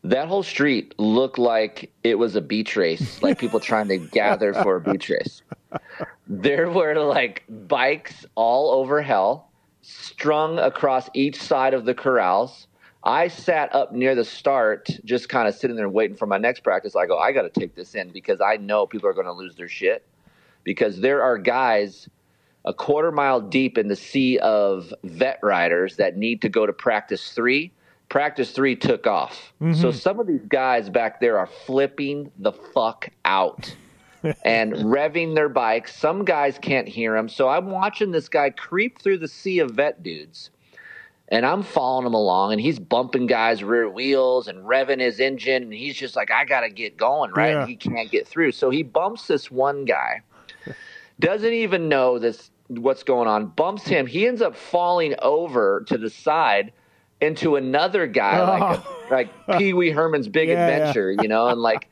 That 0.03 0.27
whole 0.27 0.43
street 0.43 0.93
looked 0.97 1.37
like 1.37 1.93
it 2.03 2.15
was 2.15 2.35
a 2.35 2.41
beach 2.41 2.75
race, 2.75 3.23
like 3.23 3.39
people 3.39 3.61
trying 3.61 3.87
to 3.87 3.97
gather 3.97 4.53
for 4.53 4.75
a 4.75 4.81
beach 4.81 5.07
race. 5.07 5.43
There 6.27 6.69
were 6.69 6.95
like 6.95 7.43
bikes 7.47 8.25
all 8.35 8.71
over 8.71 9.01
hell, 9.01 9.49
strung 9.81 10.59
across 10.59 11.09
each 11.13 11.41
side 11.41 11.73
of 11.73 11.85
the 11.85 11.93
corrals. 11.93 12.67
I 13.05 13.27
sat 13.27 13.73
up 13.75 13.93
near 13.93 14.15
the 14.15 14.25
start, 14.25 14.89
just 15.05 15.29
kind 15.29 15.47
of 15.47 15.53
sitting 15.53 15.75
there 15.75 15.87
waiting 15.87 16.17
for 16.17 16.25
my 16.25 16.39
next 16.39 16.61
practice. 16.61 16.95
I 16.95 17.05
go, 17.05 17.19
I 17.19 17.31
got 17.31 17.43
to 17.43 17.59
take 17.59 17.75
this 17.75 17.93
in 17.93 18.09
because 18.09 18.41
I 18.41 18.57
know 18.57 18.87
people 18.87 19.07
are 19.07 19.13
going 19.13 19.27
to 19.27 19.31
lose 19.31 19.55
their 19.55 19.69
shit. 19.69 20.05
Because 20.63 20.99
there 20.99 21.21
are 21.21 21.37
guys 21.37 22.09
a 22.65 22.73
quarter 22.73 23.11
mile 23.11 23.39
deep 23.39 23.77
in 23.77 23.87
the 23.87 23.95
sea 23.95 24.39
of 24.39 24.91
vet 25.03 25.39
riders 25.43 25.97
that 25.97 26.17
need 26.17 26.41
to 26.41 26.49
go 26.49 26.65
to 26.65 26.73
practice 26.73 27.31
three. 27.31 27.71
Practice 28.09 28.51
three 28.51 28.75
took 28.75 29.05
off. 29.05 29.53
So 29.59 29.65
mm-hmm. 29.65 29.91
some 29.91 30.19
of 30.19 30.25
these 30.25 30.45
guys 30.47 30.89
back 30.89 31.19
there 31.19 31.37
are 31.37 31.47
flipping 31.47 32.31
the 32.39 32.51
fuck 32.51 33.09
out 33.23 33.75
and 34.43 34.73
revving 34.73 35.35
their 35.35 35.49
bikes. 35.49 35.95
Some 35.95 36.25
guys 36.25 36.57
can't 36.59 36.87
hear 36.87 37.13
them. 37.13 37.29
So 37.29 37.49
I'm 37.49 37.69
watching 37.69 38.09
this 38.09 38.29
guy 38.29 38.49
creep 38.49 38.99
through 38.99 39.19
the 39.19 39.27
sea 39.27 39.59
of 39.59 39.71
vet 39.71 40.01
dudes. 40.01 40.49
And 41.29 41.43
I'm 41.45 41.63
following 41.63 42.05
him 42.05 42.13
along, 42.13 42.51
and 42.51 42.61
he's 42.61 42.77
bumping 42.77 43.25
guys' 43.25 43.63
rear 43.63 43.89
wheels 43.89 44.47
and 44.47 44.59
revving 44.59 44.99
his 44.99 45.19
engine. 45.19 45.63
And 45.63 45.73
he's 45.73 45.95
just 45.95 46.15
like, 46.15 46.29
I 46.29 46.45
got 46.45 46.61
to 46.61 46.69
get 46.69 46.97
going, 46.97 47.31
right? 47.31 47.51
Yeah. 47.51 47.65
He 47.65 47.75
can't 47.75 48.11
get 48.11 48.27
through. 48.27 48.51
So 48.51 48.69
he 48.69 48.83
bumps 48.83 49.25
this 49.25 49.49
one 49.49 49.85
guy, 49.85 50.21
doesn't 51.19 51.53
even 51.53 51.89
know 51.89 52.19
this 52.19 52.51
what's 52.67 53.01
going 53.03 53.27
on, 53.27 53.47
bumps 53.47 53.87
him. 53.87 54.05
He 54.05 54.27
ends 54.27 54.41
up 54.41 54.55
falling 54.55 55.15
over 55.21 55.83
to 55.87 55.97
the 55.97 56.09
side 56.11 56.73
into 57.21 57.55
another 57.55 58.05
guy, 58.05 58.43
like, 58.43 58.79
a, 58.79 58.83
oh. 58.85 59.07
like 59.09 59.57
Pee 59.57 59.73
Wee 59.73 59.89
Herman's 59.89 60.27
Big 60.27 60.49
Yeah, 60.49 60.67
yeah. 60.67 60.75
Adventure, 60.75 61.11
you 61.11 61.27
know? 61.27 61.47
And 61.47 61.61
like 61.61 61.89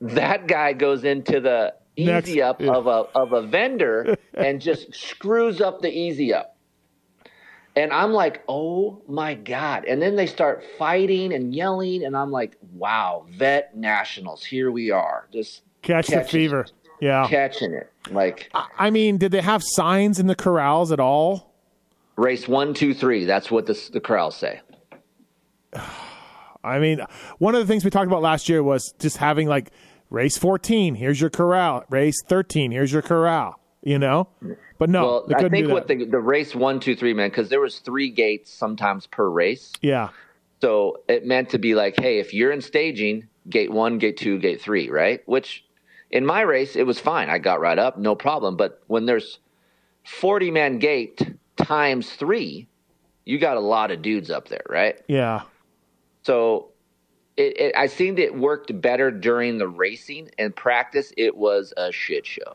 that 0.00 0.46
guy 0.46 0.72
goes 0.74 1.04
into 1.04 1.40
the 1.40 1.74
Next- 1.96 2.28
easy 2.28 2.42
up 2.42 2.60
yeah. 2.60 2.72
of 2.72 2.86
a 2.86 3.06
of 3.14 3.32
a 3.32 3.42
vendor 3.42 4.16
and 4.34 4.60
just 4.60 4.94
screws 4.94 5.60
up 5.60 5.80
the 5.80 5.90
easy 5.90 6.34
up. 6.34 6.53
And 7.76 7.92
I'm 7.92 8.12
like, 8.12 8.42
oh 8.48 9.02
my 9.08 9.34
God. 9.34 9.84
And 9.86 10.00
then 10.00 10.14
they 10.16 10.26
start 10.26 10.62
fighting 10.78 11.32
and 11.32 11.54
yelling. 11.54 12.04
And 12.04 12.16
I'm 12.16 12.30
like, 12.30 12.56
wow, 12.72 13.26
vet 13.30 13.76
nationals, 13.76 14.44
here 14.44 14.70
we 14.70 14.90
are. 14.90 15.26
Just 15.32 15.62
Catch 15.82 16.06
the 16.06 16.12
catching- 16.16 16.30
fever. 16.30 16.66
Yeah. 17.00 17.26
catching 17.28 17.72
it. 17.74 17.90
Like 18.12 18.50
I 18.78 18.88
mean, 18.90 19.18
did 19.18 19.32
they 19.32 19.40
have 19.42 19.62
signs 19.64 20.18
in 20.20 20.26
the 20.26 20.36
corrals 20.36 20.92
at 20.92 21.00
all? 21.00 21.52
race 22.16 22.46
one, 22.46 22.72
two, 22.74 22.94
three. 22.94 23.24
That's 23.24 23.50
what 23.50 23.66
the, 23.66 23.78
the 23.92 24.00
crowds 24.00 24.36
say. 24.36 24.60
I 26.64 26.78
mean, 26.78 27.00
one 27.38 27.54
of 27.54 27.60
the 27.60 27.66
things 27.70 27.84
we 27.84 27.90
talked 27.90 28.06
about 28.06 28.22
last 28.22 28.48
year 28.48 28.62
was 28.62 28.94
just 28.98 29.18
having 29.18 29.48
like 29.48 29.70
race 30.10 30.38
14, 30.38 30.94
here's 30.94 31.20
your 31.20 31.28
corral. 31.30 31.84
Race 31.90 32.22
13, 32.26 32.70
here's 32.70 32.92
your 32.92 33.02
corral, 33.02 33.58
you 33.82 33.98
know? 33.98 34.28
Mm. 34.42 34.56
But 34.78 34.90
no, 34.90 35.04
Well, 35.04 35.26
I 35.36 35.48
think 35.48 35.68
what 35.68 35.86
the, 35.86 36.04
the 36.04 36.18
race 36.18 36.54
one, 36.54 36.80
two, 36.80 36.96
three, 36.96 37.14
man, 37.14 37.30
because 37.30 37.48
there 37.48 37.60
was 37.60 37.78
three 37.78 38.10
gates 38.10 38.52
sometimes 38.52 39.06
per 39.06 39.28
race. 39.28 39.72
yeah. 39.80 40.10
So 40.60 41.00
it 41.08 41.26
meant 41.26 41.50
to 41.50 41.58
be 41.58 41.74
like, 41.74 41.94
hey, 42.00 42.18
if 42.20 42.32
you're 42.32 42.50
in 42.50 42.62
staging, 42.62 43.28
gate 43.50 43.70
one, 43.70 43.98
gate 43.98 44.16
two, 44.16 44.38
gate 44.38 44.62
three, 44.62 44.88
right? 44.88 45.20
Which 45.26 45.64
in 46.10 46.24
my 46.24 46.40
race, 46.40 46.74
it 46.74 46.84
was 46.84 46.98
fine. 46.98 47.28
I 47.28 47.38
got 47.38 47.60
right 47.60 47.78
up, 47.78 47.98
no 47.98 48.14
problem. 48.14 48.56
But 48.56 48.82
when 48.86 49.04
there's 49.04 49.40
40 50.04 50.50
man 50.50 50.78
gate 50.78 51.34
times 51.56 52.10
three, 52.14 52.66
you 53.26 53.38
got 53.38 53.56
a 53.56 53.60
lot 53.60 53.90
of 53.90 54.00
dudes 54.00 54.30
up 54.30 54.48
there, 54.48 54.64
right? 54.68 54.98
Yeah. 55.06 55.42
So 56.22 56.68
it, 57.36 57.60
it, 57.60 57.76
I 57.76 57.86
seen 57.86 58.16
it 58.18 58.34
worked 58.34 58.80
better 58.80 59.10
during 59.10 59.58
the 59.58 59.68
racing 59.68 60.30
and 60.38 60.54
practice. 60.54 61.12
It 61.16 61.36
was 61.36 61.74
a 61.76 61.92
shit 61.92 62.24
show. 62.26 62.54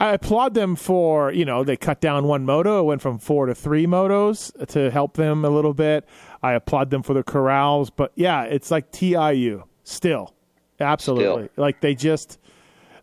I 0.00 0.14
applaud 0.14 0.54
them 0.54 0.76
for, 0.76 1.30
you 1.30 1.44
know, 1.44 1.62
they 1.62 1.76
cut 1.76 2.00
down 2.00 2.24
one 2.24 2.44
moto, 2.46 2.80
it 2.80 2.84
went 2.84 3.02
from 3.02 3.18
four 3.18 3.44
to 3.46 3.54
three 3.54 3.86
motos 3.86 4.50
to 4.68 4.90
help 4.90 5.14
them 5.14 5.44
a 5.44 5.50
little 5.50 5.74
bit. 5.74 6.08
I 6.42 6.54
applaud 6.54 6.88
them 6.90 7.02
for 7.02 7.12
the 7.12 7.22
corrals, 7.22 7.90
but 7.90 8.10
yeah, 8.14 8.44
it's 8.44 8.70
like 8.70 8.90
TIU 8.90 9.64
still. 9.84 10.34
Absolutely. 10.80 11.44
Still. 11.52 11.62
Like 11.62 11.82
they 11.82 11.94
just 11.94 12.38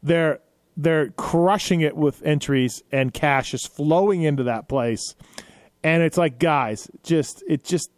they're 0.02 0.40
they're 0.76 1.10
crushing 1.12 1.82
it 1.82 1.96
with 1.96 2.24
entries 2.24 2.82
and 2.92 3.14
cash 3.14 3.54
is 3.54 3.66
flowing 3.68 4.24
into 4.24 4.44
that 4.44 4.68
place. 4.68 5.16
And 5.84 6.02
it's 6.02 6.18
like, 6.18 6.40
guys, 6.40 6.90
just 7.04 7.44
it 7.48 7.64
just 7.64 7.92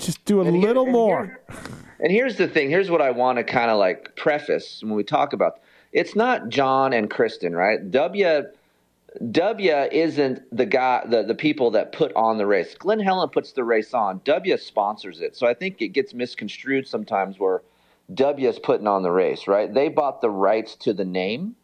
just 0.00 0.24
do 0.24 0.40
a 0.40 0.44
And 0.44 0.56
here- 0.56 0.66
little 0.66 0.84
and 0.84 0.92
more. 0.92 1.24
here- 1.26 1.40
and 2.00 2.10
here's 2.10 2.36
the 2.36 2.48
thing. 2.48 2.68
Here's 2.68 2.90
what 2.90 3.00
I 3.00 3.12
want 3.12 3.38
to 3.38 3.44
kind 3.44 3.70
of 3.70 3.78
like 3.78 4.16
preface 4.16 4.80
when 4.82 4.94
we 4.94 5.04
talk 5.04 5.32
about. 5.32 5.60
It's 5.92 6.16
not 6.16 6.48
John 6.48 6.92
and 6.92 7.10
Kristen, 7.10 7.54
right? 7.54 7.90
W 7.90 8.44
W 9.30 9.72
isn't 9.92 10.56
the 10.56 10.64
guy, 10.64 11.04
the 11.06 11.22
the 11.22 11.34
people 11.34 11.72
that 11.72 11.92
put 11.92 12.12
on 12.14 12.38
the 12.38 12.46
race. 12.46 12.74
Glen 12.74 12.98
Helen 12.98 13.28
puts 13.28 13.52
the 13.52 13.64
race 13.64 13.92
on. 13.92 14.22
W 14.24 14.56
sponsors 14.56 15.20
it, 15.20 15.36
so 15.36 15.46
I 15.46 15.54
think 15.54 15.82
it 15.82 15.88
gets 15.88 16.14
misconstrued 16.14 16.88
sometimes 16.88 17.38
where 17.38 17.62
W 18.14 18.48
is 18.48 18.58
putting 18.58 18.86
on 18.86 19.02
the 19.02 19.10
race, 19.10 19.46
right? 19.46 19.72
They 19.72 19.88
bought 19.88 20.20
the 20.20 20.30
rights 20.30 20.76
to 20.76 20.92
the 20.92 21.04
name, 21.04 21.56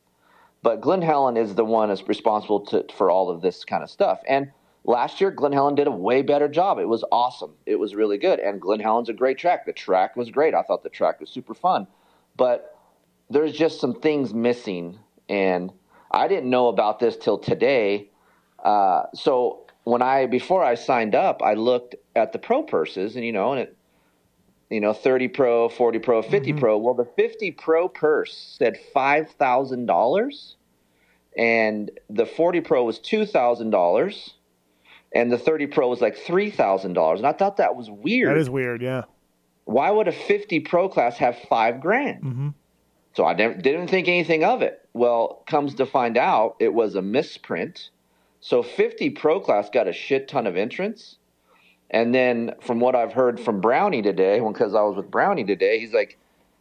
but 0.63 0.81
Glen 0.81 1.03
Helen 1.03 1.37
is 1.37 1.55
the 1.55 1.65
one 1.65 1.89
that's 1.89 2.07
responsible 2.07 2.61
to, 2.67 2.85
for 2.95 3.11
all 3.11 3.31
of 3.31 3.41
this 3.41 3.65
kind 3.65 3.83
of 3.83 3.91
stuff. 3.91 4.21
And 4.29 4.53
last 4.85 5.21
year, 5.21 5.31
Glen 5.31 5.53
Helen 5.53 5.75
did 5.75 5.87
a 5.87 5.91
way 5.93 6.23
better 6.23 6.49
job. 6.49 6.79
It 6.79 6.89
was 6.89 7.05
awesome. 7.11 7.55
It 7.67 7.77
was 7.77 7.95
really 7.95 8.19
good. 8.19 8.41
And 8.41 8.61
Glen 8.61 8.81
Helen's 8.81 9.09
a 9.09 9.15
great 9.15 9.39
track. 9.39 9.67
The 9.67 9.73
track 9.73 10.17
was 10.17 10.31
great. 10.31 10.55
I 10.55 10.63
thought 10.63 10.83
the 10.83 10.91
track 10.91 11.21
was 11.21 11.31
super 11.31 11.55
fun. 11.55 11.87
But 12.37 12.78
there's 13.31 13.53
just 13.53 13.81
some 13.81 13.95
things 13.95 14.33
missing. 14.35 14.99
And 15.29 15.73
I 16.11 16.29
didn't 16.29 16.51
know 16.51 16.69
about 16.69 16.99
this 16.99 17.17
till 17.17 17.39
today. 17.39 18.11
Uh, 18.63 19.05
so 19.15 19.67
when 19.85 20.03
I, 20.03 20.27
before 20.27 20.65
I 20.65 20.75
signed 20.75 21.15
up, 21.15 21.43
I 21.43 21.55
looked 21.55 21.95
at 22.17 22.33
the 22.33 22.39
pro 22.39 22.63
purses 22.63 23.17
and, 23.17 23.25
you 23.25 23.33
know, 23.33 23.53
and 23.53 23.61
it, 23.63 23.77
you 24.71 24.81
know, 24.81 24.93
30 24.93 25.29
pro, 25.29 25.69
40 25.69 25.99
pro, 25.99 26.23
50 26.23 26.53
pro. 26.55 26.77
Well, 26.77 26.95
the 26.95 27.07
50 27.17 27.53
pro 27.53 27.89
purse 27.89 28.57
said 28.59 28.79
$5,000 28.95 30.55
and 31.37 31.91
the 32.11 32.27
40 32.27 32.61
pro 32.61 32.85
was 32.85 32.99
$2,000 32.99 34.31
and 35.15 35.33
the 35.33 35.39
30 35.39 35.67
pro 35.69 35.89
was 35.89 36.01
like 36.01 36.17
$3,000. 36.17 37.17
And 37.17 37.27
I 37.27 37.33
thought 37.33 37.57
that 37.57 37.77
was 37.77 37.91
weird. 37.91 38.37
That 38.37 38.41
is 38.41 38.51
weird, 38.51 38.83
yeah. 38.83 39.05
Why 39.65 39.91
would 39.91 40.09
a 40.09 40.13
50 40.13 40.61
pro 40.61 40.89
class 40.89 41.17
have 41.19 41.39
5 41.49 41.81
grand? 41.81 42.23
So 43.15 43.25
I 43.25 43.35
didn't 43.35 43.89
think 43.89 44.09
anything 44.09 44.45
of 44.45 44.63
it. 44.63 44.87
Well, 44.93 45.43
comes 45.47 45.75
to 45.77 45.87
find 45.87 46.17
out 46.17 46.57
it 46.61 46.73
was 46.73 46.95
a 46.95 47.03
misprint. 47.03 47.91
So 48.41 48.63
50 48.63 49.11
pro 49.11 49.41
class 49.41 49.71
got 49.71 49.89
a 49.89 49.93
shit 49.93 50.29
ton 50.29 50.47
of 50.47 50.57
entrants. 50.57 51.17
And 51.91 52.15
then 52.15 52.55
from 52.61 52.81
what 52.81 52.95
I've 52.95 53.13
heard 53.13 53.41
from 53.41 53.61
Brownie 53.61 54.03
today, 54.03 54.41
because 54.41 54.75
I 54.75 54.83
was 54.83 54.97
with 54.97 55.11
Brownie 55.11 55.45
today, 55.45 55.81
he's 55.81 55.95
like, 55.95 56.19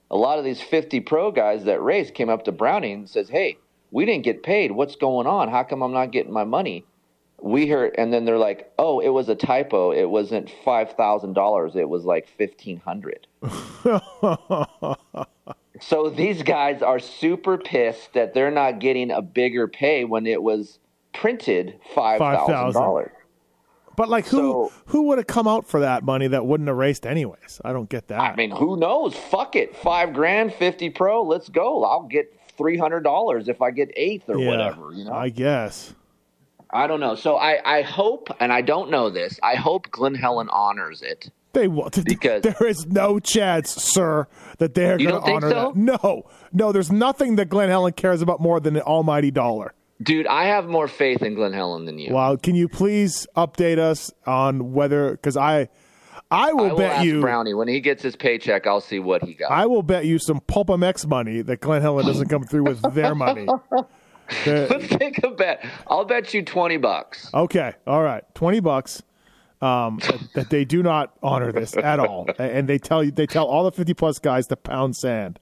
a 0.09 0.15
lot 0.17 0.39
of 0.39 0.45
these 0.45 0.61
50 0.61 1.01
pro 1.01 1.31
guys 1.31 1.65
that 1.65 1.81
race 1.81 2.11
came 2.11 2.29
up 2.29 2.45
to 2.45 2.51
Brownie 2.51 2.93
and 2.93 3.09
says, 3.09 3.29
"Hey, 3.29 3.57
we 3.91 4.05
didn't 4.05 4.23
get 4.23 4.43
paid. 4.43 4.71
What's 4.71 4.95
going 4.95 5.27
on? 5.27 5.49
How 5.49 5.63
come 5.63 5.81
I'm 5.81 5.91
not 5.91 6.11
getting 6.11 6.31
my 6.31 6.45
money?" 6.45 6.85
We 7.39 7.67
heard, 7.67 7.93
and 7.97 8.11
then 8.11 8.25
they're 8.25 8.37
like, 8.37 8.71
"Oh, 8.79 8.99
it 8.99 9.09
was 9.09 9.29
a 9.29 9.35
typo. 9.35 9.91
It 9.91 10.09
wasn't 10.09 10.49
five 10.63 10.93
thousand 10.93 11.33
dollars. 11.33 11.75
It 11.75 11.89
was 11.89 12.05
like 12.05 12.27
fifteen 12.27 12.79
hundred. 12.79 13.27
so 15.81 16.09
these 16.09 16.43
guys 16.43 16.81
are 16.81 16.99
super 16.99 17.57
pissed 17.57 18.13
that 18.13 18.33
they're 18.33 18.51
not 18.51 18.79
getting 18.79 19.11
a 19.11 19.21
bigger 19.21 19.67
pay 19.67 20.03
when 20.05 20.25
it 20.25 20.41
was 20.41 20.79
printed 21.13 21.79
five 21.95 22.19
thousand 22.19 22.73
dollars. 22.73 23.11
But 23.95 24.09
like 24.09 24.27
who 24.27 24.37
So- 24.37 24.71
who 24.87 25.03
would 25.03 25.17
have 25.17 25.27
come 25.27 25.47
out 25.47 25.65
for 25.67 25.79
that 25.79 26.03
money 26.03 26.27
that 26.27 26.45
wouldn't 26.45 26.67
have 26.67 26.77
raced 26.77 27.05
anyways? 27.07 27.59
I 27.65 27.73
don't 27.73 27.89
get 27.89 28.07
that. 28.09 28.19
I 28.19 28.35
mean, 28.35 28.51
who 28.51 28.77
knows? 28.77 29.15
Fuck 29.15 29.55
it. 29.55 29.75
Five 29.75 30.13
grand, 30.13 30.53
50 30.53 30.91
pro. 30.91 31.23
Let's 31.23 31.49
go. 31.49 31.83
I'll 31.83 32.03
get 32.03 32.31
$300 32.57 33.47
if 33.47 33.61
I 33.61 33.71
get 33.71 33.89
eighth 33.95 34.29
or 34.29 34.37
yeah, 34.37 34.47
whatever, 34.49 34.91
you 34.93 35.05
know? 35.05 35.13
I 35.13 35.29
guess. 35.29 35.93
I 36.69 36.85
don't 36.87 36.99
know. 36.99 37.15
So 37.15 37.37
I, 37.37 37.59
I 37.77 37.81
hope, 37.81 38.29
and 38.39 38.51
I 38.51 38.61
don't 38.61 38.91
know 38.91 39.09
this, 39.09 39.39
I 39.41 39.55
hope 39.55 39.89
Glen 39.89 40.15
Helen 40.15 40.49
honors 40.51 41.01
it. 41.01 41.29
They 41.57 41.67
will 41.67 41.89
Because- 42.05 42.43
there 42.43 42.67
is 42.67 42.85
no 42.87 43.19
chance, 43.19 43.71
sir, 43.71 44.27
that 44.59 44.75
they 44.75 44.85
are 44.91 44.97
going 44.97 45.09
to 45.09 45.21
honor 45.21 45.49
so? 45.49 45.71
that. 45.73 45.75
No, 45.75 46.25
no. 46.53 46.71
There's 46.71 46.91
nothing 46.91 47.35
that 47.37 47.49
Glen 47.49 47.69
Helen 47.69 47.93
cares 47.93 48.21
about 48.21 48.39
more 48.39 48.59
than 48.59 48.75
the 48.75 48.83
almighty 48.83 49.31
dollar. 49.31 49.73
Dude, 50.03 50.27
I 50.27 50.45
have 50.45 50.67
more 50.67 50.87
faith 50.87 51.23
in 51.23 51.33
Glen 51.33 51.53
Helen 51.53 51.85
than 51.85 51.97
you. 51.97 52.13
Well, 52.13 52.37
can 52.37 52.53
you 52.53 52.67
please 52.69 53.25
update 53.35 53.79
us 53.79 54.11
on 54.27 54.73
whether? 54.73 55.11
Because 55.11 55.35
I, 55.35 55.69
I 56.29 56.53
will 56.53 56.65
I 56.65 56.67
will 56.69 56.77
bet 56.77 57.05
you. 57.05 57.21
Brownie 57.21 57.55
when 57.55 57.67
he 57.67 57.79
gets 57.79 58.03
his 58.03 58.15
paycheck. 58.15 58.67
I'll 58.67 58.79
see 58.79 58.99
what 58.99 59.23
he 59.23 59.33
got. 59.33 59.49
I 59.49 59.65
will 59.65 59.81
bet 59.81 60.05
you 60.05 60.19
some 60.19 60.39
Pulp 60.41 60.67
MX 60.67 61.07
money 61.07 61.41
that 61.41 61.61
Glen 61.61 61.81
Helen 61.81 62.05
doesn't 62.05 62.27
come 62.27 62.43
through 62.43 62.65
with 62.65 62.93
their 62.93 63.15
money. 63.15 63.47
Let's 64.45 64.87
take 64.89 65.23
a 65.23 65.31
bet. 65.31 65.65
I'll 65.87 66.05
bet 66.05 66.33
you 66.33 66.43
twenty 66.43 66.77
bucks. 66.77 67.31
Okay, 67.33 67.73
all 67.87 68.03
right, 68.03 68.23
twenty 68.35 68.59
bucks. 68.59 69.01
Um, 69.61 69.99
that, 70.35 70.49
they 70.49 70.65
do 70.65 70.83
not 70.83 71.13
honor 71.23 71.51
this 71.51 71.75
at 71.75 71.99
all, 71.99 72.29
and 72.37 72.67
they 72.67 72.77
tell 72.77 73.03
you 73.03 73.11
they 73.11 73.25
tell 73.25 73.45
all 73.45 73.63
the 73.63 73.71
fifty 73.71 73.93
plus 73.93 74.19
guys 74.19 74.47
to 74.47 74.55
pound 74.55 74.95
sand. 74.95 75.39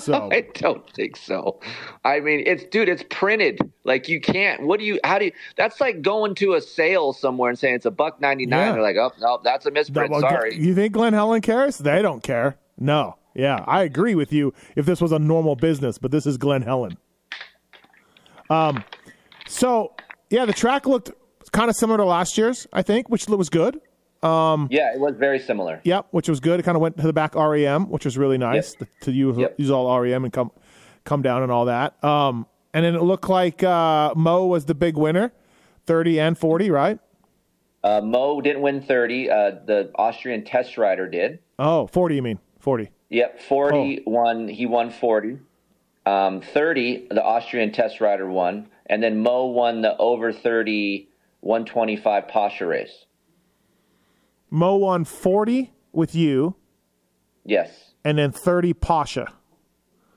So 0.00 0.28
I 0.32 0.46
don't 0.54 0.88
think 0.90 1.16
so. 1.16 1.60
I 2.04 2.20
mean, 2.20 2.42
it's 2.46 2.64
dude, 2.64 2.88
it's 2.88 3.04
printed. 3.10 3.58
Like 3.84 4.08
you 4.08 4.20
can't. 4.20 4.62
What 4.62 4.80
do 4.80 4.86
you? 4.86 4.98
How 5.04 5.18
do 5.18 5.26
you? 5.26 5.32
That's 5.56 5.80
like 5.80 6.00
going 6.00 6.34
to 6.36 6.54
a 6.54 6.60
sale 6.60 7.12
somewhere 7.12 7.50
and 7.50 7.58
saying 7.58 7.74
it's 7.74 7.86
a 7.86 7.90
buck 7.90 8.20
ninety 8.20 8.46
nine. 8.46 8.68
Yeah. 8.68 8.72
They're 8.72 8.82
like, 8.82 8.96
oh 8.96 9.12
no, 9.20 9.40
that's 9.44 9.66
a 9.66 9.70
misprint. 9.70 10.10
well, 10.10 10.20
Sorry. 10.20 10.56
you 10.56 10.74
think 10.74 10.94
Glen 10.94 11.12
Helen 11.12 11.40
cares? 11.42 11.78
They 11.78 12.00
don't 12.02 12.22
care. 12.22 12.56
No, 12.78 13.18
yeah, 13.34 13.64
I 13.66 13.82
agree 13.82 14.14
with 14.14 14.32
you. 14.32 14.54
If 14.76 14.86
this 14.86 15.00
was 15.00 15.12
a 15.12 15.18
normal 15.18 15.56
business, 15.56 15.98
but 15.98 16.10
this 16.10 16.24
is 16.26 16.38
Glen 16.38 16.62
Helen. 16.62 16.96
Um, 18.48 18.84
so 19.46 19.94
yeah, 20.30 20.44
the 20.44 20.52
track 20.52 20.86
looked 20.86 21.10
kind 21.54 21.70
of 21.70 21.76
similar 21.76 21.96
to 21.98 22.04
last 22.04 22.36
year's, 22.36 22.66
I 22.72 22.82
think, 22.82 23.08
which 23.08 23.26
was 23.28 23.48
good. 23.48 23.80
yeah, 24.22 24.92
it 24.94 25.00
was 25.00 25.14
very 25.18 25.38
similar. 25.38 25.80
Yep, 25.84 26.08
which 26.10 26.28
was 26.28 26.40
good. 26.40 26.60
It 26.60 26.64
kind 26.64 26.76
of 26.76 26.82
went 26.82 26.96
to 26.98 27.06
the 27.06 27.12
back 27.12 27.34
REM, 27.34 27.88
which 27.90 28.04
was 28.04 28.18
really 28.18 28.38
nice 28.38 28.74
Yep. 28.80 28.88
to 29.02 29.12
use, 29.12 29.36
Yep. 29.38 29.54
use 29.58 29.70
all 29.70 29.86
REM 30.00 30.24
and 30.24 30.32
come 30.32 30.50
come 31.04 31.20
down 31.22 31.42
and 31.42 31.52
all 31.52 31.66
that. 31.66 32.02
Um, 32.02 32.46
and 32.72 32.84
then 32.84 32.94
it 32.94 33.02
looked 33.02 33.28
like 33.28 33.62
uh, 33.62 34.12
Mo 34.16 34.46
was 34.46 34.64
the 34.64 34.74
big 34.74 34.96
winner, 34.96 35.32
thirty 35.86 36.18
and 36.18 36.36
forty, 36.36 36.70
right? 36.70 36.98
Uh, 37.82 38.00
Mo 38.00 38.40
didn't 38.40 38.62
win 38.62 38.80
30. 38.80 39.28
Uh, 39.28 39.50
the 39.66 39.90
Austrian 39.96 40.42
test 40.42 40.78
rider 40.78 41.06
did. 41.06 41.38
Oh, 41.58 41.86
40, 41.88 42.14
you 42.16 42.22
mean 42.22 42.38
40. 42.58 42.88
Yep, 43.10 43.40
40 43.42 44.04
won. 44.06 44.48
He 44.48 44.64
won 44.64 44.88
40. 44.90 45.36
Um, 46.06 46.40
30, 46.40 47.08
the 47.10 47.22
Austrian 47.22 47.72
test 47.72 48.00
rider 48.00 48.26
won. 48.26 48.68
And 48.86 49.02
then 49.02 49.18
Mo 49.18 49.44
won 49.48 49.82
the 49.82 49.94
over 49.98 50.32
30 50.32 51.08
125 51.44 52.26
Pasha 52.26 52.66
race. 52.66 53.04
Mo 54.50 54.76
won 54.76 55.04
40 55.04 55.72
with 55.92 56.14
you, 56.14 56.56
Yes, 57.44 57.92
and 58.04 58.16
then 58.16 58.32
30 58.32 58.72
Pasha. 58.72 59.32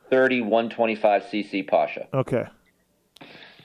30 0.10 0.42
125 0.42 1.24
CC 1.24 1.68
Pasha. 1.68 2.08
Okay. 2.14 2.46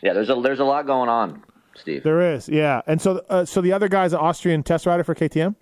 Yeah, 0.02 0.12
there's 0.12 0.28
a 0.28 0.34
there's 0.42 0.58
a 0.58 0.64
lot 0.64 0.86
going 0.86 1.08
on, 1.08 1.44
Steve. 1.76 2.02
There 2.02 2.34
is, 2.34 2.48
yeah. 2.48 2.82
And 2.88 3.00
so, 3.00 3.24
uh, 3.30 3.44
so 3.44 3.60
the 3.60 3.72
other 3.72 3.88
guy's 3.88 4.12
an 4.12 4.18
Austrian 4.18 4.64
test 4.64 4.84
rider 4.84 5.04
for 5.04 5.14
KTM. 5.14 5.54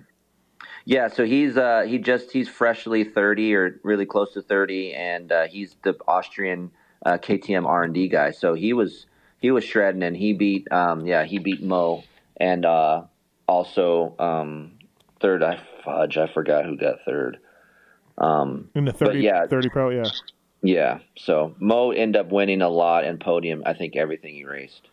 Yeah, 0.87 1.09
so 1.09 1.27
he's 1.27 1.59
uh 1.59 1.85
he 1.87 1.99
just 1.99 2.31
he's 2.33 2.49
freshly 2.49 3.05
30 3.05 3.55
or 3.55 3.81
really 3.83 4.07
close 4.07 4.33
to 4.33 4.41
30 4.41 4.95
and 4.95 5.31
uh, 5.31 5.47
he's 5.49 5.77
the 5.83 5.95
Austrian 6.09 6.71
uh, 7.05 7.19
KTM 7.19 7.67
R&D 7.67 8.09
guy. 8.09 8.31
So 8.31 8.55
he 8.55 8.73
was 8.73 9.05
he 9.41 9.51
was 9.51 9.65
shredding 9.65 10.03
and 10.03 10.17
he 10.17 10.33
beat 10.33 10.71
um 10.73 11.07
yeah, 11.07 11.25
he 11.25 11.39
beat 11.39 11.63
Mo 11.63 12.05
and 12.37 12.65
uh 12.65 13.03
also 13.49 14.15
um 14.19 14.73
third 15.21 15.43
I 15.43 15.61
fudge, 15.85 16.17
I 16.17 16.27
forgot 16.33 16.65
who 16.65 16.77
got 16.77 16.99
third. 17.05 17.39
Um 18.19 18.71
In 18.75 18.85
the 18.85 18.93
30, 18.93 19.21
yeah. 19.21 19.47
30 19.47 19.69
Pro, 19.71 19.91
yeah. 19.91 20.05
yeah, 20.63 20.99
so 21.17 21.55
Mo 21.59 21.91
ended 21.91 22.21
up 22.21 22.31
winning 22.31 22.63
a 22.63 22.69
lot 22.69 23.05
and 23.05 23.19
podium 23.21 23.63
I 23.67 23.75
think 23.75 23.97
everything 23.97 24.35
he 24.35 24.45
raced. 24.45 24.89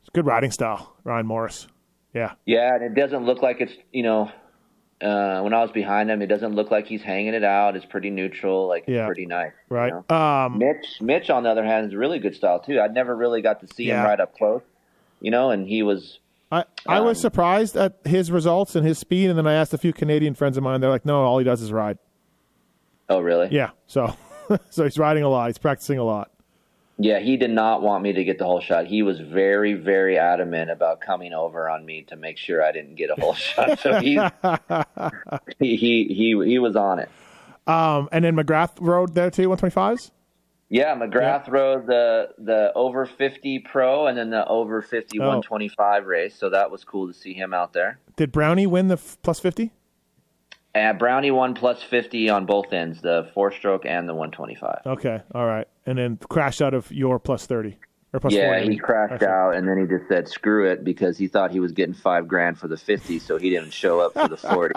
It's 0.00 0.10
good 0.12 0.26
riding 0.26 0.50
style, 0.50 0.96
Ryan 1.04 1.26
Morais. 1.26 1.66
Yeah. 2.14 2.32
Yeah, 2.46 2.74
and 2.74 2.84
it 2.84 2.94
doesn't 2.94 3.24
look 3.26 3.42
like 3.42 3.60
it's 3.60 3.74
you 3.92 4.02
know, 4.02 4.30
uh, 5.02 5.40
when 5.42 5.52
I 5.52 5.60
was 5.62 5.70
behind 5.72 6.10
him, 6.10 6.22
it 6.22 6.26
doesn't 6.26 6.54
look 6.54 6.70
like 6.70 6.86
he's 6.86 7.02
hanging 7.02 7.34
it 7.34 7.44
out. 7.44 7.76
It's 7.76 7.84
pretty 7.84 8.10
neutral, 8.10 8.66
like 8.66 8.84
Yeah. 8.86 9.06
pretty 9.06 9.26
nice. 9.26 9.52
you 9.70 9.76
Right. 9.76 9.92
know? 10.08 10.16
Um, 10.16 10.58
Mitch, 10.58 11.00
Mitch, 11.00 11.28
on 11.30 11.42
the 11.42 11.50
other 11.50 11.64
hand, 11.64 11.88
is 11.88 11.94
really 11.94 12.18
good 12.18 12.34
style 12.34 12.60
too. 12.60 12.80
I 12.80 12.86
never 12.88 13.14
really 13.14 13.42
got 13.42 13.60
to 13.60 13.66
see 13.74 13.84
Yeah. 13.84 14.00
him 14.02 14.06
right 14.06 14.20
up 14.20 14.34
close, 14.36 14.62
you 15.20 15.30
know, 15.30 15.50
and 15.50 15.66
he 15.68 15.82
was. 15.82 16.18
I, 16.50 16.64
I 16.86 17.00
was 17.00 17.18
Um, 17.18 17.22
surprised 17.22 17.76
at 17.76 17.94
his 18.04 18.30
results 18.30 18.76
and 18.76 18.86
his 18.86 18.98
speed, 18.98 19.28
and 19.28 19.36
then 19.38 19.46
I 19.46 19.54
asked 19.54 19.74
a 19.74 19.78
few 19.78 19.92
Canadian 19.92 20.34
friends 20.34 20.56
of 20.56 20.62
mine. 20.62 20.80
They're 20.80 20.88
like, 20.90 21.04
"No, 21.04 21.22
all 21.24 21.38
he 21.38 21.44
does 21.44 21.60
is 21.60 21.72
ride." 21.72 21.98
Oh, 23.08 23.20
really? 23.20 23.48
Yeah, 23.50 23.70
so 23.86 24.14
so 24.70 24.84
he's 24.84 24.96
riding 24.98 25.24
a 25.24 25.28
lot. 25.28 25.48
He's 25.48 25.58
practicing 25.58 25.98
a 25.98 26.04
lot. 26.04 26.30
Yeah, 26.98 27.18
he 27.18 27.36
did 27.36 27.50
not 27.50 27.82
want 27.82 28.02
me 28.02 28.14
to 28.14 28.24
get 28.24 28.38
the 28.38 28.44
holeshot. 28.44 28.86
He 28.86 29.02
was 29.02 29.20
very, 29.20 29.74
very 29.74 30.18
adamant 30.18 30.70
about 30.70 31.00
coming 31.02 31.34
over 31.34 31.68
on 31.68 31.84
me 31.84 32.02
to 32.04 32.16
make 32.16 32.38
sure 32.38 32.62
I 32.64 32.72
didn't 32.72 32.94
get 32.94 33.10
a 33.10 33.14
holeshot. 33.16 33.78
So 33.80 34.00
he, 34.00 34.18
he, 35.58 35.76
he, 35.76 36.04
he, 36.14 36.42
he 36.44 36.58
was 36.58 36.74
on 36.74 36.98
it. 36.98 37.10
Um, 37.66 38.08
and 38.12 38.24
then 38.24 38.34
McGrath 38.36 38.72
rode 38.80 39.14
there 39.14 39.30
too, 39.30 39.48
one 39.48 39.58
twenty 39.58 39.72
fives. 39.72 40.10
Yeah, 40.68 40.94
McGrath 40.96 41.48
rode 41.48 41.86
the 41.86 42.30
the 42.38 42.72
over 42.74 43.06
fifty 43.06 43.58
pro 43.58 44.06
and 44.06 44.16
then 44.16 44.30
the 44.30 44.46
over 44.48 44.82
50 44.82 45.18
Oh. 45.20 45.22
125 45.26 46.06
race. 46.06 46.34
So 46.34 46.50
that 46.50 46.70
was 46.70 46.82
cool 46.84 47.06
to 47.08 47.12
see 47.14 47.34
him 47.34 47.52
out 47.52 47.72
there. 47.72 47.98
Did 48.16 48.32
Brownie 48.32 48.66
win 48.66 48.88
the 48.88 48.94
f- 48.94 49.18
plus 49.22 49.38
fifty? 49.38 49.72
And 50.76 50.98
Brownie 50.98 51.30
won 51.30 51.54
plus 51.54 51.82
50 51.82 52.28
on 52.28 52.44
both 52.44 52.70
ends, 52.70 53.00
the 53.00 53.30
four 53.32 53.50
stroke 53.50 53.86
and 53.86 54.06
the 54.06 54.14
125. 54.14 54.82
Okay, 54.84 55.22
all 55.34 55.46
right. 55.46 55.66
And 55.86 55.96
then 55.96 56.18
crashed 56.28 56.60
out 56.60 56.74
of 56.74 56.92
your 56.92 57.18
plus 57.18 57.46
thirty 57.46 57.78
or 58.12 58.20
plus 58.20 58.34
yeah, 58.34 58.58
40. 58.58 58.72
He 58.72 58.76
crashed 58.76 59.14
Actually. 59.14 59.28
out 59.28 59.54
and 59.54 59.66
then 59.66 59.78
he 59.78 59.86
just 59.86 60.06
said 60.06 60.28
screw 60.28 60.70
it 60.70 60.84
because 60.84 61.16
he 61.16 61.28
thought 61.28 61.50
he 61.50 61.60
was 61.60 61.72
getting 61.72 61.94
five 61.94 62.28
grand 62.28 62.58
for 62.58 62.68
the 62.68 62.76
50, 62.76 63.18
so 63.20 63.38
he 63.38 63.48
didn't 63.48 63.72
show 63.72 64.00
up 64.00 64.12
for 64.12 64.28
the 64.28 64.36
40. 64.36 64.74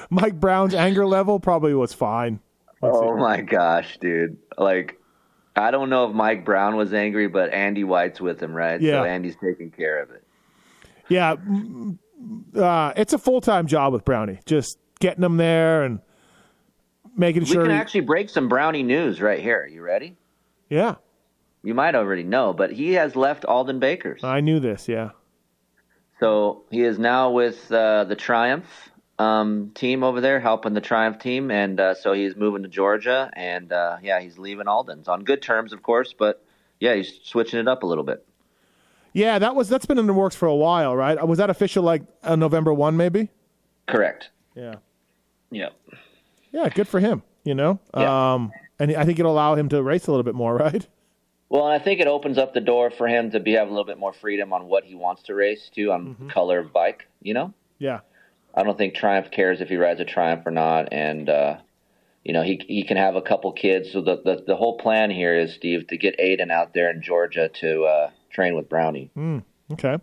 Mike 0.10 0.40
Brown's 0.40 0.74
anger 0.74 1.06
level 1.06 1.38
probably 1.38 1.74
was 1.74 1.92
fine. 1.92 2.40
oh 2.82 3.16
my 3.16 3.40
gosh, 3.40 3.98
dude. 4.00 4.36
Like, 4.56 5.00
I 5.54 5.70
don't 5.70 5.90
know 5.90 6.08
if 6.08 6.14
Mike 6.14 6.44
Brown 6.44 6.74
was 6.74 6.92
angry, 6.92 7.28
but 7.28 7.52
Andy 7.52 7.84
White's 7.84 8.20
with 8.20 8.42
him, 8.42 8.52
right? 8.52 8.80
Yeah. 8.80 9.02
So 9.02 9.04
Andy's 9.04 9.36
taking 9.36 9.70
care 9.70 10.02
of 10.02 10.10
it. 10.10 10.24
Yeah, 11.08 11.36
uh, 12.56 12.92
it's 12.96 13.12
a 13.12 13.18
full 13.18 13.40
time 13.40 13.66
job 13.66 13.92
with 13.92 14.04
Brownie. 14.04 14.40
Just 14.46 14.78
getting 15.00 15.22
him 15.24 15.36
there 15.36 15.82
and 15.84 16.00
making 17.16 17.42
We 17.42 17.46
sure. 17.46 17.62
We 17.62 17.68
can 17.68 17.74
he- 17.76 17.80
actually 17.80 18.00
break 18.02 18.28
some 18.30 18.48
Brownie 18.48 18.82
news 18.82 19.20
right 19.20 19.40
here. 19.40 19.66
You 19.66 19.82
ready? 19.82 20.16
yeah, 20.68 20.96
You 21.62 21.74
might 21.74 21.94
already 21.94 22.24
know, 22.24 22.52
but 22.52 22.70
he 22.72 22.92
has 22.94 23.16
left 23.16 23.44
Aldon 23.44 23.78
Baker's. 23.80 24.22
I 24.24 24.40
knew 24.40 24.60
this. 24.60 24.88
Yeah. 24.88 25.10
So 26.20 26.64
he 26.70 26.82
is 26.82 26.98
now 26.98 27.30
with 27.30 27.70
uh, 27.72 28.04
the 28.04 28.16
Triumph 28.16 28.66
um, 29.18 29.70
team 29.74 30.02
over 30.02 30.20
there, 30.20 30.40
helping 30.40 30.74
the 30.74 30.80
Triumph 30.80 31.18
team, 31.20 31.50
and 31.50 31.78
uh, 31.80 31.94
so 31.94 32.12
he's 32.12 32.36
moving 32.36 32.62
to 32.64 32.68
Georgia, 32.68 33.30
and 33.34 33.72
uh, 33.72 33.96
yeah, 34.02 34.20
he's 34.20 34.36
leaving 34.38 34.66
Aldon's 34.68 35.08
on 35.08 35.24
good 35.24 35.42
terms, 35.42 35.72
of 35.72 35.82
course, 35.82 36.14
but 36.16 36.44
yeah, 36.80 36.94
he's 36.94 37.20
switching 37.24 37.58
it 37.60 37.66
up 37.68 37.82
a 37.82 37.86
little 37.86 38.04
bit. 38.04 38.24
Yeah, 39.12 39.38
that 39.38 39.54
was 39.54 39.68
that's 39.68 39.86
been 39.86 39.98
in 39.98 40.06
the 40.06 40.12
works 40.12 40.36
for 40.36 40.46
a 40.46 40.54
while, 40.54 40.94
right? 40.96 41.26
Was 41.26 41.38
that 41.38 41.50
official 41.50 41.82
like 41.82 42.02
uh, 42.22 42.36
November 42.36 42.72
one, 42.74 42.96
maybe? 42.96 43.28
Correct. 43.86 44.30
Yeah. 44.54 44.76
Yep. 45.50 45.72
Yeah, 46.52 46.68
good 46.68 46.88
for 46.88 47.00
him. 47.00 47.22
You 47.44 47.54
know, 47.54 47.78
Yeah. 47.96 48.34
um, 48.34 48.52
and 48.78 48.94
I 48.94 49.04
think 49.04 49.18
it'll 49.18 49.32
allow 49.32 49.54
him 49.54 49.68
to 49.70 49.82
race 49.82 50.06
a 50.06 50.10
little 50.10 50.24
bit 50.24 50.34
more, 50.34 50.54
right? 50.56 50.86
Well, 51.48 51.64
I 51.64 51.78
think 51.78 52.00
it 52.00 52.06
opens 52.06 52.36
up 52.36 52.52
the 52.52 52.60
door 52.60 52.90
for 52.90 53.08
him 53.08 53.30
to 53.30 53.40
be 53.40 53.52
have 53.52 53.68
a 53.68 53.70
little 53.70 53.86
bit 53.86 53.98
more 53.98 54.12
freedom 54.12 54.52
on 54.52 54.66
what 54.66 54.84
he 54.84 54.94
wants 54.94 55.22
to 55.24 55.34
race 55.34 55.70
too, 55.74 55.90
on 55.92 56.30
color 56.32 56.58
of 56.58 56.72
bike. 56.72 57.06
You 57.22 57.34
know, 57.34 57.54
Yeah. 57.78 58.00
I 58.54 58.62
don't 58.64 58.76
think 58.76 58.94
Triumph 58.94 59.30
cares 59.30 59.60
if 59.60 59.68
he 59.68 59.76
rides 59.76 60.00
a 60.00 60.04
Triumph 60.04 60.44
or 60.44 60.50
not, 60.50 60.92
and 60.92 61.28
uh, 61.30 61.58
you 62.24 62.32
know 62.32 62.42
he 62.42 62.60
he 62.66 62.82
can 62.84 62.96
have 62.96 63.14
a 63.14 63.22
couple 63.22 63.52
kids. 63.52 63.92
So 63.92 64.00
the, 64.02 64.16
the 64.16 64.42
the 64.48 64.56
whole 64.56 64.76
plan 64.78 65.10
here 65.10 65.36
is 65.38 65.54
Steve 65.54 65.86
to 65.88 65.96
get 65.96 66.18
Aiden 66.18 66.50
out 66.50 66.74
there 66.74 66.90
in 66.90 67.00
Georgia 67.00 67.48
to 67.60 67.84
uh, 67.84 68.10
train 68.30 68.54
with 68.54 68.68
Brownie. 68.68 69.10
Okay. 69.72 69.98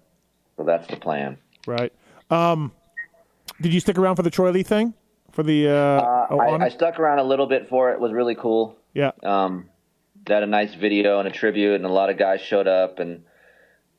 So 0.57 0.63
that's 0.63 0.87
the 0.87 0.97
plan. 0.97 1.37
Right. 1.67 1.91
Um, 2.29 2.71
did 3.61 3.73
you 3.73 3.79
stick 3.79 3.97
around 3.97 4.15
for 4.15 4.23
the 4.23 4.29
Troy 4.29 4.51
Lee 4.51 4.63
thing? 4.63 4.93
For 5.31 5.43
the 5.43 5.67
uh, 5.67 5.71
Uh, 5.73 6.27
oh. 6.31 6.39
I, 6.39 6.65
I 6.65 6.69
stuck 6.69 6.99
around 6.99 7.19
a 7.19 7.23
little 7.23 7.47
bit 7.47 7.67
for 7.69 7.91
it. 7.91 7.95
It 7.95 7.99
was 7.99 8.11
really 8.13 8.35
cool. 8.35 8.77
yeah. 8.93 9.11
Um, 9.23 9.69
had 10.27 10.41
a 10.41 10.47
nice 10.47 10.73
video 10.73 11.19
and 11.19 11.27
a 11.27 11.31
tribute, 11.31 11.75
and 11.75 11.85
a 11.85 11.89
lot 11.89 12.09
of 12.09 12.17
guys 12.17 12.41
showed 12.41 12.67
up, 12.67 12.97
and 12.99 13.23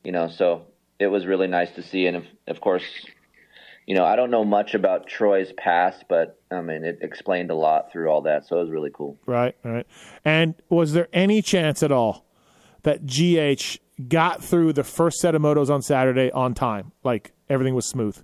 you 0.03 0.11
know, 0.13 0.29
so 0.29 0.63
it 0.99 1.07
was 1.07 1.25
really 1.25 1.47
nice 1.47 1.71
to 1.73 1.83
see. 1.85 2.07
And 2.07 2.17
of, 2.17 2.25
of 2.49 2.61
course, 2.61 2.83
you 3.87 3.95
know, 3.95 4.05
I 4.05 4.17
don't 4.17 4.31
know 4.33 4.45
much 4.45 4.75
about 4.75 5.07
Troy's 5.07 5.53
past, 5.57 6.05
but 6.09 6.41
I 6.51 6.63
mean, 6.63 6.83
it 6.85 6.99
explained 7.01 7.53
a 7.53 7.55
lot 7.55 7.93
through 7.93 8.09
all 8.09 8.23
that, 8.23 8.45
so 8.47 8.57
it 8.59 8.63
was 8.63 8.71
really 8.71 8.91
cool. 8.93 9.17
Right. 9.25 9.55
Right. 9.63 9.87
And 10.25 10.55
was 10.69 10.95
there 10.95 11.07
any 11.13 11.43
chance 11.43 11.83
at 11.85 11.93
all 11.93 12.26
that 12.87 13.05
GH 13.05 13.79
got 14.09 14.43
through 14.43 14.73
the 14.73 14.85
first 14.85 15.19
set 15.19 15.35
of 15.35 15.43
motos 15.43 15.69
on 15.69 15.83
Saturday 15.83 16.31
on 16.31 16.55
time? 16.55 16.93
Like 17.05 17.33
everything 17.51 17.75
was 17.75 17.87
smooth. 17.87 18.23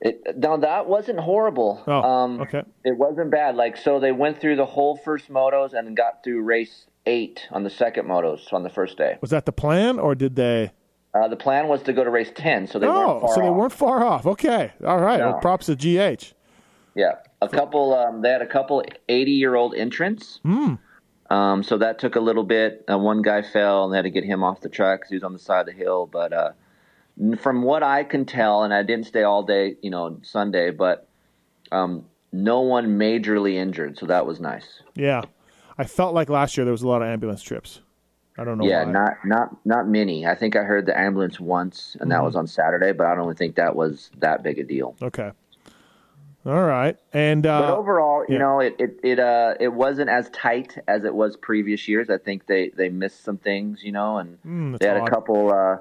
It, 0.00 0.36
now 0.36 0.56
that 0.56 0.86
wasn't 0.86 1.20
horrible. 1.20 1.82
Oh, 1.86 2.02
um, 2.02 2.40
okay. 2.40 2.62
It 2.84 2.96
wasn't 2.96 3.30
bad. 3.30 3.54
Like 3.54 3.76
so, 3.76 4.00
they 4.00 4.10
went 4.10 4.40
through 4.40 4.56
the 4.56 4.66
whole 4.66 4.96
first 4.96 5.28
motos 5.28 5.74
and 5.74 5.96
got 5.96 6.24
through 6.24 6.42
race 6.42 6.86
eight 7.06 7.46
on 7.50 7.62
the 7.62 7.70
second 7.70 8.06
motos 8.06 8.52
on 8.52 8.62
the 8.62 8.70
first 8.70 8.96
day. 8.98 9.18
Was 9.20 9.30
that 9.30 9.46
the 9.46 9.52
plan, 9.52 9.98
or 9.98 10.14
did 10.14 10.34
they? 10.34 10.72
Uh, 11.14 11.28
the 11.28 11.36
plan 11.36 11.68
was 11.68 11.82
to 11.82 11.92
go 11.92 12.02
to 12.02 12.10
race 12.10 12.32
ten, 12.34 12.66
so 12.66 12.78
they 12.78 12.86
weren't 12.88 13.10
oh, 13.10 13.20
far 13.20 13.34
so 13.34 13.40
they 13.40 13.46
off. 13.46 13.56
weren't 13.56 13.72
far 13.72 14.04
off. 14.04 14.26
Okay. 14.26 14.72
All 14.84 15.00
right. 15.00 15.18
No. 15.18 15.32
Well, 15.32 15.40
props 15.40 15.66
to 15.66 15.76
GH. 15.76 16.32
Yeah, 16.94 17.12
a 17.40 17.48
couple. 17.48 17.94
Um, 17.94 18.22
they 18.22 18.30
had 18.30 18.42
a 18.42 18.46
couple 18.46 18.82
eighty-year-old 19.08 19.74
entrants. 19.74 20.40
Hmm. 20.42 20.74
Um, 21.32 21.62
so 21.62 21.78
that 21.78 21.98
took 21.98 22.16
a 22.16 22.20
little 22.20 22.44
bit. 22.44 22.84
Uh, 22.90 22.98
one 22.98 23.22
guy 23.22 23.40
fell, 23.42 23.84
and 23.84 23.92
they 23.92 23.98
had 23.98 24.02
to 24.02 24.10
get 24.10 24.24
him 24.24 24.44
off 24.44 24.60
the 24.60 24.68
track 24.68 25.00
'cause 25.00 25.08
he 25.10 25.16
was 25.16 25.22
on 25.24 25.32
the 25.32 25.38
side 25.38 25.60
of 25.60 25.66
the 25.66 25.72
hill. 25.72 26.06
But 26.06 26.32
uh, 26.32 26.50
from 27.38 27.62
what 27.62 27.82
I 27.82 28.04
can 28.04 28.24
tell, 28.26 28.64
and 28.64 28.74
I 28.74 28.82
didn't 28.82 29.06
stay 29.06 29.22
all 29.22 29.42
day, 29.42 29.76
you 29.82 29.90
know, 29.90 30.18
Sunday, 30.22 30.70
but 30.70 31.08
um, 31.70 32.04
no 32.32 32.60
one 32.60 32.98
majorly 32.98 33.54
injured, 33.54 33.98
so 33.98 34.06
that 34.06 34.26
was 34.26 34.40
nice. 34.40 34.82
Yeah. 34.94 35.22
I 35.78 35.84
felt 35.84 36.14
like 36.14 36.28
last 36.28 36.56
year 36.56 36.64
there 36.66 36.72
was 36.72 36.82
a 36.82 36.88
lot 36.88 37.00
of 37.00 37.08
ambulance 37.08 37.42
trips. 37.42 37.80
I 38.38 38.44
don't 38.44 38.58
know 38.58 38.64
yeah, 38.64 38.84
why. 38.84 38.92
not 38.92 39.12
not 39.24 39.66
not 39.66 39.88
many. 39.88 40.26
I 40.26 40.34
think 40.34 40.54
I 40.56 40.62
heard 40.64 40.84
the 40.86 40.98
ambulance 40.98 41.40
once, 41.40 41.96
and 42.00 42.10
that 42.10 42.16
Mm-hmm. 42.16 42.26
was 42.26 42.36
on 42.36 42.46
Saturday, 42.46 42.92
but 42.92 43.06
I 43.06 43.14
don't 43.14 43.36
think 43.38 43.56
that 43.56 43.74
was 43.74 44.10
that 44.18 44.42
big 44.42 44.58
a 44.58 44.64
deal. 44.64 44.96
Okay. 45.02 45.32
All 46.44 46.62
right. 46.62 46.96
And 47.12 47.46
uh, 47.46 47.60
But 47.60 47.70
overall, 47.78 48.24
you 48.28 48.34
yeah. 48.34 48.40
know, 48.40 48.60
it 48.60 48.74
it 48.78 49.00
it 49.04 49.18
uh 49.20 49.54
it 49.60 49.68
wasn't 49.72 50.10
as 50.10 50.28
tight 50.30 50.76
as 50.88 51.04
it 51.04 51.14
was 51.14 51.36
previous 51.36 51.86
years. 51.86 52.10
I 52.10 52.18
think 52.18 52.46
they 52.46 52.70
they 52.70 52.88
missed 52.88 53.22
some 53.24 53.38
things, 53.38 53.82
you 53.84 53.92
know, 53.92 54.18
and 54.18 54.38
Mm, 54.44 54.78
they 54.78 54.86
had 54.88 54.96
odd. 54.96 55.08
a 55.08 55.10
couple 55.10 55.52
uh 55.52 55.78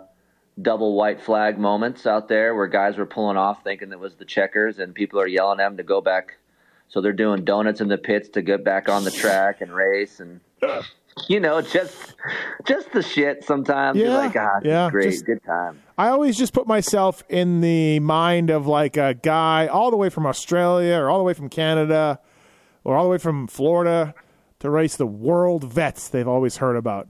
double 0.62 0.94
white 0.96 1.20
flag 1.22 1.58
moments 1.58 2.06
out 2.06 2.28
there 2.28 2.54
where 2.54 2.68
guys 2.68 2.98
were 2.98 3.06
pulling 3.06 3.38
off 3.38 3.64
thinking 3.64 3.92
it 3.92 4.00
was 4.00 4.16
the 4.16 4.26
checkers 4.26 4.78
and 4.80 4.94
people 4.94 5.20
are 5.20 5.28
yelling 5.28 5.60
at 5.60 5.64
them 5.70 5.78
to 5.78 5.84
go 5.84 6.02
back. 6.02 6.38
So 6.90 7.02
they're 7.02 7.14
doing 7.14 7.46
donuts 7.46 7.80
in 7.82 7.88
the 7.88 7.98
pits 7.98 8.30
to 8.30 8.42
get 8.42 8.64
back 8.64 8.90
on 8.90 9.04
the 9.06 9.12
track 9.12 9.62
and 9.62 9.74
race 9.74 10.20
and 10.20 10.42
you 11.28 11.40
know, 11.40 11.62
just 11.62 12.16
just 12.66 12.92
the 12.92 13.02
shit 13.02 13.44
sometimes. 13.44 13.98
You're 13.98 14.08
Yeah, 14.08 14.18
like, 14.18 14.36
ah, 14.36 14.60
yeah, 14.64 14.90
great, 14.90 15.12
just- 15.12 15.26
good 15.26 15.44
time. 15.44 15.82
I 15.98 16.10
always 16.10 16.38
just 16.38 16.54
put 16.54 16.68
myself 16.68 17.24
in 17.30 17.62
the 17.62 18.00
mind 18.00 18.50
of 18.50 18.66
like 18.68 18.98
a 18.98 19.14
guy 19.14 19.68
all 19.68 19.92
the 19.92 19.98
way 19.98 20.10
from 20.10 20.26
Australia 20.26 20.96
or 20.96 21.10
all 21.10 21.18
the 21.20 21.24
way 21.24 21.34
from 21.34 21.48
Canada 21.50 22.20
or 22.84 22.96
all 22.96 23.04
the 23.04 23.10
way 23.10 23.18
from 23.20 23.46
Florida 23.48 24.16
to 24.60 24.70
race 24.70 24.96
the 24.96 25.06
world 25.06 25.64
vets 25.64 26.08
they've 26.10 26.28
always 26.28 26.58
heard 26.58 26.76
about. 26.76 27.08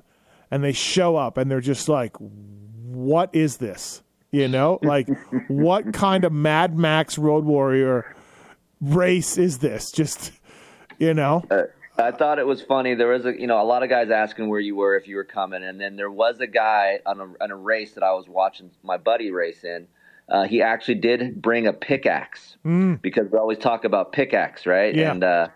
And 0.49 0.61
they 0.63 0.73
show 0.73 1.15
up 1.15 1.37
and 1.37 1.49
they're 1.49 1.61
just 1.61 1.87
like, 1.87 2.15
what 2.17 3.29
is 3.33 3.57
this? 3.57 4.03
You 4.31 4.47
know, 4.49 4.79
like 4.81 5.07
what 5.47 5.93
kind 5.93 6.25
of 6.25 6.33
Mad 6.33 6.77
Max 6.77 7.17
Road 7.17 7.45
Warrior 7.45 8.13
race 8.81 9.37
is 9.37 9.59
this? 9.59 9.91
Just, 9.91 10.31
you 10.99 11.13
know, 11.13 11.43
I 12.01 12.11
thought 12.11 12.39
it 12.39 12.45
was 12.47 12.61
funny. 12.61 12.93
There 12.95 13.07
was 13.09 13.25
a 13.25 13.39
you 13.39 13.47
know 13.47 13.61
a 13.61 13.63
lot 13.65 13.83
of 13.83 13.89
guys 13.89 14.09
asking 14.09 14.49
where 14.49 14.59
you 14.59 14.75
were 14.75 14.95
if 14.97 15.07
you 15.07 15.15
were 15.15 15.23
coming, 15.23 15.63
and 15.63 15.79
then 15.79 15.95
there 15.95 16.11
was 16.11 16.39
a 16.39 16.47
guy 16.47 16.99
on 17.05 17.19
a, 17.19 17.43
on 17.43 17.51
a 17.51 17.55
race 17.55 17.93
that 17.93 18.03
I 18.03 18.11
was 18.13 18.27
watching 18.27 18.71
my 18.83 18.97
buddy 18.97 19.31
race 19.31 19.63
in. 19.63 19.87
Uh, 20.29 20.43
he 20.47 20.61
actually 20.61 20.95
did 20.95 21.41
bring 21.41 21.67
a 21.67 21.73
pickaxe 21.73 22.55
because 23.01 23.29
we 23.31 23.37
always 23.37 23.57
talk 23.57 23.83
about 23.83 24.13
pickaxe, 24.13 24.65
right? 24.65 24.95
Yeah. 24.95 25.11
And 25.11 25.23
uh, 25.23 25.47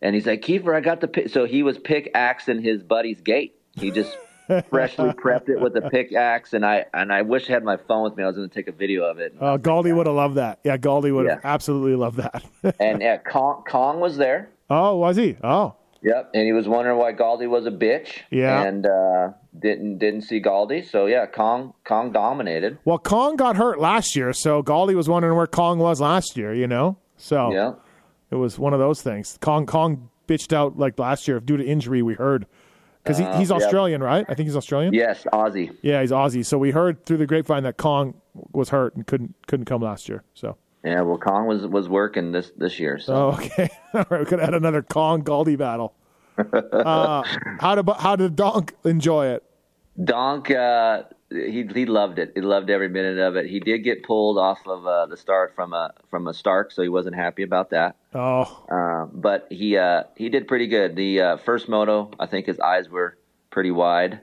and 0.00 0.14
he's 0.14 0.26
like, 0.26 0.42
Keefer, 0.42 0.74
I 0.76 0.80
got 0.80 1.00
the 1.00 1.08
pick. 1.08 1.28
So 1.30 1.44
he 1.44 1.62
was 1.62 1.76
pickaxing 1.78 2.62
his 2.62 2.82
buddy's 2.82 3.20
gate. 3.20 3.56
He 3.74 3.90
just 3.90 4.16
freshly 4.70 5.10
prepped 5.10 5.48
it 5.48 5.60
with 5.60 5.74
a 5.76 5.90
pickaxe, 5.90 6.52
and 6.52 6.64
I 6.64 6.84
and 6.94 7.12
I 7.12 7.22
wish 7.22 7.50
I 7.50 7.54
had 7.54 7.64
my 7.64 7.76
phone 7.78 8.04
with 8.04 8.16
me. 8.16 8.22
I 8.22 8.28
was 8.28 8.36
going 8.36 8.48
to 8.48 8.54
take 8.54 8.68
a 8.68 8.72
video 8.72 9.02
of 9.04 9.18
it. 9.18 9.34
uh, 9.40 9.58
Galdi 9.58 9.92
would 9.96 10.06
have 10.06 10.14
loved 10.14 10.36
that. 10.36 10.60
Yeah, 10.62 10.76
Galdi 10.76 11.12
would 11.12 11.28
have 11.28 11.40
Yeah. 11.42 11.50
absolutely 11.50 11.96
loved 11.96 12.18
that. 12.18 12.44
And 12.78 13.02
yeah, 13.02 13.16
Kong, 13.16 13.64
Kong 13.68 13.98
was 13.98 14.16
there. 14.16 14.50
Oh, 14.70 14.96
was 14.96 15.16
he? 15.16 15.36
Oh, 15.42 15.76
Yep, 16.02 16.30
and 16.34 16.44
he 16.44 16.52
was 16.52 16.68
wondering 16.68 16.98
why 16.98 17.12
Galdi 17.14 17.48
was 17.48 17.66
a 17.66 17.70
bitch. 17.70 18.20
Yeah. 18.30 18.62
and 18.62 18.86
uh, 18.86 19.32
didn't 19.58 19.98
didn't 19.98 20.20
see 20.22 20.40
Galdi. 20.40 20.88
So 20.88 21.06
yeah, 21.06 21.26
Kong 21.26 21.72
Kong 21.84 22.12
dominated. 22.12 22.78
Well, 22.84 22.98
Kong 22.98 23.34
got 23.34 23.56
hurt 23.56 23.80
last 23.80 24.14
year, 24.14 24.32
so 24.32 24.62
Galdi 24.62 24.94
was 24.94 25.08
wondering 25.08 25.36
where 25.36 25.48
Kong 25.48 25.78
was 25.78 26.00
last 26.00 26.36
year, 26.36 26.54
you 26.54 26.68
know? 26.68 26.96
So 27.16 27.50
Yeah, 27.50 27.72
it 28.30 28.36
was 28.36 28.56
one 28.58 28.72
of 28.72 28.78
those 28.78 29.02
things. 29.02 29.36
Kong 29.40 29.66
Kong 29.66 30.08
bitched 30.28 30.52
out 30.52 30.78
like 30.78 30.96
last 30.98 31.26
year 31.26 31.40
due 31.40 31.56
to 31.56 31.64
injury, 31.64 32.02
we 32.02 32.14
heard. 32.14 32.46
Because 33.02 33.18
he, 33.18 33.24
he's 33.38 33.50
Uh, 33.50 33.56
yeah. 33.58 33.64
Australian, 33.64 34.02
right? 34.02 34.26
I 34.28 34.34
think 34.34 34.46
he's 34.48 34.56
Australian. 34.56 34.92
yes, 34.92 35.24
Aussie. 35.32 35.74
Yeah, 35.82 36.02
he's 36.02 36.10
Aussie. 36.12 36.44
So 36.44 36.58
we 36.58 36.70
heard 36.72 37.04
through 37.04 37.18
the 37.18 37.26
grapevine 37.26 37.62
that 37.64 37.78
Kong 37.78 38.14
was 38.52 38.68
hurt 38.68 38.94
and 38.94 39.04
couldn't 39.06 39.34
couldn't 39.48 39.64
come 39.66 39.80
last 39.80 40.08
year. 40.08 40.22
So 40.34 40.56
Yeah, 40.86 41.00
well, 41.00 41.18
Kong 41.18 41.48
was 41.48 41.66
was 41.66 41.88
working 41.88 42.30
this 42.30 42.52
this 42.56 42.78
year. 42.78 43.00
So 43.00 43.14
oh, 43.14 43.28
okay, 43.32 43.68
all 43.94 44.06
right, 44.08 44.20
we 44.20 44.24
could 44.24 44.38
have 44.38 44.50
had 44.50 44.54
another 44.54 44.82
Kong 44.82 45.24
Galdi 45.24 45.58
battle. 45.58 45.94
uh, 46.38 47.24
how 47.58 47.74
did 47.74 47.88
how 47.98 48.14
did 48.14 48.36
Donk 48.36 48.72
enjoy 48.84 49.26
it? 49.26 49.42
Donk, 50.02 50.48
uh, 50.52 51.02
he 51.28 51.66
he 51.74 51.86
loved 51.86 52.20
it. 52.20 52.30
He 52.36 52.40
loved 52.40 52.70
every 52.70 52.88
minute 52.88 53.18
of 53.18 53.34
it. 53.34 53.46
He 53.46 53.58
did 53.58 53.78
get 53.78 54.04
pulled 54.04 54.38
off 54.38 54.64
of 54.64 54.86
uh, 54.86 55.06
the 55.06 55.16
start 55.16 55.56
from 55.56 55.72
a 55.72 55.92
from 56.08 56.28
a 56.28 56.34
Stark, 56.34 56.70
so 56.70 56.82
he 56.82 56.88
wasn't 56.88 57.16
happy 57.16 57.42
about 57.42 57.70
that. 57.70 57.96
Oh, 58.14 58.64
Uh, 58.70 59.06
but 59.12 59.48
he 59.50 59.76
uh, 59.76 60.04
he 60.14 60.28
did 60.28 60.46
pretty 60.46 60.68
good. 60.68 60.94
The 60.94 61.20
uh, 61.20 61.36
first 61.38 61.68
moto, 61.68 62.12
I 62.20 62.26
think 62.26 62.46
his 62.46 62.60
eyes 62.60 62.88
were 62.88 63.18
pretty 63.50 63.72
wide, 63.72 64.20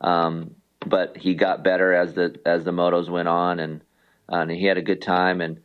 um, 0.00 0.56
but 0.84 1.16
he 1.16 1.34
got 1.34 1.62
better 1.62 1.94
as 1.94 2.14
the 2.14 2.34
as 2.44 2.64
the 2.64 2.72
motos 2.72 3.08
went 3.08 3.28
on, 3.28 3.60
and 3.60 3.80
uh, 4.28 4.38
and 4.38 4.50
he 4.50 4.64
had 4.64 4.76
a 4.76 4.82
good 4.82 5.02
time. 5.02 5.40
And 5.40 5.60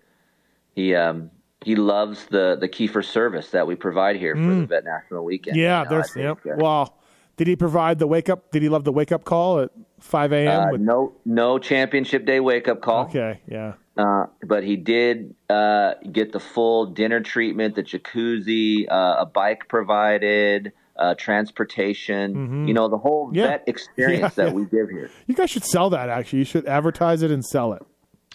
he 0.75 0.93
um, 0.95 1.31
he 1.61 1.75
loves 1.75 2.25
the 2.27 2.57
the 2.59 2.67
Keefer 2.67 3.03
service 3.03 3.49
that 3.51 3.65
we 3.65 3.75
provide 3.75 4.17
here 4.17 4.35
for 4.35 4.41
the 4.53 4.65
Vet 4.65 4.83
National 4.85 5.23
Weekend. 5.23 5.57
Mm. 5.57 5.61
yeah. 5.61 5.79
You 5.79 5.83
know, 5.85 5.89
there's 5.89 6.15
yep. 6.15 6.37
uh, 6.45 6.55
Well, 6.57 6.97
did 7.37 7.47
he 7.47 7.55
provide 7.55 7.99
the 7.99 8.07
wake 8.07 8.29
up? 8.29 8.51
Did 8.51 8.61
he 8.61 8.69
love 8.69 8.83
the 8.83 8.91
wake 8.91 9.11
up 9.11 9.23
call 9.23 9.61
at 9.61 9.71
five 9.99 10.31
a.m. 10.33 10.61
uh, 10.61 10.71
with- 10.73 10.81
no 10.81 11.13
no 11.25 11.57
championship 11.59 12.25
day 12.25 12.39
wake 12.39 12.67
up 12.67 12.81
call. 12.81 13.05
okay, 13.05 13.41
yeah. 13.47 13.73
Uh, 13.97 14.25
but 14.45 14.65
he 14.65 14.75
did 14.75 15.33
uh, 15.49 15.93
get 16.11 16.33
the 16.33 16.39
full 16.39 16.87
dinner 16.87 17.21
treatment, 17.21 17.75
the 17.75 17.81
jacuzzi, 17.83 18.85
uh, 18.91 19.15
a 19.19 19.25
bike 19.25 19.69
provided, 19.69 20.73
uh, 20.97 21.15
transportation. 21.17 22.67
You 22.67 22.73
know, 22.73 22.89
the 22.89 22.97
whole 22.97 23.27
Mm-hmm. 23.27 23.35
Yeah. 23.37 23.47
vet 23.47 23.63
experience 23.67 24.21
Yeah, 24.21 24.43
that 24.43 24.47
yeah. 24.47 24.53
we 24.53 24.65
give 24.65 24.89
here. 24.89 25.09
You 25.27 25.35
guys 25.35 25.49
should 25.49 25.63
sell 25.63 25.89
that. 25.91 26.09
Actually, 26.09 26.39
you 26.39 26.45
should 26.45 26.65
advertise 26.67 27.21
it 27.21 27.31
and 27.31 27.43
sell 27.45 27.71
it. 27.73 27.83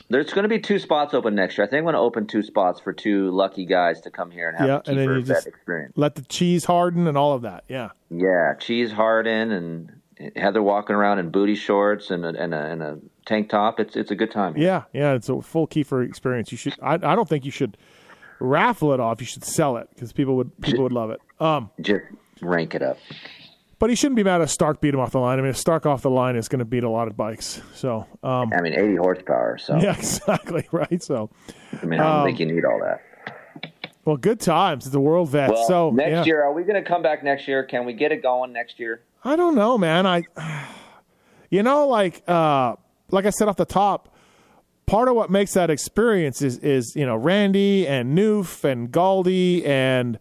There's 0.08 0.32
going 0.32 0.42
to 0.42 0.48
be 0.48 0.58
two 0.58 0.78
spots 0.78 1.14
open 1.14 1.34
next 1.34 1.56
year. 1.58 1.66
I 1.66 1.70
think 1.70 1.78
I'm 1.78 1.84
going 1.84 1.94
to 1.94 2.00
open 2.00 2.26
two 2.26 2.42
spots 2.42 2.80
for 2.80 2.92
two 2.92 3.30
lucky 3.30 3.64
guys 3.66 4.00
to 4.02 4.10
come 4.10 4.30
here 4.30 4.48
and 4.48 4.58
have 4.58 4.66
Yeah, 4.68 4.76
a 4.76 4.82
and 4.90 4.98
then 4.98 5.08
you 5.10 5.22
just- 5.22 5.46
experience. 5.46 5.92
Let 5.96 6.14
the 6.16 6.22
cheese 6.22 6.64
harden 6.64 7.06
and 7.06 7.16
all 7.16 7.32
of 7.32 7.42
that. 7.42 7.64
Yeah. 7.68 7.90
Yeah, 8.10 8.54
Cheese 8.54 8.90
Harden 8.90 9.52
and 9.52 10.32
Heather 10.36 10.62
walking 10.62 10.96
around 10.96 11.18
in 11.20 11.30
booty 11.30 11.54
shorts 11.54 12.10
and 12.10 12.24
a, 12.24 12.28
and 12.28 12.52
a, 12.52 12.58
and 12.66 12.82
a 12.82 12.98
tank 13.24 13.48
top. 13.50 13.78
It's 13.78 13.94
it's 13.96 14.10
a 14.10 14.16
good 14.16 14.30
time. 14.32 14.54
here. 14.56 14.64
Yeah, 14.64 14.82
yeah, 14.92 15.12
it's 15.14 15.28
a 15.28 15.40
full 15.40 15.66
Keefer 15.68 16.02
experience. 16.02 16.50
You 16.50 16.58
should. 16.58 16.74
I, 16.82 16.94
I 16.94 17.14
don't 17.14 17.28
think 17.28 17.44
you 17.44 17.50
should 17.52 17.76
raffle 18.40 18.92
it 18.92 19.00
off. 19.00 19.20
You 19.20 19.26
should 19.26 19.44
sell 19.44 19.76
it 19.76 19.88
because 19.94 20.12
people 20.12 20.36
would 20.36 20.60
people 20.60 20.82
would 20.82 20.92
love 20.92 21.10
it. 21.10 21.20
Um, 21.38 21.70
Just 21.80 22.02
rank 22.42 22.74
it 22.74 22.82
up. 22.82 22.98
But 23.80 23.88
he 23.88 23.96
shouldn't 23.96 24.16
be 24.16 24.22
mad 24.22 24.42
if 24.42 24.50
Stark 24.50 24.80
beat 24.80 24.92
him 24.92 25.00
off 25.00 25.10
the 25.10 25.18
line. 25.18 25.38
I 25.38 25.42
mean, 25.42 25.50
if 25.50 25.56
Stark 25.56 25.86
off 25.86 26.02
the 26.02 26.10
line 26.10 26.36
is 26.36 26.48
going 26.48 26.60
to 26.60 26.66
beat 26.66 26.84
a 26.84 26.90
lot 26.90 27.08
of 27.08 27.16
bikes. 27.16 27.62
So, 27.74 28.06
um, 28.22 28.52
I 28.52 28.60
mean, 28.60 28.74
80 28.74 28.96
horsepower. 28.96 29.58
So 29.58 29.76
yeah, 29.80 29.96
exactly 29.96 30.68
right. 30.72 31.02
So, 31.02 31.30
I 31.82 31.86
mean, 31.86 31.98
I 31.98 32.04
don't 32.04 32.16
um, 32.20 32.26
think 32.26 32.38
you 32.38 32.46
need 32.46 32.64
all 32.64 32.78
that. 32.80 33.72
well, 34.04 34.18
good 34.18 34.38
times. 34.38 34.86
It's 34.86 34.94
a 34.94 35.00
world 35.00 35.30
vet. 35.30 35.50
Well, 35.50 35.66
so 35.66 35.90
next 35.90 36.10
yeah. 36.10 36.24
year, 36.24 36.44
are 36.44 36.52
we 36.52 36.62
going 36.62 36.82
to 36.82 36.88
come 36.88 37.02
back 37.02 37.24
next 37.24 37.48
year? 37.48 37.64
Can 37.64 37.86
we 37.86 37.94
get 37.94 38.12
it 38.12 38.22
going 38.22 38.52
next 38.52 38.78
year? 38.78 39.02
I 39.24 39.34
don't 39.34 39.54
know, 39.54 39.78
man. 39.78 40.06
I, 40.06 40.24
you 41.50 41.62
know, 41.62 41.88
like 41.88 42.22
uh, 42.28 42.76
like 43.10 43.24
I 43.24 43.30
said 43.30 43.48
off 43.48 43.56
the 43.56 43.64
top, 43.64 44.14
part 44.84 45.08
of 45.08 45.14
what 45.14 45.30
makes 45.30 45.54
that 45.54 45.70
experience 45.70 46.42
is 46.42 46.58
is 46.58 46.94
you 46.94 47.06
know 47.06 47.16
Randy 47.16 47.88
and 47.88 48.16
Noof 48.16 48.62
and 48.62 48.92
Galdi 48.92 49.66
and 49.66 50.18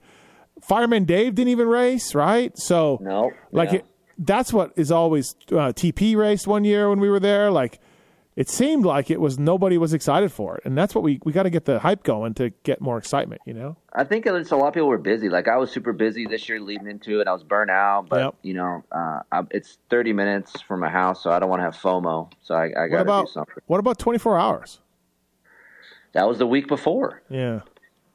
Fireman 0.69 1.03
Dave 1.03 1.35
didn't 1.35 1.49
even 1.49 1.67
race, 1.67 2.13
right? 2.15 2.57
So 2.57 2.99
No. 3.01 3.31
like 3.51 3.71
Yeah. 3.71 3.79
it, 3.79 3.85
that's 4.19 4.53
what 4.53 4.71
is 4.77 4.91
always 4.91 5.35
uh, 5.51 5.73
TP 5.73 6.15
raced 6.15 6.45
one 6.47 6.63
year 6.63 6.89
when 6.89 6.99
we 6.99 7.09
were 7.09 7.19
there. 7.19 7.49
Like 7.51 7.79
it 8.35 8.47
seemed 8.49 8.85
like 8.85 9.09
it 9.09 9.19
was 9.19 9.37
nobody 9.39 9.77
was 9.77 9.93
excited 9.93 10.31
for 10.31 10.55
it, 10.57 10.63
and 10.65 10.77
that's 10.77 10.93
what 10.95 11.03
we 11.03 11.19
we 11.25 11.33
got 11.33 11.43
to 11.43 11.49
get 11.49 11.65
the 11.65 11.79
hype 11.79 12.03
going 12.03 12.33
to 12.35 12.51
get 12.63 12.79
more 12.79 12.97
excitement. 12.97 13.41
You 13.45 13.53
know? 13.55 13.77
I 13.91 14.03
think 14.05 14.25
it's 14.27 14.51
a 14.51 14.55
lot 14.55 14.67
of 14.67 14.73
people 14.75 14.87
were 14.87 14.97
busy. 14.99 15.27
Like 15.27 15.47
I 15.47 15.57
was 15.57 15.71
super 15.71 15.91
busy 15.91 16.25
this 16.27 16.47
year 16.47 16.59
leading 16.61 16.87
into 16.87 17.19
it. 17.19 17.27
I 17.27 17.33
was 17.33 17.43
burnt 17.43 17.71
out, 17.71 18.07
but 18.07 18.19
Yep. 18.19 18.35
you 18.43 18.53
know, 18.53 18.83
uh, 18.91 19.21
I, 19.31 19.41
it's 19.51 19.79
30 19.89 20.13
minutes 20.13 20.61
from 20.61 20.79
my 20.81 20.89
house, 20.89 21.23
so 21.23 21.31
I 21.31 21.39
don't 21.39 21.49
want 21.49 21.61
to 21.61 21.63
have 21.65 21.75
FOMO. 21.75 22.31
So 22.43 22.53
I, 22.55 22.65
I 22.85 22.87
got 22.87 23.03
to 23.03 23.25
do 23.25 23.31
something. 23.31 23.55
what 23.67 23.79
about 23.79 23.97
twenty 23.97 24.19
four 24.19 24.37
hours? 24.39 24.79
That 26.13 26.27
was 26.27 26.37
the 26.37 26.47
week 26.47 26.67
before. 26.67 27.21
Yeah, 27.29 27.61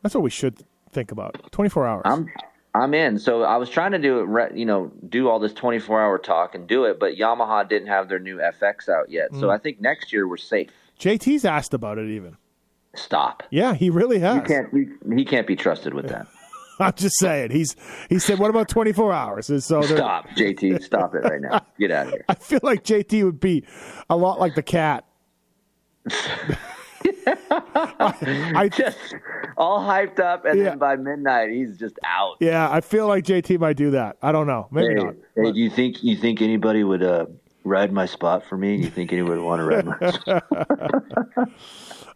that's 0.03 0.15
what 0.15 0.23
we 0.23 0.31
should 0.31 0.63
think 0.95 1.13
about. 1.13 1.53
Twenty 1.53 1.69
four 1.69 1.87
hours. 1.87 2.03
I'm 2.05 2.31
I'm 2.75 2.93
in. 2.93 3.19
So 3.19 3.43
I 3.43 3.57
was 3.57 3.71
trying 3.71 3.93
to 3.93 3.99
do 3.99 4.37
it, 4.37 4.57
you 4.57 4.65
know, 4.65 4.91
do 5.09 5.29
all 5.29 5.39
this 5.39 5.53
24 5.53 6.03
hour 6.03 6.19
talk 6.19 6.57
and 6.57 6.67
do 6.67 6.85
it, 6.85 6.99
but 6.99 7.15
Yamaha 7.15 7.69
didn't 7.69 7.87
have 7.87 8.09
their 8.09 8.19
new 8.19 8.39
FX 8.39 8.89
out 8.89 9.11
yet. 9.11 9.31
Mm. 9.31 9.41
So 9.41 9.51
I 9.51 9.59
think 9.59 9.81
next 9.81 10.13
year 10.13 10.27
we're 10.27 10.37
safe. 10.37 10.71
JT's 10.99 11.45
asked 11.45 11.73
about 11.73 11.99
it 11.99 12.11
even. 12.11 12.37
Stop. 12.97 13.45
Yeah, 13.51 13.75
he 13.75 13.91
really 13.91 14.19
has. 14.19 14.37
You 14.37 14.43
can't. 14.43 14.75
You, 14.75 15.17
he 15.17 15.25
can't 15.25 15.47
be 15.47 15.57
trusted 15.57 15.95
with 15.95 16.09
that. 16.09 16.27
I'm 16.81 16.93
just 16.95 17.19
saying. 17.19 17.51
He's 17.51 17.77
he 18.09 18.19
said, 18.19 18.39
"What 18.39 18.51
about 18.51 18.69
24 18.69 19.13
hours?" 19.13 19.51
And 19.51 19.63
so 19.63 19.83
Stop, 19.83 20.29
JT. 20.31 20.83
Stop 20.83 21.15
it 21.15 21.19
right 21.19 21.41
now. 21.41 21.65
Get 21.79 21.91
out 21.91 22.07
of 22.07 22.13
here. 22.13 22.25
I 22.29 22.35
feel 22.35 22.61
like 22.63 22.85
JT 22.85 23.25
would 23.25 23.41
be 23.41 23.65
a 24.09 24.17
lot 24.17 24.41
like 24.41 24.55
the 24.55 24.63
cat. 24.63 25.05
I, 27.51 28.69
Just 28.75 28.99
all 29.57 29.81
hyped 29.81 30.21
up, 30.21 30.45
and 30.45 30.59
Yeah. 30.59 30.71
then 30.71 30.79
by 30.79 30.97
midnight 30.97 31.51
he's 31.51 31.77
just 31.77 31.99
out. 32.05 32.37
yeah, 32.41 32.69
I 32.71 32.81
feel 32.81 33.07
like 33.07 33.25
JT 33.25 33.59
might 33.59 33.77
do 33.77 33.91
that. 33.93 34.17
I 34.23 34.33
don't 34.33 34.47
know. 34.47 34.69
Maybe 34.71 34.95
Hey, 34.95 35.05
not. 35.05 35.15
hey, 35.37 35.53
do 35.53 35.59
you 35.61 35.71
think 35.71 36.03
you 36.03 36.17
think 36.17 36.41
anybody 36.43 36.85
would 36.85 37.03
uh, 37.03 37.27
ride 37.65 37.93
my 37.93 38.07
spot 38.07 38.45
for 38.49 38.57
me? 38.57 38.77
You 38.77 38.91
think 38.91 39.13
anybody 39.13 39.41
would 39.41 39.45
want 39.45 39.61
to 39.61 39.65
ride 39.65 39.85
my 39.87 40.11
spot? 40.11 41.49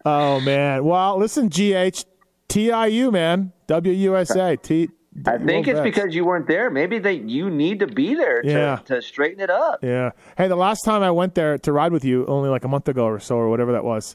Oh 0.05 0.40
man. 0.40 0.85
Well, 0.85 1.19
listen, 1.19 1.48
GH, 1.48 2.05
TIU 2.48 3.10
man, 3.10 3.52
WUSA. 3.69 4.62
T. 4.62 4.89
I 5.27 5.36
think 5.39 5.66
it's 5.66 5.81
Vets. 5.81 5.85
because 5.97 6.15
you 6.15 6.24
weren't 6.24 6.47
there. 6.47 6.70
Maybe 6.70 7.01
they 7.01 7.15
you 7.15 7.51
need 7.51 7.81
to 7.81 7.89
be 7.89 8.15
there 8.15 8.40
to, 8.43 8.48
Yeah. 8.48 8.77
to 8.85 9.02
straighten 9.02 9.40
it 9.40 9.51
up. 9.51 9.81
Yeah. 9.82 10.10
Hey, 10.36 10.47
the 10.47 10.55
last 10.56 10.82
time 10.85 11.02
I 11.02 11.10
went 11.10 11.35
there 11.35 11.59
to 11.59 11.73
ride 11.73 11.90
with 11.93 12.05
you, 12.05 12.24
only 12.27 12.48
like 12.48 12.65
a 12.65 12.69
month 12.69 12.89
ago 12.89 13.05
or 13.06 13.19
so, 13.19 13.36
or 13.36 13.48
whatever 13.48 13.73
that 13.73 13.82
was, 13.85 14.15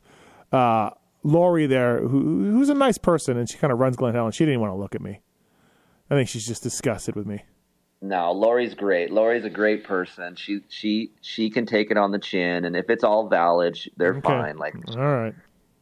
uh, 0.54 0.92
Lori 1.24 1.66
there, 1.66 2.00
who, 2.00 2.52
who's 2.52 2.70
a 2.70 2.74
nice 2.74 2.98
person, 2.98 3.38
and 3.38 3.50
she 3.50 3.58
kind 3.58 3.74
of 3.74 3.80
runs 3.80 3.96
Glen 3.96 4.14
Helen. 4.14 4.32
She 4.32 4.46
didn't 4.46 4.60
want 4.62 4.72
to 4.72 4.78
look 4.78 4.96
at 4.96 5.02
me. 5.02 5.22
I 6.10 6.16
think 6.16 6.30
she's 6.30 6.46
just 6.46 6.64
disgusted 6.64 7.16
with 7.16 7.26
me. 7.26 7.44
No, 8.02 8.34
Lori's 8.34 8.74
great. 8.74 9.12
Lori's 9.12 9.46
a 9.46 9.50
great 9.50 9.86
person. 9.86 10.36
She 10.36 10.60
she 10.68 11.12
she 11.22 11.50
can 11.50 11.66
take 11.66 11.90
it 11.90 11.98
on 11.98 12.12
the 12.12 12.20
chin, 12.20 12.66
and 12.66 12.76
if 12.76 12.90
it's 12.90 13.04
all 13.04 13.30
valid, 13.30 13.78
they're 13.96 14.16
Okay. 14.16 14.22
fine. 14.28 14.58
Like 14.58 14.76
All 14.90 14.98
right. 14.98 15.34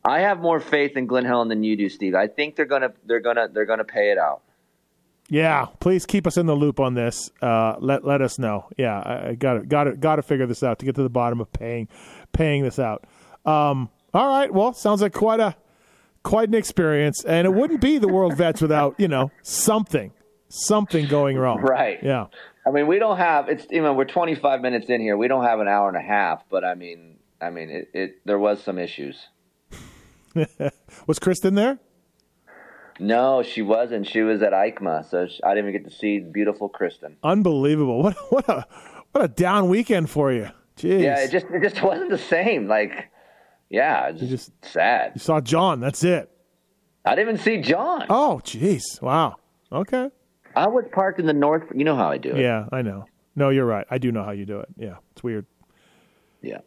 I 0.06 0.20
have 0.22 0.40
more 0.40 0.60
faith 0.60 0.96
in 0.98 1.08
Glen 1.08 1.26
Helen 1.26 1.48
than 1.48 1.64
you 1.64 1.76
do, 1.76 1.90
Steve. 1.90 2.14
I 2.14 2.28
think 2.28 2.56
they're 2.56 2.66
gonna 2.66 2.94
they're 3.06 3.20
gonna 3.20 3.48
they're 3.52 3.66
gonna 3.66 3.84
pay 3.84 4.12
it 4.12 4.20
out. 4.20 4.42
Yeah, 5.30 5.68
please 5.80 6.06
keep 6.06 6.28
us 6.28 6.38
in 6.38 6.46
the 6.46 6.56
loop 6.56 6.80
on 6.80 6.94
this. 6.94 7.32
Uh, 7.42 7.76
let 7.80 8.06
let 8.06 8.22
us 8.22 8.38
know. 8.38 8.68
Yeah, 8.78 9.00
I, 9.30 9.34
got 9.34 9.54
to 9.54 9.60
got 9.66 9.84
to 9.86 9.96
got 9.96 10.16
to 10.18 10.22
figure 10.22 10.46
this 10.46 10.62
out 10.62 10.78
to 10.80 10.86
get 10.86 10.96
to 10.96 11.04
the 11.04 11.10
bottom 11.10 11.40
of 11.42 11.52
paying 11.54 11.88
paying 12.34 12.64
this 12.64 12.78
out. 12.80 13.06
Um, 13.46 13.90
all 14.14 14.28
right. 14.28 14.54
Well, 14.54 14.74
sounds 14.74 15.02
like 15.02 15.14
quite 15.14 15.40
a 15.40 15.56
quite 16.24 16.50
an 16.50 16.56
experience, 16.56 17.24
and 17.24 17.46
it 17.46 17.52
wouldn't 17.52 17.82
be 17.82 17.98
the 17.98 18.08
World 18.08 18.36
Vets 18.36 18.62
without 18.62 18.96
you 18.98 19.08
know 19.08 19.32
something 19.42 20.12
something 20.50 21.08
going 21.08 21.38
wrong. 21.38 21.62
Right. 21.62 22.00
Yeah. 22.04 22.28
I 22.66 22.72
mean, 22.72 22.88
we 22.88 23.00
don't 23.00 23.18
have 23.18 23.50
it's 23.50 23.66
you 23.70 23.82
know 23.82 23.94
we're 23.94 24.06
25 24.06 24.62
minutes 24.62 24.90
in 24.90 25.02
here. 25.02 25.18
We 25.18 25.28
don't 25.28 25.46
have 25.46 25.60
an 25.60 25.68
hour 25.68 25.88
and 25.88 25.98
a 25.98 26.02
half, 26.02 26.44
but 26.50 26.64
I 26.64 26.76
mean, 26.76 27.18
I 27.40 27.50
mean 27.50 27.70
it, 27.70 27.90
it 27.94 28.26
there 28.26 28.40
was 28.40 28.62
some 28.64 28.78
issues. 28.78 29.28
Was 31.08 31.20
Kristen 31.20 31.56
there? 31.56 31.80
No, 33.00 33.42
she 33.42 33.62
wasn't. 33.62 34.08
She 34.08 34.22
was 34.22 34.42
at 34.44 34.54
EICMA, 34.54 35.10
so 35.10 35.28
she, 35.28 35.42
I 35.44 35.56
didn't 35.56 35.70
even 35.70 35.82
get 35.82 35.90
to 35.90 35.98
see 35.98 36.20
beautiful 36.20 36.70
Kristen. 36.70 37.18
Unbelievable. 37.24 38.04
What 38.04 38.16
what 38.32 38.48
a 38.48 38.66
what 39.12 39.24
a 39.24 39.28
down 39.28 39.70
weekend 39.70 40.10
for 40.10 40.32
you. 40.32 40.50
Jeez. 40.78 41.02
Yeah, 41.02 41.20
it 41.20 41.32
just 41.32 41.48
it 41.48 41.62
just 41.64 41.82
wasn't 41.84 42.12
the 42.12 42.18
same. 42.18 42.68
Like, 42.68 43.11
yeah, 43.72 44.10
it's 44.10 44.20
just, 44.20 44.30
just- 44.62 44.74
sad. 44.74 45.14
you 45.16 45.20
saw 45.20 45.42
John. 45.42 45.80
That's 45.80 46.04
it. 46.04 46.30
I 47.04 47.16
didn't 47.16 47.30
even 47.36 47.42
see 47.44 47.58
John. 47.62 48.06
Oh, 48.12 48.40
jeez. 48.44 49.02
Wow. 49.02 49.38
Okay. 49.72 50.10
I 50.56 50.68
was 50.68 50.86
parked 50.92 51.20
in 51.20 51.26
the 51.26 51.34
north. 51.34 51.64
You 51.74 51.84
know 51.84 51.96
how 51.96 52.10
I 52.12 52.18
do 52.20 52.30
it. 52.32 52.42
Yeah, 52.42 52.66
I 52.72 52.84
know. 52.84 53.06
No, 53.36 53.50
you're 53.50 53.66
right. 53.66 53.88
I 53.90 53.98
do 53.98 54.12
know 54.12 54.24
how 54.24 54.32
you 54.32 54.46
do 54.46 54.60
it. 54.60 54.68
Yeah, 54.78 54.98
it's 55.14 55.24
weird. 55.24 55.46
Yeah. 56.42 56.60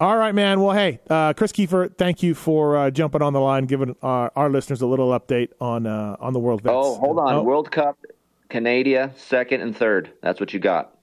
All 0.00 0.16
right, 0.16 0.32
man. 0.34 0.60
Well, 0.60 0.74
hey, 0.76 1.00
uh, 1.10 1.32
Kris 1.32 1.50
Keefer, 1.50 1.88
thank 1.98 2.22
you 2.22 2.34
for 2.34 2.76
uh, 2.76 2.90
jumping 2.92 3.20
on 3.20 3.32
the 3.32 3.40
line, 3.40 3.64
giving 3.66 3.96
our, 4.00 4.30
our 4.36 4.48
listeners 4.48 4.80
a 4.80 4.86
little 4.86 5.10
update 5.10 5.48
on 5.60 5.86
uh, 5.86 6.16
on 6.20 6.32
the 6.32 6.38
World 6.38 6.62
Vets. 6.62 6.72
Oh, 6.76 6.94
hold 6.98 7.18
on. 7.18 7.34
Oh, 7.34 7.42
World 7.42 7.72
Cup, 7.72 7.98
Canada, 8.48 9.12
second 9.16 9.60
and 9.60 9.76
third. 9.76 10.12
That's 10.22 10.38
what 10.38 10.54
you 10.54 10.60
got. 10.60 10.96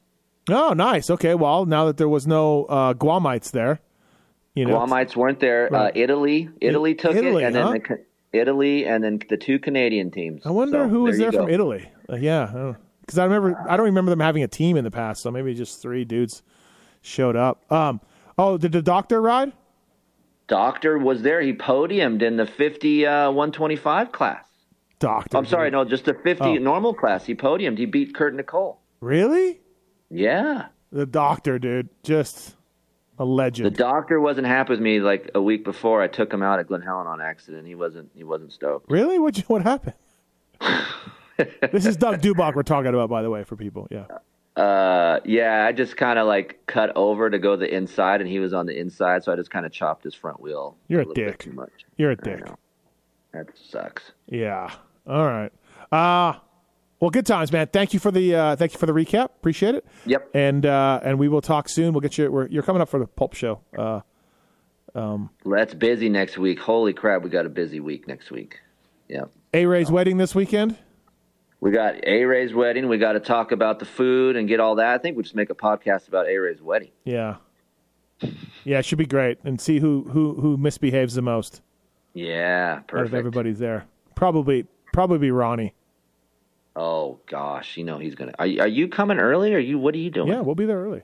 oh, 0.49 0.71
nice. 0.71 1.09
Okay. 1.09 1.35
Well, 1.35 1.65
now 1.65 1.85
that 1.85 1.97
there 1.97 2.07
was 2.09 2.25
no 2.25 2.63
uh, 2.65 2.93
Guamites 2.93 3.51
there, 3.51 3.81
you 4.55 4.65
know, 4.65 4.77
Guamites 4.79 5.15
weren't 5.15 5.39
there. 5.39 5.67
Uh, 5.73 5.83
Right. 5.85 5.97
Italy, 5.97 6.49
Italy 6.61 6.95
took 6.95 7.15
Italy, 7.15 7.43
it, 7.43 7.47
and 7.47 7.55
then 7.55 7.71
the, 7.73 8.05
Italy, 8.39 8.85
and 8.85 9.03
then 9.03 9.19
the 9.29 9.37
two 9.37 9.59
Canadian 9.59 10.11
teams. 10.11 10.45
I 10.45 10.51
wonder 10.51 10.83
So, 10.85 10.87
who 10.89 11.03
was 11.03 11.17
there 11.17 11.31
there, 11.31 11.41
from. 11.41 11.49
Italy. 11.49 11.89
Uh, 12.09 12.15
yeah, 12.15 12.73
because 13.01 13.17
I 13.19 13.23
remember 13.25 13.57
I 13.69 13.77
don't 13.77 13.85
remember 13.85 14.09
them 14.11 14.19
having 14.19 14.43
a 14.43 14.47
team 14.47 14.77
in 14.77 14.83
the 14.83 14.91
past, 14.91 15.21
so 15.21 15.29
maybe 15.31 15.53
just 15.53 15.81
three 15.81 16.05
dudes 16.05 16.41
showed 17.01 17.35
up. 17.35 17.69
Um, 17.71 18.01
oh, 18.37 18.57
did 18.57 18.71
the 18.71 18.81
doctor 18.81 19.21
ride? 19.21 19.53
Doctor 20.47 20.97
was 20.99 21.21
there. 21.23 21.41
He 21.41 21.53
podiumed 21.53 22.21
in 22.21 22.37
the 22.37 22.45
50 22.45 23.05
uh, 23.05 23.31
125 23.31 24.11
class. 24.11 24.47
Doctor. 24.99 25.37
I'm 25.37 25.45
sorry, 25.45 25.71
no, 25.71 25.83
just 25.83 26.05
the 26.05 26.13
50 26.13 26.43
Oh. 26.43 26.53
normal 26.55 26.93
class. 26.93 27.25
He 27.25 27.35
podiumed. 27.35 27.77
He 27.77 27.85
beat 27.85 28.13
Kurt 28.15 28.35
Nicoll. 28.35 28.77
Really? 29.01 29.59
Yeah. 30.09 30.67
The 30.91 31.05
doctor, 31.05 31.59
dude, 31.59 31.89
just 32.03 32.54
a 33.17 33.25
legend. 33.25 33.65
The 33.65 33.77
doctor 33.77 34.19
wasn't 34.19 34.47
happy 34.47 34.71
with 34.71 34.79
me 34.79 34.99
like 34.99 35.31
a 35.35 35.41
week 35.41 35.63
before. 35.63 36.01
I 36.01 36.07
took 36.07 36.33
him 36.33 36.43
out 36.43 36.59
at 36.59 36.67
Glen 36.67 36.81
Helen 36.81 37.07
on 37.07 37.21
accident. 37.21 37.67
He 37.67 37.75
wasn't. 37.75 38.11
He 38.15 38.23
wasn't 38.23 38.51
stoked. 38.51 38.89
Really? 38.89 39.19
What 39.19 39.37
what 39.47 39.61
happened? 39.63 39.95
this 41.71 41.85
is 41.85 41.97
Doug 41.97 42.21
Dubach 42.21 42.55
we're 42.55 42.63
talking 42.63 42.93
about, 42.93 43.09
by 43.09 43.21
the 43.21 43.29
way, 43.29 43.43
for 43.43 43.55
people. 43.55 43.87
Yeah. 43.91 44.05
Uh, 44.55 45.19
yeah, 45.25 45.65
I 45.65 45.73
just 45.73 45.97
kind 45.97 46.17
of 46.17 46.27
like 46.27 46.59
cut 46.65 46.95
over 46.95 47.29
to 47.29 47.37
go 47.37 47.57
the 47.57 47.73
inside, 47.73 48.21
and 48.21 48.29
he 48.29 48.39
was 48.39 48.53
on 48.53 48.65
the 48.65 48.77
inside, 48.77 49.23
so 49.23 49.33
I 49.33 49.35
just 49.35 49.49
kind 49.49 49.65
of 49.65 49.71
chopped 49.71 50.05
his 50.05 50.15
front 50.15 50.39
wheel. 50.39 50.77
You're 50.87 51.01
a 51.01 51.05
bit 51.05 51.15
dick. 51.15 51.37
Too 51.39 51.51
much. 51.51 51.71
You're 51.97 52.11
a 52.11 52.15
dick. 52.15 52.45
That 53.33 53.47
sucks. 53.69 54.13
Yeah. 54.27 54.71
All 55.07 55.25
right. 55.25 55.51
Uh 55.91 56.39
well, 57.05 57.11
good 57.11 57.27
times, 57.27 57.51
man. 57.51 57.67
Thank 57.67 57.93
you 57.93 57.99
for 57.99 58.09
the 58.09 58.33
uh, 58.33 58.55
thank 58.55 58.73
you 58.73 58.79
for 58.79 58.87
the 58.87 58.91
recap. 58.91 59.25
Appreciate 59.25 59.75
it. 59.75 59.85
Yep. 60.07 60.27
And 60.33 60.65
uh, 60.65 61.01
and 61.03 61.19
we 61.19 61.27
will 61.27 61.39
talk 61.39 61.69
soon. 61.69 61.93
We'll 61.93 62.01
get 62.01 62.17
you. 62.17 62.31
We're, 62.31 62.47
you're 62.47 62.63
coming 62.63 62.81
up 62.81 62.89
for 62.89 62.97
the 62.97 63.05
pulp 63.05 63.35
show. 63.35 63.61
Uh, 63.77 64.01
That's 65.45 65.75
busy 65.75 66.09
next 66.09 66.39
week. 66.39 66.57
Holy 66.57 66.93
crap, 66.93 67.21
we 67.21 67.29
got 67.29 67.45
a 67.45 67.49
busy 67.49 67.79
week 67.79 68.07
next 68.07 68.31
week. 68.31 68.59
Yep. 69.09 69.29
A 69.53 69.67
Ray's 69.67 69.91
wedding 69.91 70.17
this 70.17 70.33
weekend. 70.33 70.79
We 71.59 71.69
got 71.69 72.03
A 72.07 72.23
Ray's 72.23 72.55
wedding. 72.55 72.89
We 72.89 72.97
got 72.97 73.13
to 73.13 73.19
talk 73.19 73.51
about 73.51 73.77
the 73.77 73.85
food 73.85 74.35
and 74.35 74.47
get 74.47 74.59
all 74.59 74.73
that. 74.77 74.95
I 74.95 74.97
think 74.97 75.15
we 75.15 75.21
just 75.21 75.35
make 75.35 75.51
a 75.51 75.55
podcast 75.55 76.07
about 76.07 76.27
A 76.27 76.35
Ray's 76.37 76.59
wedding. 76.59 76.89
Yeah. 77.03 77.35
Yeah, 78.63 78.79
it 78.79 78.85
should 78.85 78.97
be 78.97 79.05
great, 79.05 79.37
and 79.43 79.61
see 79.61 79.77
who 79.77 80.07
who 80.09 80.33
who 80.41 80.57
misbehaves 80.57 81.13
the 81.13 81.21
most 81.21 81.61
Yeah, 82.15 82.79
out 82.91 82.99
of 83.05 83.13
everybody's 83.13 83.59
there. 83.59 83.85
Probably 84.15 84.65
probably 84.91 85.19
be 85.19 85.29
Ronnie. 85.29 85.75
Oh 86.75 87.19
gosh, 87.27 87.77
you 87.77 87.83
know 87.83 87.97
he's 87.99 88.15
gonna. 88.15 88.33
Are, 88.39 88.45
you- 88.47 88.59
are 88.61 88.67
you 88.67 88.87
coming 88.87 89.17
early? 89.19 89.53
Or 89.53 89.57
are 89.57 89.59
you? 89.59 89.77
What 89.79 89.93
are 89.95 89.99
you 89.99 90.09
doing? 90.09 90.27
Yeah, 90.27 90.41
we'll 90.41 90.55
be 90.55 90.65
there 90.65 90.81
early. 90.81 91.01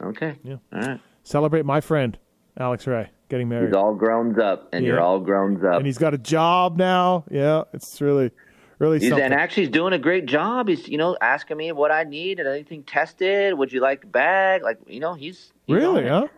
Okay. 0.00 0.36
Yeah. 0.44 0.56
All 0.72 0.80
right. 0.80 1.00
Celebrate 1.24 1.64
my 1.64 1.80
friend 1.80 2.16
Alex 2.58 2.86
Ray 2.86 3.10
getting 3.28 3.48
married, 3.48 3.68
He's 3.68 3.76
all 3.76 3.94
grown 3.94 4.40
up, 4.40 4.68
and 4.72 4.84
Yeah. 4.84 4.92
you're 4.92 5.00
all 5.00 5.20
grown 5.20 5.64
up. 5.64 5.76
and 5.76 5.86
he's 5.86 5.98
got 5.98 6.14
a 6.14 6.18
job 6.18 6.76
now. 6.76 7.24
Yeah, 7.30 7.62
it's 7.72 8.00
really 8.00 8.30
really 8.78 8.98
He's, 8.98 9.10
something. 9.10 9.24
and 9.24 9.34
actually, 9.34 9.64
he's 9.64 9.72
doing 9.72 9.92
a 9.92 9.98
great 9.98 10.24
job. 10.26 10.66
He's, 10.68 10.88
you 10.88 10.96
know, 10.96 11.16
asking 11.20 11.56
me 11.58 11.70
what 11.70 11.90
I 11.92 12.04
need 12.04 12.40
and 12.40 12.48
anything 12.48 12.82
tested. 12.82 13.52
Would 13.58 13.72
you 13.72 13.80
like 13.80 14.04
a 14.04 14.06
bag? 14.06 14.62
Like, 14.62 14.78
you 14.86 15.00
know, 15.00 15.12
he's, 15.14 15.52
he's 15.66 15.76
really, 15.76 16.08
huh? 16.08 16.28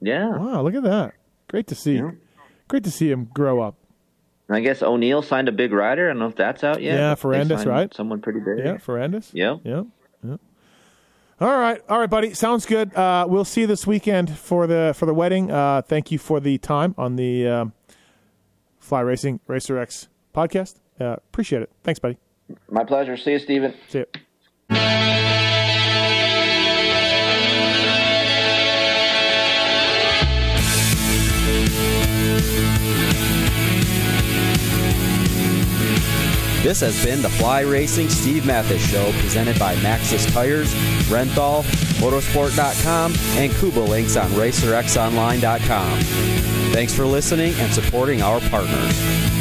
Yeah. 0.00 0.28
Wow, 0.36 0.62
look 0.62 0.74
at 0.74 0.82
that. 0.82 1.14
Great 1.48 1.68
to 1.68 1.74
see. 1.76 1.94
Yeah. 1.96 2.10
Great 2.68 2.82
to 2.84 2.90
see 2.90 3.10
him 3.10 3.30
grow 3.32 3.60
up. 3.60 3.76
And 4.48 4.56
I 4.56 4.60
guess 4.60 4.82
O'Neill 4.82 5.22
signed 5.22 5.48
a 5.48 5.52
big 5.52 5.72
rider. 5.72 6.06
I 6.06 6.08
don't 6.12 6.18
know 6.18 6.26
if 6.26 6.36
that's 6.36 6.62
out 6.62 6.82
yet. 6.82 6.96
Yeah, 6.98 7.14
Ferrandis, 7.14 7.66
right? 7.66 7.92
Someone 7.94 8.20
pretty 8.20 8.40
big. 8.40 8.58
Yeah, 8.58 8.74
Ferrandis. 8.74 9.30
Yep. 9.32 9.60
Yeah. 9.64 9.82
Yeah. 10.22 10.36
All 11.40 11.58
right, 11.58 11.80
all 11.88 11.98
right, 11.98 12.08
buddy. 12.10 12.32
Sounds 12.34 12.64
good. 12.64 12.94
Uh, 12.94 13.26
we'll 13.28 13.44
see 13.44 13.62
you 13.62 13.66
this 13.66 13.86
weekend 13.86 14.30
for 14.30 14.66
the 14.66 14.94
for 14.96 15.06
the 15.06 15.14
wedding. 15.14 15.50
Uh, 15.50 15.82
thank 15.82 16.12
you 16.12 16.18
for 16.18 16.40
the 16.40 16.58
time 16.58 16.94
on 16.96 17.16
the 17.16 17.48
um, 17.48 17.72
Fly 18.78 19.00
Racing 19.00 19.40
Racer 19.46 19.78
X 19.78 20.08
podcast. 20.34 20.76
Uh, 21.00 21.14
appreciate 21.14 21.62
it. 21.62 21.70
Thanks, 21.82 21.98
buddy. 21.98 22.18
My 22.70 22.84
pleasure. 22.84 23.16
See 23.16 23.32
you, 23.32 23.38
Steven. 23.38 23.74
See 23.88 23.98
you. 24.00 24.06
This 36.64 36.80
has 36.80 37.04
been 37.04 37.20
the 37.20 37.28
Fly 37.28 37.60
Racing 37.60 38.08
Steve 38.08 38.46
Matthes 38.46 38.80
Show 38.80 39.12
presented 39.20 39.58
by 39.58 39.76
Maxxis 39.76 40.32
Tires, 40.32 40.72
Renthal, 41.10 41.62
Motorsport.com, 42.00 43.12
and 43.36 43.52
Kouba 43.52 43.86
Links 43.86 44.16
on 44.16 44.30
RacerXOnline.com. 44.30 46.00
Thanks 46.72 46.94
for 46.94 47.04
listening 47.04 47.52
and 47.56 47.70
supporting 47.70 48.22
our 48.22 48.40
partners. 48.48 49.33